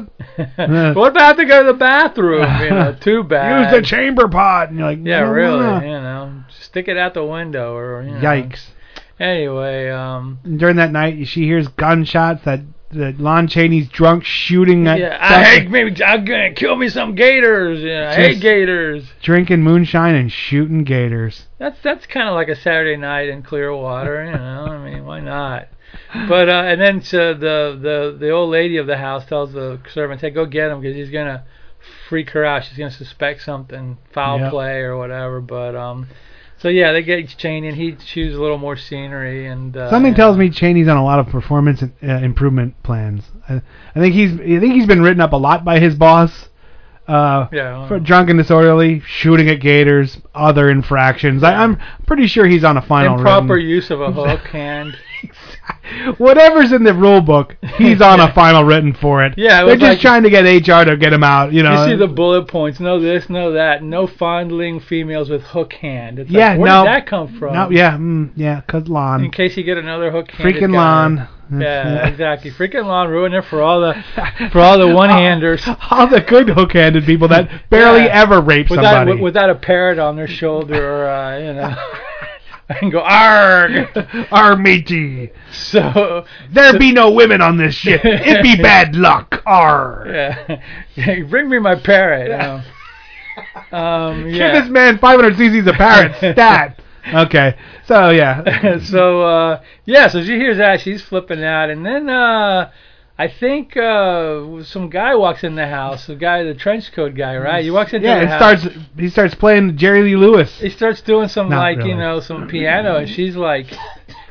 what 0.36 1.10
if 1.12 1.16
I 1.16 1.22
have 1.22 1.36
to 1.36 1.44
go 1.44 1.62
to 1.62 1.72
the 1.72 1.78
bathroom? 1.78 2.60
You 2.62 2.70
know, 2.70 2.96
too 3.00 3.22
bad. 3.22 3.72
Use 3.72 3.82
the 3.82 3.86
chamber 3.86 4.28
pot. 4.28 4.70
And 4.70 4.78
you're 4.78 4.86
like, 4.88 4.98
Yeah, 5.02 5.20
no, 5.20 5.30
really. 5.30 5.58
no. 5.58 5.80
You 5.80 6.00
know, 6.00 6.44
stick 6.48 6.88
it 6.88 6.96
out 6.96 7.12
the 7.14 7.24
window 7.24 7.74
or 7.74 8.02
you 8.02 8.12
know. 8.12 8.20
Yikes. 8.20 8.60
Anyway, 9.18 9.90
um, 9.90 10.38
during 10.56 10.76
that 10.76 10.90
night, 10.92 11.28
she 11.28 11.42
hears 11.42 11.68
gunshots 11.68 12.42
that 12.46 12.60
that 12.92 13.20
Lon 13.20 13.46
Chaney's 13.48 13.88
drunk 13.88 14.24
shooting 14.24 14.86
at 14.88 14.98
yeah, 14.98 15.16
I 15.20 15.44
hate 15.44 15.70
maybe 15.70 16.02
I'm 16.04 16.24
gonna 16.24 16.52
kill 16.54 16.74
me 16.76 16.88
some 16.88 17.14
gators. 17.14 17.80
Yeah, 17.80 18.10
I 18.10 18.14
hate 18.14 18.30
Just- 18.32 18.42
gators. 18.42 19.04
drinking 19.22 19.62
moonshine 19.62 20.14
and 20.14 20.30
shooting 20.32 20.82
gators. 20.84 21.46
That's 21.58 21.80
that's 21.82 22.06
kind 22.06 22.28
of 22.28 22.34
like 22.34 22.48
a 22.48 22.56
Saturday 22.56 22.96
night 22.96 23.28
in 23.28 23.42
Clearwater. 23.42 24.24
You 24.26 24.32
know, 24.32 24.66
I 24.70 24.90
mean, 24.90 25.04
why 25.04 25.20
not? 25.20 25.68
But 26.28 26.48
uh, 26.48 26.62
and 26.66 26.80
then 26.80 27.02
so 27.02 27.32
the 27.34 27.78
the 27.80 28.16
the 28.18 28.30
old 28.30 28.50
lady 28.50 28.76
of 28.76 28.86
the 28.86 28.96
house 28.96 29.24
tells 29.26 29.52
the 29.52 29.80
servant, 29.92 30.20
"Hey, 30.20 30.30
go 30.30 30.46
get 30.46 30.70
him 30.70 30.80
because 30.80 30.96
he's 30.96 31.10
gonna 31.10 31.44
freak 32.08 32.30
her 32.30 32.44
out. 32.44 32.64
She's 32.64 32.76
gonna 32.78 32.90
suspect 32.90 33.42
something 33.42 33.98
foul 34.12 34.38
Yep. 34.40 34.50
play 34.50 34.78
or 34.80 34.96
whatever." 34.96 35.40
But 35.40 35.74
um, 35.76 36.08
so 36.60 36.68
yeah, 36.68 36.92
they 36.92 37.02
get 37.02 37.26
Chaney 37.36 37.68
and 37.68 37.76
he 37.76 37.92
chooses 37.96 38.38
a 38.38 38.40
little 38.42 38.58
more 38.58 38.76
scenery 38.76 39.46
and 39.46 39.76
uh, 39.76 39.90
Something 39.90 40.14
tells 40.14 40.36
me 40.36 40.50
Chaney's 40.50 40.88
on 40.88 40.96
a 40.96 41.04
lot 41.04 41.18
of 41.18 41.26
performance 41.28 41.82
uh, 41.82 42.06
improvement 42.06 42.74
plans. 42.82 43.24
I, 43.48 43.62
I 43.94 43.98
think 44.00 44.14
he's 44.14 44.32
I 44.34 44.60
think 44.60 44.74
he's 44.74 44.86
been 44.86 45.02
written 45.02 45.20
up 45.20 45.32
a 45.32 45.36
lot 45.36 45.64
by 45.64 45.80
his 45.80 45.94
boss. 45.94 46.48
Uh, 47.08 47.48
Yeah. 47.50 47.88
for 47.88 47.98
drunk 47.98 48.30
and 48.30 48.38
disorderly, 48.38 49.00
shooting 49.04 49.48
at 49.48 49.58
gators, 49.58 50.18
other 50.32 50.70
infractions. 50.70 51.42
I, 51.42 51.54
I'm 51.54 51.76
pretty 52.06 52.28
sure 52.28 52.46
he's 52.46 52.62
on 52.62 52.76
a 52.76 52.82
final. 52.82 53.16
improper 53.16 53.54
written- 53.54 53.68
use 53.68 53.90
of 53.90 54.00
a 54.00 54.12
hook 54.12 54.46
hand. 54.48 54.96
Whatever's 56.18 56.72
in 56.72 56.82
the 56.84 56.94
rule 56.94 57.20
book, 57.20 57.56
he's 57.76 58.00
on 58.00 58.20
a 58.20 58.32
final 58.34 58.64
written 58.64 58.94
for 58.94 59.24
it. 59.24 59.34
Yeah, 59.36 59.62
it 59.62 59.66
they're 59.66 59.76
just 59.76 59.90
like- 59.90 60.00
trying 60.00 60.22
to 60.22 60.30
get 60.30 60.44
HR 60.44 60.84
to 60.88 60.96
get 60.96 61.12
him 61.12 61.22
out. 61.24 61.52
You 61.52 61.62
know, 61.62 61.84
you 61.84 61.90
see 61.92 61.96
the 61.96 62.06
bullet 62.06 62.48
points. 62.48 62.80
No 62.80 63.00
this, 63.00 63.28
no 63.28 63.52
that. 63.52 63.82
No 63.82 64.06
fondling 64.06 64.80
females 64.80 65.28
with 65.28 65.42
hook 65.42 65.72
hand. 65.74 66.18
It's 66.18 66.30
like, 66.30 66.38
yeah, 66.38 66.56
where 66.56 66.70
no, 66.70 66.84
did 66.84 66.88
that 66.92 67.06
come 67.06 67.38
from? 67.38 67.54
No, 67.54 67.70
yeah, 67.70 67.96
mm, 67.96 68.30
yeah, 68.36 68.60
cause 68.62 68.88
Lon. 68.88 69.24
In 69.24 69.30
case 69.30 69.56
you 69.56 69.62
get 69.62 69.78
another 69.78 70.10
hook 70.10 70.30
hand. 70.30 70.54
Freaking 70.54 70.74
Lon. 70.74 71.28
Yeah, 71.52 72.06
exactly. 72.06 72.52
Freaking 72.52 72.86
Lon 72.86 73.08
ruined 73.08 73.34
it 73.34 73.44
for 73.44 73.60
all 73.60 73.80
the 73.80 73.94
for 74.52 74.60
all 74.60 74.78
the 74.78 74.86
one 74.94 75.10
handers. 75.10 75.62
all 75.90 76.06
the 76.06 76.20
good 76.20 76.48
hook-handed 76.48 77.04
people 77.04 77.26
that 77.26 77.68
barely 77.70 78.04
Yeah. 78.04 78.22
ever 78.22 78.40
rape 78.40 78.70
without, 78.70 78.84
somebody. 78.84 79.10
wi- 79.10 79.24
without 79.24 79.50
a 79.50 79.56
parrot 79.56 79.98
on 79.98 80.14
their 80.14 80.28
shoulder, 80.28 81.02
or, 81.04 81.08
uh, 81.10 81.38
you 81.38 81.52
know, 81.54 81.74
and 82.80 82.92
go 82.92 83.00
arg. 83.00 83.88
Our 84.30 84.56
matey. 84.56 85.30
So 85.52 86.24
There 86.50 86.78
be 86.78 86.92
no 86.92 87.10
women 87.10 87.40
on 87.40 87.56
this 87.56 87.74
ship. 87.74 88.02
It 88.04 88.42
be 88.42 88.56
bad 88.62 88.94
luck. 88.94 89.42
Arr. 89.44 90.06
yeah, 90.94 91.20
bring 91.28 91.48
me 91.48 91.58
my 91.58 91.74
parrot. 91.74 92.30
um, 92.30 92.62
um, 93.72 94.24
Give 94.24 94.34
yeah. 94.34 94.60
this 94.60 94.70
man 94.70 94.98
500 94.98 95.34
cc's 95.34 95.66
of 95.66 95.74
parrot. 95.74 96.16
Stat. 96.16 96.80
Okay. 97.12 97.56
So 97.86 98.10
yeah. 98.10 98.78
so 98.84 99.22
uh 99.22 99.62
yeah, 99.84 100.08
so 100.08 100.22
she 100.22 100.36
hears 100.36 100.58
that, 100.58 100.80
she's 100.80 101.02
flipping 101.02 101.42
out, 101.42 101.70
and 101.70 101.84
then 101.84 102.08
uh 102.08 102.70
I 103.24 103.28
think 103.28 103.76
uh 103.76 104.62
some 104.62 104.88
guy 104.88 105.14
walks 105.14 105.44
in 105.44 105.54
the 105.54 105.66
house, 105.66 106.06
the 106.06 106.14
guy, 106.16 106.42
the 106.42 106.54
trench 106.54 106.90
coat 106.92 107.14
guy, 107.14 107.36
right? 107.36 107.62
He 107.62 107.70
walks 107.70 107.92
into 107.92 108.06
yeah, 108.08 108.20
the 108.20 108.26
house. 108.28 108.62
starts. 108.62 108.76
He 108.96 109.08
starts 109.10 109.34
playing 109.34 109.76
Jerry 109.76 110.02
Lee 110.02 110.16
Lewis. 110.16 110.58
He 110.58 110.70
starts 110.70 111.00
doing 111.02 111.28
some 111.28 111.50
Not 111.50 111.58
like 111.60 111.76
really. 111.78 111.90
you 111.90 111.96
know 111.96 112.20
some 112.20 112.48
piano, 112.48 112.96
and 112.96 113.08
she's 113.08 113.36
like, 113.36 113.66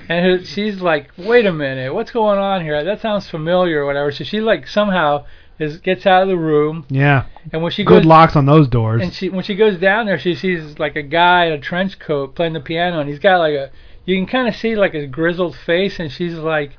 and 0.09 0.25
her, 0.25 0.43
she's 0.43 0.81
like, 0.81 1.11
wait 1.17 1.45
a 1.45 1.53
minute, 1.53 1.93
what's 1.93 2.09
going 2.11 2.39
on 2.39 2.63
here? 2.63 2.83
That 2.83 2.99
sounds 2.99 3.29
familiar 3.29 3.83
or 3.83 3.85
whatever. 3.85 4.11
So 4.11 4.23
she 4.23 4.39
like 4.41 4.67
somehow 4.67 5.25
is 5.59 5.77
gets 5.77 6.05
out 6.07 6.23
of 6.23 6.29
the 6.29 6.37
room, 6.37 6.85
Yeah. 6.89 7.25
and 7.53 7.61
when 7.61 7.71
she 7.71 7.83
Good 7.83 8.03
goes 8.03 8.05
locks 8.05 8.35
on 8.35 8.45
those 8.47 8.67
doors. 8.67 9.01
and 9.03 9.13
she 9.13 9.29
when 9.29 9.43
she 9.43 9.55
goes 9.55 9.77
down 9.77 10.07
there, 10.07 10.17
she 10.17 10.33
sees 10.33 10.79
like 10.79 10.95
a 10.95 11.03
guy 11.03 11.45
in 11.45 11.53
a 11.53 11.59
trench 11.59 11.99
coat 11.99 12.33
playing 12.33 12.53
the 12.53 12.59
piano, 12.61 12.99
and 13.01 13.07
he's 13.09 13.19
got 13.19 13.37
like 13.37 13.53
a 13.53 13.69
you 14.05 14.15
can 14.17 14.25
kind 14.25 14.47
of 14.47 14.55
see 14.55 14.75
like 14.75 14.95
a 14.95 15.05
grizzled 15.05 15.55
face, 15.55 15.99
and 15.99 16.11
she's 16.11 16.33
like, 16.35 16.71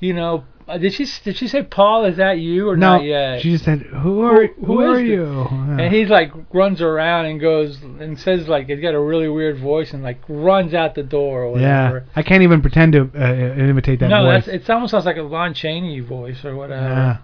you 0.00 0.12
know, 0.14 0.44
uh, 0.66 0.78
did 0.78 0.94
she 0.94 1.06
did 1.24 1.36
she 1.36 1.46
say 1.46 1.62
Paul? 1.62 2.06
Is 2.06 2.16
that 2.16 2.38
you 2.38 2.68
or 2.68 2.76
no, 2.76 2.96
not 2.96 3.04
yet? 3.04 3.42
she 3.42 3.50
just 3.50 3.64
said, 3.64 3.82
"Who 3.82 4.22
are 4.22 4.46
Who- 4.46 4.64
who, 4.64 4.74
who 4.78 4.80
are 4.80 5.00
you?" 5.00 5.46
And 5.50 5.92
he's 5.92 6.08
like 6.08 6.32
runs 6.52 6.80
around 6.80 7.26
and 7.26 7.38
goes 7.38 7.82
and 7.82 8.18
says 8.18 8.48
like 8.48 8.68
he's 8.68 8.80
got 8.80 8.94
a 8.94 9.00
really 9.00 9.28
weird 9.28 9.58
voice 9.58 9.92
and 9.92 10.02
like 10.02 10.20
runs 10.28 10.72
out 10.72 10.94
the 10.94 11.02
door 11.02 11.44
or 11.44 11.58
yeah. 11.58 12.00
I 12.16 12.22
can't 12.22 12.42
even 12.42 12.62
pretend 12.62 12.94
to 12.94 13.10
uh, 13.14 13.54
imitate 13.58 14.00
that 14.00 14.08
no, 14.08 14.24
voice. 14.24 14.46
that's 14.46 14.68
it. 14.68 14.70
Almost 14.70 14.92
sounds 14.92 15.04
like 15.04 15.18
a 15.18 15.22
Lon 15.22 15.52
Chaney 15.52 16.00
voice 16.00 16.44
or 16.44 16.56
whatever. 16.56 17.20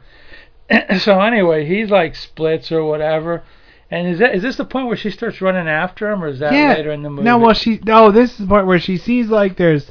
Yeah. 0.70 0.98
so 0.98 1.20
anyway, 1.20 1.66
he's 1.66 1.90
like 1.90 2.16
splits 2.16 2.70
or 2.70 2.84
whatever. 2.84 3.42
And 3.90 4.06
is 4.06 4.18
that 4.20 4.34
is 4.34 4.42
this 4.42 4.56
the 4.56 4.64
point 4.64 4.86
where 4.86 4.96
she 4.96 5.10
starts 5.10 5.40
running 5.40 5.66
after 5.66 6.10
him, 6.10 6.22
or 6.22 6.28
is 6.28 6.38
that 6.38 6.52
yeah. 6.52 6.74
later 6.74 6.92
in 6.92 7.02
the 7.02 7.10
movie? 7.10 7.22
No, 7.22 7.38
well, 7.38 7.54
she 7.54 7.80
no. 7.84 8.12
This 8.12 8.32
is 8.32 8.38
the 8.38 8.46
part 8.46 8.66
where 8.66 8.78
she 8.78 8.96
sees 8.96 9.28
like 9.28 9.56
there's 9.56 9.90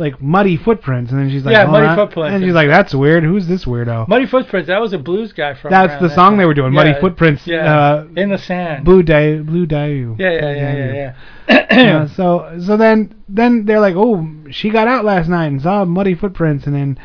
like 0.00 0.20
muddy 0.20 0.56
footprints, 0.56 1.12
and 1.12 1.20
then 1.20 1.30
she's 1.30 1.44
like, 1.44 1.52
Yeah, 1.52 1.66
oh, 1.66 1.70
muddy 1.70 1.94
footprints. 1.94 2.34
and 2.34 2.42
she's 2.42 2.54
like, 2.54 2.68
"That's 2.68 2.94
weird. 2.94 3.22
Who's 3.22 3.46
this 3.46 3.66
weirdo?" 3.66 4.08
Muddy 4.08 4.26
Footprints. 4.26 4.66
That 4.66 4.80
was 4.80 4.92
a 4.92 4.98
blues 4.98 5.32
guy 5.32 5.54
from. 5.54 5.70
That's 5.70 6.00
the 6.00 6.08
that 6.08 6.14
song 6.14 6.32
time. 6.32 6.38
they 6.38 6.46
were 6.46 6.54
doing, 6.54 6.72
Muddy 6.72 6.94
Footprints, 6.98 7.46
Yeah, 7.46 7.72
uh, 7.72 8.06
in 8.16 8.30
the 8.30 8.38
sand. 8.38 8.84
Blue 8.84 9.02
Day, 9.02 9.38
Blue 9.38 9.66
Day. 9.66 10.00
Yeah, 10.00 10.14
yeah, 10.18 10.52
yeah, 10.52 10.74
yeah, 10.74 10.92
yeah. 10.92 11.66
Yeah, 11.70 12.06
so 12.06 12.58
so 12.64 12.76
then 12.76 13.14
then 13.28 13.66
they're 13.66 13.80
like, 13.80 13.94
oh, 13.96 14.26
she 14.50 14.70
got 14.70 14.88
out 14.88 15.04
last 15.04 15.28
night 15.28 15.46
and 15.46 15.60
saw 15.62 15.84
muddy 15.84 16.14
footprints, 16.14 16.66
and 16.66 16.74
then 16.74 16.98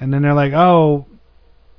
and 0.00 0.14
then 0.14 0.22
they're 0.22 0.32
like, 0.34 0.52
oh, 0.52 1.06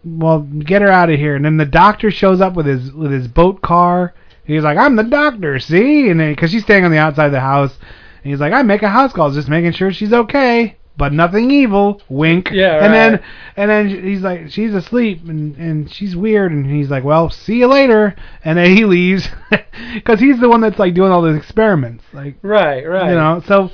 well, 0.03 0.41
get 0.41 0.81
her 0.81 0.91
out 0.91 1.09
of 1.09 1.17
here. 1.17 1.35
And 1.35 1.45
then 1.45 1.57
the 1.57 1.65
doctor 1.65 2.11
shows 2.11 2.41
up 2.41 2.53
with 2.53 2.65
his 2.65 2.91
with 2.91 3.11
his 3.11 3.27
boat 3.27 3.61
car. 3.61 4.13
He's 4.43 4.63
like, 4.63 4.77
I'm 4.77 4.95
the 4.95 5.03
doctor, 5.03 5.59
see, 5.59 6.09
and 6.09 6.19
then 6.19 6.31
because 6.33 6.51
she's 6.51 6.63
staying 6.63 6.85
on 6.85 6.91
the 6.91 6.97
outside 6.97 7.25
of 7.27 7.31
the 7.33 7.39
house, 7.41 7.77
and 8.23 8.31
he's 8.31 8.39
like, 8.39 8.53
I 8.53 8.61
make 8.63 8.83
a 8.83 8.89
house 8.89 9.13
call, 9.13 9.31
just 9.31 9.49
making 9.49 9.71
sure 9.73 9.91
she's 9.91 10.13
okay. 10.13 10.77
But 10.97 11.13
nothing 11.13 11.51
evil, 11.51 12.01
wink. 12.09 12.49
Yeah, 12.51 12.83
And 12.83 12.91
then 12.91 13.23
and 13.55 13.69
then 13.69 14.03
he's 14.03 14.21
like, 14.21 14.49
she's 14.49 14.73
asleep 14.73 15.21
and 15.27 15.55
and 15.57 15.91
she's 15.91 16.15
weird, 16.15 16.51
and 16.51 16.65
he's 16.65 16.89
like, 16.89 17.03
well, 17.03 17.29
see 17.29 17.57
you 17.59 17.67
later. 17.67 18.15
And 18.43 18.57
then 18.57 18.75
he 18.75 18.83
leaves 18.85 19.29
because 19.93 20.19
he's 20.19 20.39
the 20.39 20.49
one 20.49 20.61
that's 20.61 20.79
like 20.79 20.95
doing 20.95 21.11
all 21.11 21.21
those 21.21 21.37
experiments, 21.37 22.03
like 22.13 22.37
Right, 22.41 22.83
right. 22.87 23.09
you 23.09 23.15
know, 23.15 23.43
so 23.45 23.69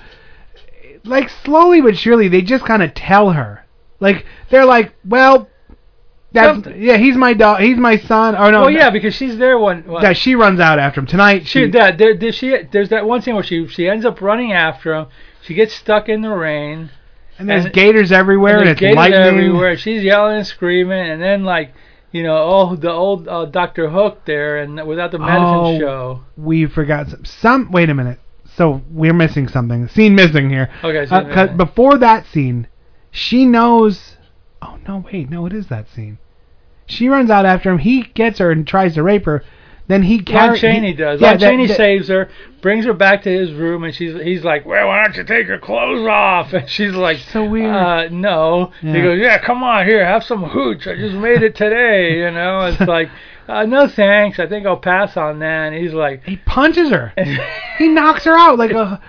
like 1.06 1.30
slowly 1.30 1.82
but 1.82 1.98
surely 1.98 2.28
they 2.28 2.42
just 2.42 2.66
kind 2.66 2.84
of 2.84 2.94
tell 2.94 3.32
her. 3.32 3.66
Like 4.02 4.26
they're 4.50 4.66
like, 4.66 4.94
well, 5.06 5.48
that's 6.34 6.68
yeah, 6.76 6.98
he's 6.98 7.16
my 7.16 7.34
dog, 7.34 7.62
he's 7.62 7.78
my 7.78 7.98
son. 7.98 8.36
Oh 8.36 8.50
no, 8.50 8.62
well, 8.62 8.72
yeah, 8.72 8.90
because 8.90 9.14
she's 9.14 9.38
there 9.38 9.58
when. 9.60 9.84
when 9.86 10.02
yeah, 10.02 10.14
she 10.14 10.36
runs 10.36 10.60
out 10.60 10.80
after 10.80 11.00
him 11.00 11.06
tonight. 11.06 11.48
she 11.48 11.66
She, 11.66 11.72
that 11.72 11.98
there, 11.98 12.18
there, 12.18 12.32
she 12.32 12.58
there's 12.72 12.90
that 12.90 13.06
one 13.06 13.22
scene 13.22 13.36
where 13.36 13.44
she 13.44 13.68
she 13.68 13.88
ends 13.88 14.06
up 14.06 14.20
running 14.20 14.52
after 14.52 14.94
him. 14.94 15.08
She 15.44 15.54
gets 15.54 15.74
stuck 15.74 16.10
in 16.10 16.22
the 16.22 16.30
rain. 16.30 16.90
and 17.38 17.50
there's 17.50 17.68
gators 17.68 18.12
everywhere, 18.12 18.58
and, 18.58 18.68
there's 18.68 18.74
it's 18.74 18.80
gators 18.80 18.96
lightning. 18.96 19.22
everywhere. 19.22 19.78
She's 19.78 20.04
yelling 20.04 20.38
and 20.38 20.48
screaming, 20.48 21.10
and 21.10 21.22
then 21.22 21.44
like 21.44 21.74
you 22.12 22.24
know, 22.24 22.38
oh 22.38 22.76
the 22.76 22.92
old 22.92 23.28
uh, 23.28 23.46
Doctor 23.46 23.90
Hook 23.90 24.26
there, 24.26 24.58
and 24.58 24.88
without 24.88 25.12
the 25.12 25.20
medicine 25.20 25.44
oh, 25.44 25.80
show. 25.80 26.24
we 26.38 26.66
forgot 26.66 27.10
some, 27.10 27.26
some. 27.26 27.72
Wait 27.72 27.90
a 27.90 27.94
minute. 27.94 28.20
So 28.56 28.82
we're 28.90 29.14
missing 29.14 29.48
something. 29.48 29.88
Scene 29.88 30.16
missing 30.16 30.50
here. 30.50 30.70
Okay, 30.84 31.00
Uh, 31.00 31.22
scene 31.22 31.34
'cause 31.34 31.50
before 31.58 31.98
that 31.98 32.26
scene, 32.28 32.68
she 33.12 33.46
knows. 33.46 34.18
Oh 34.62 34.78
no! 34.88 35.04
Wait, 35.12 35.30
no, 35.30 35.46
it 35.46 35.54
is 35.54 35.68
that 35.68 35.90
scene. 35.90 36.20
She 36.88 37.08
runs 37.10 37.30
out 37.30 37.46
after 37.46 37.72
him. 37.72 37.78
He 37.80 38.04
gets 38.04 38.40
her 38.40 38.52
and 38.52 38.68
tries 38.68 38.96
to 38.96 39.04
rape 39.04 39.26
her. 39.26 39.44
Then 39.88 40.04
he 40.04 40.16
Lon 40.18 40.26
carries. 40.26 40.62
Chaney 40.62 40.94
does. 40.94 41.20
Yeah, 41.20 41.32
Lon 41.32 41.40
that- 41.40 41.50
Chaney 41.50 41.68
that- 41.68 41.76
saves 41.78 42.08
her, 42.08 42.30
brings 42.62 42.86
her 42.86 42.94
back 42.94 43.24
to 43.24 43.30
his 43.30 43.52
room, 43.52 43.84
and 43.84 43.94
she's 43.94 44.14
he's 44.22 44.44
like, 44.44 44.66
"Well, 44.66 44.88
why 44.88 45.04
don't 45.04 45.18
you 45.18 45.26
take 45.26 45.48
your 45.48 45.60
clothes 45.60 46.08
off?" 46.08 46.54
And 46.54 46.70
she's 46.70 46.94
like, 46.94 47.18
"So 47.18 47.44
weird." 47.44 47.76
Uh, 47.76 48.08
no. 48.10 48.72
Yeah. 48.82 48.94
He 48.94 49.02
goes, 49.02 49.20
"Yeah, 49.20 49.38
come 49.40 49.62
on 49.62 49.86
here, 49.86 50.06
have 50.06 50.24
some 50.24 50.44
hooch. 50.44 50.88
I 50.88 50.96
just 50.96 51.16
made 51.16 51.44
it 51.44 51.56
today." 51.56 52.18
You 52.24 52.32
know, 52.32 52.62
it's 52.68 52.80
like, 52.88 53.10
uh, 53.50 53.66
"No 53.66 53.88
thanks. 53.90 54.40
I 54.40 54.48
think 54.48 54.66
I'll 54.66 54.78
pass 54.78 55.18
on 55.18 55.40
that." 55.40 55.74
And 55.74 55.76
he's 55.76 55.94
like, 55.94 56.24
He 56.24 56.38
punches 56.38 56.90
her. 56.90 57.12
he 57.78 57.90
knocks 57.90 58.24
her 58.24 58.38
out 58.38 58.58
like 58.58 58.72
a. 58.72 59.02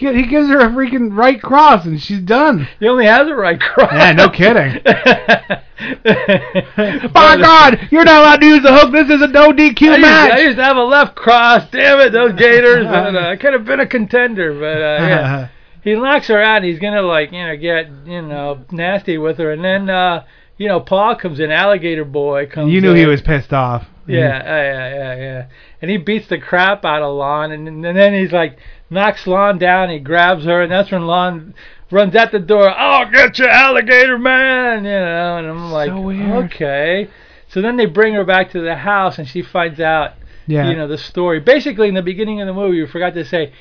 He 0.00 0.26
gives 0.26 0.48
her 0.48 0.60
a 0.60 0.70
freaking 0.70 1.14
right 1.14 1.40
cross 1.40 1.84
and 1.84 2.00
she's 2.00 2.20
done. 2.20 2.66
"He 2.78 2.88
only 2.88 3.04
has 3.04 3.28
a 3.28 3.34
right 3.34 3.60
cross." 3.60 3.92
Yeah, 3.92 4.12
no 4.12 4.30
kidding. 4.30 4.80
By 7.12 7.36
God, 7.36 7.88
you're 7.90 8.04
not 8.04 8.22
allowed 8.22 8.40
to 8.40 8.46
use 8.46 8.62
the 8.62 8.74
hook. 8.74 8.92
This 8.92 9.10
is 9.10 9.20
a 9.20 9.26
no 9.26 9.50
DQ 9.50 9.82
I 9.82 9.90
used, 9.90 10.00
match. 10.00 10.32
I 10.32 10.40
used 10.40 10.56
to 10.56 10.64
have 10.64 10.78
a 10.78 10.82
left 10.82 11.16
cross. 11.16 11.68
Damn 11.70 12.00
it, 12.00 12.12
those 12.12 12.32
Gators. 12.32 12.86
but, 12.90 13.14
uh, 13.14 13.28
I 13.28 13.36
could 13.36 13.52
have 13.52 13.66
been 13.66 13.80
a 13.80 13.86
contender, 13.86 14.54
but 14.54 14.78
uh, 14.78 15.06
yeah. 15.06 15.48
he 15.84 15.94
knocks 15.94 16.28
her 16.28 16.42
out. 16.42 16.56
and 16.56 16.64
He's 16.64 16.78
gonna 16.78 17.02
like 17.02 17.32
you 17.32 17.46
know 17.46 17.56
get 17.58 17.90
you 18.06 18.22
know 18.22 18.64
nasty 18.70 19.18
with 19.18 19.36
her, 19.36 19.52
and 19.52 19.62
then 19.62 19.90
uh, 19.90 20.24
you 20.56 20.68
know 20.68 20.80
Paul 20.80 21.14
comes 21.16 21.40
in, 21.40 21.50
alligator 21.50 22.06
boy 22.06 22.46
comes. 22.46 22.72
you 22.72 22.80
knew 22.80 22.92
in. 22.92 22.96
he 22.96 23.06
was 23.06 23.20
pissed 23.20 23.52
off. 23.52 23.84
Yeah, 24.06 24.42
yeah, 24.42 24.94
yeah, 24.94 25.14
yeah. 25.16 25.46
And 25.82 25.90
he 25.90 25.98
beats 25.98 26.28
the 26.28 26.38
crap 26.38 26.84
out 26.84 27.02
of 27.02 27.14
Lon, 27.14 27.52
and, 27.52 27.68
and 27.68 27.84
then 27.96 28.14
he's 28.14 28.32
like 28.32 28.58
knocks 28.90 29.26
Lon 29.26 29.58
down. 29.58 29.88
He 29.90 29.98
grabs 29.98 30.44
her, 30.44 30.62
and 30.62 30.70
that's 30.72 30.90
when 30.90 31.06
Lon 31.06 31.54
runs 31.90 32.14
out 32.14 32.32
the 32.32 32.38
door. 32.38 32.68
I'll 32.68 33.10
get 33.10 33.38
you, 33.38 33.46
alligator 33.46 34.18
man. 34.18 34.84
You 34.84 34.90
know, 34.90 35.36
and 35.38 35.46
I'm 35.46 35.70
like, 35.72 35.92
weird. 35.94 36.44
okay. 36.46 37.08
So 37.48 37.60
then 37.62 37.76
they 37.76 37.86
bring 37.86 38.14
her 38.14 38.24
back 38.24 38.50
to 38.52 38.60
the 38.60 38.76
house, 38.76 39.18
and 39.18 39.26
she 39.26 39.42
finds 39.42 39.80
out, 39.80 40.12
Yeah. 40.46 40.68
you 40.68 40.76
know, 40.76 40.86
the 40.86 40.98
story. 40.98 41.40
Basically, 41.40 41.88
in 41.88 41.94
the 41.94 42.02
beginning 42.02 42.40
of 42.40 42.46
the 42.46 42.52
movie, 42.54 42.80
we 42.80 42.86
forgot 42.86 43.14
to 43.14 43.24
say 43.24 43.52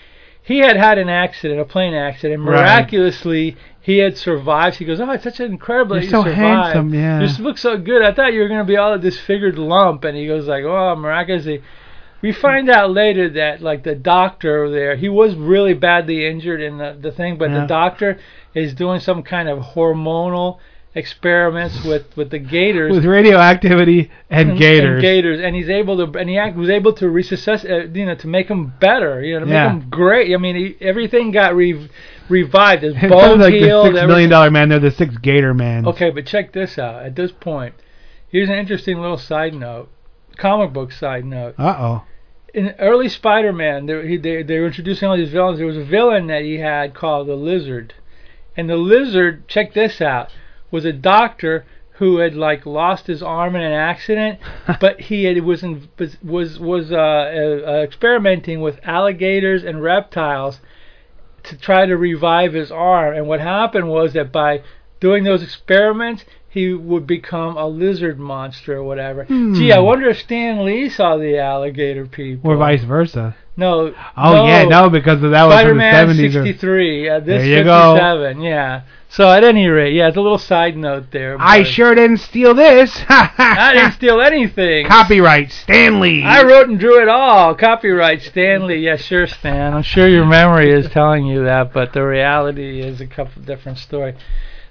he 0.44 0.60
had 0.60 0.78
had 0.78 0.98
an 0.98 1.10
accident, 1.10 1.60
a 1.60 1.66
plane 1.66 1.94
accident. 1.94 2.42
Right. 2.44 2.56
Miraculously, 2.56 3.58
he 3.82 3.98
had 3.98 4.18
survived. 4.18 4.78
He 4.78 4.86
goes, 4.86 5.00
"Oh, 5.00 5.10
it's 5.12 5.24
such 5.24 5.40
an 5.40 5.52
incredible 5.52 5.96
You're 5.96 6.04
you 6.06 6.10
so 6.12 6.24
survived. 6.24 6.38
handsome, 6.40 6.94
yeah. 6.94 7.20
You 7.20 7.28
just 7.28 7.40
look 7.40 7.58
so 7.58 7.78
good. 7.78 8.02
I 8.04 8.14
thought 8.14 8.34
you 8.34 8.42
were 8.42 8.48
gonna 8.48 8.64
be 8.64 8.78
all 8.78 8.94
a 8.94 9.00
disfigured 9.00 9.58
lump." 9.58 10.04
And 10.04 10.16
he 10.16 10.28
goes 10.28 10.48
like, 10.48 10.64
"Oh, 10.64 10.96
miraculously." 10.96 11.62
We 12.22 12.32
find 12.34 12.70
out 12.70 12.92
later 12.92 13.30
that 13.30 13.62
like 13.62 13.84
the 13.84 13.96
doctor 13.96 14.70
there, 14.70 14.96
he 14.96 15.08
was 15.10 15.36
really 15.36 15.74
badly 15.74 16.26
injured 16.28 16.62
in 16.62 16.78
the 16.78 16.98
the 17.00 17.12
thing, 17.12 17.38
but 17.38 17.50
Yeah. 17.50 17.62
the 17.62 17.68
doctor 17.68 18.18
is 18.54 18.74
doing 18.74 19.00
some 19.00 19.24
kind 19.24 19.48
of 19.48 19.60
hormonal 19.60 20.58
experiments 20.96 21.84
with 21.86 22.06
with 22.18 22.30
the 22.32 22.40
gators 22.40 22.92
With 22.92 23.06
radioactivity 23.06 24.10
and, 24.30 24.58
gators. 24.58 24.94
and 24.96 25.02
gators, 25.02 25.40
and 25.40 25.56
he's 25.56 25.70
able 25.70 25.96
to, 26.06 26.20
and 26.20 26.28
he 26.30 26.38
act, 26.38 26.58
was 26.58 26.70
able 26.70 26.94
to 26.94 27.10
resuscitate, 27.10 27.72
uh, 27.72 27.92
you 27.94 28.06
know, 28.06 28.16
to 28.16 28.28
make 28.28 28.48
him 28.50 28.74
better, 28.80 29.24
you 29.24 29.40
know, 29.40 29.46
to 29.46 29.52
Yeah. 29.52 29.74
make 29.74 29.84
him 29.84 29.90
great. 29.90 30.34
I 30.34 30.38
mean, 30.38 30.56
he, 30.56 30.76
everything 30.82 31.32
got 31.32 31.56
re- 31.56 31.88
revived. 32.28 32.82
His 32.84 32.96
It's 32.96 33.08
bones 33.08 33.40
like 33.42 33.54
the 33.54 33.82
six 33.94 34.08
million 34.08 34.30
dollar 34.30 34.50
man. 34.52 34.70
They're 34.70 34.80
the 34.80 34.92
six 34.92 35.16
gator 35.18 35.54
man. 35.54 35.86
Okay, 35.88 36.10
but 36.10 36.26
check 36.26 36.52
this 36.52 36.78
out. 36.80 37.04
At 37.06 37.16
this 37.16 37.32
point, 37.32 37.76
here's 38.30 38.50
an 38.50 38.56
interesting 38.56 39.00
little 39.00 39.18
side 39.18 39.54
note, 39.54 39.90
comic 40.38 40.74
book 40.74 40.92
side 40.92 41.26
note. 41.26 41.56
Uh 41.58 41.76
oh. 41.80 42.04
In 42.54 42.74
early 42.80 43.10
Spider-Man, 43.10 43.86
they, 43.86 44.18
they 44.18 44.44
they 44.44 44.60
were 44.60 44.68
introducing 44.68 45.08
all 45.08 45.18
these 45.18 45.30
villains. 45.30 45.60
There 45.60 45.68
was 45.68 45.78
a 45.78 45.84
villain 45.84 46.28
that 46.28 46.42
he 46.42 46.58
had 46.58 46.94
called 46.94 47.28
the 47.28 47.36
Lizard, 47.36 47.94
and 48.58 48.70
the 48.70 48.78
Lizard, 48.78 49.48
check 49.48 49.74
this 49.74 50.02
out, 50.02 50.32
was 50.72 50.86
a 50.86 50.94
doctor 50.94 51.66
who 52.00 52.18
had 52.18 52.34
like 52.34 52.66
lost 52.66 53.08
his 53.08 53.22
arm 53.22 53.56
in 53.56 53.62
an 53.62 53.74
accident, 53.74 54.40
but 54.80 55.02
he 55.02 55.26
had, 55.26 55.44
was 55.44 55.64
in, 55.64 55.90
was 56.24 56.58
was 56.58 56.92
uh, 56.92 56.96
uh, 56.96 57.00
uh, 57.00 57.84
experimenting 57.84 58.62
with 58.62 58.80
alligators 58.84 59.64
and 59.64 59.84
reptiles 59.84 60.60
to 61.44 61.58
try 61.58 61.86
to 61.86 61.98
revive 61.98 62.54
his 62.54 62.72
arm. 62.72 63.16
And 63.16 63.28
what 63.28 63.42
happened 63.42 63.90
was 63.90 64.14
that 64.14 64.32
by 64.32 64.64
doing 65.00 65.24
those 65.24 65.44
experiments, 65.44 66.26
he 66.50 66.74
would 66.74 67.06
become 67.06 67.58
a 67.58 67.68
lizard 67.68 68.20
monster 68.20 68.78
or 68.78 68.84
whatever. 68.84 69.26
Hmm. 69.26 69.54
Gee, 69.54 69.72
I 69.72 69.80
wonder 69.80 70.10
if 70.10 70.20
Stan 70.20 70.66
Lee 70.66 70.90
saw 70.90 71.18
the 71.18 71.38
alligator 71.38 72.08
people. 72.08 72.52
Or 72.52 72.58
vice 72.58 72.84
versa. 72.84 73.36
No. 73.56 73.94
Oh 74.18 74.48
yeah, 74.48 74.64
no, 74.64 74.90
because 74.90 75.22
of 75.22 75.32
that 75.32 75.44
was 75.44 75.62
from 75.62 75.78
the 75.78 75.84
Spider-Man 75.92 75.94
seventies. 75.94 76.34
63. 76.34 77.10
Uh, 77.10 77.20
this 77.20 77.26
There 77.44 77.58
you 77.60 77.64
go. 77.64 77.94
57. 77.96 78.42
Yeah. 78.42 78.82
So 79.12 79.28
at 79.28 79.44
any 79.44 79.68
rate, 79.68 79.94
yeah, 79.94 80.08
it's 80.08 80.18
a 80.18 80.22
little 80.22 80.38
side 80.38 80.78
note 80.78 81.12
there. 81.12 81.36
I 81.40 81.64
sure 81.64 81.94
didn't 81.94 82.18
steal 82.18 82.54
this. 82.54 82.96
I 83.10 83.74
didn't 83.74 83.94
steal 83.94 84.22
anything. 84.22 84.88
Copyright 84.88 85.52
Stan 85.52 86.00
Lee. 86.00 86.24
I 86.24 86.44
wrote 86.44 86.70
and 86.70 86.80
drew 86.80 87.02
it 87.02 87.10
all. 87.10 87.56
Copyright 87.56 88.22
Stan 88.22 88.68
Lee. 88.68 88.78
Yeah, 88.78 88.98
sure, 88.98 89.28
Stan. 89.28 89.74
I'm 89.74 89.84
sure 89.84 90.08
your 90.08 90.26
memory 90.26 90.72
is 90.72 90.90
telling 90.92 91.26
you 91.26 91.44
that, 91.44 91.74
but 91.74 91.94
the 91.94 92.04
reality 92.04 92.82
is 92.82 93.02
a 93.02 93.08
couple 93.08 93.42
different 93.42 93.80
story. 93.80 94.16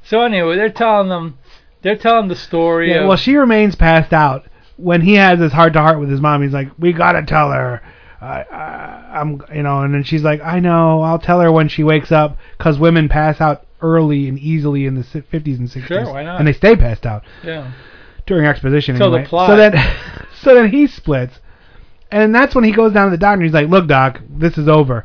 So 0.05 0.22
anyway, 0.22 0.57
they're 0.57 0.70
telling 0.70 1.09
them, 1.09 1.39
they're 1.83 1.97
telling 1.97 2.29
the 2.29 2.37
story. 2.37 2.91
Yeah, 2.91 3.03
of, 3.03 3.09
well, 3.09 3.16
she 3.16 3.37
remains 3.37 3.74
passed 3.74 4.12
out 4.12 4.47
when 4.76 5.03
he 5.03 5.14
has 5.14 5.39
his 5.39 5.53
heart 5.53 5.72
to 5.74 5.81
heart 5.81 6.01
with 6.01 6.11
his 6.11 6.20
mom. 6.20 6.43
He's 6.43 6.53
like, 6.53 6.70
"We 6.79 6.93
gotta 6.93 7.22
tell 7.22 7.51
her." 7.51 7.83
I, 8.20 8.43
I, 8.43 9.20
I'm, 9.20 9.41
you 9.55 9.62
know, 9.62 9.83
and 9.83 9.95
then 9.95 10.03
she's 10.03 10.22
like, 10.22 10.41
"I 10.43 10.59
know. 10.59 11.03
I'll 11.03 11.18
tell 11.20 11.41
her 11.41 11.53
when 11.53 11.68
she 11.68 11.85
wakes 11.85 12.11
up." 12.11 12.37
Because 12.57 12.79
women 12.79 13.09
pass 13.09 13.41
out 13.41 13.64
early 13.81 14.29
and 14.29 14.39
easily 14.39 14.87
in 14.87 14.95
the 14.95 15.03
50s 15.03 15.59
and 15.59 15.68
60s, 15.68 15.87
Sure, 15.87 16.05
why 16.07 16.24
not? 16.24 16.39
and 16.41 16.49
they 16.49 16.53
stay 16.53 16.74
passed 16.74 17.07
out 17.07 17.22
yeah. 17.45 17.70
during 18.26 18.45
exposition. 18.45 18.97
So 18.97 19.11
the 19.11 19.22
plot. 19.22 19.51
So 19.51 19.57
then, 19.57 19.97
so 20.43 20.55
then 20.55 20.70
he 20.70 20.87
splits, 20.87 21.39
and 22.11 22.35
that's 22.35 22.55
when 22.55 22.64
he 22.64 22.72
goes 22.72 22.93
down 22.93 23.07
to 23.07 23.11
the 23.11 23.18
doctor. 23.18 23.35
and 23.35 23.45
He's 23.45 23.55
like, 23.55 23.68
"Look, 23.68 23.87
doc, 23.87 24.20
this 24.29 24.59
is 24.59 24.68
over." 24.68 25.05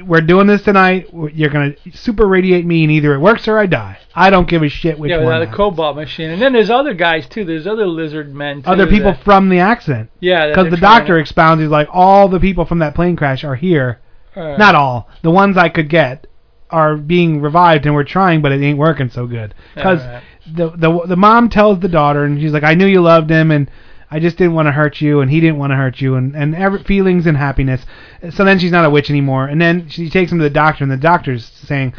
We're 0.00 0.20
doing 0.22 0.46
this 0.46 0.62
tonight. 0.62 1.08
You're 1.12 1.50
gonna 1.50 1.74
super 1.92 2.26
radiate 2.26 2.64
me, 2.64 2.84
and 2.84 2.90
either 2.90 3.14
it 3.14 3.18
works 3.18 3.46
or 3.46 3.58
I 3.58 3.66
die. 3.66 3.98
I 4.14 4.30
don't 4.30 4.48
give 4.48 4.62
a 4.62 4.68
shit 4.68 4.98
which 4.98 5.10
yeah, 5.10 5.18
one. 5.18 5.34
a 5.34 5.38
happens. 5.40 5.56
cobalt 5.56 5.96
machine. 5.96 6.30
And 6.30 6.40
then 6.40 6.52
there's 6.52 6.70
other 6.70 6.94
guys 6.94 7.26
too. 7.28 7.44
There's 7.44 7.66
other 7.66 7.86
lizard 7.86 8.34
men. 8.34 8.62
Too 8.62 8.70
Other 8.70 8.86
people 8.86 9.12
that- 9.12 9.24
from 9.24 9.48
the 9.48 9.58
accident. 9.58 10.10
Yeah, 10.20 10.48
because 10.48 10.70
the 10.70 10.76
doctor 10.76 11.18
expounds. 11.18 11.62
He's 11.62 11.70
like, 11.70 11.88
all 11.92 12.28
the 12.28 12.40
people 12.40 12.64
from 12.64 12.78
that 12.78 12.94
plane 12.94 13.16
crash 13.16 13.44
are 13.44 13.56
here. 13.56 14.00
Alright. 14.36 14.58
Not 14.58 14.74
all. 14.74 15.08
The 15.22 15.30
ones 15.30 15.56
I 15.56 15.68
could 15.68 15.88
get 15.90 16.26
are 16.70 16.96
being 16.96 17.42
revived, 17.42 17.84
and 17.84 17.94
we're 17.94 18.04
trying, 18.04 18.40
but 18.40 18.50
it 18.50 18.62
ain't 18.62 18.78
working 18.78 19.10
so 19.10 19.26
good. 19.26 19.54
Because 19.74 20.00
Alright. 20.00 20.22
the 20.54 20.70
the 20.70 21.06
the 21.06 21.16
mom 21.16 21.48
tells 21.50 21.80
the 21.80 21.88
daughter, 21.88 22.24
and 22.24 22.40
she's 22.40 22.52
like, 22.52 22.64
I 22.64 22.74
knew 22.74 22.86
you 22.86 23.02
loved 23.02 23.28
him, 23.30 23.50
and 23.50 23.70
I 24.12 24.20
just 24.20 24.36
didn't 24.36 24.52
want 24.52 24.66
to 24.68 24.72
hurt 24.72 25.00
you, 25.00 25.20
and 25.22 25.30
he 25.30 25.40
didn't 25.40 25.56
want 25.56 25.70
to 25.70 25.76
hurt 25.76 26.00
you, 26.00 26.16
and 26.16 26.36
and 26.36 26.54
every, 26.54 26.82
feelings 26.84 27.26
and 27.26 27.36
happiness. 27.36 27.84
So 28.30 28.44
then 28.44 28.58
she's 28.58 28.70
not 28.70 28.84
a 28.84 28.90
witch 28.90 29.08
anymore, 29.08 29.46
and 29.46 29.58
then 29.60 29.88
she 29.88 30.10
takes 30.10 30.30
him 30.30 30.38
to 30.38 30.44
the 30.44 30.50
doctor, 30.50 30.84
and 30.84 30.92
the 30.92 30.98
doctor's 30.98 31.46
saying, 31.46 31.94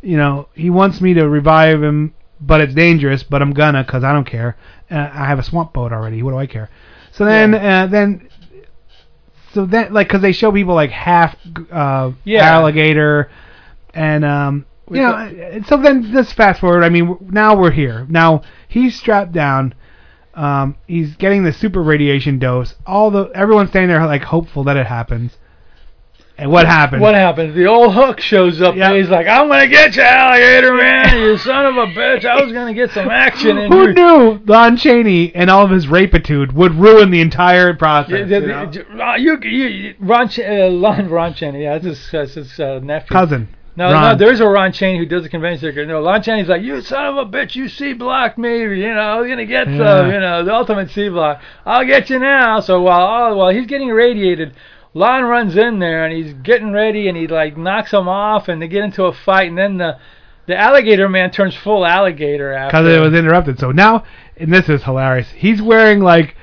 you 0.00 0.16
know, 0.16 0.48
he 0.54 0.70
wants 0.70 1.02
me 1.02 1.12
to 1.14 1.28
revive 1.28 1.82
him, 1.82 2.14
but 2.40 2.62
it's 2.62 2.72
dangerous, 2.74 3.22
but 3.22 3.42
I'm 3.42 3.52
gonna, 3.52 3.84
cause 3.84 4.02
I 4.02 4.12
don't 4.12 4.24
care. 4.24 4.56
Uh, 4.90 5.10
I 5.12 5.26
have 5.26 5.38
a 5.38 5.42
swamp 5.42 5.74
boat 5.74 5.92
already. 5.92 6.22
What 6.22 6.30
do 6.30 6.38
I 6.38 6.46
care? 6.46 6.70
So 7.12 7.26
then, 7.26 7.54
uh, 7.54 7.86
then, 7.88 8.28
so 9.52 9.66
then, 9.66 9.92
like, 9.92 10.08
cause 10.08 10.22
they 10.22 10.32
show 10.32 10.50
people 10.50 10.74
like 10.74 10.90
half 10.90 11.36
uh, 11.70 12.12
Yeah. 12.24 12.44
alligator, 12.44 13.30
and 13.92 14.24
um, 14.24 14.64
you 14.90 15.02
know, 15.02 15.10
uh, 15.12 15.62
so 15.66 15.76
then 15.76 16.12
let's 16.14 16.32
fast 16.32 16.60
forward. 16.60 16.84
I 16.84 16.88
mean, 16.88 17.16
now 17.30 17.54
we're 17.54 17.70
here. 17.70 18.06
Now 18.08 18.42
he's 18.66 18.96
strapped 18.96 19.32
down. 19.32 19.74
Um, 20.40 20.76
he's 20.86 21.16
getting 21.16 21.44
the 21.44 21.52
super 21.52 21.82
radiation 21.82 22.38
dose. 22.38 22.74
All 22.86 23.10
the 23.10 23.24
everyone's 23.34 23.68
standing 23.70 23.88
there 23.90 24.04
like 24.06 24.22
hopeful 24.22 24.64
that 24.64 24.76
it 24.78 24.86
happens. 24.86 25.36
And 26.38 26.50
what 26.50 26.64
happens? 26.64 27.02
What 27.02 27.14
happens? 27.14 27.54
The 27.54 27.66
old 27.66 27.92
hook 27.92 28.18
shows 28.18 28.62
up. 28.62 28.74
and 28.74 28.96
He's 28.96 29.10
like, 29.10 29.26
"I'm 29.26 29.48
gonna 29.48 29.66
get 29.68 29.94
you, 29.96 30.00
alligator 30.02 30.72
man! 30.74 31.18
You 31.20 31.36
son 31.36 31.66
of 31.66 31.76
a 31.76 31.86
bitch! 31.88 32.24
I 32.24 32.42
was 32.42 32.50
gonna 32.54 32.72
get 32.72 32.90
some 32.92 33.10
action 33.10 33.58
in 33.58 33.70
here. 33.70 33.82
Who 33.82 33.88
you." 33.88 33.92
knew 33.94 34.40
Lon 34.46 34.78
Chaney 34.78 35.34
and 35.34 35.50
all 35.50 35.66
of 35.66 35.70
his 35.70 35.86
rapitude 35.88 36.52
would 36.52 36.74
ruin 36.76 37.10
the 37.10 37.20
entire 37.20 37.74
process? 37.74 38.26
Yeah, 38.30 38.38
you 38.38 38.40
the- 38.40 38.46
know? 38.46 38.70
the- 38.70 39.04
uh, 39.04 39.16
you, 39.16 39.38
you, 39.42 39.94
Ron, 40.00 40.30
uh, 40.38 40.68
Lon, 40.68 41.10
Ron 41.10 41.34
Chaney, 41.34 41.64
yeah, 41.64 41.74
that's 41.76 41.84
his, 41.84 42.10
that's 42.10 42.34
his 42.34 42.58
uh, 42.58 42.78
nephew. 42.82 43.08
Cousin. 43.10 43.48
No, 43.76 43.92
Ron. 43.92 44.02
no, 44.12 44.24
there's 44.24 44.40
a 44.40 44.46
Ron 44.48 44.72
Chaney 44.72 44.98
who 44.98 45.06
does 45.06 45.22
the 45.22 45.28
convention 45.28 45.60
circuit. 45.60 45.86
No, 45.86 46.00
Lon 46.00 46.22
Chaney's 46.22 46.48
like, 46.48 46.62
you 46.62 46.80
son 46.82 47.06
of 47.06 47.16
a 47.16 47.24
bitch, 47.24 47.54
you 47.54 47.68
C 47.68 47.92
block 47.92 48.36
me, 48.36 48.58
you 48.58 48.92
know, 48.94 49.20
I'm 49.20 49.28
gonna 49.28 49.46
get 49.46 49.68
Yeah. 49.68 49.78
some, 50.02 50.10
you 50.10 50.18
know, 50.20 50.44
the 50.44 50.52
ultimate 50.52 50.90
C 50.90 51.08
block. 51.08 51.40
I'll 51.64 51.84
get 51.86 52.10
you 52.10 52.18
now. 52.18 52.60
So 52.60 52.80
while 52.82 53.32
oh, 53.32 53.36
while 53.36 53.50
he's 53.50 53.66
getting 53.66 53.88
irradiated, 53.88 54.54
Lon 54.92 55.22
runs 55.24 55.56
in 55.56 55.78
there 55.78 56.04
and 56.04 56.12
he's 56.12 56.34
getting 56.34 56.72
ready 56.72 57.08
and 57.08 57.16
he 57.16 57.26
like 57.28 57.56
knocks 57.56 57.92
him 57.92 58.08
off 58.08 58.48
and 58.48 58.60
they 58.60 58.66
get 58.68 58.82
into 58.84 59.04
a 59.04 59.12
fight 59.12 59.48
and 59.48 59.56
then 59.56 59.78
the 59.78 59.96
the 60.46 60.56
alligator 60.58 61.08
man 61.08 61.30
turns 61.30 61.54
full 61.54 61.86
alligator 61.86 62.52
after. 62.52 62.76
because 62.82 62.96
it 62.96 63.00
was 63.00 63.14
interrupted. 63.14 63.60
So 63.60 63.70
now, 63.70 64.02
and 64.36 64.52
this 64.52 64.68
is 64.68 64.82
hilarious. 64.82 65.30
He's 65.30 65.62
wearing 65.62 66.00
like 66.00 66.34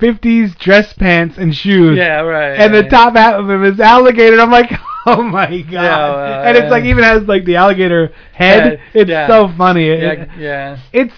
50s 0.00 0.56
dress 0.58 0.94
pants 0.94 1.36
and 1.36 1.54
shoes. 1.54 1.98
Yeah, 1.98 2.20
right, 2.20 2.58
And 2.58 2.72
the 2.74 2.84
top 2.84 3.14
half 3.16 3.34
of 3.34 3.50
him 3.50 3.62
is 3.64 3.78
alligator. 3.78 4.40
I'm 4.40 4.50
like, 4.50 4.70
oh 5.06 5.22
my 5.22 5.62
god. 5.62 5.72
well, 5.72 6.42
and 6.46 6.56
it's 6.56 6.70
like 6.70 6.84
even 6.84 7.04
has 7.04 7.22
like 7.24 7.44
the 7.44 7.56
alligator 7.56 8.12
head. 8.32 8.80
It's 8.94 9.08
yeah. 9.10 9.26
so 9.28 9.48
funny. 9.56 9.88
It- 9.88 10.00
Yeah, 10.00 10.36
yeah. 10.38 10.78
It's 10.92 11.14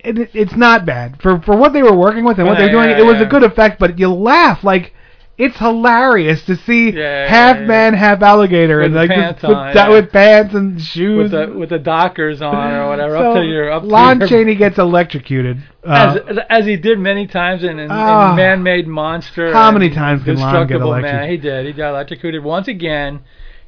it, 0.00 0.30
it's 0.34 0.54
not 0.56 0.86
bad 0.86 1.20
for 1.20 1.40
for 1.42 1.56
what 1.56 1.72
they 1.72 1.82
were 1.82 1.96
working 1.96 2.24
with 2.24 2.38
and 2.38 2.46
what 2.46 2.56
they 2.56 2.64
were 2.64 2.68
Yeah, 2.68 2.72
doing. 2.72 2.90
yeah, 2.90 2.98
it 3.00 3.04
was 3.06 3.20
a 3.20 3.26
good 3.26 3.42
effect, 3.42 3.78
but 3.78 3.98
you 3.98 4.08
laugh 4.12 4.62
like. 4.64 4.94
It's 5.38 5.56
hilarious 5.56 6.42
to 6.46 6.56
see 6.56 6.90
Yeah, 6.90 7.28
half 7.28 7.58
yeah, 7.58 7.64
man, 7.66 7.94
half 7.94 8.20
alligator, 8.22 8.78
With 8.78 8.86
and 8.86 8.94
like 8.96 9.08
pants 9.10 9.40
with, 9.42 9.52
on, 9.52 9.72
that 9.74 9.88
with 9.88 10.10
pants 10.12 10.52
and 10.52 10.80
shoes. 10.80 11.30
with 11.30 11.30
the 11.30 11.56
with 11.56 11.68
the 11.68 11.78
Dockers 11.78 12.42
on 12.42 12.54
or 12.74 12.88
whatever, 12.88 13.16
so 13.16 13.30
up 13.30 13.36
to 13.36 13.44
your 13.44 13.70
up 13.70 13.82
to 13.82 13.88
Lon 13.88 14.18
your, 14.18 14.28
Chaney 14.28 14.56
gets 14.56 14.78
electrocuted. 14.78 15.62
Uh, 15.86 16.18
as 16.26 16.38
as 16.50 16.66
he 16.66 16.76
did 16.76 16.98
many 16.98 17.28
times 17.28 17.62
in, 17.62 17.78
in, 17.78 17.88
Ah. 17.88 18.30
in 18.30 18.36
Man-Made 18.36 18.88
Monster. 18.88 19.52
How 19.52 19.70
many 19.70 19.90
times 19.90 20.24
can 20.24 20.34
Lon 20.36 20.66
get 20.66 20.74
Destructible 20.74 20.90
Man. 20.90 21.04
electrocuted? 21.04 21.30
He 21.30 21.36
did. 21.48 21.66
He 21.66 21.72
got 21.72 21.90
electrocuted 21.90 22.42
once 22.42 22.66
again. 22.66 23.20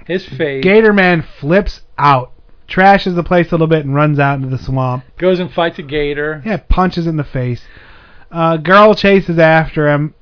His 0.06 0.26
face 0.26 0.64
Gator 0.64 0.92
Man 0.92 1.22
flips 1.38 1.82
out, 1.96 2.32
trashes 2.68 3.14
the 3.14 3.22
place 3.22 3.50
a 3.50 3.52
little 3.52 3.68
bit, 3.68 3.84
and 3.84 3.94
runs 3.94 4.18
out 4.18 4.36
into 4.38 4.48
the 4.48 4.58
swamp. 4.58 5.04
goes 5.18 5.38
and 5.38 5.52
fights 5.52 5.78
a 5.78 5.82
gator. 5.82 6.42
Yeah, 6.44 6.56
punches 6.68 7.06
in 7.06 7.16
the 7.16 7.22
face. 7.22 7.62
Uh, 8.32 8.56
girl 8.56 8.94
chases 8.96 9.38
after 9.38 9.88
him. 9.88 10.14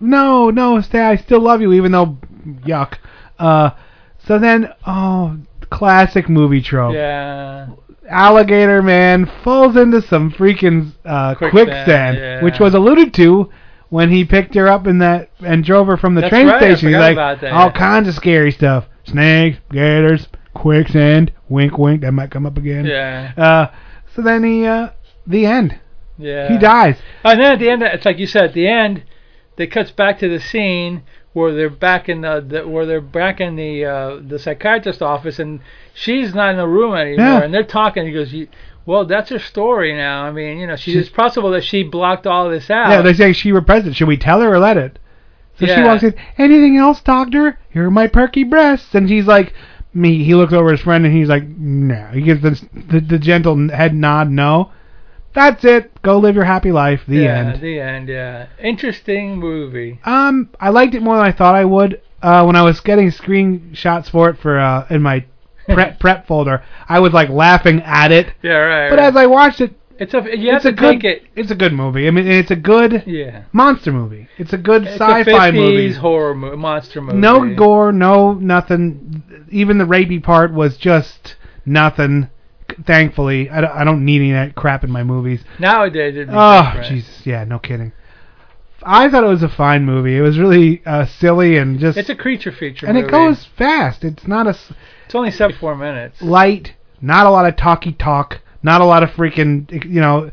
No, 0.00 0.50
no, 0.50 0.80
stay. 0.80 1.00
I 1.00 1.16
still 1.16 1.40
love 1.40 1.60
you, 1.60 1.72
even 1.72 1.92
though 1.92 2.18
yuck. 2.64 2.98
Uh, 3.38 3.70
so 4.26 4.38
then, 4.38 4.72
oh, 4.86 5.38
classic 5.70 6.28
movie 6.28 6.60
trope. 6.60 6.94
Yeah. 6.94 7.68
Alligator 8.08 8.82
Man 8.82 9.30
falls 9.42 9.76
into 9.76 10.00
some 10.00 10.30
freaking 10.30 10.92
uh, 11.04 11.34
Quicksand, 11.34 11.66
quicksand, 11.66 12.16
yeah. 12.16 12.42
which 12.42 12.60
was 12.60 12.74
alluded 12.74 13.12
to 13.14 13.50
when 13.88 14.10
he 14.10 14.24
picked 14.24 14.54
her 14.54 14.68
up 14.68 14.86
in 14.86 14.98
that 14.98 15.30
and 15.40 15.64
drove 15.64 15.86
her 15.88 15.96
from 15.96 16.14
the 16.14 16.20
That's 16.20 16.30
train 16.30 16.46
right, 16.46 16.60
station. 16.60 16.88
He's 16.88 16.98
like 16.98 17.42
all 17.44 17.70
kinds 17.72 18.08
of 18.08 18.14
scary 18.14 18.52
stuff: 18.52 18.86
snakes, 19.04 19.58
gators, 19.70 20.28
quicksand. 20.54 21.32
Wink, 21.48 21.78
wink. 21.78 22.02
That 22.02 22.12
might 22.12 22.30
come 22.30 22.46
up 22.46 22.56
again. 22.56 22.84
Yeah. 22.84 23.32
Uh, 23.36 23.76
so 24.14 24.22
then 24.22 24.44
he, 24.44 24.64
uh, 24.66 24.90
the 25.26 25.46
end. 25.46 25.78
Yeah. 26.18 26.48
He 26.50 26.58
dies. 26.58 26.96
And 27.24 27.40
then 27.40 27.52
at 27.52 27.58
the 27.58 27.68
end, 27.68 27.82
it's 27.82 28.04
like 28.04 28.18
you 28.18 28.26
said. 28.26 28.44
At 28.44 28.54
the 28.54 28.66
end, 28.68 29.04
they 29.56 29.66
cuts 29.66 29.90
back 29.90 30.18
to 30.20 30.28
the 30.28 30.40
scene 30.40 31.02
where 31.32 31.52
they're 31.54 31.68
back 31.68 32.08
in 32.08 32.22
the, 32.22 32.44
the 32.46 32.66
where 32.68 32.86
they're 32.86 33.00
back 33.00 33.40
in 33.40 33.56
the 33.56 33.84
uh, 33.84 34.20
the 34.26 34.38
psychiatrist 34.38 35.02
office, 35.02 35.38
and 35.38 35.60
she's 35.94 36.34
not 36.34 36.50
in 36.50 36.56
the 36.56 36.66
room 36.68 36.94
anymore, 36.94 37.24
Yeah. 37.26 37.42
and 37.42 37.52
they're 37.52 37.62
talking. 37.64 38.06
He 38.06 38.12
goes, 38.12 38.34
"Well, 38.86 39.04
that's 39.04 39.30
her 39.30 39.38
story 39.38 39.94
now. 39.94 40.24
I 40.24 40.32
mean, 40.32 40.58
you 40.58 40.66
know, 40.66 40.76
she, 40.76 40.92
She- 40.92 40.98
it's 40.98 41.08
possible 41.08 41.50
that 41.50 41.64
she 41.64 41.82
blocked 41.82 42.26
all 42.26 42.48
this 42.48 42.70
out." 42.70 42.90
Yeah, 42.90 43.02
they 43.02 43.14
say 43.14 43.32
she 43.32 43.52
were 43.52 43.62
present. 43.62 43.96
Should 43.96 44.08
we 44.08 44.16
tell 44.16 44.40
her 44.40 44.52
or 44.54 44.58
let 44.58 44.76
it? 44.76 44.98
So 45.58 45.64
she 45.66 45.80
walks 45.82 46.02
in. 46.02 46.14
Anything 46.36 46.76
else, 46.76 47.00
doctor? 47.00 47.58
Here 47.70 47.86
are 47.86 47.90
my 47.90 48.08
perky 48.08 48.44
breasts. 48.44 48.94
And 48.94 49.08
he's 49.08 49.26
like, 49.26 49.54
me. 49.94 50.22
He 50.22 50.34
looks 50.34 50.52
over 50.52 50.70
his 50.70 50.82
friend 50.82 51.06
and 51.06 51.14
he's 51.16 51.30
like, 51.30 51.48
no. 51.48 52.08
He 52.12 52.20
gives 52.20 52.42
the 52.42 52.60
the, 52.90 53.00
the 53.00 53.18
gentle 53.18 53.70
head 53.70 53.94
nod, 53.94 54.28
no. 54.30 54.70
That's 55.36 55.64
it. 55.64 56.02
Go 56.02 56.18
live 56.18 56.34
your 56.34 56.44
happy 56.46 56.72
life. 56.72 57.02
The 57.06 57.18
yeah, 57.18 57.38
end. 57.52 57.60
The 57.62 57.78
end. 57.78 58.08
Yeah. 58.08 58.46
Interesting 58.60 59.36
movie. 59.38 60.00
Um, 60.04 60.48
I 60.58 60.70
liked 60.70 60.94
it 60.94 61.02
more 61.02 61.16
than 61.16 61.26
I 61.26 61.30
thought 61.32 61.54
I 61.54 61.64
would. 61.64 62.00
Uh, 62.22 62.42
when 62.44 62.56
I 62.56 62.62
was 62.62 62.80
getting 62.80 63.10
screenshots 63.10 64.10
for 64.10 64.30
it 64.30 64.38
for 64.38 64.58
uh 64.58 64.86
in 64.90 65.02
my 65.02 65.24
prep 65.68 66.00
prep 66.00 66.26
folder, 66.26 66.64
I 66.88 66.98
was 67.00 67.12
like 67.12 67.28
laughing 67.28 67.82
at 67.82 68.10
it. 68.10 68.32
Yeah. 68.42 68.52
Right. 68.54 68.90
But 68.90 68.98
right. 68.98 69.08
as 69.08 69.16
I 69.16 69.26
watched 69.26 69.60
it, 69.60 69.74
it's 69.98 70.14
a 70.14 70.22
you 70.36 70.48
have 70.52 70.56
it's 70.56 70.62
to 70.64 70.68
a 70.70 70.72
good 70.72 71.00
take 71.02 71.04
it. 71.04 71.22
it's 71.36 71.50
a 71.50 71.54
good 71.54 71.74
movie. 71.74 72.08
I 72.08 72.10
mean, 72.10 72.26
it's 72.26 72.50
a 72.50 72.56
good 72.56 73.04
Yeah. 73.06 73.44
monster 73.52 73.92
movie. 73.92 74.28
It's 74.38 74.54
a 74.54 74.58
good 74.58 74.84
It's 74.84 74.92
sci-fi 74.92 75.48
a 75.48 75.52
50s 75.52 75.54
movie. 75.54 75.92
horror 75.92 76.34
mo- 76.34 76.56
monster 76.56 77.00
movie. 77.02 77.18
No 77.18 77.54
gore, 77.54 77.92
no 77.92 78.32
nothing. 78.32 79.22
Even 79.50 79.76
the 79.78 79.84
rapey 79.84 80.22
part 80.22 80.52
was 80.52 80.76
just 80.78 81.36
nothing. 81.66 82.28
Thankfully, 82.84 83.48
I 83.50 83.60
don't, 83.62 83.70
I 83.70 83.84
don't 83.84 84.04
need 84.04 84.20
any 84.20 84.30
of 84.32 84.36
that 84.36 84.54
crap 84.54 84.84
in 84.84 84.90
my 84.90 85.02
movies. 85.02 85.42
Nowadays, 85.58 86.14
it'd 86.14 86.28
be 86.28 86.34
Oh. 86.36 86.82
Jesus, 86.86 87.24
yeah, 87.26 87.44
no 87.44 87.58
kidding. 87.58 87.92
I 88.82 89.08
thought 89.08 89.24
it 89.24 89.28
was 89.28 89.42
a 89.42 89.48
fine 89.48 89.84
movie. 89.84 90.16
It 90.16 90.20
was 90.20 90.38
really 90.38 90.82
uh, 90.86 91.06
silly 91.06 91.56
and 91.56 91.78
just 91.80 91.96
It's 91.98 92.10
a 92.10 92.14
creature 92.14 92.52
feature 92.52 92.86
and 92.86 92.94
movie. 92.96 93.08
it 93.08 93.10
goes 93.10 93.44
fast. 93.56 94.04
It's 94.04 94.26
not 94.28 94.46
a 94.46 94.50
s- 94.50 94.72
It's 95.06 95.14
only 95.14 95.30
74 95.30 95.74
minutes. 95.76 96.20
light, 96.22 96.74
not 97.00 97.26
a 97.26 97.30
lot 97.30 97.46
of 97.46 97.56
talky 97.56 97.92
talk, 97.92 98.40
not 98.62 98.80
a 98.80 98.84
lot 98.84 99.02
of 99.02 99.10
freaking 99.10 99.84
you 99.84 100.00
know. 100.00 100.30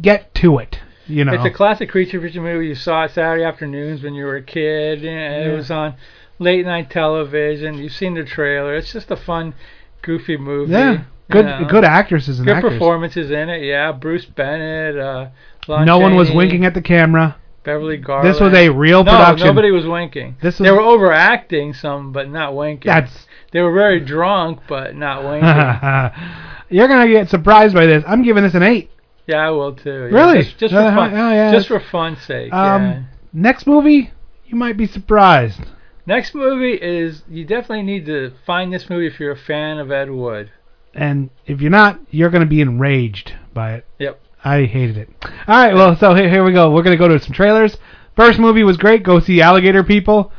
Get 0.00 0.34
to 0.34 0.58
it, 0.58 0.80
you 1.06 1.24
know. 1.24 1.32
It's 1.32 1.44
a 1.44 1.50
classic 1.50 1.88
creature 1.88 2.20
feature 2.20 2.42
movie. 2.42 2.66
You 2.66 2.74
saw 2.74 3.04
it 3.04 3.12
Saturday 3.12 3.44
afternoons 3.44 4.02
when 4.02 4.14
you 4.14 4.24
were 4.24 4.36
a 4.36 4.42
kid. 4.42 5.04
And 5.04 5.48
It 5.52 5.54
was 5.56 5.70
on 5.70 5.94
late 6.40 6.66
night 6.66 6.90
television. 6.90 7.78
You've 7.78 7.92
seen 7.92 8.14
the 8.14 8.24
trailer. 8.24 8.74
It's 8.74 8.92
just 8.92 9.10
a 9.12 9.16
fun, 9.16 9.54
goofy 10.02 10.36
movie. 10.36 10.72
yeah, 10.72 11.04
you 11.28 11.32
good 11.32 11.46
know. 11.46 11.64
good 11.68 11.84
actresses 11.84 12.38
and 12.38 12.46
Good 12.46 12.56
actors. 12.56 12.72
performances 12.74 13.30
in 13.30 13.48
it. 13.48 13.62
Yeah, 13.62 13.92
Bruce 13.92 14.24
Bennett. 14.24 14.96
Uh, 14.96 15.28
Lon 15.68 15.84
no 15.86 15.98
one 15.98 16.14
was 16.14 16.30
winking 16.30 16.64
at 16.64 16.74
the 16.74 16.82
camera. 16.82 17.36
Beverly 17.64 17.96
Garland. 17.96 18.32
This 18.32 18.40
was 18.40 18.54
a 18.54 18.68
real 18.68 19.02
no, 19.02 19.10
production. 19.10 19.46
nobody 19.48 19.72
was 19.72 19.84
winking. 19.86 20.36
This 20.40 20.58
they 20.58 20.70
were 20.70 20.80
overacting 20.80 21.74
some, 21.74 22.12
but 22.12 22.30
not 22.30 22.54
winking. 22.54 22.88
That's 22.88 23.26
They 23.50 23.60
were 23.60 23.72
very 23.72 23.98
drunk, 23.98 24.60
but 24.68 24.94
not 24.94 25.24
winking. 25.24 25.46
You're 26.68 26.88
gonna 26.88 27.08
get 27.08 27.28
surprised 27.28 27.74
by 27.74 27.86
this. 27.86 28.04
I'm 28.06 28.22
giving 28.22 28.42
this 28.44 28.54
an 28.54 28.62
eight. 28.62 28.90
yeah, 29.26 29.38
I 29.46 29.50
will 29.50 29.74
too. 29.74 30.08
Yeah, 30.12 30.16
Really? 30.16 30.42
Just, 30.44 30.58
just 30.58 30.74
for 30.74 30.80
Uh, 30.80 30.94
fun. 30.94 31.12
oh, 31.14 31.32
yeah, 31.32 31.50
just 31.52 31.66
for 31.68 31.80
fun's 31.80 32.22
sake. 32.22 32.52
Um, 32.52 32.82
yeah. 32.82 33.02
next 33.32 33.66
movie, 33.66 34.12
you 34.46 34.54
might 34.56 34.76
be 34.76 34.86
surprised. 34.86 35.60
Next 36.06 36.34
movie 36.36 36.74
is 36.74 37.24
you 37.28 37.44
definitely 37.44 37.82
need 37.82 38.06
to 38.06 38.32
find 38.46 38.72
this 38.72 38.88
movie 38.88 39.08
if 39.08 39.18
you're 39.18 39.32
a 39.32 39.36
fan 39.36 39.78
of 39.78 39.90
Ed 39.90 40.10
Wood 40.10 40.50
and 40.96 41.30
if 41.46 41.60
you're 41.60 41.70
not, 41.70 42.00
you're 42.10 42.30
going 42.30 42.42
to 42.42 42.48
be 42.48 42.60
enraged 42.60 43.34
by 43.52 43.74
it. 43.74 43.86
Yep. 43.98 44.20
I 44.44 44.64
hated 44.64 44.96
it. 44.96 45.08
All 45.22 45.56
right, 45.56 45.74
well, 45.74 45.96
so 45.96 46.14
here, 46.14 46.30
here 46.30 46.44
we 46.44 46.52
go. 46.52 46.70
We're 46.70 46.82
going 46.82 46.96
to 46.96 47.02
go 47.02 47.08
to 47.08 47.22
some 47.22 47.32
trailers. 47.32 47.76
First 48.14 48.38
movie 48.38 48.62
was 48.62 48.76
great. 48.76 49.02
Go 49.02 49.20
see 49.20 49.40
Alligator 49.40 49.84
People 49.84 50.32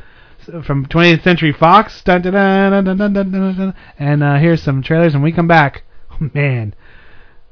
from 0.64 0.86
20th 0.86 1.22
Century 1.22 1.52
Fox. 1.52 2.02
Dun, 2.02 2.22
dun, 2.22 2.32
dun, 2.32 3.74
and 3.98 4.22
uh, 4.22 4.36
here's 4.38 4.62
some 4.62 4.82
trailers. 4.82 5.14
And 5.14 5.22
we 5.22 5.30
come 5.32 5.46
back, 5.46 5.84
oh, 6.10 6.30
man, 6.34 6.74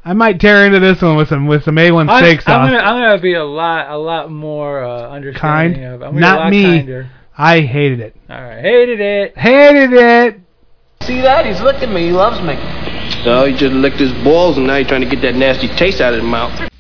I 0.05 0.13
might 0.13 0.41
tear 0.41 0.65
into 0.65 0.79
this 0.79 1.03
one 1.03 1.17
with 1.17 1.29
some 1.29 1.49
with 1.49 1.65
some 1.65 1.75
A1 1.75 2.09
I'm, 2.09 2.23
steak 2.23 2.41
sauce. 2.41 2.49
I'm 2.49 2.71
gonna, 2.71 2.79
I'm 2.79 3.03
gonna 3.03 3.21
be 3.21 3.35
a 3.35 3.45
lot 3.45 3.91
a 3.91 3.99
lot 3.99 4.31
more 4.31 4.85
uh, 4.85 5.11
understanding 5.11 5.83
kind. 5.83 5.95
of. 5.95 6.03
I'm 6.03 6.21
Not 6.21 6.49
me. 6.49 6.63
Kinder. 6.63 7.11
I 7.37 7.61
hated 7.61 7.99
it. 7.99 8.17
All 8.31 8.41
right, 8.41 8.63
hated 8.63 9.01
it. 9.01 9.37
Hated 9.37 9.93
it. 9.93 10.41
See 11.03 11.21
that? 11.23 11.45
He's 11.45 11.61
looking 11.61 11.91
at 11.91 11.93
me. 11.93 12.07
He 12.07 12.13
loves 12.13 12.41
me. 12.41 12.86
No, 13.27 13.45
he 13.45 13.55
just 13.55 13.75
licked 13.75 13.99
his 13.99 14.13
balls 14.23 14.57
and 14.57 14.69
now 14.69 14.77
he's 14.77 14.87
trying 14.87 15.01
to 15.01 15.11
get 15.11 15.21
that 15.23 15.35
nasty 15.35 15.67
taste 15.67 16.01
out 16.01 16.15
of 16.15 16.21
his 16.21 16.31
mouth. 16.31 16.71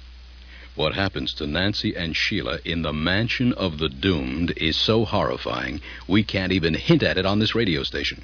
What 0.77 0.95
happens 0.95 1.35
to 1.35 1.47
Nancy 1.49 1.97
and 1.97 2.17
Sheila 2.17 2.61
in 2.65 2.83
the 2.83 2.93
Mansion 2.93 3.53
of 3.55 3.79
the 3.79 3.89
Doomed 3.89 4.53
is 4.57 4.77
so 4.77 5.05
horrifying, 5.05 5.81
we 6.07 6.23
can't 6.23 6.53
even 6.53 6.75
hint 6.75 7.03
at 7.03 7.19
it 7.19 7.27
on 7.27 7.41
this 7.41 7.57
radio 7.57 7.83
station. 7.83 8.23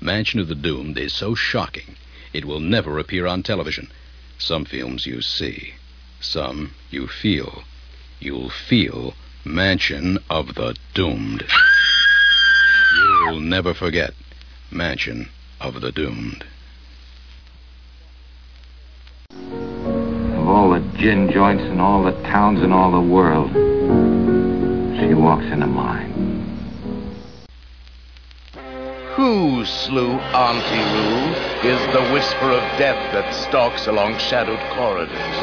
Mansion 0.00 0.38
of 0.38 0.46
the 0.46 0.54
Doomed 0.54 0.98
is 0.98 1.12
so 1.12 1.34
shocking, 1.34 1.96
it 2.32 2.44
will 2.44 2.60
never 2.60 2.96
appear 2.96 3.26
on 3.26 3.42
television. 3.42 3.90
Some 4.38 4.64
films 4.64 5.04
you 5.04 5.20
see, 5.20 5.74
some 6.20 6.74
you 6.92 7.08
feel. 7.08 7.64
You'll 8.20 8.50
feel 8.50 9.14
Mansion 9.44 10.20
of 10.30 10.54
the 10.54 10.76
Doomed. 10.94 11.42
You'll 12.94 13.40
never 13.40 13.74
forget 13.74 14.14
Mansion 14.70 15.30
of 15.60 15.80
the 15.80 15.90
Doomed. 15.90 16.44
Of 20.48 20.54
all 20.54 20.70
the 20.70 20.80
gin 20.96 21.30
joints 21.30 21.62
in 21.64 21.78
all 21.78 22.02
the 22.02 22.12
towns 22.22 22.62
in 22.62 22.72
all 22.72 22.90
the 22.90 23.02
world, 23.02 23.50
she 24.98 25.12
walks 25.12 25.44
into 25.44 25.66
mine. 25.66 26.08
Who 29.14 29.66
slew 29.66 30.12
Auntie 30.12 30.88
Roo 30.96 31.68
is 31.68 31.92
the 31.92 32.00
whisper 32.14 32.50
of 32.50 32.62
death 32.78 32.96
that 33.12 33.34
stalks 33.34 33.88
along 33.88 34.16
shadowed 34.16 34.58
corridors. 34.72 35.36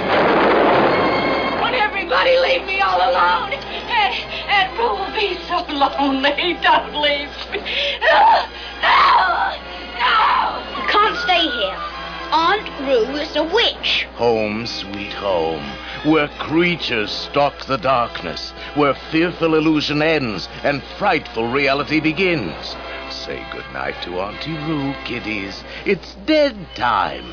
Won't 1.61 1.75
everybody 1.75 2.39
leave 2.39 2.65
me 2.65 2.81
all 2.81 2.97
alone? 2.97 3.53
Eh, 3.53 3.61
and, 3.93 4.15
and 4.49 4.79
Roo 4.79 4.89
will 4.89 5.13
be 5.13 5.37
so 5.45 5.61
lonely. 5.71 6.57
Don't 6.63 6.99
leave 6.99 7.29
me. 7.53 7.61
No! 8.01 8.45
No! 8.81 9.53
No! 10.01 10.81
You 10.81 10.87
can't 10.89 11.15
stay 11.17 11.47
here. 11.47 11.94
Aunt 12.37 12.69
Roo 12.81 13.15
is 13.15 13.33
a 13.37 13.43
witch. 13.45 14.07
Home, 14.15 14.67
sweet 14.67 15.13
home, 15.13 15.63
where 16.03 16.27
creatures 16.37 17.09
stalk 17.09 17.65
the 17.65 17.77
darkness, 17.77 18.51
where 18.73 18.93
fearful 19.09 19.55
illusion 19.55 20.01
ends 20.01 20.49
and 20.61 20.83
frightful 20.99 21.47
reality 21.47 22.01
begins. 22.01 22.75
Say 23.09 23.41
goodnight 23.53 23.95
to 24.01 24.19
Auntie 24.19 24.57
Roo, 24.67 24.93
kiddies. 25.05 25.63
It's 25.85 26.13
dead 26.25 26.57
time. 26.75 27.23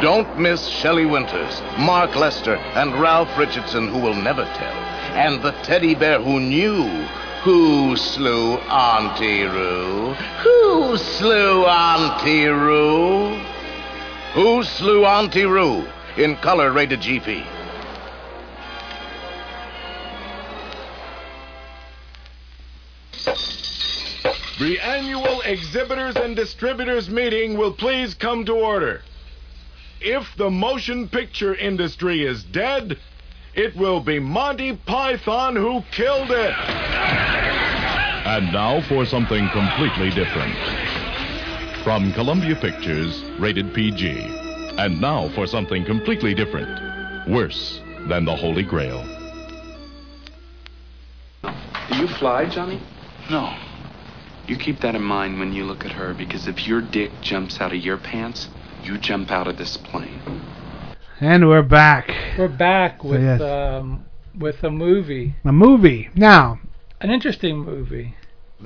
Don't 0.00 0.38
miss 0.38 0.68
Shelley 0.68 1.04
Winters, 1.04 1.60
Mark 1.76 2.14
Lester, 2.14 2.54
and 2.54 2.94
Ralph 3.00 3.36
Richardson, 3.36 3.88
who 3.88 3.98
will 3.98 4.14
never 4.14 4.44
tell, 4.44 4.76
and 5.16 5.42
the 5.42 5.50
teddy 5.64 5.96
bear 5.96 6.20
who 6.20 6.38
knew 6.38 6.84
who 7.44 7.94
slew 7.94 8.54
Auntie 8.54 9.42
Roo. 9.42 10.14
Who 10.42 10.96
slew 10.96 11.66
Auntie 11.66 12.46
Roo? 12.46 13.36
Who 14.32 14.64
slew 14.64 15.04
Auntie 15.04 15.44
Roo? 15.44 15.86
In 16.16 16.36
color 16.36 16.72
rated 16.72 17.00
GP. 17.00 17.44
The 24.58 24.78
annual 24.80 25.42
exhibitors 25.42 26.16
and 26.16 26.34
distributors 26.34 27.10
meeting 27.10 27.58
will 27.58 27.74
please 27.74 28.14
come 28.14 28.46
to 28.46 28.54
order. 28.54 29.02
If 30.00 30.34
the 30.38 30.48
motion 30.48 31.08
picture 31.08 31.54
industry 31.54 32.24
is 32.24 32.42
dead, 32.42 32.98
it 33.56 33.76
will 33.76 34.00
be 34.00 34.18
Monty 34.18 34.76
Python 34.76 35.54
who 35.54 35.82
killed 35.92 36.30
it. 36.30 36.54
And 38.26 38.52
now 38.52 38.80
for 38.88 39.04
something 39.06 39.48
completely 39.50 40.10
different. 40.10 40.56
From 41.84 42.12
Columbia 42.14 42.56
Pictures, 42.56 43.22
rated 43.38 43.72
PG. 43.74 44.08
And 44.78 45.00
now 45.00 45.28
for 45.34 45.46
something 45.46 45.84
completely 45.84 46.34
different. 46.34 47.28
Worse 47.28 47.80
than 48.08 48.24
the 48.24 48.34
Holy 48.34 48.62
Grail. 48.62 49.04
Do 51.42 51.96
you 51.96 52.08
fly, 52.08 52.46
Johnny? 52.46 52.80
No. 53.30 53.56
You 54.48 54.56
keep 54.56 54.80
that 54.80 54.94
in 54.94 55.02
mind 55.02 55.38
when 55.38 55.52
you 55.52 55.64
look 55.64 55.84
at 55.84 55.92
her, 55.92 56.12
because 56.12 56.48
if 56.48 56.66
your 56.66 56.80
dick 56.80 57.12
jumps 57.20 57.60
out 57.60 57.72
of 57.72 57.78
your 57.78 57.98
pants, 57.98 58.48
you 58.82 58.98
jump 58.98 59.30
out 59.30 59.46
of 59.46 59.56
this 59.56 59.76
plane. 59.76 60.43
And 61.20 61.48
we're 61.48 61.62
back. 61.62 62.08
We're 62.38 62.48
back 62.48 63.00
So, 63.02 63.08
with 63.08 63.22
yes. 63.22 63.40
um 63.40 64.04
with 64.36 64.62
a 64.64 64.70
movie, 64.70 65.34
A 65.44 65.52
movie. 65.52 66.10
Now, 66.16 66.58
an 67.00 67.10
interesting 67.10 67.58
movie, 67.58 68.16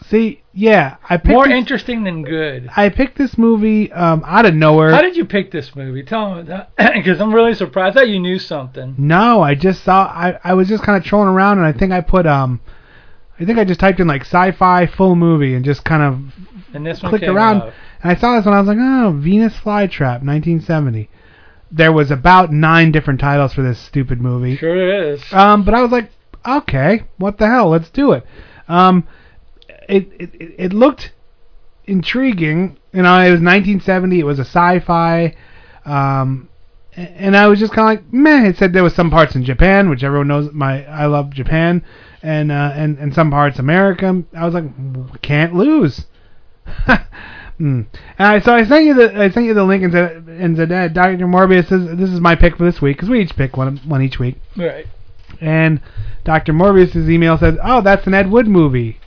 see, 0.07 0.43
yeah, 0.55 0.97
I 1.11 1.19
picked 1.19 1.29
more 1.29 1.47
this, 1.47 1.55
interesting 1.59 2.05
than 2.05 2.23
good. 2.23 2.71
I 2.75 2.89
picked 2.89 3.19
this 3.19 3.37
movie 3.37 3.93
um, 3.93 4.25
out 4.27 4.47
of 4.47 4.55
nowhere. 4.55 4.93
How 4.93 5.03
did 5.03 5.15
you 5.15 5.27
pick 5.27 5.51
this 5.51 5.77
movie? 5.77 6.03
Tell 6.03 6.37
me 6.37 6.43
that, 6.45 6.71
because 6.95 7.21
I'm 7.21 7.35
really 7.35 7.53
surprised. 7.55 7.99
I 7.99 8.01
thought 8.01 8.09
you 8.09 8.19
knew 8.19 8.39
something. 8.39 8.95
No, 8.97 9.43
I 9.43 9.55
just 9.55 9.85
saw. 9.85 10.05
I 10.07 10.39
I 10.43 10.55
was 10.55 10.69
just 10.69 10.83
kind 10.83 10.97
of 10.97 11.05
trolling 11.05 11.29
around, 11.29 11.59
and 11.59 11.67
I 11.67 11.73
think 11.73 11.93
I 11.93 12.01
put 12.01 12.27
um, 12.27 12.61
I 13.39 13.45
think 13.45 13.59
I 13.59 13.65
just 13.65 13.81
typed 13.81 14.01
in 14.01 14.07
like 14.07 14.23
sci-fi 14.23 14.87
full 14.87 15.17
movie 15.17 15.55
and 15.55 15.65
just 15.67 15.85
kind 15.85 16.03
of 16.03 16.75
And 16.75 16.87
this 16.87 17.03
one 17.03 17.11
clicked 17.11 17.27
came 17.27 17.37
around, 17.37 17.61
up. 17.61 17.75
and 18.03 18.11
I 18.13 18.15
saw 18.19 18.37
this 18.37 18.47
one. 18.47 18.55
I 18.55 18.61
was 18.61 18.69
like, 18.69 18.79
oh, 18.81 19.13
Venus 19.21 19.53
Flytrap, 19.55 20.25
1970. 20.25 21.11
There 21.71 21.93
was 21.93 22.11
about 22.11 22.53
nine 22.53 22.93
different 22.93 23.21
titles 23.21 23.53
for 23.53 23.63
this 23.63 23.79
stupid 23.79 24.21
movie. 24.21 24.57
Sure 24.57 25.13
is. 25.13 25.23
Um, 25.33 25.65
but 25.65 25.75
I 25.75 25.83
was 25.83 25.91
like, 25.91 26.11
okay, 26.47 27.05
what 27.19 27.39
the 27.39 27.47
hell? 27.47 27.71
Let's 27.71 27.91
do 27.91 28.13
it. 28.13 28.25
Um, 28.69 29.07
it 29.89 30.11
it 30.19 30.31
it 30.59 30.73
looked 30.73 31.13
intriguing. 31.87 32.79
You 32.93 33.03
know, 33.03 33.15
it 33.19 33.31
was 33.31 33.41
1970. 33.41 34.21
It 34.21 34.25
was 34.25 34.39
a 34.39 34.43
sci-fi. 34.43 35.35
Um, 35.85 36.49
and 36.95 37.37
I 37.37 37.47
was 37.47 37.59
just 37.61 37.73
kind 37.73 37.99
of 37.99 38.05
like, 38.05 38.13
meh. 38.13 38.49
It 38.49 38.57
said 38.57 38.73
there 38.73 38.83
was 38.83 38.95
some 38.95 39.11
parts 39.11 39.35
in 39.35 39.45
Japan, 39.45 39.89
which 39.89 40.03
everyone 40.03 40.29
knows. 40.29 40.53
My 40.53 40.85
I 40.87 41.07
love 41.07 41.31
Japan, 41.31 41.85
and 42.23 42.51
uh, 42.51 42.73
and 42.75 42.99
and 42.99 43.15
some 43.15 43.31
parts 43.31 43.59
America. 43.59 44.25
I 44.35 44.45
was 44.45 44.55
like, 44.55 45.23
can't 45.23 45.55
lose. 45.55 46.07
And 47.59 47.87
I, 48.19 48.41
so 48.41 48.55
I 48.55 48.65
sent 48.65 48.85
you 48.85 48.95
the 48.95 49.21
I 49.21 49.31
sent 49.31 49.47
you 49.47 49.55
the 49.55 49.65
link 49.65 49.83
and 49.83 49.93
said 49.93 50.29
and 50.29 50.57
said 50.57 50.71
uh, 50.71 50.89
Dr. 50.89 51.27
Morbius 51.27 51.69
this, 51.69 51.99
this 51.99 52.11
is 52.11 52.21
my 52.21 52.35
pick 52.37 52.57
for 52.57 52.65
this 52.65 52.81
week 52.81 52.97
because 52.97 53.09
we 53.09 53.21
each 53.21 53.35
pick 53.37 53.57
one 53.57 53.79
one 53.79 54.03
each 54.03 54.19
week. 54.19 54.37
Right. 54.57 54.87
And 55.41 55.81
Dr. 56.25 56.53
Morbius's 56.53 57.09
email 57.09 57.37
said, 57.39 57.59
"Oh, 57.63 57.81
that's 57.81 58.07
an 58.07 58.15
Ed 58.15 58.31
Wood 58.31 58.47
movie, 58.47 58.99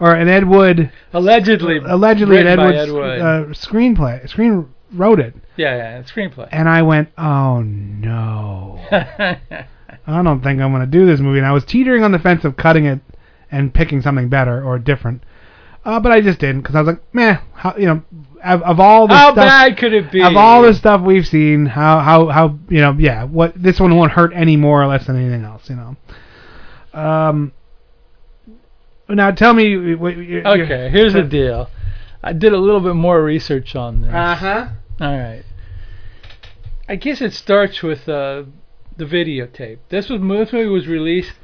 or 0.00 0.14
an 0.14 0.28
Ed 0.28 0.48
Wood 0.48 0.90
Allegedly. 1.12 1.78
allegedly 1.84 2.38
an 2.40 2.46
Ed 2.46 2.58
Wood, 2.58 2.74
Ed 2.74 2.90
Wood. 2.90 3.20
Uh, 3.20 3.44
screenplay 3.52 4.28
screen 4.28 4.68
wrote 4.92 5.20
it." 5.20 5.34
Yeah, 5.56 5.76
yeah, 5.76 6.02
screenplay. 6.02 6.48
And 6.52 6.68
I 6.68 6.82
went, 6.82 7.08
"Oh 7.16 7.62
no, 7.62 8.80
I 8.90 10.22
don't 10.22 10.42
think 10.42 10.60
I'm 10.60 10.72
gonna 10.72 10.86
do 10.86 11.06
this 11.06 11.20
movie." 11.20 11.38
And 11.38 11.46
I 11.46 11.52
was 11.52 11.64
teetering 11.64 12.02
on 12.02 12.12
the 12.12 12.18
fence 12.18 12.44
of 12.44 12.56
cutting 12.56 12.86
it 12.86 13.00
and 13.50 13.72
picking 13.72 14.02
something 14.02 14.28
better 14.28 14.62
or 14.62 14.78
different. 14.78 15.22
Uh, 15.86 16.00
but 16.00 16.10
I 16.10 16.20
just 16.20 16.40
didn't 16.40 16.62
because 16.62 16.74
I 16.74 16.80
was 16.80 16.88
like, 16.88 17.14
meh, 17.14 17.38
how, 17.54 17.76
you 17.76 17.86
know, 17.86 18.02
of, 18.42 18.60
of 18.62 18.80
all 18.80 19.06
the 19.06 19.14
How 19.14 19.32
stuff, 19.32 19.46
bad 19.46 19.78
could 19.78 19.92
it 19.94 20.10
be? 20.10 20.20
of 20.20 20.36
all 20.36 20.62
the 20.62 20.74
stuff 20.74 21.00
we've 21.00 21.26
seen, 21.26 21.64
how 21.66 22.00
how 22.00 22.26
how 22.26 22.58
you 22.68 22.80
know, 22.80 22.92
yeah, 22.98 23.22
what 23.22 23.52
this 23.54 23.78
one 23.78 23.94
won't 23.96 24.10
hurt 24.10 24.32
any 24.34 24.56
more 24.56 24.82
or 24.82 24.88
less 24.88 25.06
than 25.06 25.14
anything 25.16 25.44
else, 25.44 25.70
you 25.70 25.76
know. 25.76 25.96
Um. 26.92 27.52
Now 29.08 29.30
tell 29.30 29.54
me. 29.54 29.94
what 29.94 30.16
your- 30.16 30.24
your- 30.24 30.48
Okay, 30.62 30.90
here's 30.90 31.12
the 31.12 31.22
deal. 31.22 31.70
I 32.20 32.32
did 32.32 32.52
a 32.52 32.58
little 32.58 32.80
bit 32.80 32.94
more 32.96 33.22
research 33.22 33.76
on 33.76 34.00
this. 34.02 34.12
Uh-huh. 34.12 34.66
All 35.00 35.16
right. 35.16 35.44
I 36.88 36.96
guess 36.96 37.20
it 37.20 37.32
starts 37.32 37.82
with 37.82 38.08
uh, 38.08 38.42
the 38.96 39.04
videotape. 39.04 39.78
This 39.88 40.08
was 40.08 40.20
this 40.20 40.52
movie 40.52 40.66
was 40.66 40.88
released 40.88 41.34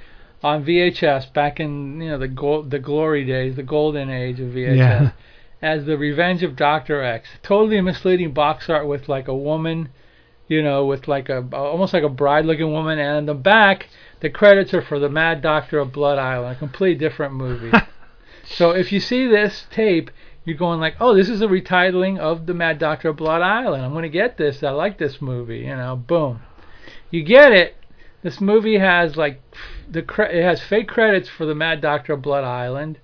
on 0.43 0.65
VHS 0.65 1.33
back 1.33 1.61
in 1.61 2.01
you 2.01 2.11
know 2.11 2.19
the 2.19 2.29
gold, 2.29 2.71
the 2.71 2.79
glory 2.79 3.25
days, 3.25 3.57
the 3.57 3.63
golden 3.63 4.11
age 4.11 4.41
of 4.41 4.49
VHS, 4.49 4.77
Yeah. 4.77 5.11
as 5.61 5.85
the 5.85 5.97
Revenge 5.97 6.43
of 6.43 6.57
Doctor 6.57 7.03
X. 7.03 7.29
Totally 7.43 7.81
misleading 7.81 8.33
box 8.33 8.69
art 8.69 8.87
with 8.87 9.09
like 9.09 9.29
a 9.29 9.37
woman, 9.37 9.89
you 10.49 10.63
know, 10.63 10.85
with 10.87 11.07
like 11.09 11.29
a 11.29 11.45
almost 11.53 11.93
like 11.93 12.03
a 12.03 12.09
bride-looking 12.09 12.73
woman, 12.73 12.99
and 12.99 13.19
in 13.19 13.27
the 13.27 13.35
back 13.35 13.89
the 14.21 14.31
credits 14.31 14.73
are 14.73 14.83
for 14.83 14.99
the 15.01 15.09
Mad 15.09 15.43
Doctor 15.43 15.79
of 15.81 15.93
Blood 15.93 16.19
Island, 16.19 16.57
a 16.57 16.59
completely 16.59 16.99
different 16.99 17.35
movie. 17.35 17.77
so 18.45 18.71
if 18.71 18.93
you 18.93 19.01
see 19.01 19.27
this 19.27 19.67
tape, 19.73 20.11
you're 20.45 20.57
going 20.57 20.79
like, 20.81 20.95
oh, 21.01 21.15
this 21.15 21.29
is 21.29 21.43
a 21.43 21.47
retitling 21.47 22.19
of 22.19 22.47
the 22.47 22.55
Mad 22.55 22.79
Doctor 22.79 23.09
of 23.09 23.17
Blood 23.17 23.43
Island. 23.43 23.85
I'm 23.85 23.93
going 23.93 24.03
to 24.05 24.09
get 24.09 24.37
this. 24.37 24.63
I 24.63 24.71
like 24.71 24.99
this 24.99 25.21
movie. 25.21 25.59
You 25.61 25.77
know, 25.77 25.97
boom. 25.97 26.41
You 27.11 27.23
get 27.25 27.53
it. 27.53 27.77
This 28.23 28.41
movie 28.41 28.79
has 28.79 29.17
like 29.17 29.41
the 29.93 30.03
cre- 30.03 30.23
it 30.23 30.43
has 30.43 30.61
fake 30.63 30.89
credits 30.89 31.29
for 31.29 31.47
the 31.47 31.55
Mad 31.55 31.81
Doctor 31.81 32.15
of 32.15 32.23
Blood 32.23 32.45
Island, 32.45 32.99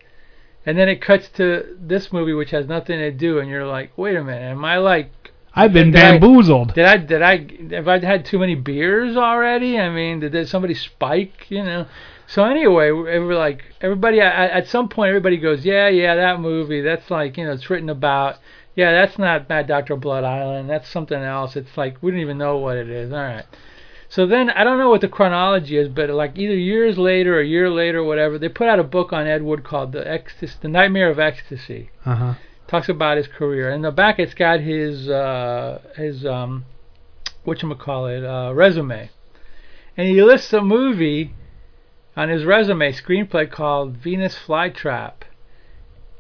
and 0.66 0.76
then 0.78 0.88
it 0.88 1.00
cuts 1.00 1.28
to 1.30 1.76
this 1.78 2.12
movie 2.12 2.32
which 2.32 2.50
has 2.50 2.66
nothing 2.66 2.98
to 2.98 3.10
do, 3.10 3.38
and 3.38 3.48
you're 3.48 3.66
like, 3.66 3.96
wait 3.96 4.16
a 4.16 4.24
minute, 4.24 4.42
am 4.50 4.64
I 4.64 4.78
like 4.78 5.10
I've 5.54 5.72
been 5.72 5.90
did 5.92 6.00
I- 6.02 6.18
bamboozled. 6.18 6.74
did 6.74 6.84
I 6.84 6.96
did 6.96 7.22
I 7.22 7.46
have 7.74 7.88
I 7.88 7.98
had 7.98 8.24
too 8.24 8.38
many 8.38 8.54
beers 8.54 9.16
already? 9.16 9.78
I 9.78 9.90
mean, 9.90 10.20
did, 10.20 10.32
did 10.32 10.48
somebody 10.48 10.74
spike? 10.74 11.50
You 11.50 11.64
know. 11.64 11.86
So 12.26 12.44
anyway, 12.44 12.90
we're 12.90 13.34
like 13.34 13.64
everybody 13.80 14.20
at, 14.20 14.50
at 14.50 14.68
some 14.68 14.88
point 14.90 15.08
everybody 15.08 15.38
goes, 15.38 15.64
yeah, 15.64 15.88
yeah, 15.88 16.14
that 16.14 16.40
movie. 16.40 16.82
That's 16.82 17.10
like 17.10 17.36
you 17.38 17.44
know 17.44 17.52
it's 17.52 17.70
written 17.70 17.88
about. 17.90 18.36
Yeah, 18.76 18.92
that's 18.92 19.18
not 19.18 19.48
Mad 19.48 19.66
Doctor 19.66 19.94
of 19.94 20.00
Blood 20.00 20.22
Island. 20.22 20.70
That's 20.70 20.88
something 20.88 21.18
else. 21.20 21.56
It's 21.56 21.76
like 21.76 22.00
we 22.00 22.12
don't 22.12 22.20
even 22.20 22.38
know 22.38 22.58
what 22.58 22.76
it 22.76 22.88
is. 22.88 23.10
All 23.12 23.18
right. 23.18 23.44
So 24.10 24.26
then 24.26 24.48
I 24.50 24.64
don't 24.64 24.78
know 24.78 24.88
what 24.88 25.02
the 25.02 25.08
chronology 25.08 25.76
is, 25.76 25.88
but 25.88 26.08
like 26.08 26.38
either 26.38 26.54
years 26.54 26.96
later 26.96 27.36
or 27.36 27.40
a 27.40 27.46
year 27.46 27.70
later, 27.70 27.98
or 27.98 28.04
whatever, 28.04 28.38
they 28.38 28.48
put 28.48 28.68
out 28.68 28.78
a 28.78 28.84
book 28.84 29.12
on 29.12 29.26
Ed 29.26 29.42
Wood 29.42 29.64
called 29.64 29.92
the 29.92 30.10
Ecstasy, 30.10 30.56
the 30.62 30.68
Nightmare 30.68 31.10
of 31.10 31.18
Ecstasy 31.18 31.90
Uh 32.06 32.14
huh. 32.14 32.34
talks 32.66 32.88
about 32.88 33.18
his 33.18 33.28
career. 33.28 33.70
In 33.70 33.82
the 33.82 33.90
back, 33.90 34.18
it's 34.18 34.34
got 34.34 34.60
his 34.60 35.10
uh, 35.10 35.80
his 35.96 36.24
um, 36.24 36.64
what 37.44 37.58
call 37.78 38.06
it 38.06 38.24
uh, 38.24 38.52
resume, 38.54 39.10
and 39.96 40.08
he 40.08 40.22
lists 40.22 40.52
a 40.54 40.62
movie 40.62 41.34
on 42.16 42.30
his 42.30 42.44
resume 42.44 42.92
screenplay 42.92 43.50
called 43.50 43.96
Venus 43.96 44.36
Flytrap, 44.36 45.22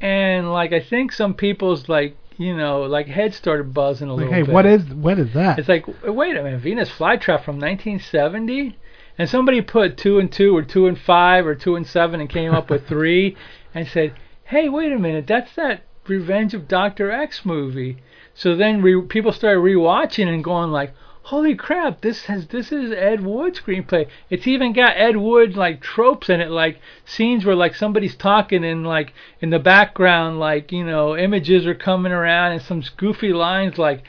and 0.00 0.52
like 0.52 0.74
I 0.74 0.80
think 0.80 1.12
some 1.12 1.32
people's 1.32 1.88
like 1.88 2.16
you 2.38 2.56
know 2.56 2.82
like 2.82 3.06
head 3.08 3.34
started 3.34 3.74
buzzing 3.74 4.08
a 4.08 4.12
Like, 4.14 4.18
little 4.20 4.32
hey, 4.34 4.42
bit. 4.42 4.54
what 4.54 4.64
is 4.66 4.84
what 4.94 5.18
is 5.18 5.32
that? 5.34 5.58
It's 5.58 5.68
like, 5.68 5.84
wait 6.04 6.36
a 6.36 6.42
minute, 6.42 6.60
Venus 6.60 6.88
Flytrap 6.88 7.44
from 7.44 7.58
1970? 7.60 8.76
And 9.18 9.28
somebody 9.28 9.60
put 9.62 9.96
two 9.96 10.18
and 10.20 10.30
two, 10.30 10.56
or 10.56 10.62
two 10.62 10.86
and 10.86 10.96
five, 10.98 11.44
or 11.44 11.56
two 11.56 11.74
and 11.74 11.84
seven, 11.86 12.20
and 12.20 12.30
came 12.30 12.54
up 12.54 12.70
with 12.70 12.86
three, 12.92 13.36
and 13.74 13.86
said, 13.88 14.14
hey, 14.44 14.68
wait 14.68 14.92
a 14.92 14.98
minute, 14.98 15.26
that's 15.26 15.54
that 15.56 15.82
Revenge 16.06 16.54
of 16.54 16.68
Dr. 16.68 17.10
X 17.10 17.44
movie. 17.44 17.98
So 18.34 18.54
then 18.54 18.80
re- 18.80 19.02
people 19.02 19.32
started 19.32 19.58
rewatching 19.60 20.28
and 20.28 20.44
going 20.44 20.70
like, 20.70 20.94
holy 21.28 21.54
crap, 21.54 22.00
this 22.00 22.24
has 22.24 22.46
this 22.46 22.72
is 22.72 22.90
Ed 22.90 23.20
Wood 23.20 23.54
screenplay. 23.54 24.08
It's 24.30 24.46
even 24.46 24.72
got 24.72 24.96
Ed 24.96 25.18
Wood 25.18 25.56
like 25.56 25.82
tropes 25.82 26.30
in 26.30 26.40
it, 26.40 26.50
like 26.50 26.80
scenes 27.04 27.44
where 27.44 27.54
like 27.54 27.74
somebody's 27.74 28.16
talking 28.16 28.64
and 28.64 28.86
like 28.86 29.12
in 29.42 29.50
the 29.50 29.58
background, 29.58 30.40
like 30.40 30.72
you 30.72 30.84
know, 30.84 31.14
images 31.16 31.66
are 31.66 31.74
coming 31.74 32.12
around 32.12 32.52
and 32.52 32.62
some 32.62 32.82
goofy 32.96 33.32
lines 33.32 33.78
like. 33.78 34.02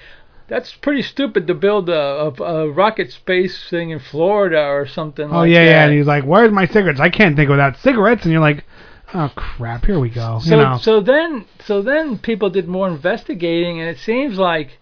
That's 0.48 0.74
pretty 0.74 1.04
stupid 1.04 1.46
to 1.46 1.54
build 1.54 1.90
a, 1.90 1.94
a, 1.94 2.44
a 2.44 2.72
rocket 2.72 3.12
space 3.12 3.70
thing 3.70 3.92
in 3.92 4.00
Florida 4.00 4.60
or 4.64 4.88
something 4.88 5.30
oh 5.30 5.42
like 5.42 5.52
yeah, 5.52 5.64
that. 5.64 5.70
yeah. 5.70 5.86
And 5.86 5.94
he's 5.94 6.08
like, 6.08 6.24
"Where's 6.24 6.52
my 6.52 6.66
cigarettes? 6.66 7.00
I 7.00 7.10
can't 7.10 7.36
think 7.36 7.52
without 7.52 7.78
cigarettes." 7.78 8.24
And 8.24 8.32
you're 8.32 8.42
like, 8.42 8.64
"Oh 9.14 9.32
crap, 9.36 9.86
here 9.86 10.00
we 10.00 10.10
go." 10.10 10.40
So 10.42 10.56
you 10.56 10.64
know. 10.64 10.80
so 10.82 11.02
then 11.02 11.46
so 11.66 11.84
then 11.84 12.18
people 12.18 12.50
did 12.50 12.68
more 12.68 12.88
investigating, 12.88 13.80
and 13.80 13.88
it 13.88 14.00
seems 14.00 14.40
like 14.40 14.79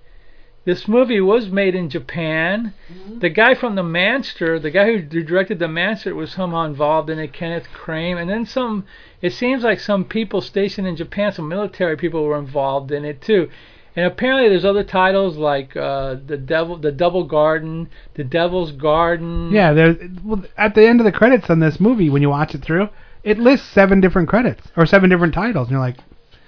this 0.67 0.85
movie 0.85 1.21
was 1.21 1.47
made 1.47 1.75
in 1.75 1.89
Japan. 1.89 2.73
The 3.19 3.29
guy 3.29 3.55
from 3.55 3.75
the 3.75 3.83
Manster, 3.83 4.59
the 4.59 4.69
guy 4.69 4.83
who 4.85 5.01
directed 5.01 5.59
the 5.59 5.69
Manster, 5.69 6.13
was 6.13 6.33
somehow 6.33 6.65
involved 6.65 7.09
in 7.09 7.19
it, 7.19 7.31
Kenneth 7.31 7.69
Crane, 7.71 8.17
and 8.17 8.29
then 8.29 8.45
some. 8.45 8.83
It 9.21 9.31
seems 9.31 9.63
like 9.63 9.79
some 9.79 10.03
people 10.03 10.41
stationed 10.41 10.85
in 10.85 10.97
Japan, 10.97 11.31
some 11.31 11.47
military 11.47 11.95
people 11.95 12.25
were 12.25 12.37
involved 12.37 12.91
in 12.91 13.05
it 13.05 13.21
too. 13.21 13.49
And 13.95 14.07
apparently, 14.07 14.49
there's 14.49 14.65
other 14.65 14.83
titles 14.83 15.37
like 15.37 15.77
uh, 15.77 16.17
the 16.25 16.35
Devil, 16.35 16.75
the 16.75 16.91
Double 16.91 17.23
Garden, 17.23 17.89
the 18.15 18.25
Devil's 18.25 18.73
Garden. 18.73 19.51
Yeah, 19.53 19.71
there's 19.71 19.95
well, 20.21 20.43
at 20.57 20.75
the 20.75 20.85
end 20.85 20.99
of 20.99 21.05
the 21.05 21.13
credits 21.13 21.49
on 21.49 21.61
this 21.61 21.79
movie, 21.79 22.09
when 22.09 22.21
you 22.21 22.29
watch 22.29 22.53
it 22.53 22.61
through, 22.61 22.89
it 23.23 23.39
lists 23.39 23.69
seven 23.69 24.01
different 24.01 24.27
credits 24.27 24.67
or 24.75 24.85
seven 24.85 25.09
different 25.09 25.33
titles, 25.33 25.69
and 25.69 25.71
you're 25.71 25.79
like, 25.79 25.99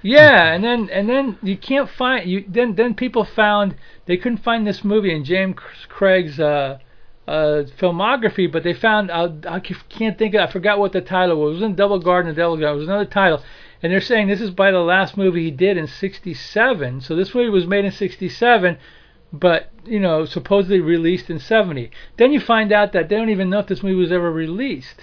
Yeah, 0.02 0.52
and 0.54 0.62
then 0.62 0.90
and 0.90 1.08
then 1.08 1.38
you 1.42 1.56
can't 1.56 1.90
find 1.90 2.30
you. 2.30 2.44
Then 2.46 2.76
then 2.76 2.96
people 2.96 3.24
found 3.24 3.76
they 4.10 4.18
couldn't 4.18 4.40
find 4.40 4.66
this 4.66 4.84
movie 4.84 5.14
in 5.14 5.24
James 5.24 5.56
Craig's 5.88 6.40
uh, 6.40 6.80
uh, 7.28 7.64
filmography, 7.80 8.52
but 8.52 8.64
they 8.64 8.74
found 8.74 9.12
out 9.12 9.46
I 9.48 9.60
can't 9.60 10.18
think 10.18 10.34
of 10.34 10.50
I 10.50 10.52
forgot 10.52 10.80
what 10.80 10.94
the 10.94 11.02
title 11.02 11.40
was. 11.40 11.52
It 11.52 11.54
was 11.54 11.62
in 11.62 11.76
Double 11.76 12.00
Garden, 12.00 12.34
the 12.34 12.36
Devil 12.36 12.58
Garden. 12.58 12.76
It 12.76 12.80
was 12.80 12.88
another 12.88 13.06
title, 13.06 13.44
and 13.84 13.94
they're 13.94 14.02
saying 14.02 14.28
this 14.28 14.42
is 14.42 14.50
by 14.50 14.72
the 14.72 14.80
last 14.80 15.16
movie 15.16 15.44
he 15.44 15.52
did 15.52 15.78
in 15.78 15.86
'67. 15.86 17.02
So 17.02 17.16
this 17.16 17.36
movie 17.36 17.52
was 17.52 17.68
made 17.68 17.86
in 17.86 17.92
'67, 17.92 18.80
but 19.32 19.70
you 19.86 20.00
know 20.00 20.26
supposedly 20.26 20.80
released 20.80 21.30
in 21.30 21.38
'70. 21.38 21.92
Then 22.18 22.34
you 22.34 22.40
find 22.40 22.72
out 22.72 22.94
that 22.94 23.10
they 23.10 23.16
don't 23.16 23.30
even 23.30 23.52
know 23.52 23.60
if 23.60 23.68
this 23.68 23.84
movie 23.84 23.94
was 23.94 24.12
ever 24.12 24.32
released. 24.32 25.02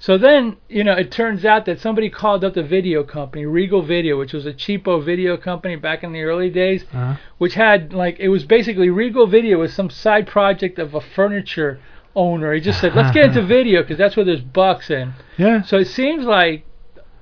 So 0.00 0.16
then, 0.16 0.56
you 0.68 0.84
know, 0.84 0.92
it 0.92 1.10
turns 1.10 1.44
out 1.44 1.66
that 1.66 1.80
somebody 1.80 2.08
called 2.08 2.44
up 2.44 2.54
the 2.54 2.62
video 2.62 3.02
company, 3.02 3.46
Regal 3.46 3.82
Video, 3.82 4.16
which 4.18 4.32
was 4.32 4.46
a 4.46 4.52
cheapo 4.52 5.04
video 5.04 5.36
company 5.36 5.74
back 5.76 6.04
in 6.04 6.12
the 6.12 6.22
early 6.22 6.50
days, 6.50 6.84
uh, 6.94 7.16
which 7.38 7.54
had 7.54 7.92
like 7.92 8.16
it 8.20 8.28
was 8.28 8.44
basically 8.44 8.90
Regal 8.90 9.26
Video 9.26 9.58
was 9.58 9.74
some 9.74 9.90
side 9.90 10.26
project 10.26 10.78
of 10.78 10.94
a 10.94 11.00
furniture 11.00 11.80
owner. 12.14 12.52
He 12.52 12.60
just 12.60 12.80
said, 12.80 12.94
"Let's 12.94 13.12
get 13.12 13.24
into 13.26 13.42
video 13.56 13.82
because 13.82 13.98
that's 13.98 14.16
where 14.16 14.24
there's 14.24 14.40
bucks 14.40 14.88
in." 14.90 15.14
yeah, 15.36 15.62
So 15.62 15.78
it 15.78 15.88
seems 15.88 16.24
like, 16.24 16.64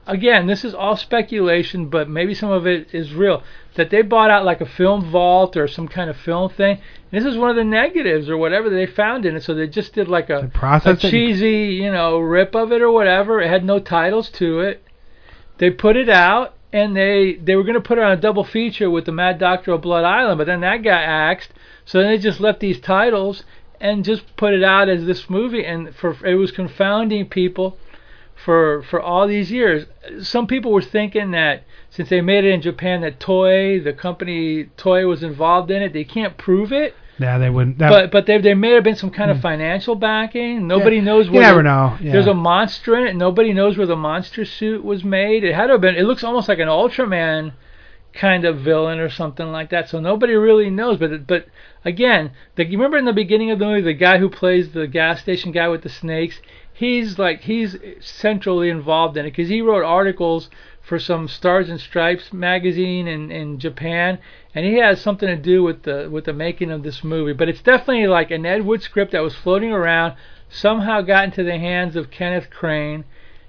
again, 0.07 0.47
this 0.47 0.65
is 0.65 0.75
all 0.75 0.97
speculation, 0.97 1.89
but 1.89 2.09
maybe 2.09 2.35
some 2.35 2.51
of 2.51 2.67
it 2.67 2.95
is 2.95 3.13
real. 3.13 3.43
That 3.75 3.91
they 3.91 4.03
bought 4.03 4.31
out 4.31 4.45
like 4.45 4.61
a 4.61 4.67
film 4.67 5.11
vault 5.11 5.57
or 5.57 5.69
some 5.69 5.89
kind 5.89 6.09
of 6.09 6.17
film 6.17 6.51
thing. 6.51 6.81
And 7.11 7.25
this 7.25 7.31
is 7.31 7.39
one 7.39 7.51
of 7.51 7.57
the 7.57 7.65
negatives 7.65 8.29
or 8.29 8.37
whatever 8.37 8.71
they 8.71 8.87
found 8.87 9.27
in 9.27 9.37
it. 9.37 9.43
So 9.43 9.55
they 9.55 9.67
just 9.67 9.93
did 9.93 10.09
like 10.09 10.31
a, 10.31 10.51
a 11.07 11.11
cheesy, 11.11 11.75
you 11.75 11.91
know, 11.91 12.19
rip 12.19 12.55
of 12.55 12.73
it 12.73 12.83
or 12.83 12.91
whatever. 12.91 13.41
It 13.41 13.49
had 13.49 13.65
no 13.65 13.79
titles 13.79 14.31
to 14.31 14.61
it. 14.61 14.83
They 15.59 15.71
put 15.71 15.97
it 15.97 16.09
out. 16.09 16.55
And 16.73 16.95
they 16.95 17.37
they 17.43 17.55
were 17.55 17.63
going 17.63 17.75
to 17.75 17.81
put 17.81 17.97
it 17.97 18.05
on 18.05 18.11
a 18.11 18.17
double 18.17 18.45
feature 18.45 18.91
with 18.91 19.07
the 19.07 19.13
Mad 19.13 19.39
Doctor 19.39 19.73
of 19.73 19.81
Blood 19.83 20.05
Island, 20.05 20.37
but 20.37 20.47
then 20.47 20.61
that 20.61 20.83
got 20.83 21.03
axed. 21.05 21.51
So 21.87 22.01
then 22.01 22.11
they 22.11 22.19
just 22.19 22.41
left 22.41 22.61
these 22.61 22.81
titles 22.81 23.45
and 23.81 24.05
just 24.05 24.37
put 24.37 24.53
it 24.53 24.63
out 24.63 24.89
as 24.89 25.07
this 25.07 25.31
movie, 25.31 25.65
and 25.65 25.95
for 25.95 26.17
it 26.27 26.35
was 26.35 26.51
confounding 26.51 27.29
people 27.29 27.79
for 28.45 28.83
for 28.83 29.01
all 29.01 29.27
these 29.27 29.51
years. 29.51 29.87
Some 30.23 30.47
people 30.47 30.73
were 30.73 30.83
thinking 30.83 31.33
that 31.33 31.65
since 31.91 32.09
they 32.09 32.21
made 32.21 32.45
it 32.45 32.53
in 32.53 32.61
Japan, 32.61 33.01
that 33.01 33.19
Toei, 33.19 33.83
the 33.83 33.93
company 33.93 34.67
Toei, 34.77 35.09
was 35.09 35.23
involved 35.23 35.71
in 35.71 35.83
it. 35.83 35.93
They 35.93 36.05
can't 36.05 36.37
prove 36.37 36.73
it, 36.73 36.95
yeah, 37.19 37.39
they 37.39 37.49
wouldn't. 37.49 37.79
That, 37.79 37.91
but 37.91 38.11
but 38.11 38.27
there 38.27 38.41
there 38.43 38.57
may 38.57 38.73
have 38.73 38.85
been 38.85 38.97
some 38.97 39.11
kind 39.11 39.31
of 39.31 39.39
hmm. 39.39 39.43
financial 39.43 39.95
backing. 39.95 40.67
Nobody 40.67 41.01
knows 41.01 41.27
you 41.27 41.41
never 41.41 41.63
the- 41.63 41.63
know. 41.65 41.97
Yeah. 42.01 42.13
There's 42.13 42.27
a 42.27 42.35
monster 42.35 42.97
in 42.97 43.07
it. 43.07 43.17
Nobody 43.17 43.53
knows 43.53 43.79
where 43.79 43.87
the 43.87 43.97
monster 43.97 44.45
suit 44.45 44.85
was 44.85 45.03
made. 45.03 45.43
It 45.45 45.55
had 45.55 45.67
to 45.67 45.75
have 45.75 45.81
been. 45.81 45.97
It 45.97 46.05
looks 46.05 46.25
almost 46.25 46.49
like 46.49 46.59
an 46.59 46.69
Ultraman 46.69 47.53
kind 48.13 48.45
of 48.45 48.61
villain 48.61 48.99
or 48.99 49.11
something 49.11 49.51
like 49.51 49.71
that. 49.71 49.89
So 49.89 50.01
nobody 50.01 50.35
really 50.35 50.69
knows. 50.69 50.99
But 50.99 51.27
but 51.27 51.47
again, 51.85 52.33
the, 52.57 52.67
you 52.67 52.77
remember 52.77 52.99
in 52.99 53.07
the 53.07 53.13
beginning 53.13 53.51
of 53.51 53.59
the 53.59 53.65
movie, 53.65 53.81
the 53.81 53.95
guy 53.95 54.19
who 54.19 54.29
plays 54.29 54.73
the 54.73 54.87
gas 54.87 55.21
station 55.21 55.53
guy 55.53 55.69
with 55.69 55.83
the 55.83 55.89
snakes, 55.89 56.41
he's 56.77 57.19
like 57.19 57.41
he's 57.43 57.77
centrally 58.01 58.69
involved 58.69 59.17
in 59.17 59.25
it 59.27 59.31
because 59.31 59.49
he 59.49 59.61
wrote 59.63 59.85
articles 59.85 60.51
for 60.83 60.99
some 60.99 61.27
Stars 61.27 61.69
and 61.69 61.81
Stripes 61.81 62.33
magazine 62.33 63.09
in 63.09 63.31
in 63.31 63.59
Japan, 63.59 64.19
and 64.55 64.65
he 64.65 64.75
has 64.79 65.01
something 65.01 65.29
to 65.29 65.37
do 65.37 65.63
with 65.63 65.83
the 65.83 66.09
with 66.11 66.27
the 66.27 66.33
making 66.33 66.71
of 66.71 66.83
this 66.83 67.03
movie. 67.03 67.33
But 67.33 67.49
it's 67.49 67.63
definitely 67.63 68.07
like 68.07 68.31
an 68.31 68.47
Ed 68.47 68.65
Wood 68.65 68.83
script 68.83 69.13
that 69.13 69.23
was 69.23 69.35
floating 69.35 69.73
around, 69.73 70.15
somehow 70.49 71.01
got 71.01 71.25
into 71.25 71.43
the 71.43 71.59
hands 71.59 71.97
of 71.97 72.11
Kenneth 72.11 72.51
Crane. 72.51 73.05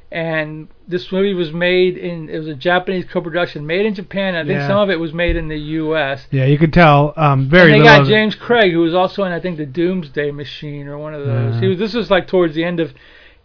And 0.09 0.69
this 0.87 1.11
movie 1.11 1.33
was 1.33 1.51
made 1.51 1.97
in 1.97 2.29
it 2.29 2.37
was 2.39 2.47
a 2.47 2.55
Japanese 2.55 3.03
co-production, 3.11 3.67
made 3.67 3.85
in 3.85 3.93
Japan. 3.93 4.35
I 4.35 4.43
think 4.43 4.59
Yeah. 4.59 4.67
some 4.67 4.79
of 4.79 4.89
it 4.89 5.01
was 5.01 5.13
made 5.13 5.35
in 5.35 5.49
the 5.49 5.59
U.S. 5.81 6.25
yeah, 6.31 6.45
you 6.45 6.57
can 6.57 6.71
tell. 6.71 7.13
Um, 7.17 7.49
very 7.49 7.73
and 7.73 7.81
they 7.81 7.85
got. 7.85 8.07
James 8.07 8.33
Craig, 8.33 8.71
who 8.71 8.79
was 8.79 8.93
also 8.93 9.25
in 9.25 9.33
I 9.33 9.41
think 9.41 9.57
the 9.57 9.65
Doomsday 9.65 10.31
Machine 10.31 10.87
or 10.87 10.97
one 10.97 11.13
of 11.13 11.25
those. 11.25 11.55
Yeah. 11.55 11.59
He 11.59 11.67
was. 11.67 11.77
This 11.77 11.93
was 11.93 12.09
like 12.09 12.25
towards 12.25 12.55
the 12.55 12.63
end 12.63 12.79
of 12.79 12.93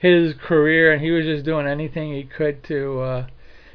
his 0.03 0.35
career, 0.35 0.93
and 0.93 1.01
he 1.01 1.11
was 1.13 1.25
just 1.25 1.45
doing 1.45 1.67
anything 1.67 2.13
he 2.13 2.25
could 2.25 2.63
to. 2.65 3.01
Uh, 3.01 3.27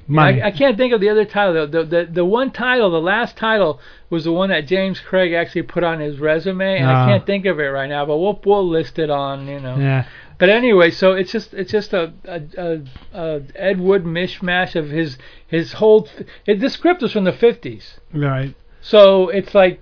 Money. 0.10 0.42
I, 0.42 0.48
I 0.48 0.52
can't 0.52 0.78
think 0.78 0.94
of 0.94 1.02
the 1.02 1.10
other 1.10 1.26
title. 1.26 1.68
The, 1.68 1.84
the 1.84 2.08
the 2.10 2.24
one 2.24 2.52
title, 2.52 2.90
the 2.92 3.02
last 3.02 3.36
title, 3.36 3.82
was 4.10 4.24
the 4.24 4.32
one 4.32 4.50
that 4.52 4.66
James 4.66 5.02
Craig 5.02 5.34
actually 5.34 5.64
put 5.64 5.84
on 5.84 6.00
his 6.00 6.18
resume, 6.18 6.78
and 6.78 6.90
I 6.90 6.94
Ah. 6.94 7.06
can't 7.08 7.26
think 7.26 7.46
of 7.46 7.60
it 7.60 7.66
right 7.66 7.90
now. 7.90 8.06
But 8.06 8.18
we'll 8.18 8.40
we'll 8.46 8.66
list 8.68 9.00
it 9.00 9.10
on 9.10 9.48
you 9.48 9.60
know. 9.60 9.76
Yeah. 9.78 10.06
But 10.40 10.48
anyway, 10.48 10.92
so 10.92 11.12
it's 11.12 11.32
just 11.34 11.54
it's 11.54 11.72
just 11.74 11.92
a 11.92 12.14
a, 12.24 12.42
a, 12.58 12.82
a 13.14 13.42
Ed 13.56 13.82
Wood 13.82 14.06
mishmash 14.06 14.76
of 14.78 14.90
his 14.90 15.18
his 15.46 15.74
whole. 15.74 16.04
Th- 16.04 16.26
it, 16.46 16.60
the 16.62 16.70
script 16.70 17.02
was 17.02 17.12
from 17.12 17.26
the 17.26 17.34
50s. 17.34 17.96
Right. 18.14 18.56
So 18.80 19.28
it's 19.28 19.54
like 19.54 19.82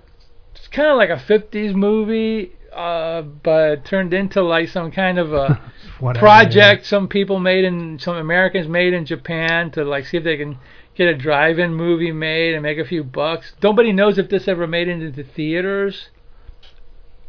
it's 0.56 0.66
kind 0.66 0.88
of 0.90 0.96
like 0.96 1.10
a 1.10 1.22
50s 1.22 1.72
movie, 1.72 2.50
uh, 2.74 3.22
but 3.22 3.84
turned 3.84 4.12
into 4.12 4.42
like 4.42 4.70
some 4.70 4.90
kind 4.90 5.20
of 5.20 5.32
a 5.32 5.60
Whatever, 6.00 6.24
project 6.26 6.86
some 6.86 7.08
people 7.08 7.38
made 7.38 7.64
in 7.64 7.98
some 7.98 8.16
Americans 8.16 8.68
made 8.68 8.92
in 8.92 9.06
Japan 9.06 9.70
to 9.72 9.84
like 9.84 10.06
see 10.06 10.16
if 10.18 10.24
they 10.24 10.36
can 10.36 10.58
get 10.94 11.08
a 11.08 11.14
drive-in 11.16 11.74
movie 11.74 12.12
made 12.12 12.54
and 12.54 12.62
make 12.62 12.78
a 12.78 12.84
few 12.84 13.02
bucks. 13.04 13.54
Nobody 13.62 13.92
knows 13.92 14.18
if 14.18 14.28
this 14.28 14.48
ever 14.48 14.66
made 14.66 14.88
it 14.88 15.00
into 15.02 15.22
theaters. 15.22 16.08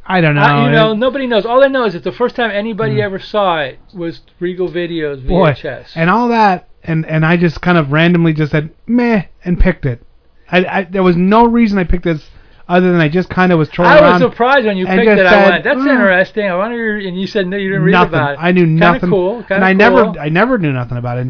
I 0.05 0.21
don't 0.21 0.35
know. 0.35 0.65
You 0.65 0.71
know, 0.71 0.91
It- 0.91 0.97
nobody 0.97 1.27
knows. 1.27 1.45
All 1.45 1.63
I 1.63 1.67
know 1.67 1.83
is 1.85 1.93
that 1.93 2.03
the 2.03 2.13
first 2.13 2.35
time 2.35 2.49
anybody 2.51 3.01
ever 3.01 3.19
saw 3.19 3.59
it 3.59 3.77
was 3.93 4.21
Regal 4.39 4.69
Videos 4.69 5.21
Hmm. 5.21 5.27
boy, 5.27 5.51
VHS. 5.51 5.93
and 5.95 6.09
all 6.09 6.29
that, 6.29 6.67
and 6.83 7.05
and 7.05 7.25
I 7.25 7.35
just 7.35 7.61
kind 7.61 7.77
of 7.77 7.91
randomly 7.91 8.31
just 8.33 8.51
said 8.53 8.69
meh 8.85 9.23
and 9.43 9.59
picked 9.59 9.85
it. 9.85 10.01
I, 10.49 10.65
I 10.65 10.83
there 10.89 11.03
was 11.03 11.17
no 11.17 11.45
reason 11.45 11.77
I 11.77 11.83
picked 11.83 12.05
this 12.05 12.29
other 12.69 12.91
than 12.91 12.99
I 13.01 13.07
just 13.09 13.29
kind 13.29 13.51
of 13.51 13.59
was 13.59 13.69
trolling 13.69 13.93
I 13.93 14.11
was 14.11 14.21
surprised 14.21 14.65
when 14.65 14.77
you 14.77 14.85
picked 14.85 15.07
it. 15.07 15.25
I 15.25 15.49
went, 15.49 15.63
"That's 15.63 15.79
"Mm, 15.79 15.89
interesting." 15.89 16.45
I 16.49 16.55
wonder, 16.55 16.97
and 16.97 17.19
you 17.19 17.27
said 17.27 17.47
no, 17.47 17.57
you 17.57 17.69
didn't 17.69 17.83
read 17.83 17.91
nothing. 17.93 18.13
about 18.15 18.33
it. 18.33 18.37
I 18.41 18.51
knew 18.51 18.65
nothing. 18.65 18.99
Kinda. 19.01 19.15
Cool. 19.15 19.43
Kinda 19.43 19.55
and 19.55 19.63
I 19.65 19.71
cool. 19.89 20.03
never, 20.05 20.19
I 20.19 20.29
never 20.29 20.57
knew 20.57 20.71
nothing 20.73 20.97
about 20.97 21.17
it. 21.19 21.27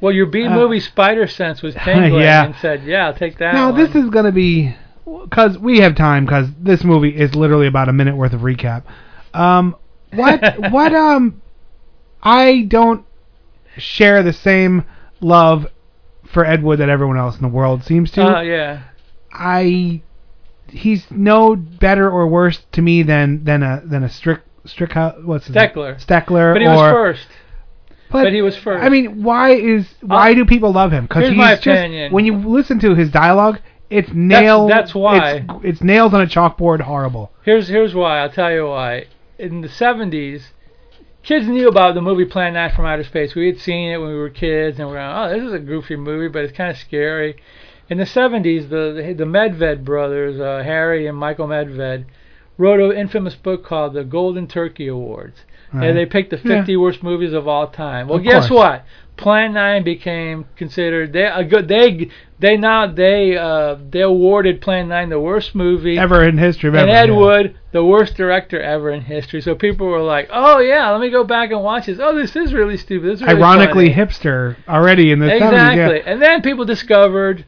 Well, 0.00 0.12
your 0.12 0.26
B 0.26 0.44
Uh, 0.46 0.54
movie 0.54 0.80
Spider 0.80 1.26
Sense 1.26 1.60
was 1.62 1.74
tingling 1.84 2.22
Yeah. 2.22 2.44
and 2.46 2.54
said, 2.56 2.82
"Yeah, 2.84 3.06
I'll 3.06 3.14
take 3.14 3.38
that." 3.38 3.54
Now 3.54 3.70
one." 3.72 3.80
this 3.80 3.94
is 3.94 4.08
gonna 4.10 4.32
be 4.32 4.74
because 5.24 5.58
we 5.58 5.80
have 5.80 5.94
time 5.94 6.24
because 6.24 6.48
this 6.58 6.84
movie 6.84 7.16
is 7.16 7.34
literally 7.34 7.66
about 7.66 7.88
a 7.88 7.92
minute 7.92 8.16
worth 8.16 8.32
of 8.32 8.40
recap. 8.42 8.84
Um, 9.34 9.76
what 10.14 10.40
what 10.70 10.94
um, 10.94 11.42
I 12.22 12.62
don't 12.68 13.04
share 13.76 14.22
the 14.22 14.32
same 14.32 14.84
love 15.20 15.66
for 16.26 16.44
Ed 16.46 16.62
Wood 16.62 16.78
that 16.78 16.88
everyone 16.88 17.18
else 17.18 17.36
in 17.36 17.42
the 17.42 17.48
world 17.48 17.84
seems 17.84 18.10
to. 18.12 18.38
Oh 18.38 18.40
yeah. 18.40 18.80
I 19.32 20.02
he's 20.72 21.06
no 21.10 21.54
better 21.54 22.10
or 22.10 22.26
worse 22.26 22.60
to 22.72 22.82
me 22.82 23.02
than 23.02 23.44
than 23.44 23.62
a 23.62 23.82
than 23.84 24.02
a 24.02 24.08
strict 24.08 24.46
strict 24.66 24.94
what's 25.24 25.46
his 25.46 25.54
name? 25.54 25.68
Steckler. 25.68 26.04
Steckler 26.04 26.54
But 26.54 26.62
he 26.62 26.68
was 26.68 26.92
first. 26.92 27.26
But, 28.10 28.24
But 28.24 28.32
he 28.34 28.42
was 28.42 28.56
first. 28.56 28.84
I 28.84 28.90
mean, 28.90 29.22
why 29.22 29.54
is 29.54 29.86
why 30.02 30.32
uh, 30.32 30.34
do 30.34 30.44
people 30.44 30.72
love 30.72 30.92
him? 30.92 31.04
Because 31.04 31.28
he's 31.28 31.36
my 31.36 31.54
just 31.54 31.66
opinion. 31.66 32.12
when 32.12 32.26
you 32.26 32.36
listen 32.36 32.78
to 32.80 32.94
his 32.94 33.10
dialogue, 33.10 33.58
it's 33.88 34.10
nails. 34.12 34.70
that's 34.70 34.94
why. 34.94 35.44
it's, 35.48 35.64
it's 35.64 35.82
nails 35.82 36.12
on 36.12 36.20
a 36.20 36.26
chalkboard. 36.26 36.80
Horrible. 36.82 37.32
Here's 37.44 37.68
here's 37.68 37.94
why. 37.94 38.18
I'll 38.18 38.30
tell 38.30 38.52
you 38.52 38.66
why. 38.66 39.06
In 39.38 39.62
the 39.62 39.68
70s, 39.68 40.42
kids 41.22 41.48
knew 41.48 41.68
about 41.68 41.94
the 41.94 42.02
movie 42.02 42.26
Plan 42.26 42.52
9 42.52 42.72
from 42.76 42.84
Outer 42.84 43.02
Space. 43.04 43.34
We 43.34 43.46
had 43.46 43.58
seen 43.58 43.90
it 43.92 43.96
when 43.96 44.10
we 44.10 44.14
were 44.16 44.30
kids, 44.30 44.78
and 44.78 44.88
we 44.88 44.94
were 44.94 45.00
like, 45.00 45.30
"Oh, 45.30 45.34
this 45.34 45.46
is 45.46 45.52
a 45.54 45.58
goofy 45.58 45.96
movie, 45.96 46.28
but 46.28 46.44
it's 46.44 46.56
kind 46.56 46.70
of 46.70 46.76
scary." 46.76 47.36
In 47.92 47.98
the 47.98 48.04
70s, 48.04 48.70
the 48.70 49.14
the, 49.14 49.24
Medved 49.24 49.84
brothers, 49.84 50.40
uh, 50.40 50.62
Harry 50.64 51.06
and 51.06 51.16
Michael 51.18 51.46
Medved, 51.46 52.04
wrote 52.56 52.80
an 52.80 52.96
infamous 52.96 53.34
book 53.34 53.66
called 53.66 53.92
the 53.92 54.02
Golden 54.02 54.46
Turkey 54.46 54.88
Awards. 54.88 55.44
Right. 55.74 55.88
And 55.88 55.98
they 55.98 56.06
picked 56.06 56.30
the 56.30 56.36
Yeah. 56.42 56.60
50 56.60 56.76
worst 56.78 57.02
movies 57.02 57.34
of 57.34 57.46
all 57.46 57.66
time. 57.66 58.08
Well, 58.08 58.16
Of 58.16 58.24
guess 58.24 58.48
course. 58.48 58.58
what? 58.58 58.84
Plan 59.18 59.52
9 59.52 59.84
became 59.84 60.46
considered 60.56 61.12
they 61.12 61.24
a 61.26 61.44
good 61.44 61.68
they 61.68 62.08
they 62.40 62.56
now 62.56 62.86
they 62.86 63.36
uh 63.36 63.76
they 63.90 64.00
awarded 64.00 64.62
Plan 64.62 64.88
9 64.88 65.10
the 65.10 65.20
worst 65.20 65.54
movie 65.54 65.98
Ever 65.98 66.24
in 66.24 66.38
history, 66.38 66.68
of 66.70 66.74
and 66.74 66.90
Ed 66.90 67.10
yeah. 67.10 67.14
Wood, 67.14 67.54
the 67.72 67.84
worst 67.84 68.16
director 68.16 68.58
ever 68.60 68.90
in 68.90 69.02
history. 69.02 69.42
So 69.42 69.54
people 69.54 69.86
were 69.86 70.00
like, 70.16 70.28
"Oh 70.32 70.60
yeah, 70.60 70.90
let 70.92 71.00
me 71.02 71.10
go 71.10 71.24
back 71.24 71.50
and 71.50 71.62
watch 71.62 71.84
this. 71.86 71.98
Oh, 72.00 72.16
this 72.16 72.34
is 72.36 72.54
really 72.54 72.78
stupid. 72.78 73.06
This 73.10 73.20
is 73.20 73.26
really 73.26 73.38
Ironically, 73.38 73.88
funny." 73.92 74.00
hipster 74.06 74.56
already 74.66 75.10
in 75.12 75.18
the 75.18 75.26
70s. 75.26 75.36
exactly. 75.36 75.96
Yeah. 75.98 76.10
And 76.10 76.22
then 76.22 76.40
people 76.40 76.64
discovered 76.64 77.44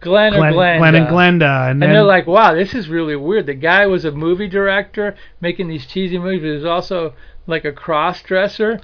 Glenn, 0.00 0.32
Glenn, 0.32 0.52
Glenda, 0.52 0.78
Glenn 0.78 0.94
and 0.94 1.06
Glenda, 1.08 1.70
and, 1.70 1.70
and 1.70 1.82
then 1.82 1.90
they're 1.90 2.02
like, 2.02 2.26
"Wow, 2.26 2.54
this 2.54 2.74
is 2.74 2.88
really 2.88 3.16
weird." 3.16 3.46
The 3.46 3.54
guy 3.54 3.86
was 3.86 4.04
a 4.04 4.12
movie 4.12 4.48
director 4.48 5.16
making 5.40 5.68
these 5.68 5.86
cheesy 5.86 6.18
movies. 6.18 6.40
But 6.40 6.46
he 6.46 6.54
was 6.54 6.64
also 6.64 7.14
like 7.46 7.64
a 7.64 7.72
cross 7.72 8.22
dresser. 8.22 8.80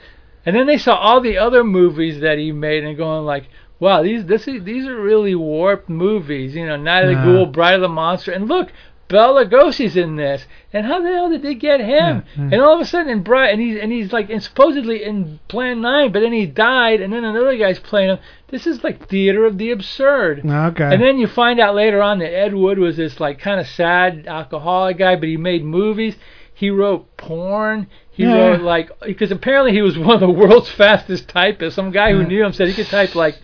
And 0.46 0.54
then 0.54 0.66
they 0.66 0.76
saw 0.76 0.96
all 0.96 1.20
the 1.20 1.38
other 1.38 1.64
movies 1.64 2.20
that 2.20 2.38
he 2.38 2.52
made 2.52 2.84
and 2.84 2.96
going 2.96 3.24
like, 3.24 3.48
"Wow, 3.78 4.02
these 4.02 4.26
this 4.26 4.48
is, 4.48 4.64
these 4.64 4.86
are 4.86 5.00
really 5.00 5.34
warped 5.34 5.88
movies." 5.88 6.54
You 6.56 6.66
know, 6.66 6.76
Night 6.76 7.04
of 7.04 7.08
the 7.08 7.14
Yeah. 7.14 7.24
Ghoul, 7.24 7.46
Bride 7.46 7.74
of 7.74 7.80
the 7.80 7.88
Monster, 7.88 8.32
and 8.32 8.48
look, 8.48 8.72
Bela 9.08 9.44
Lugosi's 9.44 9.96
in 9.96 10.16
this. 10.16 10.46
And 10.72 10.86
how 10.86 11.00
the 11.00 11.12
hell 11.12 11.30
did 11.30 11.42
they 11.42 11.54
get 11.54 11.80
him? 11.80 11.88
Yeah, 11.88 12.22
yeah. 12.36 12.50
And 12.52 12.54
all 12.54 12.74
of 12.74 12.80
a 12.80 12.84
sudden, 12.84 13.10
in 13.10 13.22
Bride, 13.22 13.50
and 13.50 13.60
he's 13.60 13.78
and 13.78 13.92
he's 13.92 14.12
like 14.12 14.30
and 14.30 14.42
supposedly 14.42 15.04
in 15.04 15.38
Plan 15.48 15.80
Nine, 15.80 16.10
but 16.12 16.20
then 16.20 16.32
he 16.32 16.46
died, 16.46 17.00
and 17.00 17.12
then 17.12 17.24
another 17.24 17.56
guy's 17.56 17.78
playing 17.78 18.10
him. 18.10 18.18
This 18.54 18.68
is 18.68 18.84
like 18.84 19.08
theater 19.08 19.46
of 19.46 19.58
the 19.58 19.72
absurd. 19.72 20.42
okay. 20.48 20.84
And 20.94 21.02
then 21.02 21.18
you 21.18 21.26
find 21.26 21.58
out 21.58 21.74
later 21.74 22.00
on 22.00 22.20
that 22.20 22.32
Ed 22.32 22.54
Wood 22.54 22.78
was 22.78 22.96
this 22.96 23.18
like 23.18 23.40
kind 23.40 23.58
of 23.58 23.66
sad 23.66 24.28
alcoholic 24.28 24.96
guy, 24.96 25.16
but 25.16 25.28
he 25.28 25.36
made 25.36 25.64
movies. 25.64 26.14
He 26.54 26.70
wrote 26.70 27.16
porn. 27.16 27.88
He 28.12 28.22
Yeah. 28.22 28.36
wrote 28.36 28.60
like 28.60 28.92
because 29.04 29.32
apparently 29.32 29.72
he 29.72 29.82
was 29.82 29.98
one 30.08 30.14
of 30.14 30.20
the 30.20 30.30
world's 30.30 30.70
fastest 30.70 31.26
typists. 31.28 31.74
Some 31.74 31.90
guy 31.90 32.12
who 32.12 32.20
Yeah. 32.20 32.28
knew 32.28 32.44
him 32.44 32.52
said 32.52 32.68
he 32.68 32.74
could 32.74 32.88
type 32.88 33.16
like, 33.16 33.34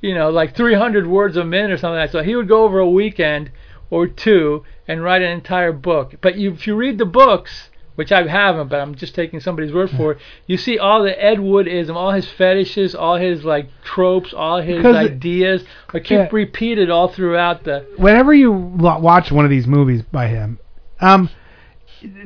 you 0.00 0.16
know, 0.16 0.30
like 0.30 0.56
300 0.56 1.06
words 1.06 1.36
a 1.36 1.44
minute 1.44 1.70
or 1.70 1.76
something 1.76 2.00
like 2.00 2.10
that. 2.10 2.18
So 2.18 2.24
he 2.24 2.34
would 2.34 2.48
go 2.48 2.64
over 2.64 2.80
a 2.80 2.90
weekend 2.90 3.52
or 3.88 4.08
two 4.08 4.64
and 4.88 5.00
write 5.00 5.22
an 5.22 5.30
entire 5.30 5.70
book. 5.70 6.16
But 6.20 6.38
you, 6.38 6.50
if 6.54 6.66
you 6.66 6.74
read 6.74 6.98
the 6.98 7.06
books, 7.06 7.70
which 7.96 8.12
I 8.12 8.26
haven't, 8.26 8.68
but 8.68 8.78
I'm 8.80 8.94
just 8.94 9.14
taking 9.14 9.40
somebody's 9.40 9.72
word 9.72 9.90
for 9.90 10.12
it, 10.12 10.18
you 10.46 10.56
see 10.56 10.78
all 10.78 11.02
the 11.02 11.22
Ed 11.22 11.38
Woodism, 11.38 11.94
all 11.96 12.12
his 12.12 12.28
fetishes, 12.28 12.94
all 12.94 13.16
his 13.16 13.44
like 13.44 13.68
tropes, 13.84 14.32
all 14.32 14.60
his 14.60 14.76
Because 14.76 14.96
ideas 14.96 15.64
are 15.92 16.00
keep 16.00 16.10
Yeah. 16.18 16.28
repeated 16.30 16.88
all 16.90 17.08
throughout 17.08 17.64
the. 17.64 17.84
whenever 17.96 18.32
you 18.32 18.52
watch 18.52 19.32
one 19.32 19.44
of 19.44 19.50
these 19.50 19.66
movies 19.66 20.02
by 20.02 20.28
him, 20.28 20.58
um, 21.00 21.28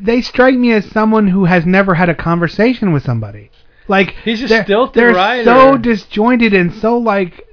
they 0.00 0.20
strike 0.20 0.54
me 0.56 0.72
as 0.72 0.84
someone 0.86 1.28
who 1.28 1.44
has 1.46 1.64
never 1.64 1.94
had 1.94 2.08
a 2.08 2.14
conversation 2.14 2.92
with 2.92 3.02
somebody. 3.02 3.50
Like 3.88 4.14
He's 4.24 4.38
just 4.40 4.50
they're, 4.50 4.64
stilted 4.64 4.94
they're 5.00 5.14
writer. 5.14 5.44
so 5.44 5.76
disjointed 5.76 6.52
and 6.52 6.72
so 6.74 6.98
like 6.98 7.46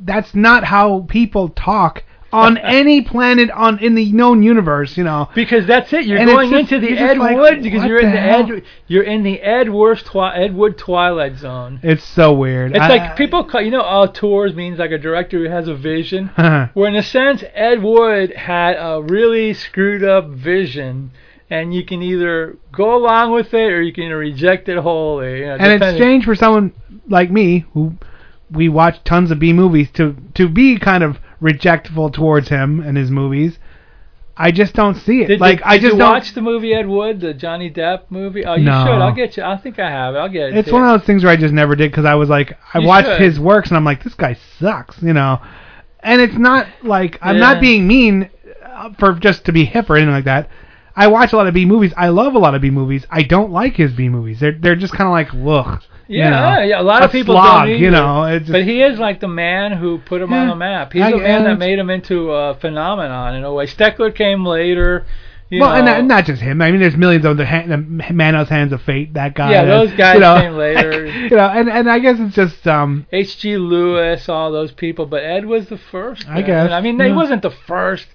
that's 0.00 0.34
not 0.34 0.64
how 0.64 1.06
people 1.08 1.48
talk 1.50 2.04
on 2.32 2.56
any 2.58 3.00
planet 3.02 3.50
on 3.50 3.78
in 3.80 3.94
the 3.94 4.12
known 4.12 4.42
universe. 4.42 4.96
You 4.96 5.04
know, 5.04 5.28
Because 5.34 5.66
that's 5.66 5.92
it. 5.92 6.04
You're 6.06 6.18
And 6.18 6.28
going 6.28 6.50
just- 6.50 6.72
into 6.72 6.86
the 6.86 6.96
Ed 6.98 7.18
like, 7.18 7.36
Wood 7.36 7.62
because 7.62 7.84
you're 7.84 7.98
in 8.00 8.10
the 8.10 8.16
the? 8.16 8.54
Ed. 8.56 8.62
You're 8.86 9.02
in 9.04 9.22
the 9.22 9.40
Ed 9.40 9.68
Worst 9.70 10.06
twi- 10.06 10.34
Ed 10.36 10.54
Wood 10.54 10.78
Twilight 10.78 11.36
Zone. 11.36 11.80
it's 11.82 12.04
so 12.04 12.32
weird. 12.32 12.72
It's 12.72 12.80
I- 12.80 12.88
like 12.88 13.16
people 13.16 13.44
call 13.44 13.60
you 13.60 13.70
know 13.70 13.82
auteurs 13.82 14.54
means 14.54 14.78
like 14.78 14.90
a 14.90 14.98
director 14.98 15.38
who 15.38 15.48
has 15.50 15.68
a 15.68 15.74
vision. 15.74 16.30
Uh-huh. 16.36 16.48
I- 16.48 16.70
Where 16.74 16.88
in 16.88 16.96
a 16.96 17.02
sense 17.02 17.42
Ed 17.54 17.82
Wood 17.82 18.32
had 18.34 18.76
a 18.78 19.02
really 19.02 19.52
screwed 19.54 20.04
up 20.04 20.28
vision, 20.28 21.10
and 21.50 21.74
you 21.74 21.84
can 21.84 22.02
either 22.02 22.56
go 22.72 22.94
along 22.96 23.32
with 23.32 23.52
it 23.54 23.72
or 23.72 23.82
you 23.82 23.92
can 23.92 24.08
reject 24.12 24.68
it 24.68 24.78
wholly. 24.78 25.40
You 25.40 25.46
know, 25.46 25.52
and 25.54 25.62
it's 25.62 25.72
depending- 25.80 25.96
strange 26.00 26.24
for 26.24 26.34
someone 26.34 26.72
like 27.08 27.30
me 27.30 27.64
who 27.74 27.94
we 28.52 28.68
watch 28.68 29.02
tons 29.04 29.30
of 29.30 29.38
B 29.38 29.52
movies 29.52 29.90
to 29.92 30.16
to 30.34 30.48
be 30.48 30.78
kind 30.78 31.02
of 31.04 31.18
rejectful 31.40 32.10
towards 32.10 32.48
him 32.48 32.80
and 32.80 32.96
his 32.96 33.10
movies. 33.10 33.58
I 34.36 34.52
just 34.52 34.72
don't 34.74 34.94
see 34.94 35.22
it. 35.22 35.26
Did, 35.26 35.40
like 35.40 35.58
did, 35.58 35.66
I 35.66 35.74
did 35.74 35.82
just 35.82 35.92
you 35.94 35.98
don't. 35.98 36.12
watch 36.12 36.32
the 36.34 36.40
movie 36.40 36.72
Ed 36.72 36.86
Wood, 36.86 37.20
the 37.20 37.34
Johnny 37.34 37.70
Depp 37.70 38.02
movie? 38.10 38.44
Oh, 38.46 38.54
you 38.54 38.64
No. 38.64 38.84
should. 38.86 39.02
I'll 39.02 39.14
get 39.14 39.36
you. 39.36 39.42
I 39.42 39.56
think 39.58 39.78
I 39.78 39.90
have 39.90 40.14
it. 40.14 40.18
I'll 40.18 40.28
get 40.30 40.50
it. 40.50 40.56
It's 40.56 40.72
one 40.72 40.82
of 40.88 40.98
those 40.98 41.06
things 41.06 41.24
where 41.24 41.32
I 41.32 41.36
just 41.36 41.52
never 41.52 41.76
did 41.76 41.90
because 41.90 42.06
I 42.06 42.14
was 42.14 42.28
like, 42.30 42.56
I 42.72 42.78
You 42.78 42.86
watched 42.86 43.08
should. 43.08 43.20
his 43.20 43.38
works 43.38 43.68
and 43.68 43.76
I'm 43.76 43.84
like, 43.84 44.02
this 44.02 44.14
guy 44.14 44.36
sucks, 44.58 45.02
you 45.02 45.12
know. 45.12 45.40
And 46.02 46.22
it's 46.22 46.38
not 46.38 46.66
like 46.82 47.18
I'm 47.20 47.36
Yeah. 47.36 47.40
not 47.52 47.60
being 47.60 47.86
mean 47.86 48.30
uh, 48.64 48.90
for 48.98 49.12
just 49.14 49.44
to 49.46 49.52
be 49.52 49.66
hip 49.66 49.90
or 49.90 49.96
anything 49.96 50.14
like 50.14 50.24
that. 50.24 50.48
I 50.94 51.06
watch 51.06 51.32
a 51.32 51.36
lot 51.36 51.46
of 51.46 51.54
B 51.54 51.64
movies. 51.64 51.92
I 51.96 52.08
love 52.08 52.34
a 52.34 52.38
lot 52.38 52.54
of 52.54 52.62
B 52.62 52.70
movies. 52.70 53.06
I 53.10 53.22
don't 53.22 53.50
like 53.50 53.76
his 53.76 53.92
B 53.92 54.08
movies. 54.08 54.40
They're 54.40 54.56
they're 54.58 54.76
just 54.76 54.92
kind 54.92 55.06
of 55.06 55.12
like, 55.12 55.32
look. 55.32 55.82
Yeah, 56.08 56.24
you 56.24 56.30
know, 56.30 56.68
yeah. 56.68 56.80
A 56.80 56.82
lot 56.82 57.04
of 57.04 57.12
people 57.12 57.36
slog, 57.36 57.68
don't 57.68 57.78
you 57.78 57.90
know. 57.90 58.38
Just, 58.40 58.50
but 58.50 58.64
he 58.64 58.82
is 58.82 58.98
like 58.98 59.20
the 59.20 59.28
man 59.28 59.72
who 59.72 59.98
put 59.98 60.20
him 60.20 60.32
on 60.32 60.48
the 60.48 60.56
map. 60.56 60.92
He's 60.92 61.02
I 61.02 61.12
the 61.12 61.18
man 61.18 61.44
that 61.44 61.58
made 61.58 61.78
him 61.78 61.88
into 61.88 62.32
a 62.32 62.54
phenomenon 62.54 63.36
in 63.36 63.44
a 63.44 63.52
way. 63.52 63.66
Steckler 63.66 64.14
came 64.14 64.44
later. 64.44 65.06
You 65.50 65.60
well, 65.60 65.70
know, 65.70 65.76
and 65.76 66.08
not, 66.08 66.16
not 66.16 66.24
just 66.26 66.40
him. 66.40 66.62
I 66.62 66.70
mean, 66.70 66.80
there's 66.80 66.96
millions 66.96 67.24
of 67.24 67.36
the, 67.36 67.44
ha- 67.44 67.66
the 67.66 67.76
Manos 67.76 68.48
Hands 68.48 68.72
of 68.72 68.82
Fate. 68.82 69.14
That 69.14 69.34
guy. 69.34 69.50
Yeah, 69.50 69.64
those 69.64 69.92
guys 69.94 70.14
you 70.14 70.20
know, 70.20 70.40
came 70.40 70.52
later. 70.56 71.06
You 71.06 71.30
know, 71.30 71.48
and 71.48 71.68
and 71.68 71.90
I 71.90 71.98
guess 71.98 72.18
it's 72.20 72.36
just 72.36 72.68
um. 72.68 73.06
H.G. 73.10 73.56
Lewis, 73.56 74.28
all 74.28 74.52
those 74.52 74.70
people, 74.70 75.06
but 75.06 75.24
Ed 75.24 75.46
was 75.46 75.68
the 75.68 75.76
first. 75.76 76.28
I 76.28 76.42
guess, 76.42 76.70
I 76.70 76.80
mean, 76.80 76.98
yeah. 76.98 77.08
he 77.08 77.12
wasn't 77.12 77.42
the 77.42 77.50
first. 77.50 78.06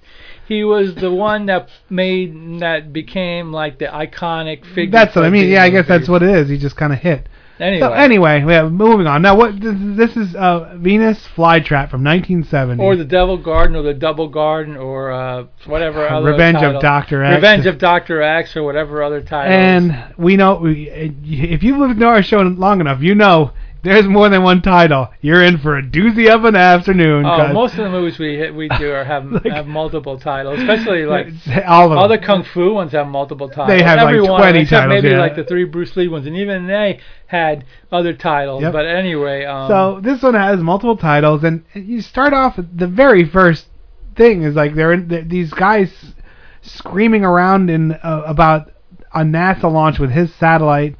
He 0.47 0.63
was 0.63 0.95
the 0.95 1.11
one 1.11 1.47
that 1.47 1.69
made 1.89 2.59
that 2.59 2.93
became 2.93 3.51
like 3.51 3.79
the 3.79 3.85
iconic 3.85 4.65
figure. 4.65 4.91
That's 4.91 5.15
what 5.15 5.25
I 5.25 5.29
mean. 5.29 5.49
Yeah, 5.49 5.63
I 5.63 5.69
guess 5.69 5.87
that's 5.87 6.07
what 6.07 6.21
it 6.21 6.29
is. 6.29 6.49
He 6.49 6.57
just 6.57 6.75
kind 6.75 6.93
of 6.93 6.99
hit. 6.99 7.27
Anyway. 7.59 7.79
So 7.79 7.93
anyway, 7.93 8.43
yeah, 8.45 8.67
moving 8.67 9.07
on. 9.07 9.21
Now, 9.21 9.37
what 9.37 9.53
this, 9.61 10.17
is 10.17 10.35
uh, 10.35 10.75
Venus 10.77 11.25
Flytrap 11.35 11.89
from 11.89 12.03
1970. 12.03 12.83
Or 12.83 12.97
the 12.97 13.05
Devil 13.05 13.37
Garden, 13.37 13.77
or 13.77 13.81
the 13.81 13.93
Double 13.93 14.27
Garden, 14.27 14.75
or 14.75 15.11
uh, 15.11 15.45
whatever 15.65 16.07
other 16.07 16.31
Revenge 16.31 16.61
of. 16.61 16.81
Dr. 16.81 17.23
X. 17.23 17.35
Revenge 17.35 17.65
of 17.65 17.77
Doctor 17.77 18.21
X, 18.21 18.57
or 18.57 18.63
whatever 18.63 19.01
other 19.01 19.21
title. 19.21 19.53
and 19.53 20.13
we 20.17 20.35
know 20.35 20.55
we, 20.55 20.89
if 20.89 21.63
you've 21.63 21.77
listened 21.77 22.01
to 22.01 22.07
our 22.07 22.21
show 22.21 22.41
long 22.41 22.81
enough, 22.81 23.01
you 23.01 23.15
know 23.15 23.51
there's 23.85 24.07
more 24.07 24.29
than 24.29 24.43
one 24.43 24.61
title. 24.61 25.09
You're 25.21 25.43
in 25.43 25.59
for 25.59 25.77
a 25.77 25.83
doozy 25.83 26.29
of 26.29 26.43
an 26.43 26.55
afternoon. 26.55 27.25
Oh, 27.25 27.53
most 27.53 27.73
of 27.73 27.85
the 27.85 27.89
movies 27.89 28.17
we 28.17 28.51
we 28.51 28.67
do 28.67 28.91
are 28.91 29.03
have 29.03 29.31
have 29.45 29.67
multiple 29.67 30.19
titles, 30.19 30.59
especially 30.59 31.05
like 31.05 31.27
all 31.67 31.91
of 31.91 31.97
all 31.97 32.07
the 32.07 32.17
kung 32.17 32.43
fu 32.43 32.73
ones 32.73 32.91
have 32.91 33.07
multiple 33.07 33.47
titles. 33.47 33.67
They 33.67 33.83
have, 33.83 33.97
like, 34.01 34.21
one, 34.21 34.41
20 34.41 34.59
except 34.59 34.81
titles, 34.81 35.03
maybe 35.03 35.13
yeah. 35.13 35.19
like 35.19 35.35
the 35.35 35.43
three 35.43 35.63
Bruce 35.65 35.95
Lee 35.95 36.07
ones, 36.07 36.25
and 36.25 36.35
even 36.35 36.67
they 36.67 36.99
had 37.27 37.63
other 37.91 38.13
titles. 38.13 38.63
Yep. 38.63 38.73
But 38.73 38.85
anyway, 38.85 39.45
um, 39.45 39.69
So 39.69 39.99
this 40.01 40.21
one 40.21 40.33
has 40.33 40.59
multiple 40.59 40.97
titles, 40.97 41.43
and 41.43 41.63
you 41.73 42.01
start 42.01 42.33
off 42.33 42.57
the 42.57 42.87
very 42.87 43.23
first 43.23 43.67
thing 44.15 44.43
is 44.43 44.55
like 44.55 44.75
they're 44.75 44.93
in, 44.93 45.09
th 45.09 45.27
these 45.27 45.53
guys 45.53 46.13
screaming 46.61 47.23
around 47.23 47.69
in 47.69 47.91
uh, 47.91 48.23
about 48.25 48.71
a 49.13 49.19
NASA 49.19 49.71
launch 49.71 49.99
with 49.99 50.11
his 50.11 50.33
satellite. 50.35 50.95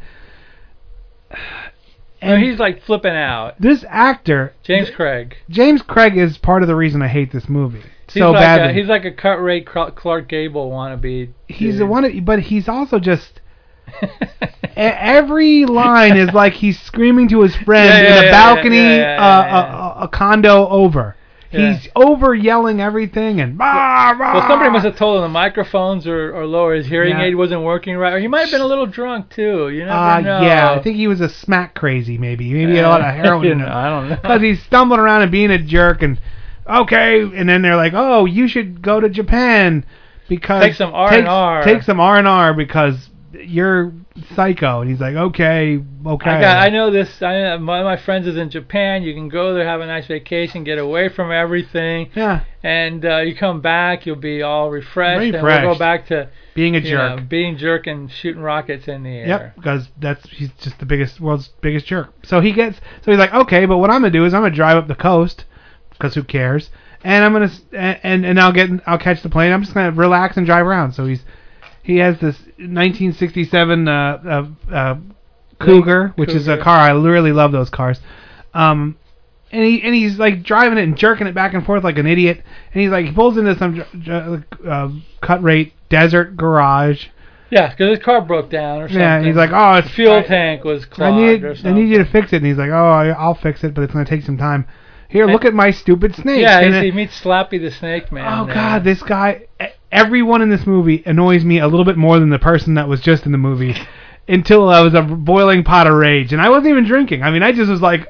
And 2.25 2.43
he's 2.43 2.59
like 2.59 2.81
flipping 2.83 3.15
out. 3.15 3.59
This 3.59 3.85
actor, 3.87 4.53
James 4.63 4.89
Craig. 4.89 5.35
James 5.49 5.81
Craig, 5.81 6.17
is 6.17 6.37
part 6.37 6.61
of 6.61 6.67
the 6.67 6.75
reason 6.75 7.01
I 7.01 7.07
hate 7.07 7.31
this 7.31 7.47
movie 7.49 7.81
He's 8.07 8.21
so 8.21 8.31
like 8.31 8.41
badly. 8.41 8.69
A, 8.69 8.73
he's 8.73 8.87
like 8.89 9.05
a 9.05 9.11
cut 9.11 9.35
rate 9.41 9.65
Clark 9.65 10.27
Gable 10.27 10.69
wannabe. 10.71 11.31
he's 11.47 11.73
dude. 11.73 11.81
the 11.81 11.85
one, 11.85 12.05
of- 12.05 12.25
but 12.25 12.39
he's 12.39 12.67
also 12.67 12.99
just. 12.99 13.41
Every 14.75 15.65
line 15.65 16.17
is 16.17 16.31
like 16.33 16.53
he's 16.53 16.79
screaming 16.81 17.29
to 17.29 17.41
his 17.41 17.55
friend 17.65 17.87
Yeah, 17.87 17.99
in 17.99 18.05
yeah, 18.05 18.19
a 18.19 18.25
yeah, 18.25 18.31
balcony, 18.31 18.77
yeah, 18.77 19.15
yeah, 19.15 19.25
uh, 19.25 19.97
A, 19.97 19.99
a, 20.01 20.03
a 20.03 20.07
condo 20.09 20.67
over. 20.67 21.15
Yeah. 21.57 21.73
He's 21.73 21.87
over 21.95 22.35
yelling 22.35 22.81
everything 22.81 23.39
and 23.41 23.57
bah, 23.57 24.15
bah. 24.17 24.33
Well, 24.33 24.47
somebody 24.47 24.69
must 24.71 24.85
have 24.85 24.95
told 24.97 25.17
him 25.17 25.21
the 25.23 25.29
microphones 25.29 26.05
or, 26.07 26.35
or 26.35 26.45
lower. 26.45 26.75
His 26.75 26.87
hearing 26.87 27.11
Yeah. 27.17 27.23
aid 27.23 27.35
wasn't 27.35 27.61
working 27.63 27.95
right, 27.97 28.13
or 28.13 28.19
he 28.19 28.27
might 28.27 28.41
have 28.41 28.51
been 28.51 28.61
a 28.61 28.65
little 28.67 28.85
drunk 28.87 29.29
too. 29.29 29.69
You 29.69 29.85
never 29.85 29.91
Uh, 29.97 30.21
know. 30.21 30.41
yeah, 30.41 30.71
I 30.71 30.79
think 30.81 30.95
he 30.97 31.07
was 31.07 31.21
a 31.21 31.29
smack 31.29 31.73
crazy. 31.75 32.17
Maybe 32.17 32.51
maybe 32.53 32.71
he 32.71 32.77
had 32.77 32.85
a 32.85 32.89
lot 32.89 33.01
of 33.01 33.13
heroin. 33.13 33.45
You 33.45 33.51
in 33.53 33.57
know, 33.59 33.65
him. 33.67 33.71
I 33.71 33.89
don't 33.89 34.09
know. 34.09 34.15
Because 34.17 34.41
he's 34.41 34.61
stumbling 34.63 34.99
around 34.99 35.21
and 35.21 35.31
being 35.31 35.51
a 35.51 35.57
jerk 35.59 36.01
and 36.03 36.19
okay, 36.67 37.21
and 37.21 37.47
then 37.47 37.61
they're 37.61 37.75
like, 37.75 37.93
oh, 37.95 38.25
you 38.25 38.47
should 38.47 38.81
go 38.81 38.99
to 38.99 39.09
Japan 39.09 39.85
because 40.27 40.63
Take 40.63 40.73
some 40.73 40.93
R&R. 40.93 41.63
Take, 41.63 41.75
take 41.75 41.83
some 41.83 41.99
R 41.99 42.17
and 42.17 42.27
R 42.27 42.53
because 42.53 43.09
you're 43.43 43.93
psycho. 44.35 44.81
And 44.81 44.89
he's 44.89 44.99
like, 44.99 45.15
okay, 45.15 45.79
okay. 46.05 46.29
I 46.29 46.41
got. 46.41 46.57
I 46.63 46.69
know 46.69 46.91
this. 46.91 47.21
I 47.21 47.33
of 47.33 47.61
my 47.61 47.97
friends 47.97 48.27
is 48.27 48.37
in 48.37 48.49
Japan. 48.49 49.03
You 49.03 49.13
can 49.13 49.29
go 49.29 49.53
there, 49.53 49.65
have 49.65 49.81
a 49.81 49.85
nice 49.85 50.07
vacation, 50.07 50.63
get 50.63 50.77
away 50.77 51.09
from 51.09 51.31
everything. 51.31 52.11
Yeah. 52.15 52.43
And 52.63 53.05
uh, 53.05 53.17
you 53.17 53.35
come 53.35 53.61
back, 53.61 54.05
you'll 54.05 54.15
be 54.15 54.41
all 54.41 54.71
refreshed, 54.71 55.35
and 55.35 55.43
we'll 55.43 55.73
go 55.73 55.77
back 55.77 56.07
to 56.07 56.29
Being 56.55 56.75
a 56.75 56.81
jerk. 56.81 57.19
know, 57.19 57.25
being 57.25 57.57
jerk 57.57 57.85
and 57.85 58.09
shooting 58.09 58.41
rockets 58.41 58.87
in 58.87 59.03
the 59.03 59.09
air. 59.09 59.27
Yep, 59.27 59.55
because 59.55 59.87
that's 59.99 60.29
he's 60.29 60.51
just 60.59 60.79
the 60.79 60.85
biggest 60.85 61.19
world's 61.19 61.49
biggest 61.61 61.85
jerk. 61.85 62.13
So 62.23 62.41
he 62.41 62.53
gets 62.53 62.77
so 63.03 63.11
he's 63.11 63.19
like, 63.19 63.33
okay, 63.33 63.65
but 63.65 63.77
what 63.77 63.91
I'm 63.91 64.01
gonna 64.01 64.11
do 64.11 64.25
is 64.25 64.33
I'm 64.33 64.41
gonna 64.41 64.55
drive 64.55 64.77
up 64.77 64.87
the 64.87 64.95
coast 64.95 65.45
because 65.91 66.15
who 66.15 66.23
cares? 66.23 66.69
And 67.03 67.23
I'm 67.23 67.33
gonna 67.33 67.51
and 68.03 68.25
and 68.25 68.39
I'll 68.39 68.53
get 68.53 68.69
I'll 68.87 68.97
catch 68.97 69.21
the 69.21 69.29
plane. 69.29 69.51
I'm 69.51 69.61
just 69.61 69.73
gonna 69.73 69.91
relax 69.91 70.37
and 70.37 70.45
drive 70.45 70.65
around. 70.65 70.93
So 70.93 71.05
he's 71.05 71.23
he 71.85 71.97
has 71.97 72.19
this 72.19 72.35
1967 72.57 73.87
uh, 73.87 73.91
uh, 73.91 74.73
uh, 74.73 74.95
Cougar, 75.59 76.13
which 76.15 76.31
is 76.31 76.47
a 76.47 76.57
car 76.57 76.79
I 76.79 76.91
really 76.91 77.31
love 77.31 77.51
those 77.51 77.69
cars. 77.69 77.99
Um, 78.55 78.97
and 79.51 79.63
he 79.63 79.83
and 79.83 79.93
he's 79.93 80.17
like 80.17 80.41
driving 80.41 80.79
it 80.79 80.83
and 80.83 80.97
jerking 80.97 81.27
it 81.27 81.35
back 81.35 81.53
and 81.53 81.63
forth 81.63 81.83
like 81.83 81.99
an 81.99 82.07
idiot. 82.07 82.41
And 82.73 82.81
he's 82.81 82.89
like 82.89 83.05
he 83.05 83.11
pulls 83.11 83.37
into 83.37 83.55
some 83.55 83.85
dr- 84.01 84.45
uh, 84.67 84.89
cut 85.21 85.43
rate 85.43 85.73
desert 85.89 86.35
garage. 86.35 87.05
Yeah, 87.51 87.69
because 87.69 87.97
his 87.97 88.03
car 88.03 88.21
broke 88.21 88.49
down 88.49 88.81
or 88.81 88.87
something. 88.87 89.01
Yeah, 89.01 89.17
and 89.17 89.27
he's 89.27 89.35
like, 89.35 89.51
oh, 89.53 89.75
it's 89.75 89.87
the 89.87 89.93
fuel 89.93 90.15
I- 90.15 90.23
tank 90.23 90.63
was 90.63 90.85
clogged 90.85 91.13
I 91.13 91.33
need 91.33 91.43
or 91.43 91.55
I 91.63 91.71
need 91.71 91.89
you 91.89 91.99
to 91.99 92.05
fix 92.05 92.33
it. 92.33 92.37
And 92.37 92.47
he's 92.47 92.57
like, 92.57 92.71
oh, 92.71 93.13
I'll 93.15 93.35
fix 93.35 93.63
it, 93.63 93.75
but 93.75 93.83
it's 93.83 93.93
gonna 93.93 94.05
take 94.05 94.23
some 94.23 94.39
time. 94.39 94.65
Here, 95.07 95.27
look 95.27 95.45
at 95.45 95.53
my 95.53 95.69
stupid 95.69 96.15
snake. 96.15 96.41
yeah, 96.41 96.59
And 96.61 96.83
he 96.83 96.91
meets 96.91 97.21
Slappy 97.21 97.61
the 97.61 97.69
Snake 97.69 98.11
Man. 98.11 98.25
Oh 98.27 98.45
there. 98.45 98.55
God, 98.55 98.83
this 98.83 99.03
guy! 99.03 99.45
Everyone 99.95 100.41
in 100.41 100.49
this 100.49 100.67
movie 100.67 101.01
annoys 101.05 101.43
me 101.45 101.59
a 101.59 101.67
little 101.67 101.85
bit 101.85 101.97
more 101.97 102.19
than 102.19 102.29
the 102.29 102.39
person 102.39 102.73
that 102.75 102.87
was 102.87 103.01
just 103.01 103.25
in 103.25 103.31
the 103.31 103.37
movie. 103.37 103.75
Until 104.27 104.69
I 104.69 104.81
was 104.81 104.93
a 104.95 105.01
boiling 105.03 105.63
pot 105.63 105.85
of 105.87 105.93
rage, 105.93 106.33
and 106.33 106.41
I 106.41 106.49
wasn't 106.49 106.67
even 106.67 106.85
drinking. 106.85 107.21
I 107.23 107.29
mean, 107.31 107.43
I 107.43 107.51
just 107.51 107.69
was 107.69 107.81
like, 107.81 108.09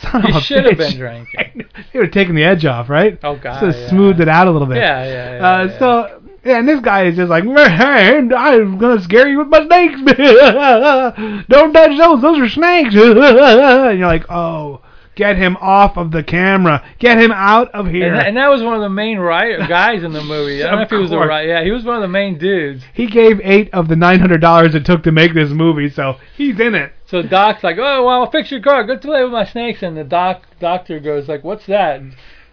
"Son 0.00 0.22
You 0.22 0.30
of 0.30 0.36
a 0.36 0.40
should 0.40 0.64
have 0.64 0.78
been 0.78 0.96
drinking. 0.96 1.64
They 1.92 1.98
would 1.98 2.06
have 2.06 2.12
taken 2.14 2.34
the 2.34 2.42
edge 2.44 2.64
off, 2.64 2.88
right? 2.88 3.18
Oh, 3.22 3.36
God, 3.36 3.60
So 3.60 3.66
yeah. 3.66 3.88
smoothed 3.88 4.20
it 4.20 4.28
out 4.28 4.46
a 4.48 4.50
little 4.50 4.66
bit. 4.66 4.78
Yeah, 4.78 5.04
yeah, 5.04 5.36
yeah, 5.36 5.46
Uh, 5.46 5.78
So 5.78 6.22
yeah, 6.44 6.58
and 6.58 6.66
this 6.68 6.80
guy 6.80 7.04
is 7.04 7.16
just 7.16 7.28
like, 7.30 7.44
"Man, 7.44 8.32
I'm 8.34 8.78
gonna 8.78 9.00
scare 9.02 9.28
you 9.28 9.38
with 9.38 9.48
my 9.48 9.64
snakes. 9.66 10.00
Don't 11.48 11.72
touch 11.72 11.98
those; 11.98 12.22
those 12.22 12.38
are 12.40 12.48
snakes." 12.48 12.94
and 12.96 13.98
you're 13.98 14.06
like, 14.08 14.24
"Oh, 14.30 14.80
get 15.14 15.36
him 15.36 15.56
off 15.60 15.96
of 15.96 16.10
the 16.10 16.22
camera. 16.22 16.84
Get 16.98 17.18
him 17.18 17.32
out 17.32 17.70
of 17.72 17.86
here." 17.86 18.08
And 18.08 18.16
that, 18.16 18.26
and 18.28 18.36
that 18.36 18.48
was 18.48 18.62
one 18.62 18.74
of 18.74 18.80
the 18.80 18.88
main 18.88 19.18
riot 19.18 19.68
guys 19.68 20.02
in 20.02 20.12
the 20.12 20.22
movie. 20.22 20.62
I 20.62 20.68
don't 20.68 20.76
know 20.76 20.82
if 20.82 20.90
he 20.90 20.96
was 20.96 21.10
the 21.10 21.18
right. 21.18 21.48
Yeah, 21.48 21.64
he 21.64 21.70
was 21.70 21.84
one 21.84 21.96
of 21.96 22.02
the 22.02 22.08
main 22.08 22.38
dudes. 22.38 22.84
He 22.92 23.06
gave 23.06 23.40
eight 23.42 23.72
of 23.72 23.88
the 23.88 23.96
nine 23.96 24.20
hundred 24.20 24.40
dollars 24.40 24.74
it 24.74 24.84
took 24.84 25.02
to 25.04 25.12
make 25.12 25.34
this 25.34 25.50
movie, 25.50 25.88
so 25.88 26.16
he's 26.36 26.58
in 26.60 26.74
it. 26.74 26.92
So 27.06 27.22
Doc's 27.22 27.62
like, 27.62 27.76
oh 27.78 28.06
well, 28.06 28.22
I'll 28.22 28.30
fix 28.30 28.50
your 28.50 28.62
car. 28.62 28.84
Go 28.84 28.94
to 28.94 29.00
play 29.00 29.22
with 29.22 29.32
my 29.32 29.44
snakes. 29.44 29.82
And 29.82 29.96
the 29.96 30.04
doc 30.04 30.44
doctor 30.60 30.98
goes 30.98 31.28
like, 31.28 31.44
what's 31.44 31.66
that? 31.66 32.00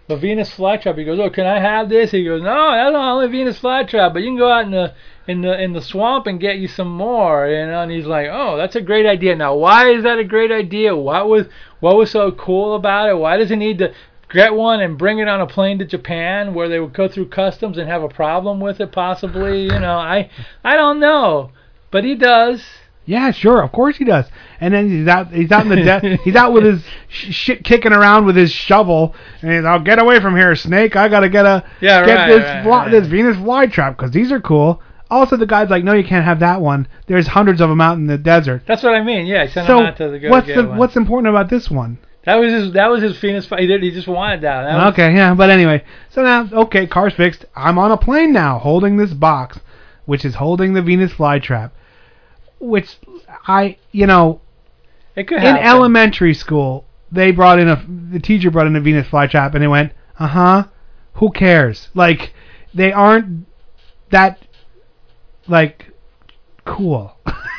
The 0.07 0.17
Venus 0.17 0.51
flytrap. 0.53 0.97
He 0.97 1.05
goes, 1.05 1.19
oh, 1.19 1.29
can 1.29 1.45
I 1.45 1.59
have 1.59 1.87
this? 1.87 2.11
He 2.11 2.25
goes, 2.25 2.41
no, 2.41 2.71
that's 2.71 2.91
not 2.91 3.13
only 3.13 3.27
Venus 3.27 3.59
flytrap, 3.59 4.11
but 4.11 4.23
you 4.23 4.29
can 4.29 4.37
go 4.37 4.51
out 4.51 4.65
in 4.65 4.71
the 4.71 4.93
in 5.29 5.41
the 5.41 5.61
in 5.61 5.73
the 5.73 5.81
swamp 5.81 6.25
and 6.25 6.39
get 6.39 6.57
you 6.57 6.67
some 6.67 6.89
more. 6.89 7.47
You 7.47 7.67
know, 7.67 7.81
and 7.83 7.91
he's 7.91 8.05
like, 8.07 8.27
oh, 8.31 8.57
that's 8.57 8.75
a 8.75 8.81
great 8.81 9.05
idea. 9.05 9.35
Now, 9.35 9.55
why 9.55 9.89
is 9.91 10.03
that 10.03 10.17
a 10.17 10.23
great 10.23 10.51
idea? 10.51 10.95
What 10.95 11.29
was 11.29 11.45
what 11.79 11.95
was 11.95 12.09
so 12.09 12.31
cool 12.31 12.75
about 12.75 13.09
it? 13.09 13.13
Why 13.17 13.37
does 13.37 13.49
he 13.49 13.55
need 13.55 13.77
to 13.77 13.93
get 14.31 14.53
one 14.53 14.81
and 14.81 14.97
bring 14.97 15.19
it 15.19 15.27
on 15.27 15.39
a 15.41 15.47
plane 15.47 15.79
to 15.79 15.85
Japan 15.85 16.53
where 16.53 16.67
they 16.67 16.79
would 16.79 16.93
go 16.93 17.07
through 17.07 17.29
customs 17.29 17.77
and 17.77 17.87
have 17.87 18.01
a 18.03 18.09
problem 18.09 18.59
with 18.59 18.81
it 18.81 18.91
possibly? 18.91 19.63
You 19.63 19.79
know, 19.79 19.97
I 19.97 20.31
I 20.63 20.75
don't 20.75 20.99
know, 20.99 21.51
but 21.91 22.03
he 22.03 22.15
does. 22.15 22.63
Yeah, 23.05 23.31
sure, 23.31 23.63
of 23.63 23.71
course 23.71 23.97
he 23.97 24.05
does. 24.05 24.25
And 24.61 24.71
then 24.73 24.87
he's 24.89 25.07
out. 25.07 25.31
He's 25.31 25.51
out 25.51 25.63
in 25.63 25.69
the 25.69 25.75
de- 25.77 26.17
he's 26.23 26.35
out 26.35 26.53
with 26.53 26.63
his 26.63 26.83
sh- 27.07 27.33
shit 27.33 27.63
kicking 27.63 27.93
around 27.93 28.25
with 28.25 28.35
his 28.35 28.51
shovel, 28.51 29.15
and 29.41 29.51
he's, 29.51 29.63
"I'll 29.65 29.79
get 29.79 29.99
away 29.99 30.19
from 30.19 30.35
here, 30.35 30.55
Snake. 30.55 30.95
I 30.95 31.07
gotta 31.07 31.29
get 31.29 31.45
a 31.45 31.63
Yeah, 31.81 32.05
get 32.05 32.15
right, 32.15 32.27
this 32.27 32.43
right, 32.43 32.63
fly, 32.63 32.83
right. 32.83 32.91
this 32.91 33.07
Venus 33.07 33.37
flytrap 33.37 33.95
because 33.97 34.11
these 34.11 34.31
are 34.31 34.39
cool." 34.41 34.81
Also, 35.09 35.35
the 35.37 35.45
guy's 35.47 35.69
like, 35.69 35.83
"No, 35.83 35.93
you 35.93 36.03
can't 36.03 36.23
have 36.25 36.39
that 36.41 36.61
one. 36.61 36.87
There's 37.07 37.27
hundreds 37.27 37.61
of 37.61 37.69
them 37.69 37.81
out 37.81 37.97
in 37.97 38.05
the 38.07 38.17
desert." 38.17 38.63
That's 38.67 38.83
what 38.83 38.93
I 38.93 39.03
mean. 39.03 39.25
Yeah, 39.25 39.45
he 39.45 39.51
sent 39.51 39.67
so 39.67 39.79
him 39.79 39.85
out 39.87 39.97
to 39.97 40.09
the 40.09 40.19
go 40.19 40.29
what's 40.29 40.47
get 40.47 40.55
the 40.57 40.67
one. 40.67 40.77
what's 40.77 40.95
important 40.95 41.29
about 41.29 41.49
this 41.49 41.69
one? 41.71 41.97
That 42.25 42.35
was 42.35 42.51
his. 42.51 42.73
That 42.73 42.91
was 42.91 43.01
his 43.01 43.17
Venus. 43.17 43.47
He 43.49 43.65
did. 43.65 43.81
He 43.81 43.91
just 43.91 44.07
wanted 44.07 44.41
that. 44.41 44.63
that 44.63 44.75
was, 44.75 44.93
Okay, 44.93 45.15
yeah, 45.15 45.33
but 45.33 45.49
anyway, 45.49 45.83
so 46.09 46.21
now 46.21 46.47
okay, 46.63 46.85
car's 46.85 47.13
fixed. 47.13 47.45
I'm 47.55 47.79
on 47.79 47.91
a 47.91 47.97
plane 47.97 48.31
now, 48.33 48.59
holding 48.59 48.97
this 48.97 49.13
box, 49.13 49.59
which 50.05 50.23
is 50.25 50.35
holding 50.35 50.73
the 50.73 50.81
Venus 50.83 51.11
flytrap, 51.13 51.71
which 52.59 52.97
I, 53.47 53.77
you 53.91 54.05
know, 54.05 54.41
It 55.15 55.27
could 55.27 55.37
in 55.37 55.43
happen. 55.43 55.65
elementary 55.65 56.33
school, 56.35 56.85
they 57.11 57.31
brought 57.31 57.57
in 57.57 57.67
a 57.67 57.83
the 58.11 58.19
teacher 58.19 58.51
brought 58.51 58.67
in 58.67 58.75
a 58.75 58.81
Venus 58.81 59.07
flytrap, 59.07 59.53
and 59.55 59.63
they 59.63 59.67
went, 59.67 59.93
uh 60.19 60.27
huh, 60.27 60.63
who 61.13 61.31
cares? 61.31 61.87
Like 61.95 62.33
they 62.75 62.91
aren't 62.91 63.47
that 64.11 64.45
like 65.49 65.91
cool. 66.65 67.15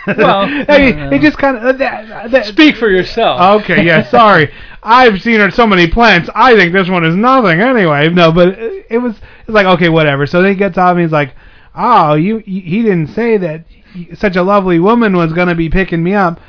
Well, 0.07 0.41
I 0.69 0.79
mean, 0.79 0.99
uh, 0.99 1.11
they 1.11 1.19
just 1.19 1.39
kind 1.39 1.57
of 1.57 1.79
that, 1.79 2.31
that, 2.31 2.47
Speak 2.47 2.77
for 2.77 2.89
yourself. 2.89 3.41
Okay, 3.63 3.85
yeah, 3.85 4.09
sorry. 4.09 4.53
I've 4.83 5.21
seen 5.21 5.41
her 5.41 5.51
so 5.51 5.67
many 5.67 5.89
plants. 5.89 6.31
I 6.35 6.57
think 6.57 6.73
this 6.73 6.89
one 6.89 7.05
is 7.05 7.15
nothing 7.15 7.61
anyway. 7.61 8.09
No, 8.09 8.33
but 8.33 8.49
it, 8.59 8.87
it 8.91 8.99
was 8.99 9.17
it's 9.17 9.51
like 9.51 9.67
okay, 9.67 9.89
whatever. 9.89 10.27
So 10.27 10.41
then 10.43 10.53
he 10.53 10.57
gets 10.57 10.79
off 10.79 10.93
and 10.93 11.01
he's 11.01 11.13
like, 11.13 11.35
"Oh, 11.75 12.15
you, 12.15 12.39
he 12.39 12.83
didn't 12.83 13.09
say 13.09 13.37
that 13.37 13.65
such 14.15 14.37
a 14.37 14.43
lovely 14.43 14.79
woman 14.79 15.17
was 15.17 15.33
going 15.33 15.49
to 15.49 15.55
be 15.55 15.69
picking 15.69 16.03
me 16.03 16.15
up." 16.15 16.41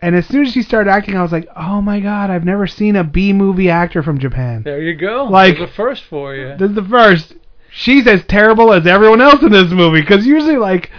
And 0.00 0.14
as 0.14 0.26
soon 0.26 0.44
as 0.44 0.52
she 0.52 0.62
started 0.62 0.90
acting, 0.90 1.16
I 1.16 1.22
was 1.22 1.32
like, 1.32 1.48
"Oh 1.56 1.80
my 1.80 1.98
god, 1.98 2.30
I've 2.30 2.44
never 2.44 2.66
seen 2.66 2.94
a 2.94 3.02
B 3.02 3.32
movie 3.32 3.70
actor 3.70 4.02
from 4.02 4.18
Japan." 4.18 4.62
There 4.62 4.80
you 4.80 4.94
go. 4.94 5.24
Like- 5.24 5.58
the 5.58 5.66
first 5.66 6.04
for 6.04 6.34
you. 6.34 6.56
This 6.56 6.68
is 6.70 6.76
the 6.76 6.84
first. 6.84 7.34
She's 7.76 8.06
as 8.06 8.24
terrible 8.26 8.72
as 8.72 8.86
everyone 8.86 9.20
else 9.20 9.42
in 9.42 9.50
this 9.50 9.70
movie 9.72 10.00
because 10.00 10.24
usually 10.24 10.56
like 10.56 10.92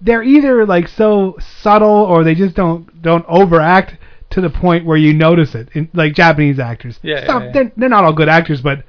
they're 0.00 0.22
either 0.22 0.64
like 0.64 0.86
so 0.86 1.36
subtle 1.60 1.88
or 1.88 2.22
they 2.22 2.36
just 2.36 2.54
don't 2.54 3.02
don't 3.02 3.24
overact 3.28 3.96
to 4.30 4.40
the 4.40 4.48
point 4.48 4.84
where 4.86 4.96
you 4.96 5.12
notice 5.12 5.56
it. 5.56 5.68
In, 5.74 5.88
like 5.92 6.14
Japanese 6.14 6.60
actors, 6.60 7.00
Yeah, 7.02 7.26
Some- 7.26 7.42
yeah, 7.42 7.46
yeah. 7.46 7.52
They're, 7.52 7.72
they're 7.76 7.88
not 7.88 8.04
all 8.04 8.12
good 8.12 8.28
actors, 8.28 8.60
but 8.60 8.84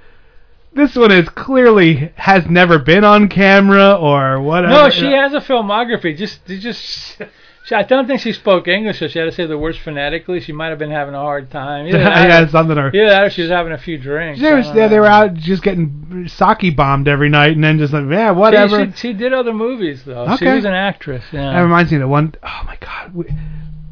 this 0.73 0.95
one 0.95 1.11
is 1.11 1.27
clearly 1.29 2.13
has 2.15 2.45
never 2.45 2.77
been 2.77 3.03
on 3.03 3.27
camera 3.27 3.93
or 3.93 4.39
whatever. 4.39 4.71
No, 4.71 4.89
she 4.91 5.11
has 5.11 5.33
a 5.33 5.39
filmography. 5.39 6.15
Just, 6.15 6.45
just. 6.45 7.17
She, 7.63 7.75
I 7.75 7.83
don't 7.83 8.07
think 8.07 8.21
she 8.21 8.33
spoke 8.33 8.67
English, 8.67 8.99
so 8.99 9.07
she 9.07 9.19
had 9.19 9.25
to 9.25 9.31
say 9.31 9.45
the 9.45 9.57
words 9.57 9.77
phonetically. 9.77 10.39
She 10.39 10.51
might 10.51 10.69
have 10.69 10.79
been 10.79 10.89
having 10.89 11.13
a 11.13 11.19
hard 11.19 11.51
time. 11.51 11.87
Either 11.87 11.97
that, 12.03 12.27
yeah, 12.27 12.47
something 12.47 12.77
or 12.77 12.87
either 12.87 13.09
that 13.09 13.23
or 13.23 13.29
she 13.29 13.43
was 13.43 13.51
having 13.51 13.71
a 13.71 13.77
few 13.77 13.99
drinks. 13.99 14.41
they 14.41 14.51
were, 14.51 14.63
they, 14.63 14.87
they 14.87 14.99
were 14.99 15.05
out 15.05 15.35
just 15.35 15.61
getting 15.61 16.27
sake 16.27 16.75
bombed 16.75 17.07
every 17.07 17.29
night 17.29 17.53
and 17.53 17.63
then 17.63 17.77
just 17.77 17.93
like 17.93 18.05
yeah 18.09 18.31
whatever. 18.31 18.85
She, 18.87 18.91
she, 18.93 18.97
she 18.97 19.13
did 19.13 19.31
other 19.33 19.53
movies 19.53 20.03
though. 20.05 20.35
She 20.37 20.45
was 20.45 20.65
an 20.65 20.73
actress. 20.73 21.23
Yeah. 21.31 21.53
That 21.53 21.59
reminds 21.59 21.91
me 21.91 21.97
of 21.97 22.01
the 22.01 22.07
one 22.07 22.33
oh 22.41 22.61
my 22.65 22.77
god. 22.79 23.13
We, 23.13 23.25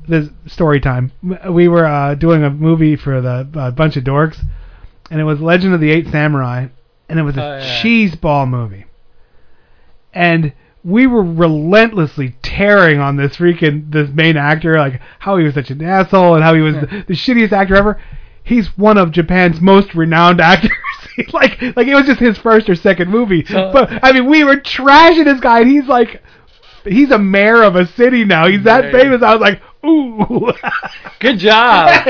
this 0.07 0.29
story 0.47 0.79
time. 0.79 1.11
We 1.47 1.67
were 1.67 1.85
uh, 1.85 2.15
doing 2.15 2.43
a 2.43 2.49
movie 2.49 2.95
for 2.95 3.21
the 3.21 3.47
uh, 3.55 3.69
bunch 3.69 3.95
of 3.95 4.03
dorks, 4.03 4.39
and 5.11 5.21
it 5.21 5.23
was 5.23 5.39
Legend 5.39 5.75
of 5.75 5.79
the 5.81 5.91
Eight 5.91 6.07
Samurai, 6.07 6.65
and 7.07 7.19
it 7.19 7.21
was 7.21 7.37
a 7.37 7.43
Oh, 7.43 7.57
yeah. 7.59 7.81
cheese 7.83 8.15
ball 8.15 8.47
movie. 8.47 8.85
And 10.11 10.53
we 10.83 11.07
were 11.07 11.23
relentlessly 11.23 12.35
tearing 12.41 12.99
on 12.99 13.17
this 13.17 13.35
freaking 13.37 13.91
this 13.91 14.09
main 14.09 14.37
actor, 14.37 14.77
like 14.77 15.01
how 15.19 15.37
he 15.37 15.43
was 15.43 15.53
such 15.53 15.69
an 15.71 15.83
asshole 15.83 16.35
and 16.35 16.43
how 16.43 16.53
he 16.53 16.61
was 16.61 16.75
the, 16.75 17.03
the 17.07 17.13
shittiest 17.13 17.51
actor 17.51 17.75
ever. 17.75 18.01
He's 18.43 18.75
one 18.77 18.97
of 18.97 19.11
Japan's 19.11 19.59
most 19.61 19.93
renowned 19.93 20.39
actors. 20.41 20.71
like 21.33 21.61
like 21.75 21.87
it 21.87 21.95
was 21.95 22.05
just 22.05 22.19
his 22.19 22.37
first 22.37 22.69
or 22.69 22.75
second 22.75 23.09
movie. 23.09 23.43
So- 23.45 23.71
but 23.73 24.03
I 24.03 24.11
mean, 24.13 24.29
we 24.29 24.43
were 24.43 24.55
trashing 24.57 25.25
this 25.25 25.39
guy, 25.41 25.61
and 25.61 25.69
he's 25.69 25.87
like 25.87 26.23
he's 26.85 27.11
a 27.11 27.19
mayor 27.19 27.61
of 27.63 27.75
a 27.75 27.85
city 27.85 28.23
now. 28.23 28.47
He's 28.47 28.63
that 28.63 28.85
Right. 28.85 28.93
famous. 28.93 29.21
I 29.21 29.33
was 29.33 29.41
like, 29.41 29.61
ooh. 29.85 30.51
Good 31.19 31.39
job. 31.39 32.07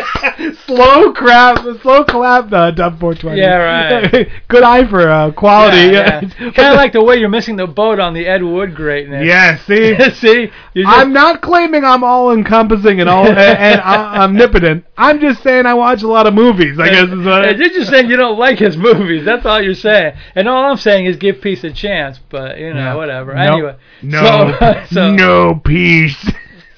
slow 0.66 1.12
crap, 1.14 1.60
slow 1.82 2.04
clap, 2.04 2.52
uh, 2.54 2.72
Dub 2.72 3.00
420. 3.00 3.40
Yeah, 3.40 3.56
right. 3.56 4.30
Good 4.48 4.64
eye 4.64 4.88
for 4.88 5.10
uh, 5.10 5.32
quality. 5.32 5.94
Yeah, 5.94 6.22
yeah. 6.22 6.52
kind 6.52 6.70
of 6.70 6.76
like 6.76 6.94
the 6.94 7.04
way 7.04 7.18
you're 7.18 7.30
missing 7.30 7.56
the 7.56 7.68
boat 7.68 8.00
on 8.00 8.14
the 8.14 8.28
Ed 8.28 8.44
Wood 8.44 8.76
greatness. 8.76 9.26
Yeah, 9.26 9.58
see, 9.58 9.96
see, 10.12 10.52
just, 10.76 10.88
I'm 10.88 11.12
not 11.14 11.42
claiming 11.42 11.84
I'm 11.84 12.04
all 12.04 12.32
encompassing 12.32 13.00
and 13.00 13.10
all 13.10 13.28
and, 13.28 13.38
and 13.38 13.82
I- 13.82 14.24
omnipotent. 14.24 14.86
I'm 14.98 15.20
just 15.20 15.42
saying 15.44 15.66
I 15.66 15.74
watch 15.74 16.04
a 16.04 16.08
lot 16.08 16.28
of 16.28 16.34
movies. 16.34 16.78
I 16.80 16.90
guess 16.90 17.10
is 17.10 17.26
what. 17.26 17.58
You're 17.58 17.70
just 17.70 17.90
saying 17.90 18.10
you 18.10 18.18
don't 18.18 18.38
like 18.38 18.60
his 18.60 18.76
movies. 18.78 19.26
That's 19.26 19.46
all 19.46 19.62
you're 19.62 19.74
saying. 19.74 20.14
And 20.36 20.48
all 20.50 20.70
I'm 20.70 20.78
saying 20.78 21.06
is 21.06 21.16
give 21.16 21.42
peace 21.42 21.64
a 21.64 21.72
chance. 21.72 22.20
But 22.30 22.60
you 22.60 22.74
know, 22.74 22.80
Yeah. 22.80 22.96
whatever. 22.96 23.34
Nope. 23.34 23.54
Anyway, 23.54 23.76
no, 24.02 24.56
So, 24.60 24.84
so, 24.92 25.12
no 25.12 25.62
peace. 25.64 26.30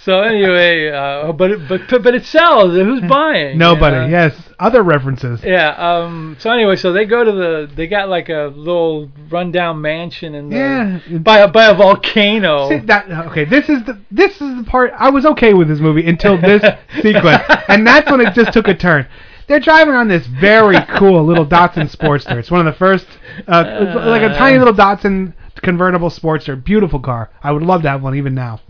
So 0.04 0.22
anyway, 0.22 0.90
uh, 0.90 1.32
but 1.32 1.52
it, 1.52 1.68
but 1.70 1.82
but 2.04 2.16
it 2.16 2.26
sells. 2.26 2.74
Who's 2.74 3.02
buying? 3.02 3.58
Nobody. 3.58 3.96
you 3.98 4.02
know? 4.04 4.08
Yes, 4.08 4.36
other 4.60 4.82
references. 4.84 5.42
Yeah. 5.44 5.70
Um. 5.78 6.36
So 6.40 6.50
anyway, 6.52 6.76
so 6.76 6.92
they 6.92 7.06
go 7.06 7.24
to 7.24 7.32
the. 7.32 7.72
They 7.76 7.88
got 7.88 8.10
like 8.10 8.30
a 8.30 8.52
little 8.56 9.10
rundown 9.30 9.82
mansion 9.82 10.34
in 10.36 10.50
the 10.50 10.56
Yeah. 10.56 11.18
by 11.20 11.40
a 11.40 11.48
by 11.48 11.66
a 11.66 11.76
volcano. 11.76 12.70
See, 12.70 12.80
that 12.80 13.10
okay. 13.28 13.46
This 13.46 13.70
is 13.70 13.84
the 13.84 14.00
this 14.10 14.42
is 14.42 14.58
the 14.58 14.64
part 14.68 14.92
I 14.98 15.10
was 15.10 15.26
okay 15.26 15.54
with 15.54 15.68
this 15.68 15.80
movie 15.80 16.08
until 16.08 16.40
this 16.40 16.62
sequence, 17.02 17.44
and 17.68 17.86
that's 17.86 18.10
when 18.10 18.22
it 18.22 18.34
just 18.34 18.54
took 18.54 18.68
a 18.68 18.76
turn. 18.76 19.08
They're 19.48 19.60
driving 19.60 19.96
on 19.96 20.08
this 20.08 20.26
very 20.28 20.78
cool 20.98 21.26
little 21.26 21.46
Datsun 21.46 21.94
Sportster. 21.94 22.38
It's 22.38 22.50
one 22.50 22.66
of 22.66 22.74
the 22.74 22.78
first, 22.78 23.06
uh, 23.50 23.64
like 24.06 24.22
a 24.22 24.30
tiny 24.30 24.58
little 24.58 24.74
Datsun 24.74 25.34
convertible 25.62 26.10
Sportster. 26.10 26.64
Beautiful 26.64 27.00
car. 27.00 27.30
I 27.44 27.52
would 27.52 27.62
love 27.64 27.82
to 27.82 27.90
have 27.90 28.02
one 28.02 28.16
even 28.16 28.34
now. 28.34 28.62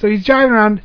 So 0.00 0.08
he's 0.08 0.24
driving 0.24 0.52
around, 0.52 0.82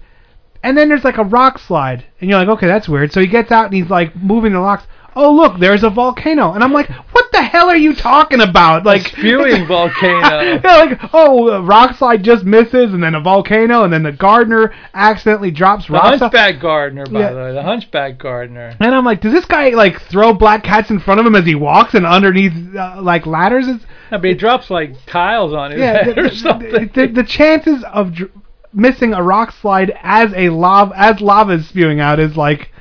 and 0.63 0.77
then 0.77 0.89
there's 0.89 1.03
like 1.05 1.17
a 1.17 1.23
rock 1.23 1.57
slide, 1.59 2.05
and 2.19 2.29
you're 2.29 2.39
like, 2.39 2.49
okay, 2.49 2.67
that's 2.67 2.89
weird. 2.89 3.11
So 3.13 3.21
he 3.21 3.27
gets 3.27 3.51
out 3.51 3.65
and 3.65 3.73
he's 3.73 3.89
like 3.89 4.15
moving 4.15 4.53
the 4.53 4.59
rocks. 4.59 4.85
Oh 5.17 5.33
look, 5.33 5.59
there's 5.59 5.83
a 5.83 5.89
volcano, 5.89 6.51
and 6.51 6.61
I'm 6.61 6.73
like, 6.73 6.89
what 6.89 7.31
the 7.31 7.41
hell 7.41 7.69
are 7.69 7.75
you 7.77 7.95
talking 7.95 8.41
about? 8.41 8.85
Like 8.85 9.07
spewing 9.07 9.65
volcano. 9.65 10.59
yeah, 10.61 10.75
like 10.75 10.99
oh, 11.13 11.61
rock 11.63 11.95
slide 11.95 12.21
just 12.21 12.43
misses, 12.43 12.93
and 12.93 13.01
then 13.01 13.15
a 13.15 13.21
volcano, 13.21 13.85
and 13.85 13.93
then 13.93 14.03
the 14.03 14.11
gardener 14.11 14.73
accidentally 14.93 15.51
drops 15.51 15.87
The. 15.87 15.97
Hunchback 15.97 16.59
Gardener, 16.59 17.05
by 17.05 17.19
Yeah. 17.21 17.29
the 17.31 17.37
way, 17.37 17.53
the 17.53 17.63
Hunchback 17.63 18.17
Gardener. 18.17 18.75
And 18.81 18.93
I'm 18.93 19.05
like, 19.05 19.21
does 19.21 19.31
this 19.31 19.45
guy 19.45 19.69
like 19.69 20.01
throw 20.01 20.33
black 20.33 20.63
cats 20.65 20.89
in 20.89 20.99
front 20.99 21.21
of 21.21 21.25
him 21.25 21.35
as 21.35 21.45
he 21.45 21.55
walks 21.55 21.93
and 21.93 22.05
underneath 22.05 22.75
uh, 22.75 22.97
like 23.01 23.25
ladders? 23.25 23.69
Is, 23.69 23.85
I 24.11 24.17
mean, 24.17 24.33
he 24.33 24.37
drops 24.37 24.69
like 24.69 24.95
tiles 25.05 25.53
on 25.53 25.71
his 25.71 25.79
yeah, 25.79 26.03
head 26.03 26.15
the, 26.17 26.21
or 26.25 26.29
something. 26.29 26.89
the, 26.93 27.07
the 27.07 27.23
chances 27.23 27.85
of 27.85 28.13
dr- 28.13 28.31
missing 28.75 29.13
a 29.13 29.23
rock 29.23 29.51
slide 29.51 29.97
as 30.03 30.33
a 30.35 30.49
lava 30.49 30.93
as 30.95 31.21
lava 31.21 31.53
is 31.53 31.67
spewing 31.67 31.99
out 31.99 32.19
is 32.19 32.35
like, 32.35 32.71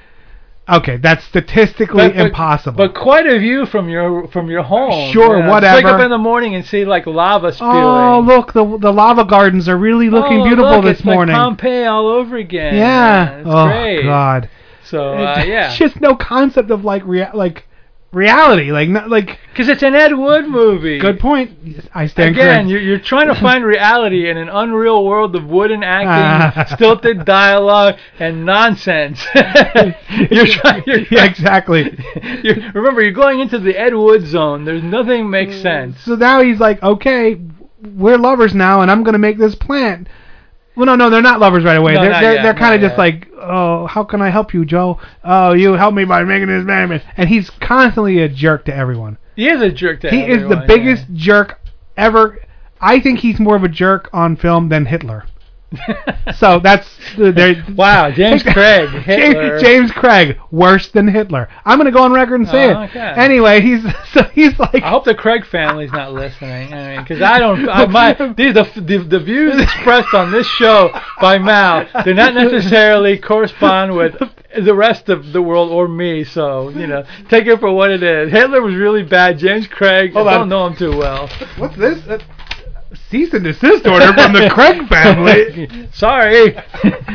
okay, 0.68 0.96
that's 0.96 1.24
statistically 1.24 2.08
But- 2.08 2.16
but- 2.16 2.26
impossible. 2.26 2.76
But 2.78 2.94
quite 2.94 3.26
a 3.26 3.38
view 3.38 3.66
from 3.66 3.88
your 3.88 4.26
from 4.28 4.50
your 4.50 4.62
home. 4.62 5.12
Sure, 5.12 5.36
you 5.38 5.42
know. 5.44 5.50
whatever. 5.50 5.76
Wake 5.76 5.84
up 5.86 6.00
in 6.00 6.10
the 6.10 6.18
morning 6.18 6.54
and 6.54 6.64
see 6.64 6.84
like 6.84 7.06
lava 7.06 7.52
spewing. 7.52 7.72
oh, 7.74 8.20
look, 8.20 8.52
the 8.52 8.64
the 8.78 8.92
lava 8.92 9.24
gardens 9.24 9.68
are 9.68 9.76
really 9.76 10.10
looking 10.10 10.40
Oh, 10.40 10.44
beautiful 10.44 10.70
look, 10.76 10.84
this 10.84 10.98
it's 10.98 11.06
like 11.06 11.14
morning. 11.14 11.36
Pompeii 11.36 11.84
all 11.84 12.08
over 12.08 12.36
again. 12.36 12.74
yeah. 12.76 13.38
it's 13.38 13.48
oh 13.50 13.66
great. 13.66 14.02
God. 14.02 14.48
So 14.84 15.14
uh, 15.14 15.36
It's 15.38 15.48
yeah, 15.48 15.74
just 15.76 16.00
no 16.00 16.14
concept 16.14 16.70
of 16.70 16.84
like 16.84 17.02
rea- 17.06 17.30
like 17.32 17.66
reality, 18.14 18.72
like 18.72 18.88
not 18.88 19.10
like. 19.10 19.38
because 19.50 19.68
it's 19.68 19.82
an 19.82 19.94
Ed 19.94 20.12
Wood 20.16 20.48
movie. 20.48 20.98
Good 20.98 21.18
point. 21.20 21.50
I 21.94 22.06
stand 22.06 22.30
Again, 22.36 22.68
you're, 22.68 22.80
you're 22.80 22.98
trying 22.98 23.28
to 23.28 23.34
find 23.34 23.64
reality 23.64 24.28
in 24.30 24.36
an 24.36 24.48
unreal 24.48 25.04
world 25.04 25.34
of 25.36 25.44
wooden 25.46 25.82
acting, 25.82 26.08
Ah. 26.62 26.64
stilted 26.74 27.24
dialogue, 27.24 27.96
and 28.18 28.44
nonsense. 28.46 29.24
you're 29.34 30.46
trying. 30.46 30.82
You're 30.86 31.00
yeah, 31.10 31.24
exactly. 31.24 31.96
You're, 32.42 32.72
remember, 32.72 33.02
you're 33.02 33.12
going 33.12 33.40
into 33.40 33.58
the 33.58 33.76
Ed 33.76 33.94
Wood 33.94 34.26
zone. 34.26 34.64
There's 34.64 34.82
nothing 34.82 35.28
makes 35.28 35.60
sense. 35.60 36.00
So 36.02 36.14
now 36.14 36.42
he's 36.42 36.60
like, 36.60 36.82
okay, 36.82 37.40
we're 37.82 38.18
lovers 38.18 38.54
now, 38.54 38.80
and 38.80 38.90
I'm 38.90 39.02
gonna 39.02 39.18
make 39.18 39.38
this 39.38 39.54
plant. 39.54 40.08
Well, 40.76 40.86
no, 40.86 40.96
no, 40.96 41.08
they're 41.10 41.22
not 41.22 41.38
lovers 41.40 41.64
right 41.64 41.76
away. 41.76 41.94
No, 41.94 42.02
they're 42.02 42.20
they're, 42.20 42.34
yet, 42.34 42.42
they're 42.42 42.54
kind 42.54 42.74
of 42.74 42.80
just 42.80 42.98
like, 42.98 43.28
oh, 43.36 43.86
how 43.86 44.02
can 44.02 44.20
I 44.20 44.30
help 44.30 44.52
you, 44.52 44.64
Joe? 44.64 44.98
Oh, 45.22 45.52
you 45.52 45.74
help 45.74 45.94
me 45.94 46.04
by 46.04 46.24
making 46.24 46.48
this 46.48 46.64
man. 46.64 47.00
And 47.16 47.28
he's 47.28 47.48
constantly 47.50 48.20
a 48.20 48.28
jerk 48.28 48.64
to 48.66 48.74
everyone. 48.74 49.18
He 49.36 49.48
is 49.48 49.62
a 49.62 49.70
jerk 49.70 50.00
to 50.00 50.10
he 50.10 50.22
is 50.22 50.38
the 50.48 50.56
everyone, 50.56 50.66
biggest 50.66 51.06
jerk 51.14 51.60
ever. 51.96 52.40
I 52.80 53.00
think 53.00 53.20
he's 53.20 53.38
more 53.38 53.56
of 53.56 53.64
a 53.64 53.68
jerk 53.68 54.10
on 54.12 54.36
film 54.36 54.68
than 54.68 54.86
Hitler. 54.86 55.26
so 56.36 56.58
that's 56.60 56.88
there. 57.16 57.64
Wow, 57.74 58.10
James 58.10 58.42
Craig, 58.54 58.88
Hitler. 58.90 59.58
James, 59.58 59.62
James 59.62 59.90
Craig, 59.92 60.38
worse 60.50 60.88
than 60.90 61.08
Hitler. 61.08 61.48
I'm 61.64 61.78
gonna 61.78 61.90
go 61.90 62.02
on 62.02 62.12
record 62.12 62.40
and 62.40 62.48
say 62.48 62.72
Oh, 62.72 62.82
it. 62.82 62.94
Anyway, 62.96 63.60
he's 63.60 63.82
so 64.12 64.22
he's 64.34 64.58
like. 64.58 64.82
I 64.82 64.88
hope 64.90 65.04
the 65.04 65.14
Craig 65.14 65.44
family's 65.46 65.92
not 65.92 66.12
listening. 66.12 66.72
I 66.72 66.94
mean, 66.94 67.02
because 67.02 67.20
I 67.22 67.38
don't. 67.38 67.68
I, 67.68 67.86
my 67.86 68.12
these 68.36 68.54
the, 68.54 68.64
the 68.76 68.98
the 68.98 69.20
views 69.20 69.60
expressed 69.60 70.14
on 70.14 70.30
this 70.30 70.46
show 70.46 70.90
by 71.20 71.38
Mal 71.38 71.86
do 72.04 72.14
not 72.14 72.34
necessarily 72.34 73.18
correspond 73.18 73.94
with 73.96 74.14
the 74.62 74.74
rest 74.74 75.08
of 75.08 75.32
the 75.32 75.42
world 75.42 75.70
or 75.72 75.88
me. 75.88 76.24
So 76.24 76.68
you 76.70 76.86
know, 76.86 77.04
take 77.28 77.46
it 77.46 77.58
for 77.60 77.72
what 77.72 77.90
it 77.90 78.02
is. 78.02 78.30
Hitler 78.30 78.62
was 78.62 78.74
really 78.74 79.02
bad. 79.02 79.38
James 79.38 79.66
Craig, 79.66 80.12
Hold 80.12 80.28
I 80.28 80.32
don't 80.34 80.42
on. 80.42 80.48
know 80.48 80.66
him 80.68 80.76
too 80.76 80.96
well. 80.96 81.28
What's 81.58 81.76
this? 81.76 82.00
Cease 83.10 83.32
and 83.32 83.44
desist 83.44 83.86
order 83.86 84.12
from 84.12 84.32
the 84.32 84.48
Craig 84.50 84.88
family. 84.88 85.88
Sorry. 85.92 86.56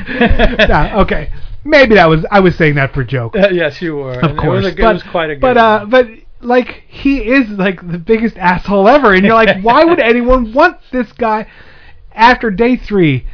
Yeah, 0.10 1.00
okay. 1.02 1.32
Maybe 1.64 1.96
that 1.96 2.08
was 2.08 2.26
I 2.32 2.40
was 2.40 2.56
saying 2.56 2.76
that 2.76 2.94
for 2.94 3.04
joke. 3.04 3.36
Uh, 3.36 3.50
yes, 3.50 3.82
you 3.82 3.96
were. 3.96 4.20
Of 4.20 4.32
And 4.32 4.40
course. 4.40 4.64
it 4.66 4.66
was, 4.66 4.74
a, 4.74 4.76
but, 4.76 4.90
it 4.90 4.94
was 4.94 5.04
quite 5.04 5.30
a 5.30 5.36
good. 5.36 5.42
But 5.42 5.58
uh 5.58 5.86
but 5.88 6.08
like 6.42 6.84
he 6.88 7.20
is 7.20 7.50
like 7.50 7.86
the 7.92 7.98
biggest 7.98 8.38
asshole 8.38 8.88
ever 8.88 9.14
and 9.14 9.26
you're 9.26 9.36
like 9.36 9.60
why 9.64 9.84
would 9.84 10.00
anyone 10.00 10.54
want 10.54 10.78
this 10.92 11.12
guy 11.14 11.48
after 12.14 12.50
day 12.50 12.78
3 12.78 13.26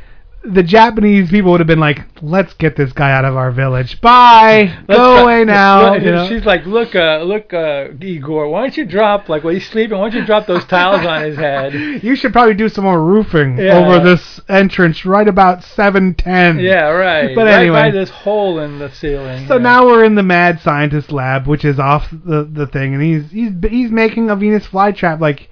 the 0.48 0.64
Japanese 0.64 1.30
people 1.30 1.52
would 1.52 1.60
have 1.60 1.68
been 1.68 1.80
like, 1.80 2.02
"Let's 2.22 2.54
get 2.54 2.76
this 2.76 2.94
guy 2.94 3.12
out 3.12 3.26
of 3.26 3.36
our 3.36 3.52
village. 3.52 4.00
Bye. 4.02 4.76
Let's 4.88 5.00
Go 5.00 5.24
away 5.24 5.44
now." 5.46 5.94
Look, 5.94 6.04
you 6.04 6.12
know? 6.12 6.28
She's 6.28 6.46
like, 6.46 6.66
look, 6.66 6.96
uh, 6.96 7.22
look, 7.24 7.54
uh, 7.54 7.88
Igor, 8.00 8.50
why 8.50 8.62
don't 8.62 8.78
you 8.78 8.86
drop 8.86 9.30
like 9.30 9.44
while 9.44 9.54
he's 9.54 9.68
sleeping? 9.68 9.98
Why 9.98 10.10
don't 10.10 10.20
you 10.20 10.26
drop 10.26 10.46
those 10.48 10.66
tiles 10.66 11.06
on 11.06 11.24
his 11.24 11.38
head? 11.38 11.74
You 12.06 12.16
should 12.16 12.34
probably 12.34 12.54
do 12.54 12.70
some 12.70 12.84
more 12.84 13.02
roofing 13.04 13.58
Yeah. 13.58 13.78
over 13.80 14.00
this 14.04 14.40
entrance 14.50 15.06
right 15.06 15.28
about 15.28 15.64
710. 15.64 16.60
Yeah, 16.60 16.90
right. 16.90 17.34
But 17.36 17.46
right 17.46 17.62
anyway. 17.62 17.82
by 17.84 17.92
this 17.92 18.10
hole 18.10 18.60
in 18.60 18.80
the 18.80 18.90
ceiling. 18.92 19.48
So 19.48 19.58
now 19.58 19.86
we're 19.86 20.04
in 20.04 20.16
the 20.16 20.24
mad 20.24 20.60
scientist 20.62 21.12
lab, 21.12 21.48
which 21.48 21.66
is 21.66 21.80
off 21.80 22.10
the 22.12 22.44
the 22.44 22.68
thing, 22.68 22.94
and 22.94 23.02
he's 23.04 23.32
he's 23.32 23.52
he's 23.70 23.92
making 23.92 24.30
a 24.30 24.36
Venus 24.36 24.68
flytrap. 24.68 25.20
Like 25.20 25.50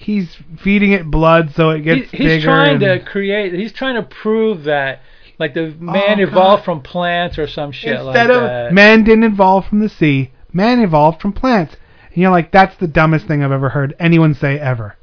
he's 0.00 0.36
feeding 0.62 0.92
it 0.92 1.04
blood 1.10 1.52
so 1.54 1.70
it 1.70 1.78
He- 1.78 1.82
gets 1.82 2.10
he's 2.12 2.20
bigger. 2.20 2.44
trying 2.44 2.70
and- 2.72 2.80
to 2.80 2.98
create. 3.00 3.52
He's 3.52 3.72
trying 3.72 3.96
to 3.96 4.02
prove 4.02 4.64
that 4.64 5.02
like 5.38 5.52
the 5.54 5.74
oh, 5.78 5.82
man 5.82 6.18
Oh, 6.20 6.22
evolved 6.22 6.64
from 6.64 6.80
plants 6.80 7.38
or 7.38 7.46
some 7.46 7.72
shit 7.72 8.00
like 8.02 8.14
instead 8.16 8.30
of 8.30 8.42
that. 8.42 8.72
man 8.72 9.04
didn't 9.04 9.24
evolve 9.24 9.66
from 9.66 9.80
the 9.80 9.88
sea, 9.88 10.30
man 10.52 10.80
evolved 10.80 11.20
from 11.20 11.32
plants. 11.32 11.76
And 12.14 12.22
you're 12.22 12.30
like, 12.30 12.50
that's 12.52 12.76
the 12.76 12.86
dumbest 12.88 13.26
thing 13.26 13.42
I've 13.44 13.52
ever 13.52 13.68
heard 13.68 13.94
anyone 14.00 14.34
say 14.34 14.58
ever. 14.58 14.96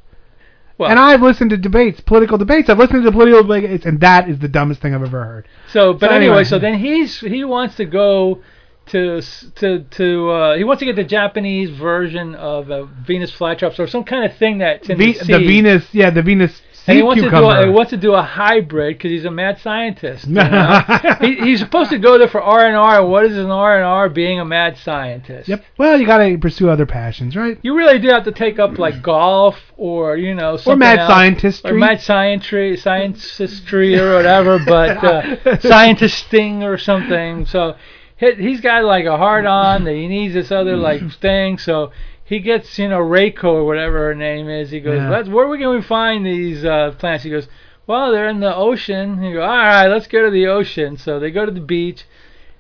Well- 0.78 0.90
and 0.90 1.00
I've 1.00 1.22
listened 1.22 1.52
to 1.52 1.58
debates, 1.58 2.02
political 2.02 2.38
debates. 2.38 2.70
I've 2.70 2.80
listened 2.80 3.04
to 3.04 3.12
political 3.12 3.44
debates, 3.44 3.86
and 3.86 4.00
that 4.02 4.28
is 4.30 4.40
the 4.40 4.50
dumbest 4.50 4.82
thing 4.82 4.94
I've 4.96 5.04
ever 5.04 5.24
heard. 5.24 5.48
So, 5.72 5.94
but 5.94 6.10
So 6.10 6.16
anyway, 6.16 6.26
anyway. 6.32 6.44
so 6.46 6.60
then 6.60 6.80
he's 6.80 7.20
he 7.20 7.44
wants 7.46 7.76
to 7.76 7.86
go 7.86 8.42
to 8.88 9.22
to 9.56 9.84
to 9.84 10.30
uh, 10.30 10.58
he 10.58 10.64
wants 10.64 10.80
to 10.80 10.86
get 10.86 10.96
the 10.96 11.04
Japanese 11.04 11.70
version 11.70 12.36
of 12.36 12.70
a 12.70 12.86
Venus 12.86 13.32
flytrap 13.32 13.78
or 13.80 13.88
some 13.88 14.04
kind 14.04 14.30
of 14.30 14.38
thing 14.38 14.60
that's 14.60 14.90
in 14.90 14.98
Ve- 14.98 15.14
the 15.14 15.26
sea. 15.26 15.34
the 15.34 15.40
Venus, 15.40 15.94
yeah, 15.94 16.10
the 16.10 16.22
Venus 16.22 16.62
sea 16.86 16.92
and 16.92 16.98
he 16.98 17.04
wants 17.04 17.22
cucumber. 17.22 17.50
to 17.50 17.56
do 17.56 17.62
a, 17.62 17.66
he 17.66 17.72
wants 17.72 17.90
to 17.92 17.98
do 17.98 18.14
a 18.14 18.22
hybrid 18.22 18.98
because 18.98 19.10
he's 19.10 19.26
a 19.26 19.32
mad 19.32 19.60
scientist. 19.60 20.28
you 20.28 20.36
know? 20.36 20.82
he, 21.22 21.36
he's 21.36 21.60
supposed 21.60 21.90
to 21.90 21.98
go 21.98 22.20
there 22.20 22.28
for 22.28 22.42
R 22.42 22.68
and 22.68 22.76
R. 22.76 23.06
What 23.06 23.26
is 23.26 23.38
an 23.38 23.50
R 23.50 23.78
and 23.78 23.86
R? 23.86 24.08
Being 24.10 24.40
a 24.40 24.46
mad 24.46 24.78
scientist. 24.78 25.50
Yep. 25.50 25.64
Well, 25.80 26.00
you 26.00 26.06
gotta 26.06 26.38
pursue 26.40 26.70
other 26.70 26.86
passions, 26.86 27.36
right? 27.36 27.58
You 27.64 27.76
really 27.76 28.00
do 28.00 28.10
have 28.10 28.26
to 28.26 28.32
take 28.32 28.60
up 28.60 28.78
like 28.78 29.02
golf 29.02 29.56
or 29.78 30.16
you 30.18 30.36
know 30.36 30.58
something 30.58 30.80
mad 30.80 31.00
else. 31.00 31.12
scientistry. 31.12 31.72
or 31.72 31.74
mad 31.74 32.02
scientry, 32.02 32.78
sciencistry 32.78 34.00
or 34.00 34.16
whatever, 34.16 34.60
but 34.60 34.98
uh, 35.04 35.22
scientisting 35.58 36.62
or 36.62 36.78
something. 36.78 37.46
So 37.48 37.76
he's 38.18 38.62
got 38.62 38.84
like 38.84 39.06
a 39.06 39.18
hard 39.18 39.46
on 39.46 39.84
that 39.84 39.94
he 39.94 40.08
needs 40.08 40.34
this 40.34 40.52
other 40.52 40.78
like 40.78 41.02
thing. 41.20 41.58
So 41.58 41.92
he 42.24 42.40
gets 42.40 42.78
you 42.80 42.88
know 42.90 43.00
Reiko 43.00 43.44
or 43.46 43.66
whatever 43.66 44.06
her 44.08 44.16
name 44.16 44.50
is. 44.50 44.72
He 44.72 44.80
goes, 44.80 44.98
Yeah. 44.98 45.24
where 45.34 45.48
we 45.48 45.58
going 45.60 45.82
to 45.82 45.88
find 45.88 46.26
these 46.26 46.64
uh, 46.66 46.92
plants? 46.98 47.24
He 47.24 47.30
goes, 47.30 47.48
well 47.88 48.12
they're 48.12 48.30
in 48.30 48.40
the 48.40 48.56
ocean. 48.56 49.22
He 49.22 49.34
goes, 49.34 49.42
all 49.44 49.48
right, 49.48 49.88
let's 49.88 50.08
go 50.08 50.26
to 50.26 50.32
the 50.32 50.48
ocean. 50.48 50.98
So 50.98 51.20
they 51.20 51.32
go 51.32 51.46
to 51.46 51.52
the 51.52 51.60
beach. 51.62 52.06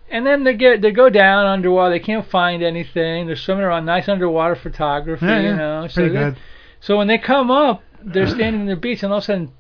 And 0.07 0.23
then 0.25 0.43
they 0.43 0.53
get 0.53 0.81
they 0.83 0.91
go 0.91 1.09
down 1.09 1.47
underwater. 1.47 1.89
They 1.91 1.99
can't 1.99 2.27
find 2.29 2.61
anything. 2.61 3.25
They're 3.25 3.35
swimming 3.35 3.63
around, 3.63 3.85
nice 3.85 4.07
underwater 4.07 4.55
photography, 4.55 5.25
Yeah, 5.25 5.39
yeah, 5.41 5.49
you 5.49 5.55
know. 5.55 5.87
So 5.87 5.93
pretty 5.95 6.09
they- 6.09 6.19
good. 6.19 6.37
so 6.79 6.97
when 6.97 7.07
they 7.07 7.17
come 7.17 7.49
up, 7.49 7.81
they're 8.03 8.27
standing 8.35 8.61
on 8.61 8.67
the 8.67 8.75
beach, 8.75 9.01
and 9.01 9.11
all 9.11 9.17
of 9.17 9.23
a 9.23 9.25
sudden, 9.25 9.51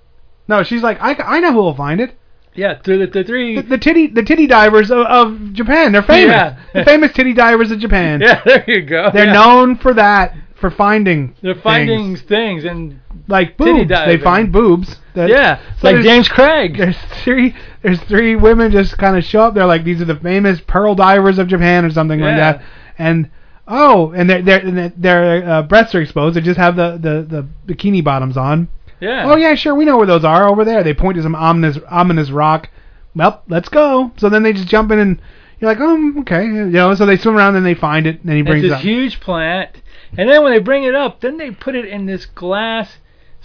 No, 0.47 0.61
she's 0.61 0.83
like, 0.83 1.01
I, 1.01 1.13
I 1.15 1.39
know 1.39 1.51
who 1.51 1.57
will 1.63 1.73
find 1.73 1.99
it. 1.99 2.15
Yeah, 2.55 2.79
the, 2.83 3.05
the 3.11 3.23
three. 3.23 3.55
The, 3.57 3.61
the 3.63 3.77
titty 3.77 4.07
the 4.07 4.23
titty 4.23 4.47
divers 4.47 4.89
of, 4.91 4.99
of 5.07 5.53
Japan. 5.53 5.91
They're 5.91 6.01
famous. 6.01 6.31
Yeah. 6.31 6.57
the 6.73 6.85
famous 6.85 7.11
titty 7.13 7.33
divers 7.33 7.71
of 7.71 7.79
Japan. 7.79 8.21
Yeah, 8.21 8.41
there 8.45 8.63
you 8.67 8.81
go. 8.81 9.09
They're 9.13 9.25
yeah. 9.25 9.33
known 9.33 9.77
for 9.77 9.93
that, 9.93 10.35
for 10.55 10.71
finding. 10.71 11.35
They're 11.41 11.55
finding 11.55 12.15
things, 12.15 12.63
and 12.63 12.99
like 13.27 13.57
boobs. 13.57 13.89
They 13.89 14.17
find 14.17 14.51
boobs. 14.51 14.99
That- 15.15 15.29
Yeah, 15.29 15.59
so 15.79 15.91
like 15.91 16.03
James 16.03 16.27
Craig. 16.29 16.77
There's 16.77 16.97
three. 17.23 17.55
There's 17.81 17.99
three 18.03 18.35
women 18.35 18.71
just 18.71 18.97
kind 18.97 19.15
of 19.17 19.23
show 19.23 19.41
up. 19.41 19.53
They're 19.53 19.65
like, 19.65 19.83
these 19.83 20.01
are 20.01 20.05
the 20.05 20.15
famous 20.15 20.59
pearl 20.61 20.95
divers 20.95 21.37
of 21.39 21.47
Japan 21.47 21.85
or 21.85 21.89
something 21.91 22.19
like 22.19 22.35
Yeah. 22.37 22.53
that. 22.53 22.63
And 22.97 23.29
oh, 23.67 24.11
and 24.11 24.29
their 24.29 24.41
their- 24.41 24.89
their 24.95 25.49
uh, 25.49 25.61
breasts 25.63 25.93
are 25.95 26.01
exposed. 26.01 26.35
They 26.35 26.41
just 26.41 26.57
have 26.57 26.75
the, 26.77 26.97
the 26.97 27.43
the 27.67 27.73
bikini 27.73 28.03
bottoms 28.03 28.37
on. 28.37 28.69
Yeah. 28.99 29.31
Oh 29.31 29.35
yeah, 29.35 29.55
sure, 29.55 29.75
we 29.75 29.85
know 29.85 29.97
where 29.97 30.07
those 30.07 30.23
are 30.23 30.47
over 30.47 30.63
there. 30.65 30.83
They 30.83 30.93
point 30.93 31.17
to 31.17 31.23
some 31.23 31.35
ominous 31.35 31.77
ominous 31.89 32.29
rock. 32.29 32.69
Well, 33.15 33.43
let's 33.47 33.69
go. 33.69 34.11
So 34.17 34.29
then 34.29 34.43
they 34.43 34.53
just 34.53 34.67
jump 34.67 34.91
in 34.91 34.99
and 34.99 35.21
you're 35.59 35.69
like, 35.69 35.79
oh, 35.81 36.19
okay, 36.21 36.45
you 36.45 36.65
know. 36.65 36.95
So 36.95 37.05
they 37.05 37.17
swim 37.17 37.35
around 37.37 37.55
and 37.55 37.65
then 37.65 37.73
they 37.73 37.79
find 37.79 38.07
it, 38.07 38.19
and 38.21 38.29
then 38.29 38.35
he 38.37 38.41
brings 38.41 38.63
it's 38.63 38.67
it 38.67 38.69
this 38.69 38.77
up. 38.77 38.83
huge 38.83 39.19
plant, 39.19 39.81
and 40.17 40.29
then 40.29 40.43
when 40.43 40.53
they 40.53 40.59
bring 40.59 40.83
it 40.83 40.95
up, 40.95 41.21
then 41.21 41.37
they 41.37 41.51
put 41.51 41.75
it 41.75 41.85
in 41.85 42.05
this 42.05 42.25
glass, 42.25 42.97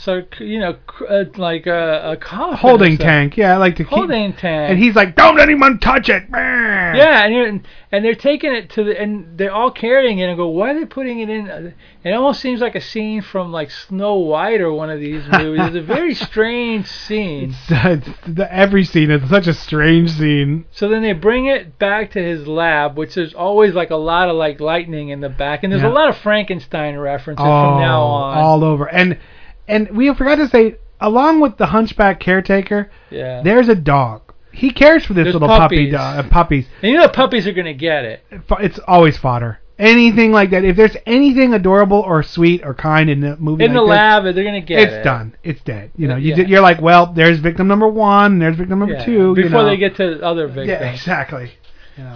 so 0.03 0.23
you 0.39 0.59
know, 0.59 0.77
uh, 1.09 1.25
like 1.37 1.67
a, 1.67 2.13
a 2.13 2.17
coffin. 2.17 2.57
holding 2.57 2.97
tank. 2.97 3.37
Yeah, 3.37 3.53
I 3.53 3.57
like 3.59 3.77
to 3.77 3.85
keep. 3.85 3.91
Holding 3.93 4.33
tank. 4.33 4.71
And 4.71 4.79
he's 4.79 4.95
like, 4.95 5.15
don't 5.15 5.39
anyone 5.39 5.79
touch 5.79 6.09
it. 6.09 6.25
Yeah, 6.33 7.27
and 7.27 7.67
and 7.93 8.05
they're 8.05 8.15
taking 8.15 8.55
it 8.55 8.71
to 8.71 8.85
the 8.85 8.99
and 8.99 9.37
they're 9.37 9.53
all 9.53 9.71
carrying 9.71 10.19
it 10.19 10.25
and 10.29 10.37
go, 10.39 10.49
why 10.49 10.71
are 10.71 10.81
they 10.81 10.87
putting 10.87 11.21
it 11.21 11.29
in? 11.29 11.75
It 12.03 12.13
almost 12.13 12.41
seems 12.41 12.61
like 12.63 12.75
a 12.77 12.81
scene 12.81 13.21
from 13.21 13.53
like 13.53 13.71
Snow 13.71 14.15
White 14.17 14.63
or 14.63 14.73
one 14.73 14.89
of 14.89 15.01
these 15.01 15.23
movies. 15.33 15.67
It's 15.67 15.77
a 15.77 15.83
very 15.83 16.15
strange 16.15 16.87
scene. 16.87 17.51
It's, 17.69 18.07
it's, 18.09 18.19
the, 18.27 18.49
every 18.51 18.85
scene 18.85 19.11
is 19.11 19.29
such 19.29 19.49
a 19.49 19.55
strange 19.55 20.13
scene. 20.13 20.65
So 20.71 20.89
then 20.89 21.03
they 21.03 21.13
bring 21.13 21.45
it 21.45 21.79
back 21.79 22.13
to 22.13 22.23
his 22.23 22.47
lab, 22.47 22.97
which 22.97 23.15
there's 23.17 23.35
always 23.35 23.75
like 23.75 23.91
a 23.91 23.97
lot 23.97 24.31
of 24.31 24.37
like 24.37 24.61
lightning 24.61 25.11
in 25.11 25.21
the 25.21 25.29
back, 25.29 25.63
and 25.63 25.71
there's 25.71 25.83
Yeah. 25.83 25.89
a 25.89 25.93
lot 25.93 26.09
of 26.09 26.17
Frankenstein 26.17 26.97
references 26.97 27.45
oh, 27.47 27.73
from 27.73 27.81
now 27.83 28.03
on. 28.03 28.39
all 28.39 28.65
over. 28.65 28.87
And 28.89 29.19
and 29.71 29.91
we 29.97 30.13
forgot 30.15 30.37
to 30.37 30.49
say, 30.49 30.77
along 31.01 31.41
with 31.41 31.57
the 31.57 31.67
hunchback 31.67 32.21
caretaker, 32.21 32.91
yeah. 33.11 33.43
there's 33.43 33.69
a 33.69 33.75
dog. 33.75 34.23
He 34.53 34.71
cares 34.73 35.05
for 35.07 35.15
this 35.15 35.25
There's 35.25 35.35
little 35.35 35.49
puppy 35.49 35.77
puppies. 35.77 35.93
dog. 35.93 36.25
Uh, 36.27 36.29
puppies. 36.29 36.67
And 36.83 36.91
you 36.93 36.99
know 36.99 37.09
puppies 37.09 37.47
are 37.47 37.53
gonna 37.53 37.73
get 37.73 38.05
it. 38.05 38.25
It's 38.61 38.79
always 38.81 39.17
fodder. 39.17 39.61
Anything 39.79 40.33
like 40.33 40.51
that. 40.51 40.65
If 40.65 40.77
there's 40.77 40.97
anything 41.07 41.55
adorable 41.55 42.01
or 42.01 42.23
sweet 42.23 42.63
or 42.65 42.75
kind 42.75 43.09
in 43.09 43.21
the 43.21 43.37
movie 43.39 43.65
In 43.65 43.71
like 43.73 43.77
the 43.81 43.83
this, 43.87 43.89
lab, 43.89 44.25
they're 44.35 44.45
gonna 44.45 44.61
get 44.61 44.81
it's 44.81 44.93
it. 44.93 44.97
It's 44.97 45.05
done. 45.05 45.37
It's 45.43 45.63
dead. 45.63 45.93
You 45.97 46.09
know, 46.09 46.17
you 46.17 46.35
Yeah. 46.35 46.45
you're 46.47 46.61
like, 46.61 46.81
well, 46.83 47.07
there's 47.15 47.39
victim 47.39 47.67
number 47.69 47.89
one, 47.89 48.39
there's 48.41 48.57
victim 48.57 48.81
number 48.81 48.95
Yeah, 48.97 49.05
two. 49.05 49.13
you 49.13 49.35
before 49.35 49.63
know. 49.63 49.67
they 49.69 49.77
get 49.77 49.97
to 49.97 50.21
other 50.23 50.49
victims. 50.49 50.69
Yeah, 50.69 50.91
exactly. 50.93 51.53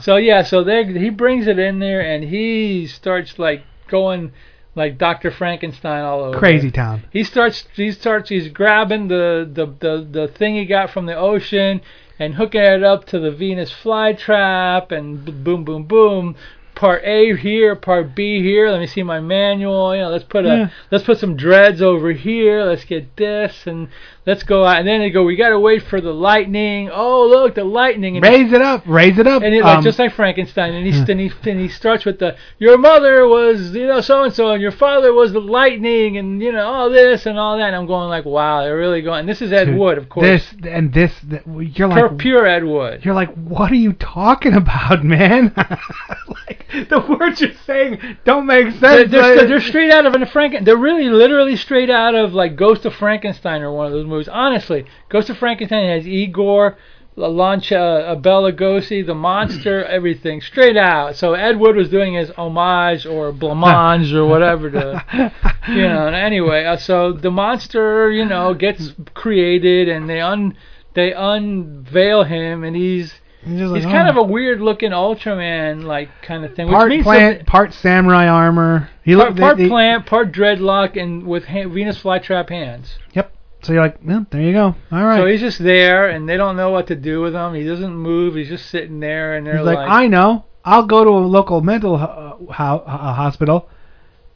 So 0.00 0.16
yeah, 0.16 0.42
so 0.42 0.64
they 0.64 0.84
he 0.84 1.10
brings 1.10 1.46
it 1.46 1.58
in 1.58 1.78
there 1.78 2.00
and 2.00 2.24
he 2.24 2.86
starts 2.86 3.38
like 3.38 3.62
going 3.88 4.32
like 4.74 4.98
Dr. 4.98 5.30
Frankenstein 5.30 6.04
all 6.04 6.20
over. 6.24 6.38
Crazy 6.38 6.70
town. 6.70 7.04
He 7.10 7.24
starts 7.24 7.64
he 7.74 7.92
starts 7.92 8.28
he's 8.28 8.48
grabbing 8.48 9.08
the 9.08 9.48
the 9.50 9.66
the, 9.66 10.06
the 10.10 10.28
thing 10.28 10.56
he 10.56 10.64
got 10.66 10.90
from 10.90 11.06
the 11.06 11.16
ocean 11.16 11.80
and 12.18 12.34
hooking 12.34 12.60
it 12.60 12.82
up 12.82 13.06
to 13.06 13.18
the 13.18 13.30
Venus 13.30 13.72
flytrap 13.72 14.92
and 14.92 15.44
boom 15.44 15.64
boom 15.64 15.84
boom. 15.84 16.36
Part 16.74 17.04
A 17.04 17.36
here, 17.36 17.76
part 17.76 18.16
B 18.16 18.42
here. 18.42 18.68
Let 18.68 18.80
me 18.80 18.88
see 18.88 19.04
my 19.04 19.20
manual. 19.20 19.94
You 19.94 20.02
know, 20.02 20.10
let's 20.10 20.24
put 20.24 20.44
a 20.44 20.48
Yeah. 20.48 20.68
let's 20.90 21.04
put 21.04 21.18
some 21.18 21.36
dreads 21.36 21.80
over 21.80 22.10
here. 22.12 22.64
Let's 22.64 22.84
get 22.84 23.16
this 23.16 23.66
and 23.66 23.88
let's 24.26 24.42
go 24.42 24.64
out. 24.64 24.78
And 24.78 24.88
then 24.88 25.00
they 25.00 25.10
go. 25.10 25.22
We 25.24 25.36
gotta 25.36 25.58
wait 25.58 25.82
for 25.82 26.00
the 26.00 26.12
lightning. 26.12 26.90
Oh 26.92 27.26
look, 27.26 27.54
the 27.54 27.64
lightning. 27.64 28.16
And 28.16 28.24
Raise 28.24 28.52
it 28.52 28.62
up, 28.62 28.82
raise 28.86 29.18
it 29.18 29.26
up. 29.26 29.42
and 29.42 29.54
it, 29.54 29.62
like 29.62 29.78
Um, 29.78 29.84
just 29.84 29.98
like 29.98 30.12
Frankenstein, 30.14 30.74
and 30.74 30.86
he 30.86 30.92
and 31.12 31.20
he 31.20 31.30
and 31.50 31.60
he 31.60 31.68
starts 31.68 32.04
with 32.04 32.18
the 32.18 32.36
your 32.58 32.78
mother 32.78 33.26
was 33.28 33.74
you 33.74 33.86
know 33.86 34.00
so 34.00 34.24
and 34.24 34.32
so, 34.32 34.50
and 34.52 34.62
your 34.62 34.72
father 34.72 35.12
was 35.12 35.32
the 35.32 35.40
lightning, 35.40 36.16
and 36.18 36.42
you 36.42 36.52
know 36.52 36.66
all 36.66 36.90
this 36.90 37.26
and 37.26 37.38
all 37.38 37.56
that. 37.58 37.66
And 37.68 37.76
I'm 37.76 37.86
going 37.86 38.08
like, 38.08 38.24
wow, 38.24 38.62
they're 38.62 38.76
really 38.76 39.02
going. 39.02 39.20
And 39.20 39.28
this 39.28 39.42
is 39.42 39.52
Ed 39.52 39.66
dude, 39.66 39.78
Wood, 39.78 39.98
of 39.98 40.08
course, 40.08 40.24
This 40.26 40.54
and 40.68 40.92
this, 40.92 41.12
th- 41.28 41.42
you're 41.46 41.88
pure, 41.88 41.88
like, 41.88 42.18
pure 42.18 42.46
Ed 42.46 42.64
Wood. 42.64 43.04
you're 43.04 43.14
like, 43.14 43.32
what 43.34 43.70
are 43.70 43.76
you 43.76 43.92
talking 43.94 44.54
about, 44.54 45.04
man? 45.04 45.52
like 46.28 46.66
the 46.88 47.00
words 47.18 47.40
you're 47.40 47.52
saying 47.66 47.98
don't 48.24 48.46
make 48.46 48.70
sense. 48.70 48.80
They're, 48.80 49.06
they're, 49.06 49.46
they're 49.48 49.60
straight 49.60 49.90
out 49.90 50.06
of 50.06 50.14
a 50.14 50.18
Franken. 50.26 50.64
They're 50.64 50.76
really 50.76 51.08
literally 51.08 51.56
straight 51.56 51.90
out 51.90 52.14
of 52.14 52.32
like 52.34 52.56
Ghost 52.56 52.84
of 52.84 52.94
Frankenstein 52.94 53.62
or 53.62 53.72
one 53.72 53.86
of 53.86 53.92
those 53.92 54.06
movies. 54.06 54.13
Honestly, 54.28 54.84
Ghost 55.08 55.30
of 55.30 55.38
Frankenstein 55.38 55.88
has 55.88 56.06
Igor, 56.06 56.76
Lon 57.16 57.60
Chaney, 57.60 58.04
uh, 58.04 58.14
Bela 58.16 58.52
Lugosi, 58.52 59.06
the 59.06 59.14
monster, 59.14 59.84
everything 59.98 60.40
straight 60.40 60.76
out. 60.76 61.16
So 61.16 61.34
Ed 61.34 61.58
Wood 61.60 61.76
was 61.76 61.88
doing 61.88 62.14
his 62.14 62.30
homage 62.30 63.06
or 63.06 63.32
blancmange 63.32 64.12
or 64.12 64.26
whatever 64.26 64.70
to, 64.70 65.32
you 65.68 65.82
know. 65.82 66.06
And 66.08 66.16
anyway, 66.16 66.64
uh, 66.64 66.76
so 66.76 67.12
the 67.12 67.30
monster, 67.30 68.10
you 68.10 68.24
know, 68.24 68.54
gets 68.54 68.92
created 69.14 69.88
and 69.88 70.08
they 70.08 70.20
un 70.20 70.56
they 70.94 71.12
unveil 71.12 72.24
him 72.24 72.64
and 72.64 72.74
he's. 72.76 73.14
He's 73.44 73.60
like, 73.60 73.82
He's 73.82 73.84
kind 73.84 74.08
oh. 74.08 74.10
of 74.12 74.16
a 74.16 74.22
weird 74.22 74.62
looking 74.62 74.90
Ultraman 74.92 75.84
like 75.84 76.08
kind 76.22 76.46
of 76.46 76.54
thing, 76.56 76.66
which 76.66 76.74
part 76.74 76.88
means 76.88 77.02
plant, 77.04 77.32
something- 77.32 77.46
part 77.46 77.74
samurai 77.74 78.26
armor. 78.26 78.88
He 79.04 79.14
part, 79.14 79.28
looked. 79.28 79.38
part 79.40 79.56
they- 79.58 79.68
plant, 79.68 80.06
part 80.06 80.32
dreadlock, 80.32 81.00
and 81.00 81.26
with 81.26 81.44
ha- 81.44 81.68
Venus 81.68 82.00
flytrap 82.02 82.48
hands. 82.48 82.98
Yep. 83.12 83.30
So 83.64 83.72
you're 83.72 83.82
like, 83.82 83.98
well, 84.04 84.26
there 84.30 84.42
you 84.42 84.52
go. 84.52 84.74
All 84.92 85.04
right. 85.04 85.18
So 85.18 85.26
he's 85.26 85.40
just 85.40 85.58
there, 85.58 86.08
and 86.08 86.28
they 86.28 86.36
don't 86.36 86.56
know 86.56 86.70
what 86.70 86.86
to 86.88 86.96
do 86.96 87.20
with 87.22 87.34
him. 87.34 87.54
He 87.54 87.64
doesn't 87.64 87.94
move. 87.94 88.34
He's 88.34 88.48
just 88.48 88.68
sitting 88.70 89.00
there, 89.00 89.34
and 89.34 89.46
they're 89.46 89.58
He's 89.58 89.66
like, 89.66 89.78
I 89.78 90.06
know. 90.06 90.44
I'll 90.64 90.86
go 90.86 91.04
to 91.04 91.10
a 91.10 91.20
local 91.26 91.60
mental 91.60 91.98
ho- 91.98 92.48
uh, 92.48 93.14
hospital 93.14 93.68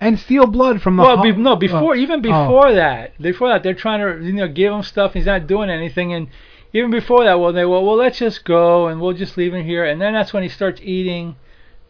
and 0.00 0.18
steal 0.18 0.46
blood 0.46 0.82
from 0.82 0.96
the. 0.96 1.02
well, 1.02 1.16
ho- 1.16 1.22
be, 1.22 1.32
no, 1.32 1.56
before 1.56 1.94
oh. 1.94 1.98
even 1.98 2.20
Oh. 2.20 2.22
before 2.22 2.72
that, 2.74 3.20
before 3.20 3.48
that, 3.48 3.62
they're 3.62 3.74
trying 3.74 4.00
to 4.00 4.24
you 4.24 4.32
know 4.32 4.48
give 4.48 4.72
him 4.72 4.82
stuff. 4.82 5.14
He's 5.14 5.26
not 5.26 5.46
doing 5.46 5.70
anything, 5.70 6.12
and 6.12 6.28
even 6.72 6.90
before 6.90 7.24
that, 7.24 7.40
well, 7.40 7.52
they 7.52 7.64
well, 7.64 7.84
well, 7.84 7.96
let's 7.96 8.18
just 8.18 8.44
go, 8.44 8.88
and 8.88 9.00
we'll 9.00 9.14
just 9.14 9.36
leave 9.36 9.54
him 9.54 9.64
here, 9.64 9.84
and 9.84 10.00
then 10.00 10.12
that's 10.12 10.32
when 10.32 10.42
he 10.42 10.48
starts 10.48 10.80
eating 10.82 11.36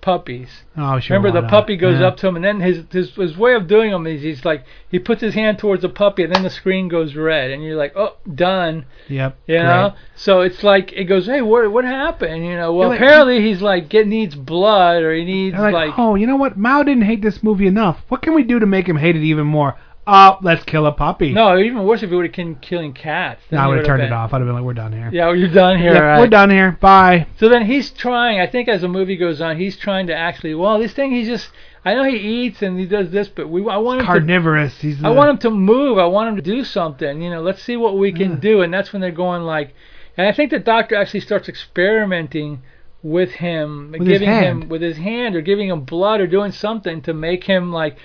puppies. 0.01 0.49
Oh, 0.77 0.99
sure. 1.01 1.17
Remember, 1.17 1.33
the 1.37 1.43
not? 1.43 1.51
puppy 1.51 1.77
goes 1.77 2.01
Yeah. 2.01 2.07
up 2.09 2.17
to 2.19 2.29
him, 2.29 2.37
and 2.37 2.45
then 2.45 2.61
his, 2.61 2.85
his 2.91 3.11
his 3.15 3.37
way 3.37 3.55
of 3.55 3.67
doing 3.67 3.91
them 3.91 4.07
is 4.07 4.23
he's 4.23 4.45
like 4.45 4.65
he 4.89 4.99
puts 4.99 5.21
his 5.21 5.35
hand 5.35 5.59
towards 5.59 5.83
the 5.83 5.89
puppy, 5.89 6.23
and 6.25 6.35
then 6.35 6.43
the 6.43 6.51
screen 6.51 6.89
goes 6.89 7.15
red, 7.15 7.51
and 7.51 7.63
you're 7.63 7.77
like, 7.77 7.93
oh, 7.97 8.17
done. 8.35 8.87
Yep. 9.09 9.37
You 9.47 9.59
know, 9.59 9.91
great. 9.91 10.03
so 10.17 10.41
it's 10.41 10.63
like 10.63 10.93
it 10.93 11.05
goes, 11.05 11.27
hey, 11.27 11.43
what 11.43 11.71
what 11.73 11.85
happened? 11.85 12.45
You 12.47 12.55
know, 12.57 12.73
well 12.73 12.89
like- 12.91 13.01
apparently 13.01 13.43
he's 13.43 13.61
like 13.61 13.89
get 13.89 14.07
needs 14.07 14.35
blood 14.35 15.03
or 15.03 15.15
he 15.15 15.25
needs 15.25 15.57
like, 15.59 15.73
like, 15.75 15.95
oh, 15.99 16.15
you 16.15 16.27
know 16.27 16.37
what? 16.37 16.57
Mal 16.57 16.85
didn't 16.85 17.03
hate 17.05 17.23
this 17.23 17.43
movie 17.43 17.67
enough. 17.67 18.01
What 18.09 18.23
can 18.23 18.35
we 18.35 18.45
do 18.45 18.59
to 18.59 18.67
make 18.67 18.89
him 18.89 18.97
hate 18.97 19.17
it 19.17 19.23
even 19.23 19.47
more? 19.47 19.77
Oh, 20.11 20.39
let's 20.41 20.65
kill 20.65 20.87
a 20.87 20.93
puppy. 20.93 21.33
no, 21.33 21.59
even 21.59 21.85
worse 21.85 22.03
if 22.03 22.09
he 22.09 22.17
would 22.17 22.25
have 22.25 22.35
been 22.35 22.55
killing 22.57 22.95
cats. 22.95 23.43
Then 23.51 23.59
No, 23.59 23.65
I 23.65 23.69
would 23.69 23.77
have 23.79 23.87
turned 23.87 24.01
been- 24.01 24.07
it 24.11 24.15
off. 24.15 24.33
I'd 24.33 24.39
have 24.39 24.47
been 24.47 24.55
like, 24.55 24.65
we're 24.65 24.73
done 24.73 24.91
here. 24.93 25.11
Yeah, 25.13 25.27
well, 25.27 25.37
you're 25.37 25.49
done 25.49 25.79
here. 25.79 25.93
Yep, 25.93 26.03
right? 26.03 26.19
We're 26.19 26.29
done 26.29 26.49
here. 26.49 26.79
Bye. 26.81 27.27
So 27.37 27.51
then 27.51 27.67
he's 27.67 27.91
trying. 27.91 28.41
I 28.41 28.47
think 28.47 28.69
as 28.69 28.81
the 28.81 28.89
movie 28.89 29.17
goes 29.17 29.43
on, 29.43 29.59
he's 29.59 29.77
trying 29.77 30.07
to 30.07 30.15
actually. 30.17 30.55
Well, 30.55 30.79
this 30.79 30.95
thing 30.95 31.13
he's 31.13 31.29
just. 31.29 31.51
I 31.85 31.95
know 31.95 32.05
he 32.05 32.17
eats 32.17 32.63
and 32.63 32.79
he 32.79 32.87
does 32.87 33.11
this, 33.11 33.29
but 33.29 33.49
we. 33.51 33.61
I 33.69 33.77
want 33.77 34.01
him 34.01 34.07
to 34.07 34.13
Carnivorous. 34.13 34.81
He's. 34.81 35.05
I 35.05 35.11
want 35.11 35.31
him 35.31 35.39
to 35.39 35.51
move. 35.51 35.99
I 35.99 36.07
want 36.07 36.31
him 36.31 36.37
to 36.37 36.43
do 36.43 36.65
something. 36.65 37.21
You 37.21 37.29
know, 37.31 37.43
let's 37.43 37.63
see 37.63 37.77
what 37.77 37.99
we 37.99 38.11
can 38.11 38.41
do. 38.41 38.63
And 38.63 38.73
that's 38.73 38.93
when 38.95 39.03
they're 39.03 39.11
going 39.11 39.43
like, 39.43 39.75
and 40.17 40.27
I 40.27 40.33
think 40.33 40.51
the 40.51 40.59
doctor 40.59 40.95
actually 40.97 41.21
starts 41.21 41.49
experimenting 41.49 42.63
with 43.03 43.31
him, 43.33 43.91
With 43.93 44.09
giving 44.09 44.29
him 44.29 44.69
with 44.69 44.83
his 44.83 44.97
hand 44.97 45.37
or 45.37 45.41
giving 45.43 45.69
him 45.69 45.83
blood 45.83 46.21
or 46.21 46.27
doing 46.27 46.51
something 46.53 47.03
to 47.03 47.13
make 47.13 47.45
him 47.45 47.73
like. 47.73 47.99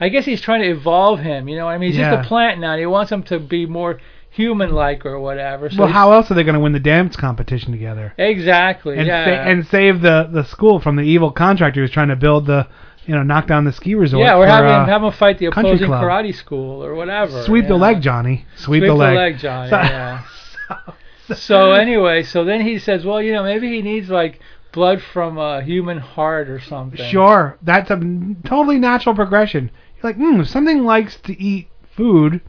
I 0.00 0.08
guess 0.08 0.24
he's 0.24 0.40
trying 0.40 0.62
to 0.62 0.68
evolve 0.70 1.20
him. 1.20 1.48
You 1.48 1.56
know, 1.56 1.68
I 1.68 1.76
mean, 1.78 1.90
he's 1.90 1.98
Yeah. 1.98 2.14
just 2.16 2.26
a 2.26 2.28
plant 2.28 2.58
now. 2.60 2.72
And 2.72 2.80
he 2.80 2.86
wants 2.86 3.12
him 3.12 3.22
to 3.24 3.38
be 3.38 3.66
more 3.66 4.00
human-like 4.30 5.04
or 5.04 5.18
whatever. 5.20 5.68
So 5.68 5.80
well, 5.84 5.92
how 5.92 6.12
else 6.12 6.30
are 6.30 6.34
they 6.34 6.44
going 6.44 6.54
to 6.54 6.60
win 6.60 6.72
the 6.72 6.80
dance 6.80 7.16
competition 7.16 7.72
together? 7.72 8.14
Exactly. 8.16 8.96
And, 8.96 9.06
yeah. 9.06 9.24
sa- 9.24 9.30
and 9.50 9.66
save 9.66 10.00
the 10.00 10.28
the 10.32 10.44
school 10.44 10.80
from 10.80 10.96
the 10.96 11.02
evil 11.02 11.30
contractor 11.30 11.80
who's 11.80 11.90
trying 11.90 12.08
to 12.08 12.16
build 12.16 12.46
the, 12.46 12.66
you 13.06 13.14
know, 13.14 13.22
knock 13.22 13.46
down 13.46 13.64
the 13.64 13.72
ski 13.72 13.94
resort. 13.94 14.24
yeah, 14.24 14.38
we're 14.38 14.46
having 14.46 14.70
uh, 14.70 14.86
have 14.86 15.02
him 15.02 15.10
fight 15.12 15.38
the 15.38 15.46
opposing 15.46 15.86
club. 15.86 16.02
karate 16.02 16.34
school 16.34 16.82
or 16.84 16.94
whatever. 16.94 17.42
Sweep 17.42 17.66
the 17.66 17.76
leg, 17.76 18.00
Johnny. 18.00 18.46
Sweep, 18.56 18.80
Sweep 18.82 18.88
the 18.88 18.94
leg. 18.94 19.38
Johnny. 19.38 19.70
So- 19.70 19.76
yeah. 19.76 20.22
so 21.34 21.72
anyway, 21.72 22.22
so 22.22 22.44
then 22.44 22.60
he 22.60 22.78
says, 22.78 23.04
well, 23.04 23.20
you 23.20 23.32
know, 23.32 23.42
maybe 23.42 23.68
he 23.68 23.82
needs 23.82 24.08
like 24.08 24.40
blood 24.72 25.02
from 25.02 25.38
a 25.38 25.62
human 25.62 25.98
heart 25.98 26.48
or 26.48 26.60
something. 26.60 27.04
Sure, 27.10 27.58
that's 27.62 27.90
a 27.90 27.98
totally 28.44 28.78
natural 28.78 29.14
progression. 29.14 29.70
Like, 30.02 30.16
hmm, 30.16 30.40
if 30.40 30.48
something 30.48 30.84
likes 30.84 31.16
to 31.22 31.40
eat 31.40 31.68
food, 31.96 32.40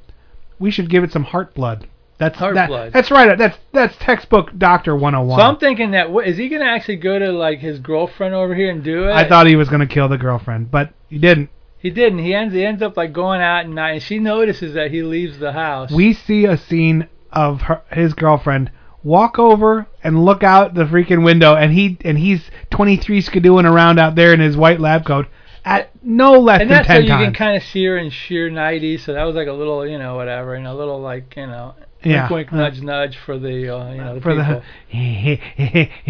we 0.59 0.71
should 0.71 0.89
give 0.89 1.03
it 1.03 1.11
some 1.11 1.23
heart 1.23 1.53
blood. 1.53 1.87
That's 2.17 2.37
Heart 2.37 2.53
that- 2.53 2.67
blood. 2.67 2.93
That's 2.93 3.09
right. 3.09 3.35
That's 3.35 3.57
that's 3.73 3.95
textbook 3.97 4.55
Doctor 4.55 4.95
101. 4.95 5.39
So 5.39 5.43
I'm 5.43 5.57
thinking 5.57 5.91
that 5.91 6.09
wh- 6.11 6.23
is 6.23 6.37
he 6.37 6.49
gonna 6.49 6.65
actually 6.65 6.97
go 6.97 7.17
to 7.17 7.31
like 7.31 7.57
his 7.59 7.79
girlfriend 7.79 8.35
over 8.35 8.53
here 8.53 8.69
and 8.69 8.83
do 8.83 9.07
it? 9.07 9.11
I 9.11 9.27
thought 9.27 9.47
he 9.47 9.55
was 9.55 9.69
going 9.69 9.79
to 9.79 9.87
kill 9.87 10.07
the 10.07 10.19
girlfriend, 10.19 10.69
but 10.69 10.93
he 11.09 11.17
didn't. 11.17 11.49
he 11.79 11.89
didn't. 11.89 12.19
He 12.19 12.35
ends 12.35 12.53
he 12.53 12.63
ends 12.63 12.83
up 12.83 12.95
like 12.95 13.11
going 13.11 13.41
out 13.41 13.61
at 13.61 13.69
night, 13.69 13.91
and 13.93 14.03
she 14.03 14.19
notices 14.19 14.75
that 14.75 14.91
he 14.91 15.01
leaves 15.01 15.39
the 15.39 15.51
house. 15.53 15.91
We 15.91 16.13
see 16.13 16.45
a 16.45 16.57
scene 16.57 17.07
of 17.31 17.61
her, 17.61 17.81
his 17.91 18.13
girlfriend 18.13 18.69
walk 19.03 19.39
over 19.39 19.87
and 20.03 20.23
look 20.23 20.43
out 20.43 20.75
the 20.75 20.85
freaking 20.85 21.25
window, 21.25 21.55
and 21.55 21.73
he 21.73 21.97
and 22.05 22.19
he's 22.19 22.51
23 22.69 23.23
skidooing 23.23 23.67
around 23.67 23.97
out 23.97 24.13
there 24.13 24.31
in 24.31 24.39
his 24.39 24.55
white 24.55 24.79
lab 24.79 25.05
coat 25.05 25.25
at 25.65 25.89
no 26.03 26.39
less 26.39 26.59
than 26.59 26.59
that. 26.59 26.61
and 26.61 26.69
than 26.71 26.77
that's 26.77 26.87
so 26.87 26.93
10 26.93 27.03
you 27.19 27.25
can 27.25 27.33
kind 27.33 27.57
of 27.57 27.63
see 27.63 27.85
her 27.85 27.97
in 27.97 28.09
sheer 28.09 28.49
90s, 28.49 29.01
so 29.01 29.13
that 29.13 29.23
was 29.23 29.35
like 29.35 29.47
a 29.47 29.53
little, 29.53 29.85
you 29.87 29.97
know, 29.99 30.15
whatever, 30.15 30.55
and 30.55 30.65
a 30.67 30.73
little 30.73 30.99
like, 31.01 31.35
you 31.37 31.45
know, 31.47 31.75
Yeah. 32.03 32.21
wink, 32.31 32.51
wink, 32.51 32.53
Uh, 32.53 32.57
nudge, 32.57 32.81
nudge 32.81 33.17
for 33.17 33.37
the, 33.37 33.69
uh, 33.75 33.91
you 33.91 33.97
know, 34.01 34.15
the 34.15 34.21
for 34.21 34.31
people. 34.35 34.43
the 34.45 34.61
here 34.97 35.37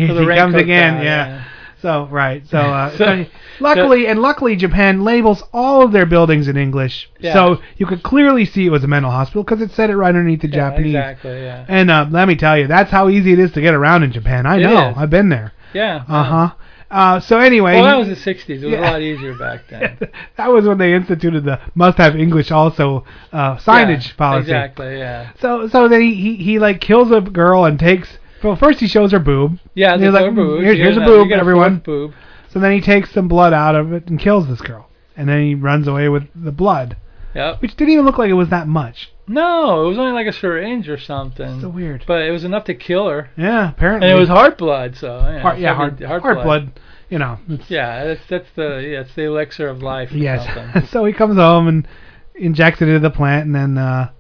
For 0.08 0.14
the 0.14 0.22
she 0.30 0.36
comes 0.38 0.56
again, 0.56 0.96
yeah. 0.96 1.04
yeah. 1.04 1.44
So 1.82 2.08
right, 2.12 2.46
so, 2.48 2.60
uh, 2.60 2.90
So- 2.98 3.24
so 3.24 3.26
luckily 3.60 4.06
and 4.08 4.22
luckily 4.22 4.56
Japan 4.56 5.04
labels 5.04 5.44
all 5.52 5.82
of 5.84 5.92
their 5.92 6.06
buildings 6.06 6.48
in 6.48 6.56
English, 6.56 7.10
Yeah. 7.20 7.34
so 7.34 7.60
you 7.78 7.86
could 7.88 8.04
clearly 8.04 8.46
see 8.46 8.68
it 8.68 8.70
was 8.72 8.84
a 8.84 8.88
mental 8.88 9.12
hospital 9.12 9.44
because 9.44 9.62
it 9.62 9.72
said 9.72 9.90
it 9.90 9.98
right 9.98 10.10
underneath 10.10 10.42
the 10.42 10.48
Yeah, 10.48 10.56
Japanese. 10.70 10.96
exactly, 10.96 11.42
yeah. 11.42 11.66
And 11.68 11.90
uh, 11.90 12.06
let 12.10 12.28
me 12.28 12.36
tell 12.36 12.58
you, 12.58 12.68
that's 12.68 12.92
how 12.92 13.10
easy 13.10 13.34
it 13.34 13.40
is 13.40 13.52
to 13.54 13.62
get 13.62 13.74
around 13.74 14.04
in 14.04 14.12
Japan. 14.12 14.46
I 14.46 14.58
It 14.58 14.64
know, 14.64 14.90
is. 14.92 14.98
I've 14.98 15.10
been 15.10 15.30
there. 15.30 15.54
Yeah. 15.74 16.04
Uh 16.08 16.24
huh. 16.24 16.50
Uh, 16.92 17.20
so 17.22 17.40
anyway, 17.40 17.76
Well, 17.76 17.86
that 17.86 17.98
was 17.98 18.10
the 18.10 18.16
60s. 18.34 18.50
It 18.50 18.66
was 18.66 18.74
Yeah. 18.74 18.80
a 18.82 18.92
lot 18.92 19.02
easier 19.02 19.34
back 19.34 19.62
then. 19.70 19.98
that 20.38 20.52
was 20.52 20.66
when 20.66 20.78
they 20.78 20.94
instituted 20.94 21.46
the 21.46 21.60
must 21.74 21.98
have 21.98 22.16
English 22.18 22.52
also 22.52 23.06
uh, 23.32 23.56
signage 23.58 24.10
Yeah, 24.10 24.16
policy. 24.18 24.42
Exactly, 24.52 24.98
yeah. 24.98 25.32
So 25.40 25.68
so 25.70 25.88
then 25.88 26.02
he, 26.02 26.14
he 26.16 26.36
he 26.36 26.60
like 26.60 26.82
kills 26.82 27.10
a 27.12 27.22
girl 27.22 27.64
and 27.66 27.80
takes. 27.80 28.18
Well, 28.44 28.56
first 28.58 28.80
he 28.82 28.88
shows 28.88 29.12
her 29.14 29.20
boob. 29.20 29.58
Yeah, 29.74 29.94
And 29.94 30.02
the 30.02 30.08
he's 30.08 30.14
like, 30.14 30.26
four 30.26 30.32
boobs. 30.34 30.64
Here- 30.66 30.76
here's 30.76 30.98
a 30.98 31.02
boob, 31.02 31.32
everyone. 31.32 31.78
boob. 31.80 32.14
So 32.50 32.60
then 32.60 32.72
he 32.74 32.82
takes 32.82 33.12
some 33.12 33.28
blood 33.30 33.54
out 33.54 33.76
of 33.76 33.94
it 33.94 34.08
and 34.10 34.20
kills 34.20 34.48
this 34.50 34.60
girl, 34.62 34.90
and 35.16 35.30
then 35.30 35.42
he 35.44 35.56
runs 35.56 35.88
away 35.88 36.10
with 36.10 36.24
the 36.36 36.52
blood, 36.52 36.98
Yep. 37.34 37.62
which 37.62 37.76
didn't 37.76 37.94
even 37.94 38.06
look 38.06 38.18
like 38.18 38.30
it 38.30 38.34
was 38.34 38.50
that 38.50 38.68
much. 38.68 39.12
No, 39.28 39.86
it 39.86 39.88
was 39.88 39.98
only 39.98 40.12
like 40.12 40.28
a 40.28 40.34
syringe 40.34 40.90
or 40.90 40.98
something. 40.98 41.62
So 41.62 41.70
weird. 41.70 42.04
But 42.06 42.24
it 42.24 42.32
was 42.32 42.44
enough 42.44 42.66
to 42.66 42.74
kill 42.76 43.08
her. 43.08 43.30
Yeah, 43.38 43.70
apparently. 43.70 44.10
And 44.10 44.18
it 44.18 44.20
was 44.20 44.28
heart 44.30 44.58
blood, 44.58 44.98
so 44.98 45.18
you 45.20 45.34
know, 45.36 45.40
Heart- 45.40 45.60
yeah, 45.60 45.78
heavy 45.78 46.06
heart, 46.06 46.22
heart 46.22 46.44
blood. 46.44 46.80
You 47.10 47.20
know. 47.20 47.40
Yeah, 47.68 48.06
that's 48.06 48.22
that's 48.30 48.50
the 48.56 48.86
yeah, 48.86 49.02
it's 49.02 49.16
the 49.16 49.24
elixir 49.24 49.68
of 49.70 49.82
life. 49.82 50.12
Or 50.12 50.18
Yes. 50.18 50.46
something. 50.54 50.86
so 50.92 51.06
he 51.06 51.14
comes 51.14 51.36
home 51.38 51.68
and 51.68 51.88
injects 52.36 52.82
it 52.82 52.88
into 52.88 53.00
the 53.00 53.10
plant, 53.10 53.46
and 53.46 53.56
then 53.56 53.78
uh, 53.78 54.12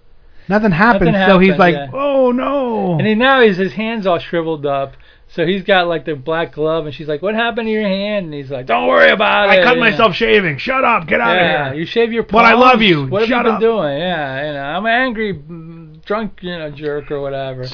nothing 0.47 0.71
happens. 0.71 1.11
Nothing 1.11 1.27
so 1.27 1.39
he's 1.39 1.57
like, 1.57 1.73
yeah. 1.75 1.89
"Oh 1.93 2.31
no!" 2.31 2.93
And 2.97 3.07
he 3.07 3.15
now 3.15 3.41
he's 3.41 3.57
his 3.57 3.73
hands 3.73 4.05
all 4.05 4.19
shriveled 4.19 4.65
up. 4.65 4.93
So 5.33 5.45
he's 5.45 5.63
got 5.63 5.87
like 5.87 6.03
the 6.03 6.15
black 6.15 6.53
glove, 6.53 6.85
and 6.85 6.93
she's 6.93 7.07
like, 7.07 7.21
"What 7.21 7.35
happened 7.35 7.67
to 7.67 7.71
your 7.71 7.87
hand?" 7.87 8.25
And 8.25 8.33
he's 8.33 8.51
like, 8.51 8.65
"Don't 8.65 8.87
worry 8.87 9.11
about 9.11 9.49
it." 9.49 9.59
I 9.59 9.63
cut 9.63 9.75
you 9.75 9.81
know. 9.81 9.89
myself 9.89 10.13
shaving. 10.15 10.57
Shut 10.57 10.83
up. 10.83 11.07
Get 11.07 11.21
out 11.21 11.35
yeah, 11.35 11.67
of 11.67 11.71
here. 11.73 11.79
you 11.79 11.85
shave 11.85 12.11
your. 12.11 12.23
But 12.23 12.43
I 12.43 12.53
love 12.53 12.81
you. 12.81 13.07
What 13.07 13.21
have 13.21 13.29
Shut 13.29 13.45
you 13.45 13.51
been 13.53 13.61
doing? 13.61 13.97
Yeah, 13.97 14.47
you 14.47 14.53
know, 14.53 14.59
I'm 14.59 14.85
an 14.85 14.91
angry, 14.91 15.33
mm, 15.33 16.03
drunk, 16.03 16.39
you 16.41 16.57
know, 16.57 16.69
jerk 16.69 17.11
or 17.11 17.21
whatever. 17.21 17.65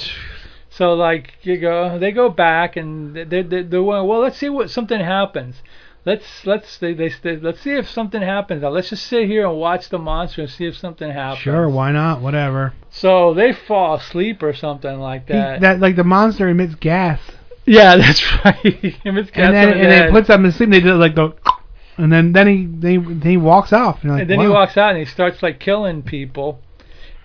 So 0.69 0.93
like 0.93 1.33
you 1.41 1.57
go, 1.57 1.97
they 1.97 2.11
go 2.11 2.29
back 2.29 2.75
and 2.77 3.15
they 3.15 3.23
they 3.23 3.41
they 3.41 3.63
they're 3.63 3.81
well, 3.81 4.05
well, 4.05 4.19
let's 4.19 4.37
see 4.37 4.49
what 4.49 4.69
something 4.69 4.99
happens. 4.99 5.63
Let's 6.05 6.45
let's 6.45 6.77
they, 6.77 6.93
they, 6.93 7.09
they 7.09 7.37
let's 7.37 7.61
see 7.61 7.71
if 7.71 7.89
something 7.89 8.21
happens. 8.21 8.61
Now 8.61 8.69
let's 8.69 8.91
just 8.91 9.07
sit 9.07 9.27
here 9.27 9.47
and 9.47 9.57
watch 9.57 9.89
the 9.89 9.97
monster 9.97 10.43
and 10.43 10.51
see 10.51 10.65
if 10.67 10.77
something 10.77 11.09
happens. 11.09 11.39
Sure, 11.39 11.67
why 11.67 11.91
not? 11.91 12.21
Whatever. 12.21 12.73
So 12.91 13.33
they 13.33 13.51
fall 13.51 13.95
asleep 13.95 14.43
or 14.43 14.53
something 14.53 14.99
like 14.99 15.25
He- 15.25 15.33
that. 15.33 15.61
that 15.61 15.79
like 15.79 15.95
the 15.95 16.03
monster 16.03 16.47
emits 16.47 16.75
gas, 16.75 17.19
yeah, 17.67 17.97
that's 18.01 18.23
right. 18.43 18.95
And 19.05 19.55
then 19.55 19.73
and 19.73 19.91
it 19.91 20.11
puts 20.11 20.27
them 20.27 20.43
to 20.43 20.51
sleep. 20.51 20.71
They 20.71 20.79
do 20.79 20.95
like 20.95 21.15
the, 21.15 21.35
and 21.97 22.11
then 22.11 22.31
then 22.31 22.47
he 22.47 22.65
they, 22.65 23.29
he 23.29 23.37
walks 23.37 23.73
off. 23.73 23.99
You're 24.03 24.13
like, 24.13 24.21
and 24.21 24.29
then 24.29 24.39
he 24.39 24.47
walks 24.47 24.77
out 24.77 24.91
and 24.91 24.99
he 24.99 25.05
starts 25.05 25.43
like 25.43 25.59
killing 25.59 26.01
people. 26.01 26.61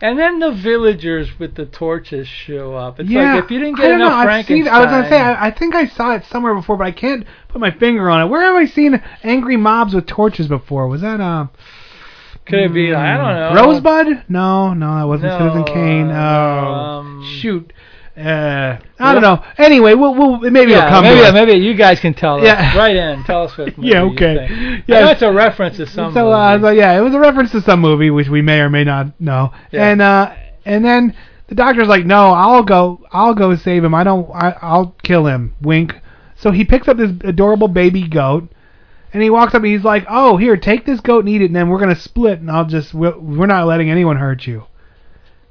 And 0.00 0.18
then 0.18 0.40
the 0.40 0.50
villagers 0.50 1.38
with 1.38 1.54
the 1.54 1.64
torches 1.64 2.26
show 2.26 2.74
up. 2.74 2.98
It's 2.98 3.08
yeah, 3.08 3.36
like 3.36 3.44
if 3.44 3.50
you 3.52 3.60
didn't 3.60 3.76
get 3.76 3.88
know. 3.90 3.94
enough 3.94 4.12
I've 4.14 4.24
Frankenstein. 4.24 4.64
seen. 4.64 4.68
I 4.68 4.78
was 4.80 4.86
gonna 4.90 5.08
say. 5.08 5.20
I, 5.20 5.46
I 5.46 5.50
think 5.52 5.76
I 5.76 5.86
saw 5.86 6.16
it 6.16 6.24
somewhere 6.24 6.54
before, 6.54 6.76
but 6.76 6.88
I 6.88 6.90
can't 6.90 7.24
put 7.48 7.60
my 7.60 7.70
finger 7.70 8.10
on 8.10 8.22
it. 8.22 8.26
Where 8.26 8.42
have 8.42 8.56
I 8.56 8.66
seen 8.66 9.00
angry 9.22 9.56
mobs 9.56 9.94
with 9.94 10.06
torches 10.06 10.48
before? 10.48 10.88
Was 10.88 11.02
that 11.02 11.20
uh? 11.20 11.46
Could 12.46 12.58
it 12.58 12.74
be? 12.74 12.92
I 12.92 13.16
don't 13.16 13.54
know. 13.54 13.62
Rosebud? 13.62 14.24
No, 14.28 14.74
no, 14.74 14.96
that 14.96 15.06
wasn't 15.06 15.32
No, 15.32 15.38
Citizen 15.38 15.64
Kane. 15.64 16.10
Oh, 16.10 16.14
um, 16.14 17.24
shoot. 17.38 17.72
Uh, 18.16 18.78
I 18.98 19.12
don't 19.14 19.22
know. 19.22 19.42
Anyway, 19.56 19.94
we'll, 19.94 20.14
we'll 20.14 20.38
maybe 20.50 20.72
it'll 20.72 20.88
come. 20.88 21.04
maybe, 21.04 21.20
to 21.20 21.26
us. 21.28 21.32
maybe 21.32 21.52
you 21.54 21.74
guys 21.74 21.98
can 21.98 22.12
tell 22.12 22.36
us. 22.36 22.44
Yeah. 22.44 22.76
Right 22.76 22.94
in. 22.94 23.24
Tell 23.24 23.44
us 23.44 23.56
what 23.56 23.76
movie 23.78 23.88
Yeah, 23.88 24.04
you 24.04 24.12
okay. 24.12 24.34
think. 24.48 24.50
I 24.50 24.82
Yeah. 24.86 25.10
it's 25.10 25.22
a 25.22 25.32
reference 25.32 25.78
to 25.78 25.86
some 25.86 26.12
so, 26.12 26.30
uh, 26.30 26.52
movie. 26.58 26.62
so 26.64 26.70
yeah, 26.70 26.98
it 26.98 27.00
was 27.00 27.14
a 27.14 27.18
reference 27.18 27.52
to 27.52 27.62
some 27.62 27.80
movie 27.80 28.10
which 28.10 28.28
we 28.28 28.42
may 28.42 28.60
or 28.60 28.68
may 28.68 28.84
not 28.84 29.18
know. 29.18 29.52
Yeah. 29.70 29.88
And 29.90 30.02
uh, 30.02 30.34
and 30.66 30.84
then 30.84 31.16
the 31.48 31.54
doctor's 31.54 31.88
like, 31.88 32.04
"No, 32.04 32.32
I'll 32.32 32.62
go. 32.62 33.00
I'll 33.12 33.34
go 33.34 33.56
save 33.56 33.82
him. 33.82 33.94
I 33.94 34.04
don't. 34.04 34.28
I, 34.30 34.56
I'll 34.60 34.94
kill 35.02 35.26
him." 35.26 35.54
Wink. 35.62 35.94
So 36.36 36.50
he 36.50 36.64
picks 36.64 36.88
up 36.88 36.98
this 36.98 37.12
adorable 37.24 37.68
baby 37.68 38.06
goat, 38.08 38.52
and 39.14 39.22
he 39.22 39.30
walks 39.30 39.54
up 39.54 39.62
and 39.62 39.72
he's 39.72 39.84
like, 39.84 40.04
"Oh, 40.08 40.36
here, 40.36 40.56
take 40.58 40.84
this 40.84 41.00
goat 41.00 41.20
and 41.20 41.28
eat 41.30 41.40
it, 41.42 41.46
and 41.46 41.56
then 41.56 41.68
we're 41.70 41.78
gonna 41.80 41.96
split, 41.96 42.40
and 42.40 42.50
I'll 42.50 42.64
just 42.66 42.92
we're, 42.92 43.18
we're 43.18 43.46
not 43.46 43.66
letting 43.66 43.90
anyone 43.90 44.16
hurt 44.16 44.46
you." 44.46 44.64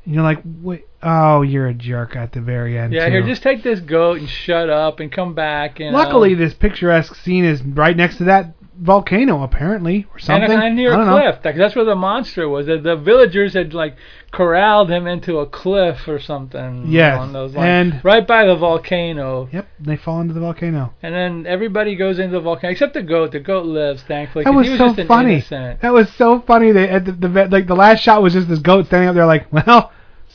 And 0.06 0.14
you're 0.14 0.24
like, 0.24 0.40
"Wait, 0.46 0.86
oh, 1.04 1.42
you're 1.42 1.68
a 1.68 1.74
jerk 1.74 2.16
at 2.16 2.32
the 2.32 2.42
very 2.42 2.78
end." 2.78 2.94
yeah, 2.94 3.06
too. 3.06 3.12
here, 3.12 3.24
just 3.24 3.44
take 3.44 3.64
this 3.64 3.80
goat 3.80 4.20
and 4.20 4.30
shut 4.30 4.70
up 4.70 5.00
and 5.00 5.12
come 5.12 5.34
back. 5.34 5.80
You 5.80 5.92
know. 5.92 5.98
Luckily, 5.98 6.36
this 6.36 6.54
picturesque 6.54 7.16
scene 7.16 7.46
is 7.46 7.62
right 7.62 7.96
next 7.96 8.18
to 8.18 8.26
that 8.26 8.56
volcano, 8.82 9.44
apparently, 9.44 10.08
or 10.12 10.18
uh, 10.18 10.22
something. 10.22 10.52
And, 10.52 10.64
and 10.64 10.76
near 10.76 10.94
a 10.94 11.06
know. 11.06 11.12
cliff. 11.12 11.46
Like, 11.46 11.56
that's 11.56 11.76
where 11.76 11.86
the 11.86 11.96
monster 11.96 12.50
was. 12.50 12.66
The, 12.66 12.80
the 12.80 12.96
villagers 12.96 13.54
had 13.54 13.74
like 13.74 13.96
corralled 14.32 14.90
him 14.90 15.08
into 15.08 15.40
a 15.40 15.46
cliff 15.46 16.08
or 16.08 16.20
something. 16.20 16.86
Yes, 16.88 17.16
along 17.16 17.34
those 17.34 17.54
lines. 17.54 17.94
and- 17.94 18.06
right 18.06 18.26
by 18.26 18.46
the 18.46 18.56
volcano. 18.56 19.48
Yep, 19.52 19.68
they 19.80 19.98
fall 19.98 20.20
into 20.22 20.34
the 20.34 20.40
volcano. 20.40 20.94
And 21.02 21.14
then 21.14 21.46
everybody 21.48 21.96
goes 21.96 22.20
into 22.20 22.34
the 22.34 22.42
volcano 22.42 22.72
except 22.72 22.94
the 22.94 23.04
goat. 23.04 23.32
The 23.32 23.40
goat 23.40 23.66
lives, 23.66 24.04
thankfully. 24.04 24.44
That 24.46 24.54
was, 24.54 24.68
he 24.68 24.72
was 24.72 24.96
so 24.96 25.06
funny. 25.06 25.42
That 25.50 25.94
was 25.94 26.12
so 26.14 26.42
funny. 26.42 26.72
That 26.72 26.90
at 26.90 27.06
the, 27.06 27.12
the 27.12 27.48
like 27.50 27.68
the 27.68 27.76
last 27.76 28.02
shot 28.02 28.22
was 28.22 28.34
just 28.34 28.48
this 28.48 28.60
goat 28.60 28.88
standing 28.88 29.10
up 29.10 29.16
there, 29.16 29.26
like, 29.26 29.52
"Well, 29.68 29.92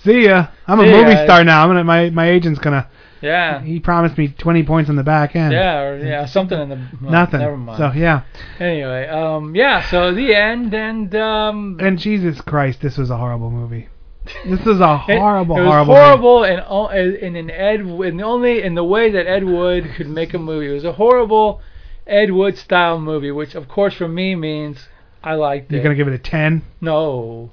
see 0.07 0.25
ya. 0.25 0.49
I'm 0.67 0.81
a 0.81 0.85
See 0.85 0.91
ya." 0.91 0.97
movie 1.03 1.17
star 1.25 1.45
now. 1.45 1.63
I'm 1.63 1.69
gonna 1.69 1.85
my 1.85 2.11
my 2.11 2.29
agent's 2.31 2.59
gonna. 2.61 2.89
Yeah. 3.23 3.63
He 3.63 3.81
promised 3.81 4.19
me 4.19 4.29
20 4.29 4.63
points 4.65 4.91
on 4.91 4.97
the 4.97 5.03
back 5.03 5.35
end. 5.35 5.53
Yeah, 5.53 5.81
or 5.81 5.99
yeah, 5.99 6.27
something 6.27 6.61
in 6.61 6.69
the 6.69 6.77
well, 7.01 7.11
Nothing. 7.11 7.41
Never 7.41 7.57
mind. 7.57 7.79
So 7.79 7.91
yeah. 7.99 8.23
Anyway, 8.61 9.07
um, 9.09 9.55
yeah. 9.57 9.89
So 9.91 10.15
the 10.15 10.35
end, 10.35 10.75
and 10.75 11.15
um, 11.15 11.79
And 11.81 11.99
Jesus 11.99 12.41
Christ, 12.43 12.83
this 12.83 12.99
was 12.99 13.11
a 13.11 13.17
horrible 13.17 13.51
movie. 13.51 13.89
This 14.45 14.61
is 14.61 14.81
a 14.81 15.03
it- 15.09 15.19
horrible, 15.19 15.57
it, 15.57 15.61
was 15.65 15.69
horrible. 15.87 16.41
movie. 16.41 16.61
horrible, 16.61 16.89
and 16.91 17.17
in 17.17 17.37
an 17.37 17.51
Ed, 17.51 17.81
in 17.81 18.21
only 18.21 18.63
in 18.63 18.75
the 18.75 18.85
way 18.85 19.11
that 19.11 19.27
Ed 19.27 19.45
Wood 19.45 19.93
could 19.97 20.09
make 20.09 20.35
a 20.35 20.39
movie. 20.39 20.69
It 20.69 20.75
was 20.75 20.85
a 20.85 20.93
horrible 20.93 21.63
Ed 22.07 22.31
Wood 22.33 22.59
style 22.59 23.01
movie, 23.01 23.31
which 23.31 23.55
of 23.55 23.67
course 23.67 23.95
for 23.95 24.09
me 24.09 24.37
means 24.37 24.89
I 25.25 25.35
liked 25.35 25.73
it. 25.73 25.75
You're 25.75 25.83
gonna 25.83 25.95
give 25.97 26.09
it 26.09 26.15
a 26.15 26.19
10. 26.19 26.63
No. 26.81 27.51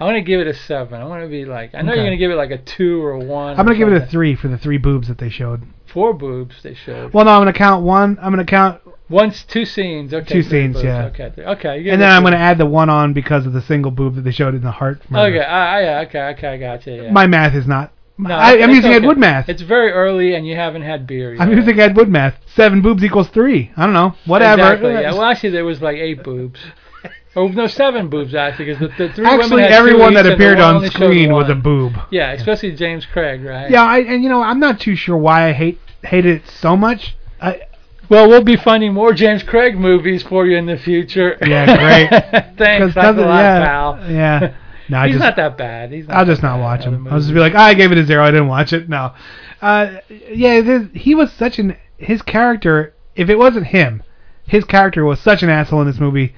I 0.00 0.04
want 0.04 0.16
to 0.16 0.22
give 0.22 0.40
it 0.40 0.46
a 0.48 0.54
seven. 0.54 1.00
I 1.00 1.04
want 1.04 1.22
to 1.22 1.28
be 1.28 1.44
like 1.44 1.74
I 1.74 1.82
know 1.82 1.92
Okay. 1.92 2.00
you're 2.00 2.06
gonna 2.08 2.16
give 2.16 2.30
it 2.30 2.36
like 2.36 2.50
a 2.50 2.58
two 2.58 3.02
or 3.02 3.12
a 3.12 3.18
one. 3.20 3.58
I'm 3.58 3.64
gonna 3.66 3.78
give 3.78 3.88
it 3.88 4.02
a 4.02 4.06
three 4.06 4.34
for 4.34 4.48
the 4.48 4.58
three 4.58 4.78
boobs 4.78 5.08
that 5.08 5.18
they 5.18 5.28
showed. 5.30 5.62
four 5.86 6.12
boobs. 6.12 6.62
They 6.62 6.74
showed. 6.74 7.12
Well, 7.14 7.24
no, 7.24 7.30
I'm 7.32 7.40
gonna 7.40 7.52
count 7.52 7.84
one. 7.84 8.18
I'm 8.20 8.32
gonna 8.32 8.44
count, 8.44 8.80
Once 9.08 9.44
two 9.44 9.64
scenes. 9.64 10.12
Okay. 10.12 10.34
Two 10.34 10.42
scenes, 10.42 10.74
boobs. 10.74 10.84
yeah. 10.84 11.04
Okay. 11.06 11.30
three. 11.34 11.44
Okay. 11.44 11.80
you 11.80 11.92
and 11.92 12.02
then 12.02 12.10
I'm 12.10 12.24
gonna 12.24 12.36
add 12.36 12.58
the 12.58 12.66
one 12.66 12.90
on 12.90 13.12
because 13.12 13.46
of 13.46 13.52
the 13.52 13.62
single 13.62 13.92
boob 13.92 14.16
that 14.16 14.22
they 14.22 14.32
showed 14.32 14.54
in 14.56 14.62
the 14.62 14.72
heart. 14.72 15.08
murder. 15.10 15.36
Okay. 15.38 15.44
I, 15.46 15.78
I, 15.78 15.82
yeah. 15.82 16.00
Okay. 16.08 16.22
Okay. 16.36 16.48
I 16.48 16.56
got 16.58 16.86
you. 16.86 17.02
Yeah. 17.04 17.10
My 17.12 17.26
math 17.28 17.54
is 17.54 17.66
not. 17.68 17.92
No, 18.16 18.32
I, 18.34 18.52
I'm 18.62 18.70
it's 18.70 18.76
using 18.76 18.92
Ed. 18.92 19.04
Wood 19.04 19.18
math. 19.18 19.48
It's 19.48 19.62
very 19.62 19.90
early, 19.90 20.34
and 20.36 20.46
you 20.46 20.54
haven't 20.54 20.82
had 20.82 21.04
beer 21.04 21.34
yet. 21.34 21.42
I'm 21.42 21.50
using 21.50 21.80
Ed 21.80 21.96
Wood 21.96 22.08
math. 22.08 22.36
Seven 22.54 22.80
boobs 22.80 23.02
equals 23.02 23.28
three. 23.28 23.72
I 23.76 23.84
don't 23.84 23.92
know. 23.92 24.14
Whatever. 24.24 24.62
Exactly. 24.62 24.92
Yeah. 24.92 25.12
Well, 25.14 25.24
actually, 25.24 25.50
there 25.50 25.64
was 25.64 25.82
like 25.82 25.96
eight 25.96 26.22
boobs. 26.22 26.60
Oh 27.36 27.48
no, 27.48 27.66
seven 27.66 28.08
boobs 28.08 28.32
actually, 28.32 28.66
because 28.66 28.78
the, 28.78 28.88
the 29.08 29.12
three 29.12 29.26
Actually, 29.26 29.62
women 29.62 29.72
everyone 29.72 30.14
that 30.14 30.20
each, 30.24 30.30
and 30.34 30.40
the 30.40 30.44
appeared 30.44 30.60
on 30.60 30.86
screen 30.88 31.32
was 31.32 31.48
a 31.48 31.56
boob. 31.56 31.94
Yeah, 32.12 32.30
especially 32.30 32.76
James 32.76 33.04
Craig, 33.06 33.42
right? 33.42 33.68
Yeah, 33.68 33.82
I, 33.82 33.98
and 34.02 34.22
you 34.22 34.28
know, 34.28 34.40
I'm 34.40 34.60
not 34.60 34.78
too 34.78 34.94
sure 34.94 35.16
why 35.16 35.48
I 35.48 35.52
hate 35.52 35.80
hated 36.04 36.42
it 36.42 36.48
so 36.48 36.76
much. 36.76 37.16
I, 37.42 37.62
Well, 38.08 38.28
we'll 38.28 38.44
be 38.44 38.54
finding 38.56 38.94
more 38.94 39.12
James 39.12 39.42
Craig 39.42 39.76
movies 39.76 40.22
for 40.22 40.46
you 40.46 40.56
in 40.56 40.66
the 40.66 40.76
future. 40.76 41.36
Yeah, 41.44 41.66
great. 41.76 42.08
Thanks, 42.56 42.94
thanks 42.94 42.96
a 42.96 43.22
lot, 43.26 43.40
yeah, 43.40 43.64
pal. 43.66 44.10
yeah. 44.10 44.54
No, 44.88 44.98
I 44.98 45.06
he's 45.08 45.14
just- 45.16 45.24
not 45.24 45.34
that 45.34 45.58
bad. 45.58 45.90
He's 45.90 46.06
I'll 46.08 46.24
just 46.26 46.42
not 46.42 46.60
watch 46.60 46.84
him. 46.84 47.08
I'll 47.08 47.18
just 47.18 47.34
be 47.34 47.40
like, 47.40 47.56
I 47.56 47.74
gave 47.74 47.90
it 47.90 47.98
a 47.98 48.04
zero. 48.04 48.22
I 48.22 48.30
didn't 48.30 48.46
watch 48.46 48.72
it. 48.72 48.88
No. 48.88 49.12
Uh, 49.60 49.96
yeah, 50.30 50.60
this, 50.60 50.86
he 50.94 51.16
was 51.16 51.32
such 51.32 51.58
an 51.58 51.76
his 51.96 52.22
character. 52.22 52.94
If 53.16 53.28
it 53.28 53.36
wasn't 53.38 53.66
him, 53.66 54.04
his 54.46 54.62
character 54.64 55.04
was 55.04 55.18
such 55.18 55.42
an 55.42 55.48
asshole 55.50 55.80
in 55.80 55.88
this 55.88 55.98
movie. 55.98 56.32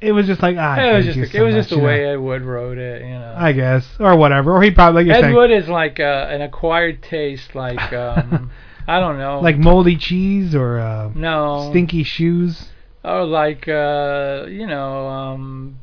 It 0.00 0.12
was 0.12 0.26
just 0.26 0.42
like 0.42 0.56
ah. 0.58 0.74
I 0.74 0.90
it 0.90 0.96
was 0.96 1.06
just 1.06 1.18
the, 1.18 1.26
so 1.26 1.38
it 1.38 1.42
was 1.42 1.54
much, 1.54 1.60
just 1.60 1.70
the 1.70 1.76
you 1.76 1.82
know. 1.82 1.86
way 1.88 2.06
Ed 2.06 2.16
Wood 2.16 2.42
wrote 2.42 2.78
it, 2.78 3.02
you 3.02 3.18
know. 3.18 3.34
I 3.36 3.52
guess, 3.52 3.86
or 3.98 4.16
whatever, 4.16 4.54
or 4.54 4.62
he 4.62 4.70
probably 4.70 5.04
like 5.04 5.16
Ed 5.16 5.20
saying, 5.22 5.34
Wood 5.34 5.50
is 5.50 5.68
like 5.68 6.00
uh, 6.00 6.26
an 6.28 6.42
acquired 6.42 7.02
taste, 7.02 7.54
like 7.54 7.92
um, 7.92 8.50
I 8.86 9.00
don't 9.00 9.18
know, 9.18 9.40
like 9.40 9.56
moldy 9.56 9.96
cheese 9.96 10.54
or 10.54 10.78
uh, 10.78 11.10
no 11.14 11.68
stinky 11.70 12.02
shoes. 12.02 12.68
or 13.04 13.24
like 13.24 13.68
uh, 13.68 14.44
you 14.48 14.66
know, 14.66 15.08
um, 15.08 15.78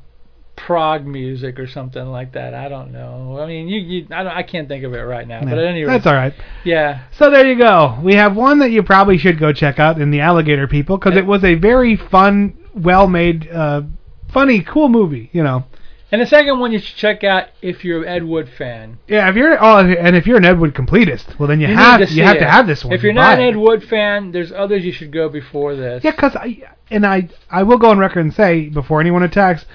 prog 0.56 1.06
music 1.06 1.60
or 1.60 1.68
something 1.68 2.06
like 2.06 2.34
that. 2.34 2.54
I 2.54 2.70
don't 2.70 2.92
know. 2.92 3.40
I 3.40 3.48
mean, 3.48 3.68
you, 3.68 3.80
you 3.80 4.08
I 4.12 4.24
don't, 4.24 4.32
I 4.32 4.44
can't 4.44 4.68
think 4.68 4.84
of 4.84 4.94
it 4.94 5.00
right 5.00 5.28
now. 5.28 5.40
Yeah, 5.42 5.50
But 5.50 5.60
anyway, 5.60 5.92
that's 5.92 6.06
all 6.06 6.14
right. 6.14 6.34
Yeah. 6.64 7.04
So 7.18 7.30
there 7.30 7.46
you 7.48 7.58
go. 7.58 8.00
We 8.02 8.16
have 8.16 8.36
one 8.36 8.60
that 8.60 8.72
you 8.72 8.84
probably 8.84 9.18
should 9.18 9.40
go 9.40 9.52
check 9.54 9.80
out 9.80 10.00
in 10.00 10.12
the 10.12 10.22
Alligator 10.22 10.68
People 10.68 10.98
because 10.98 11.18
it 11.18 11.26
was 11.26 11.44
a 11.44 11.56
very 11.56 11.96
fun, 11.96 12.58
well-made, 12.76 13.50
uh, 13.52 13.82
funny, 14.34 14.62
cool 14.62 14.90
movie. 14.90 15.30
You 15.34 15.44
know. 15.44 15.66
And 16.12 16.22
the 16.22 16.28
second 16.28 16.60
one 16.60 16.72
you 16.72 16.78
should 16.78 16.96
check 16.96 17.24
out 17.24 17.46
if 17.64 17.84
you're 17.84 18.04
an 18.04 18.08
Ed 18.08 18.24
Wood 18.24 18.48
fan. 18.48 19.00
Yeah, 19.08 19.28
if 19.30 19.36
you're 19.36 19.58
oh, 19.60 19.80
and 19.80 20.16
if 20.16 20.28
you're 20.28 20.38
an 20.38 20.46
Ed 20.46 20.60
Wood 20.60 20.76
completist, 20.76 21.40
well 21.40 21.48
then 21.48 21.60
you, 21.60 21.66
need 21.68 21.76
have 21.76 22.08
to 22.08 22.14
you 22.14 22.22
have 22.24 22.36
it. 22.36 22.40
to 22.42 22.50
have 22.50 22.68
this 22.68 22.86
one. 22.86 22.94
If 22.94 23.02
you're 23.02 23.14
not 23.14 23.40
an. 23.40 23.46
Ed 23.46 23.56
Wood 23.56 23.84
fan, 23.84 24.32
there's 24.32 24.52
others 24.52 24.86
you 24.86 24.92
should 24.92 25.12
go 25.12 25.28
before 25.28 25.76
this. 25.76 26.04
Yeah, 26.04 26.12
because 26.12 26.36
I 26.36 26.62
and 26.92 27.04
I 27.04 27.30
I 27.50 27.64
will 27.64 27.80
go 27.80 27.90
on 27.90 27.98
record 27.98 28.20
and 28.20 28.32
say 28.34 28.70
before 28.70 29.02
anyone 29.02 29.24
attacks, 29.24 29.66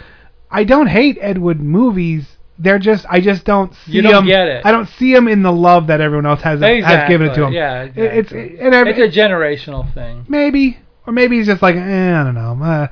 I 0.48 0.62
don't 0.62 0.86
hate 0.86 1.18
Ed 1.20 1.38
Wood 1.38 1.60
movies. 1.60 2.36
They're 2.56 2.78
just 2.78 3.04
I 3.10 3.20
just 3.20 3.44
don't 3.44 3.74
see 3.74 3.92
You 3.92 4.02
don't 4.02 4.12
them. 4.12 4.26
get 4.26 4.46
it. 4.46 4.64
I 4.64 4.70
don't 4.70 4.88
see 4.88 5.12
them 5.12 5.26
in 5.26 5.42
the 5.42 5.50
love 5.52 5.88
that 5.88 6.00
everyone 6.00 6.26
else 6.26 6.42
has 6.42 6.62
exactly. 6.62 6.82
has 6.84 7.08
given 7.08 7.30
it 7.30 7.34
to 7.34 7.46
him. 7.46 7.52
Yeah, 7.52 7.82
It- 7.82 7.96
it's 7.96 8.30
exactly. 8.32 8.60
and 8.60 8.74
every, 8.74 8.92
it's 8.92 9.16
a 9.16 9.20
generational 9.20 9.92
thing. 9.92 10.24
maybe 10.28 10.78
or 11.04 11.12
maybe 11.12 11.36
he's 11.38 11.46
just 11.46 11.62
like 11.62 11.74
eh, 11.74 12.12
I 12.14 12.22
don't 12.22 12.34
know, 12.34 12.58
uh, 12.64 12.86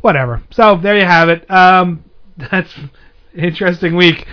whatever. 0.00 0.42
So 0.50 0.76
there 0.76 0.96
you 0.98 1.04
have 1.04 1.28
it. 1.28 1.50
Um, 1.50 2.04
that's 2.50 2.72
interesting 3.34 3.96
week. 3.96 4.26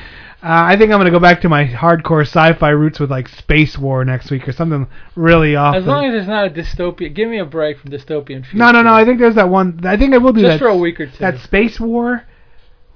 Uh, 0.44 0.70
I 0.70 0.78
think 0.78 0.92
I'm 0.92 1.00
gonna 1.00 1.10
go 1.10 1.20
back 1.20 1.42
to 1.42 1.50
my 1.50 1.66
hardcore 1.66 2.22
sci-fi 2.22 2.70
roots 2.70 3.00
with 3.00 3.10
like 3.10 3.28
Space 3.28 3.76
War 3.76 4.06
next 4.06 4.30
week 4.30 4.48
or 4.48 4.52
something 4.52 4.88
really 5.16 5.56
off. 5.56 5.76
As 5.76 5.86
long 5.86 6.06
as 6.06 6.14
it's 6.14 6.28
not 6.28 6.46
a 6.46 6.50
dystopian, 6.52 7.16
give 7.16 7.28
me 7.28 7.40
a 7.40 7.46
break 7.46 7.80
from 7.80 7.90
dystopian 7.90 8.46
future. 8.46 8.58
no, 8.58 8.72
no, 8.72 8.84
no. 8.84 8.94
I 8.94 9.04
think 9.04 9.20
there's 9.20 9.36
that 9.36 9.50
one. 9.50 9.82
I 9.84 9.98
think 9.98 10.14
I 10.14 10.20
will 10.20 10.34
do 10.34 10.42
Just 10.42 10.54
that 10.54 10.60
for 10.60 10.68
a 10.68 10.78
week 10.78 11.00
or 11.00 11.08
two. 11.08 11.18
That 11.18 11.40
Space 11.40 11.80
War, 11.80 12.24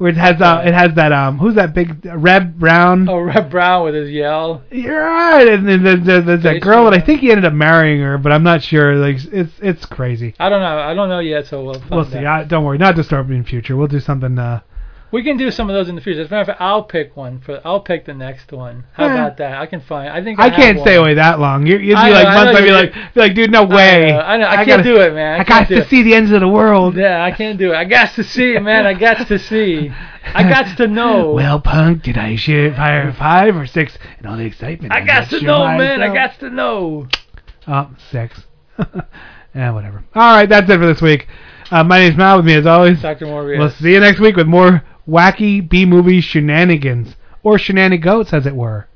where 0.02 0.10
it 0.10 0.18
has 0.18 0.42
uh, 0.42 0.64
it 0.66 0.74
has 0.74 0.96
that 0.96 1.12
um, 1.12 1.38
who's 1.38 1.54
that 1.54 1.76
big 1.76 2.04
Reb 2.04 2.58
Brown? 2.58 3.08
Oh, 3.08 3.20
Reb 3.20 3.52
Brown 3.52 3.86
with 3.86 3.94
his 3.94 4.10
yell. 4.10 4.64
You're 4.72 5.00
right. 5.00 5.48
And 5.48 5.68
then 5.68 5.84
there's, 5.84 6.04
there's, 6.04 6.26
there's 6.26 6.42
that 6.42 6.60
girl 6.60 6.86
that 6.86 6.94
I 6.96 7.06
think 7.06 7.22
he 7.22 7.30
ended 7.30 7.46
up 7.46 7.54
marrying 7.54 8.02
her, 8.02 8.18
but 8.18 8.32
I'm 8.32 8.42
not 8.42 8.64
sure. 8.64 8.96
Like 8.96 9.18
it's 9.32 9.54
it's 9.62 9.86
crazy. 9.86 10.34
I 10.40 10.50
don't 10.50 10.60
know. 10.60 10.80
I 10.80 10.96
don't 10.96 11.08
know 11.08 11.20
yet, 11.20 11.46
so 11.46 11.64
we'll 11.64 11.76
find 11.76 11.92
We'll 11.92 12.06
see. 12.06 12.18
I, 12.18 12.46
don't 12.46 12.66
worry. 12.66 12.80
Not 12.80 12.96
dystopian 12.96 13.48
future. 13.48 13.78
We'll 13.78 13.88
do 13.88 14.00
something. 14.00 14.40
Uh, 14.40 14.62
We 15.12 15.24
can 15.24 15.36
do 15.36 15.52
some 15.52 15.70
of 15.70 15.74
those 15.74 15.90
in 15.90 15.96
the 15.96 16.02
future. 16.02 16.22
As 16.22 16.28
a 16.28 16.30
matter 16.30 16.42
of 16.42 16.48
fact, 16.48 16.62
I'll 16.62 16.84
pick 16.84 17.18
one 17.18 17.42
for. 17.42 17.60
I'll 17.66 17.82
pick 17.82 18.06
the 18.06 18.14
next 18.14 18.52
one. 18.52 18.86
How 18.94 19.08
Yeah. 19.08 19.14
about 19.14 19.38
that? 19.38 19.60
I 19.62 19.66
can 19.66 19.82
find. 19.82 20.10
I 20.10 20.24
think 20.24 20.40
I, 20.40 20.46
have 20.50 20.54
can't 20.54 20.80
stay 20.80 20.96
away 20.96 21.16
that 21.16 21.40
long. 21.40 21.66
You, 21.66 21.78
you'd 21.78 21.98
I 21.98 22.08
be 22.08 22.14
like 22.14 22.28
I 22.28 22.36
months. 22.36 22.60
I'd 22.60 22.64
be 22.64 22.72
like, 22.72 22.94
be 23.14 23.20
like, 23.20 23.36
dude, 23.36 23.52
no 23.52 23.66
way. 23.66 24.06
I 24.06 24.12
know. 24.12 24.20
I, 24.20 24.38
know. 24.38 24.48
I, 24.48 24.56
can't 24.56 24.68
gotta- 24.68 24.84
do 24.84 25.02
it, 25.02 25.14
man. 25.14 25.40
I, 25.40 25.42
I 25.42 25.44
got 25.44 25.68
to 25.68 25.78
it. 25.80 25.90
see 25.90 26.04
the 26.04 26.14
ends 26.16 26.32
of 26.32 26.40
the 26.40 26.48
world. 26.48 26.96
Yeah, 26.96 27.24
I 27.24 27.32
can't 27.32 27.60
do 27.60 27.74
it. 27.74 27.76
I 27.76 27.84
got 27.84 28.14
to 28.16 28.24
see 28.24 28.58
man. 28.60 28.86
I 28.86 28.94
got 28.94 29.28
to 29.28 29.38
see. 29.38 29.92
I 30.24 30.44
got 30.44 30.78
to 30.78 30.88
know. 30.88 31.34
Well, 31.42 31.60
punk, 31.60 32.04
did 32.04 32.18
I 32.18 32.36
share 32.36 32.74
fire 32.74 33.12
five 33.14 33.56
or 33.56 33.66
six? 33.66 33.98
And 34.20 34.28
all 34.28 34.38
the 34.38 34.46
excitement. 34.46 34.94
I 34.94 35.04
got 35.04 35.30
to 35.32 35.42
know, 35.42 35.66
man. 35.66 36.02
I 36.02 36.14
got 36.14 36.40
to 36.40 36.50
know. 36.50 37.08
Oh, 37.68 37.90
six. 38.12 38.44
yeah, 39.56 39.72
whatever. 39.72 40.04
All 40.16 40.36
right, 40.36 40.48
that's 40.48 40.70
it 40.70 40.80
for 40.80 40.86
this 40.86 41.02
week. 41.02 41.28
Uh, 41.72 41.84
my 41.84 42.00
name's 42.00 42.18
Mal. 42.18 42.38
With 42.38 42.46
me, 42.46 42.56
as 42.56 42.66
always, 42.66 43.02
Dr. 43.02 43.26
Morbius. 43.28 43.60
We'll 43.60 43.70
see 43.70 43.94
you 43.94 44.00
next 44.00 44.20
week 44.20 44.36
with 44.36 44.48
more 44.48 44.84
wacky 45.08 45.68
B 45.68 45.86
movie 45.86 46.22
shenanigans, 46.22 47.16
or 47.44 47.58
shenanigans, 47.58 48.34
as 48.34 48.46
it 48.46 48.56
were. 48.56 48.88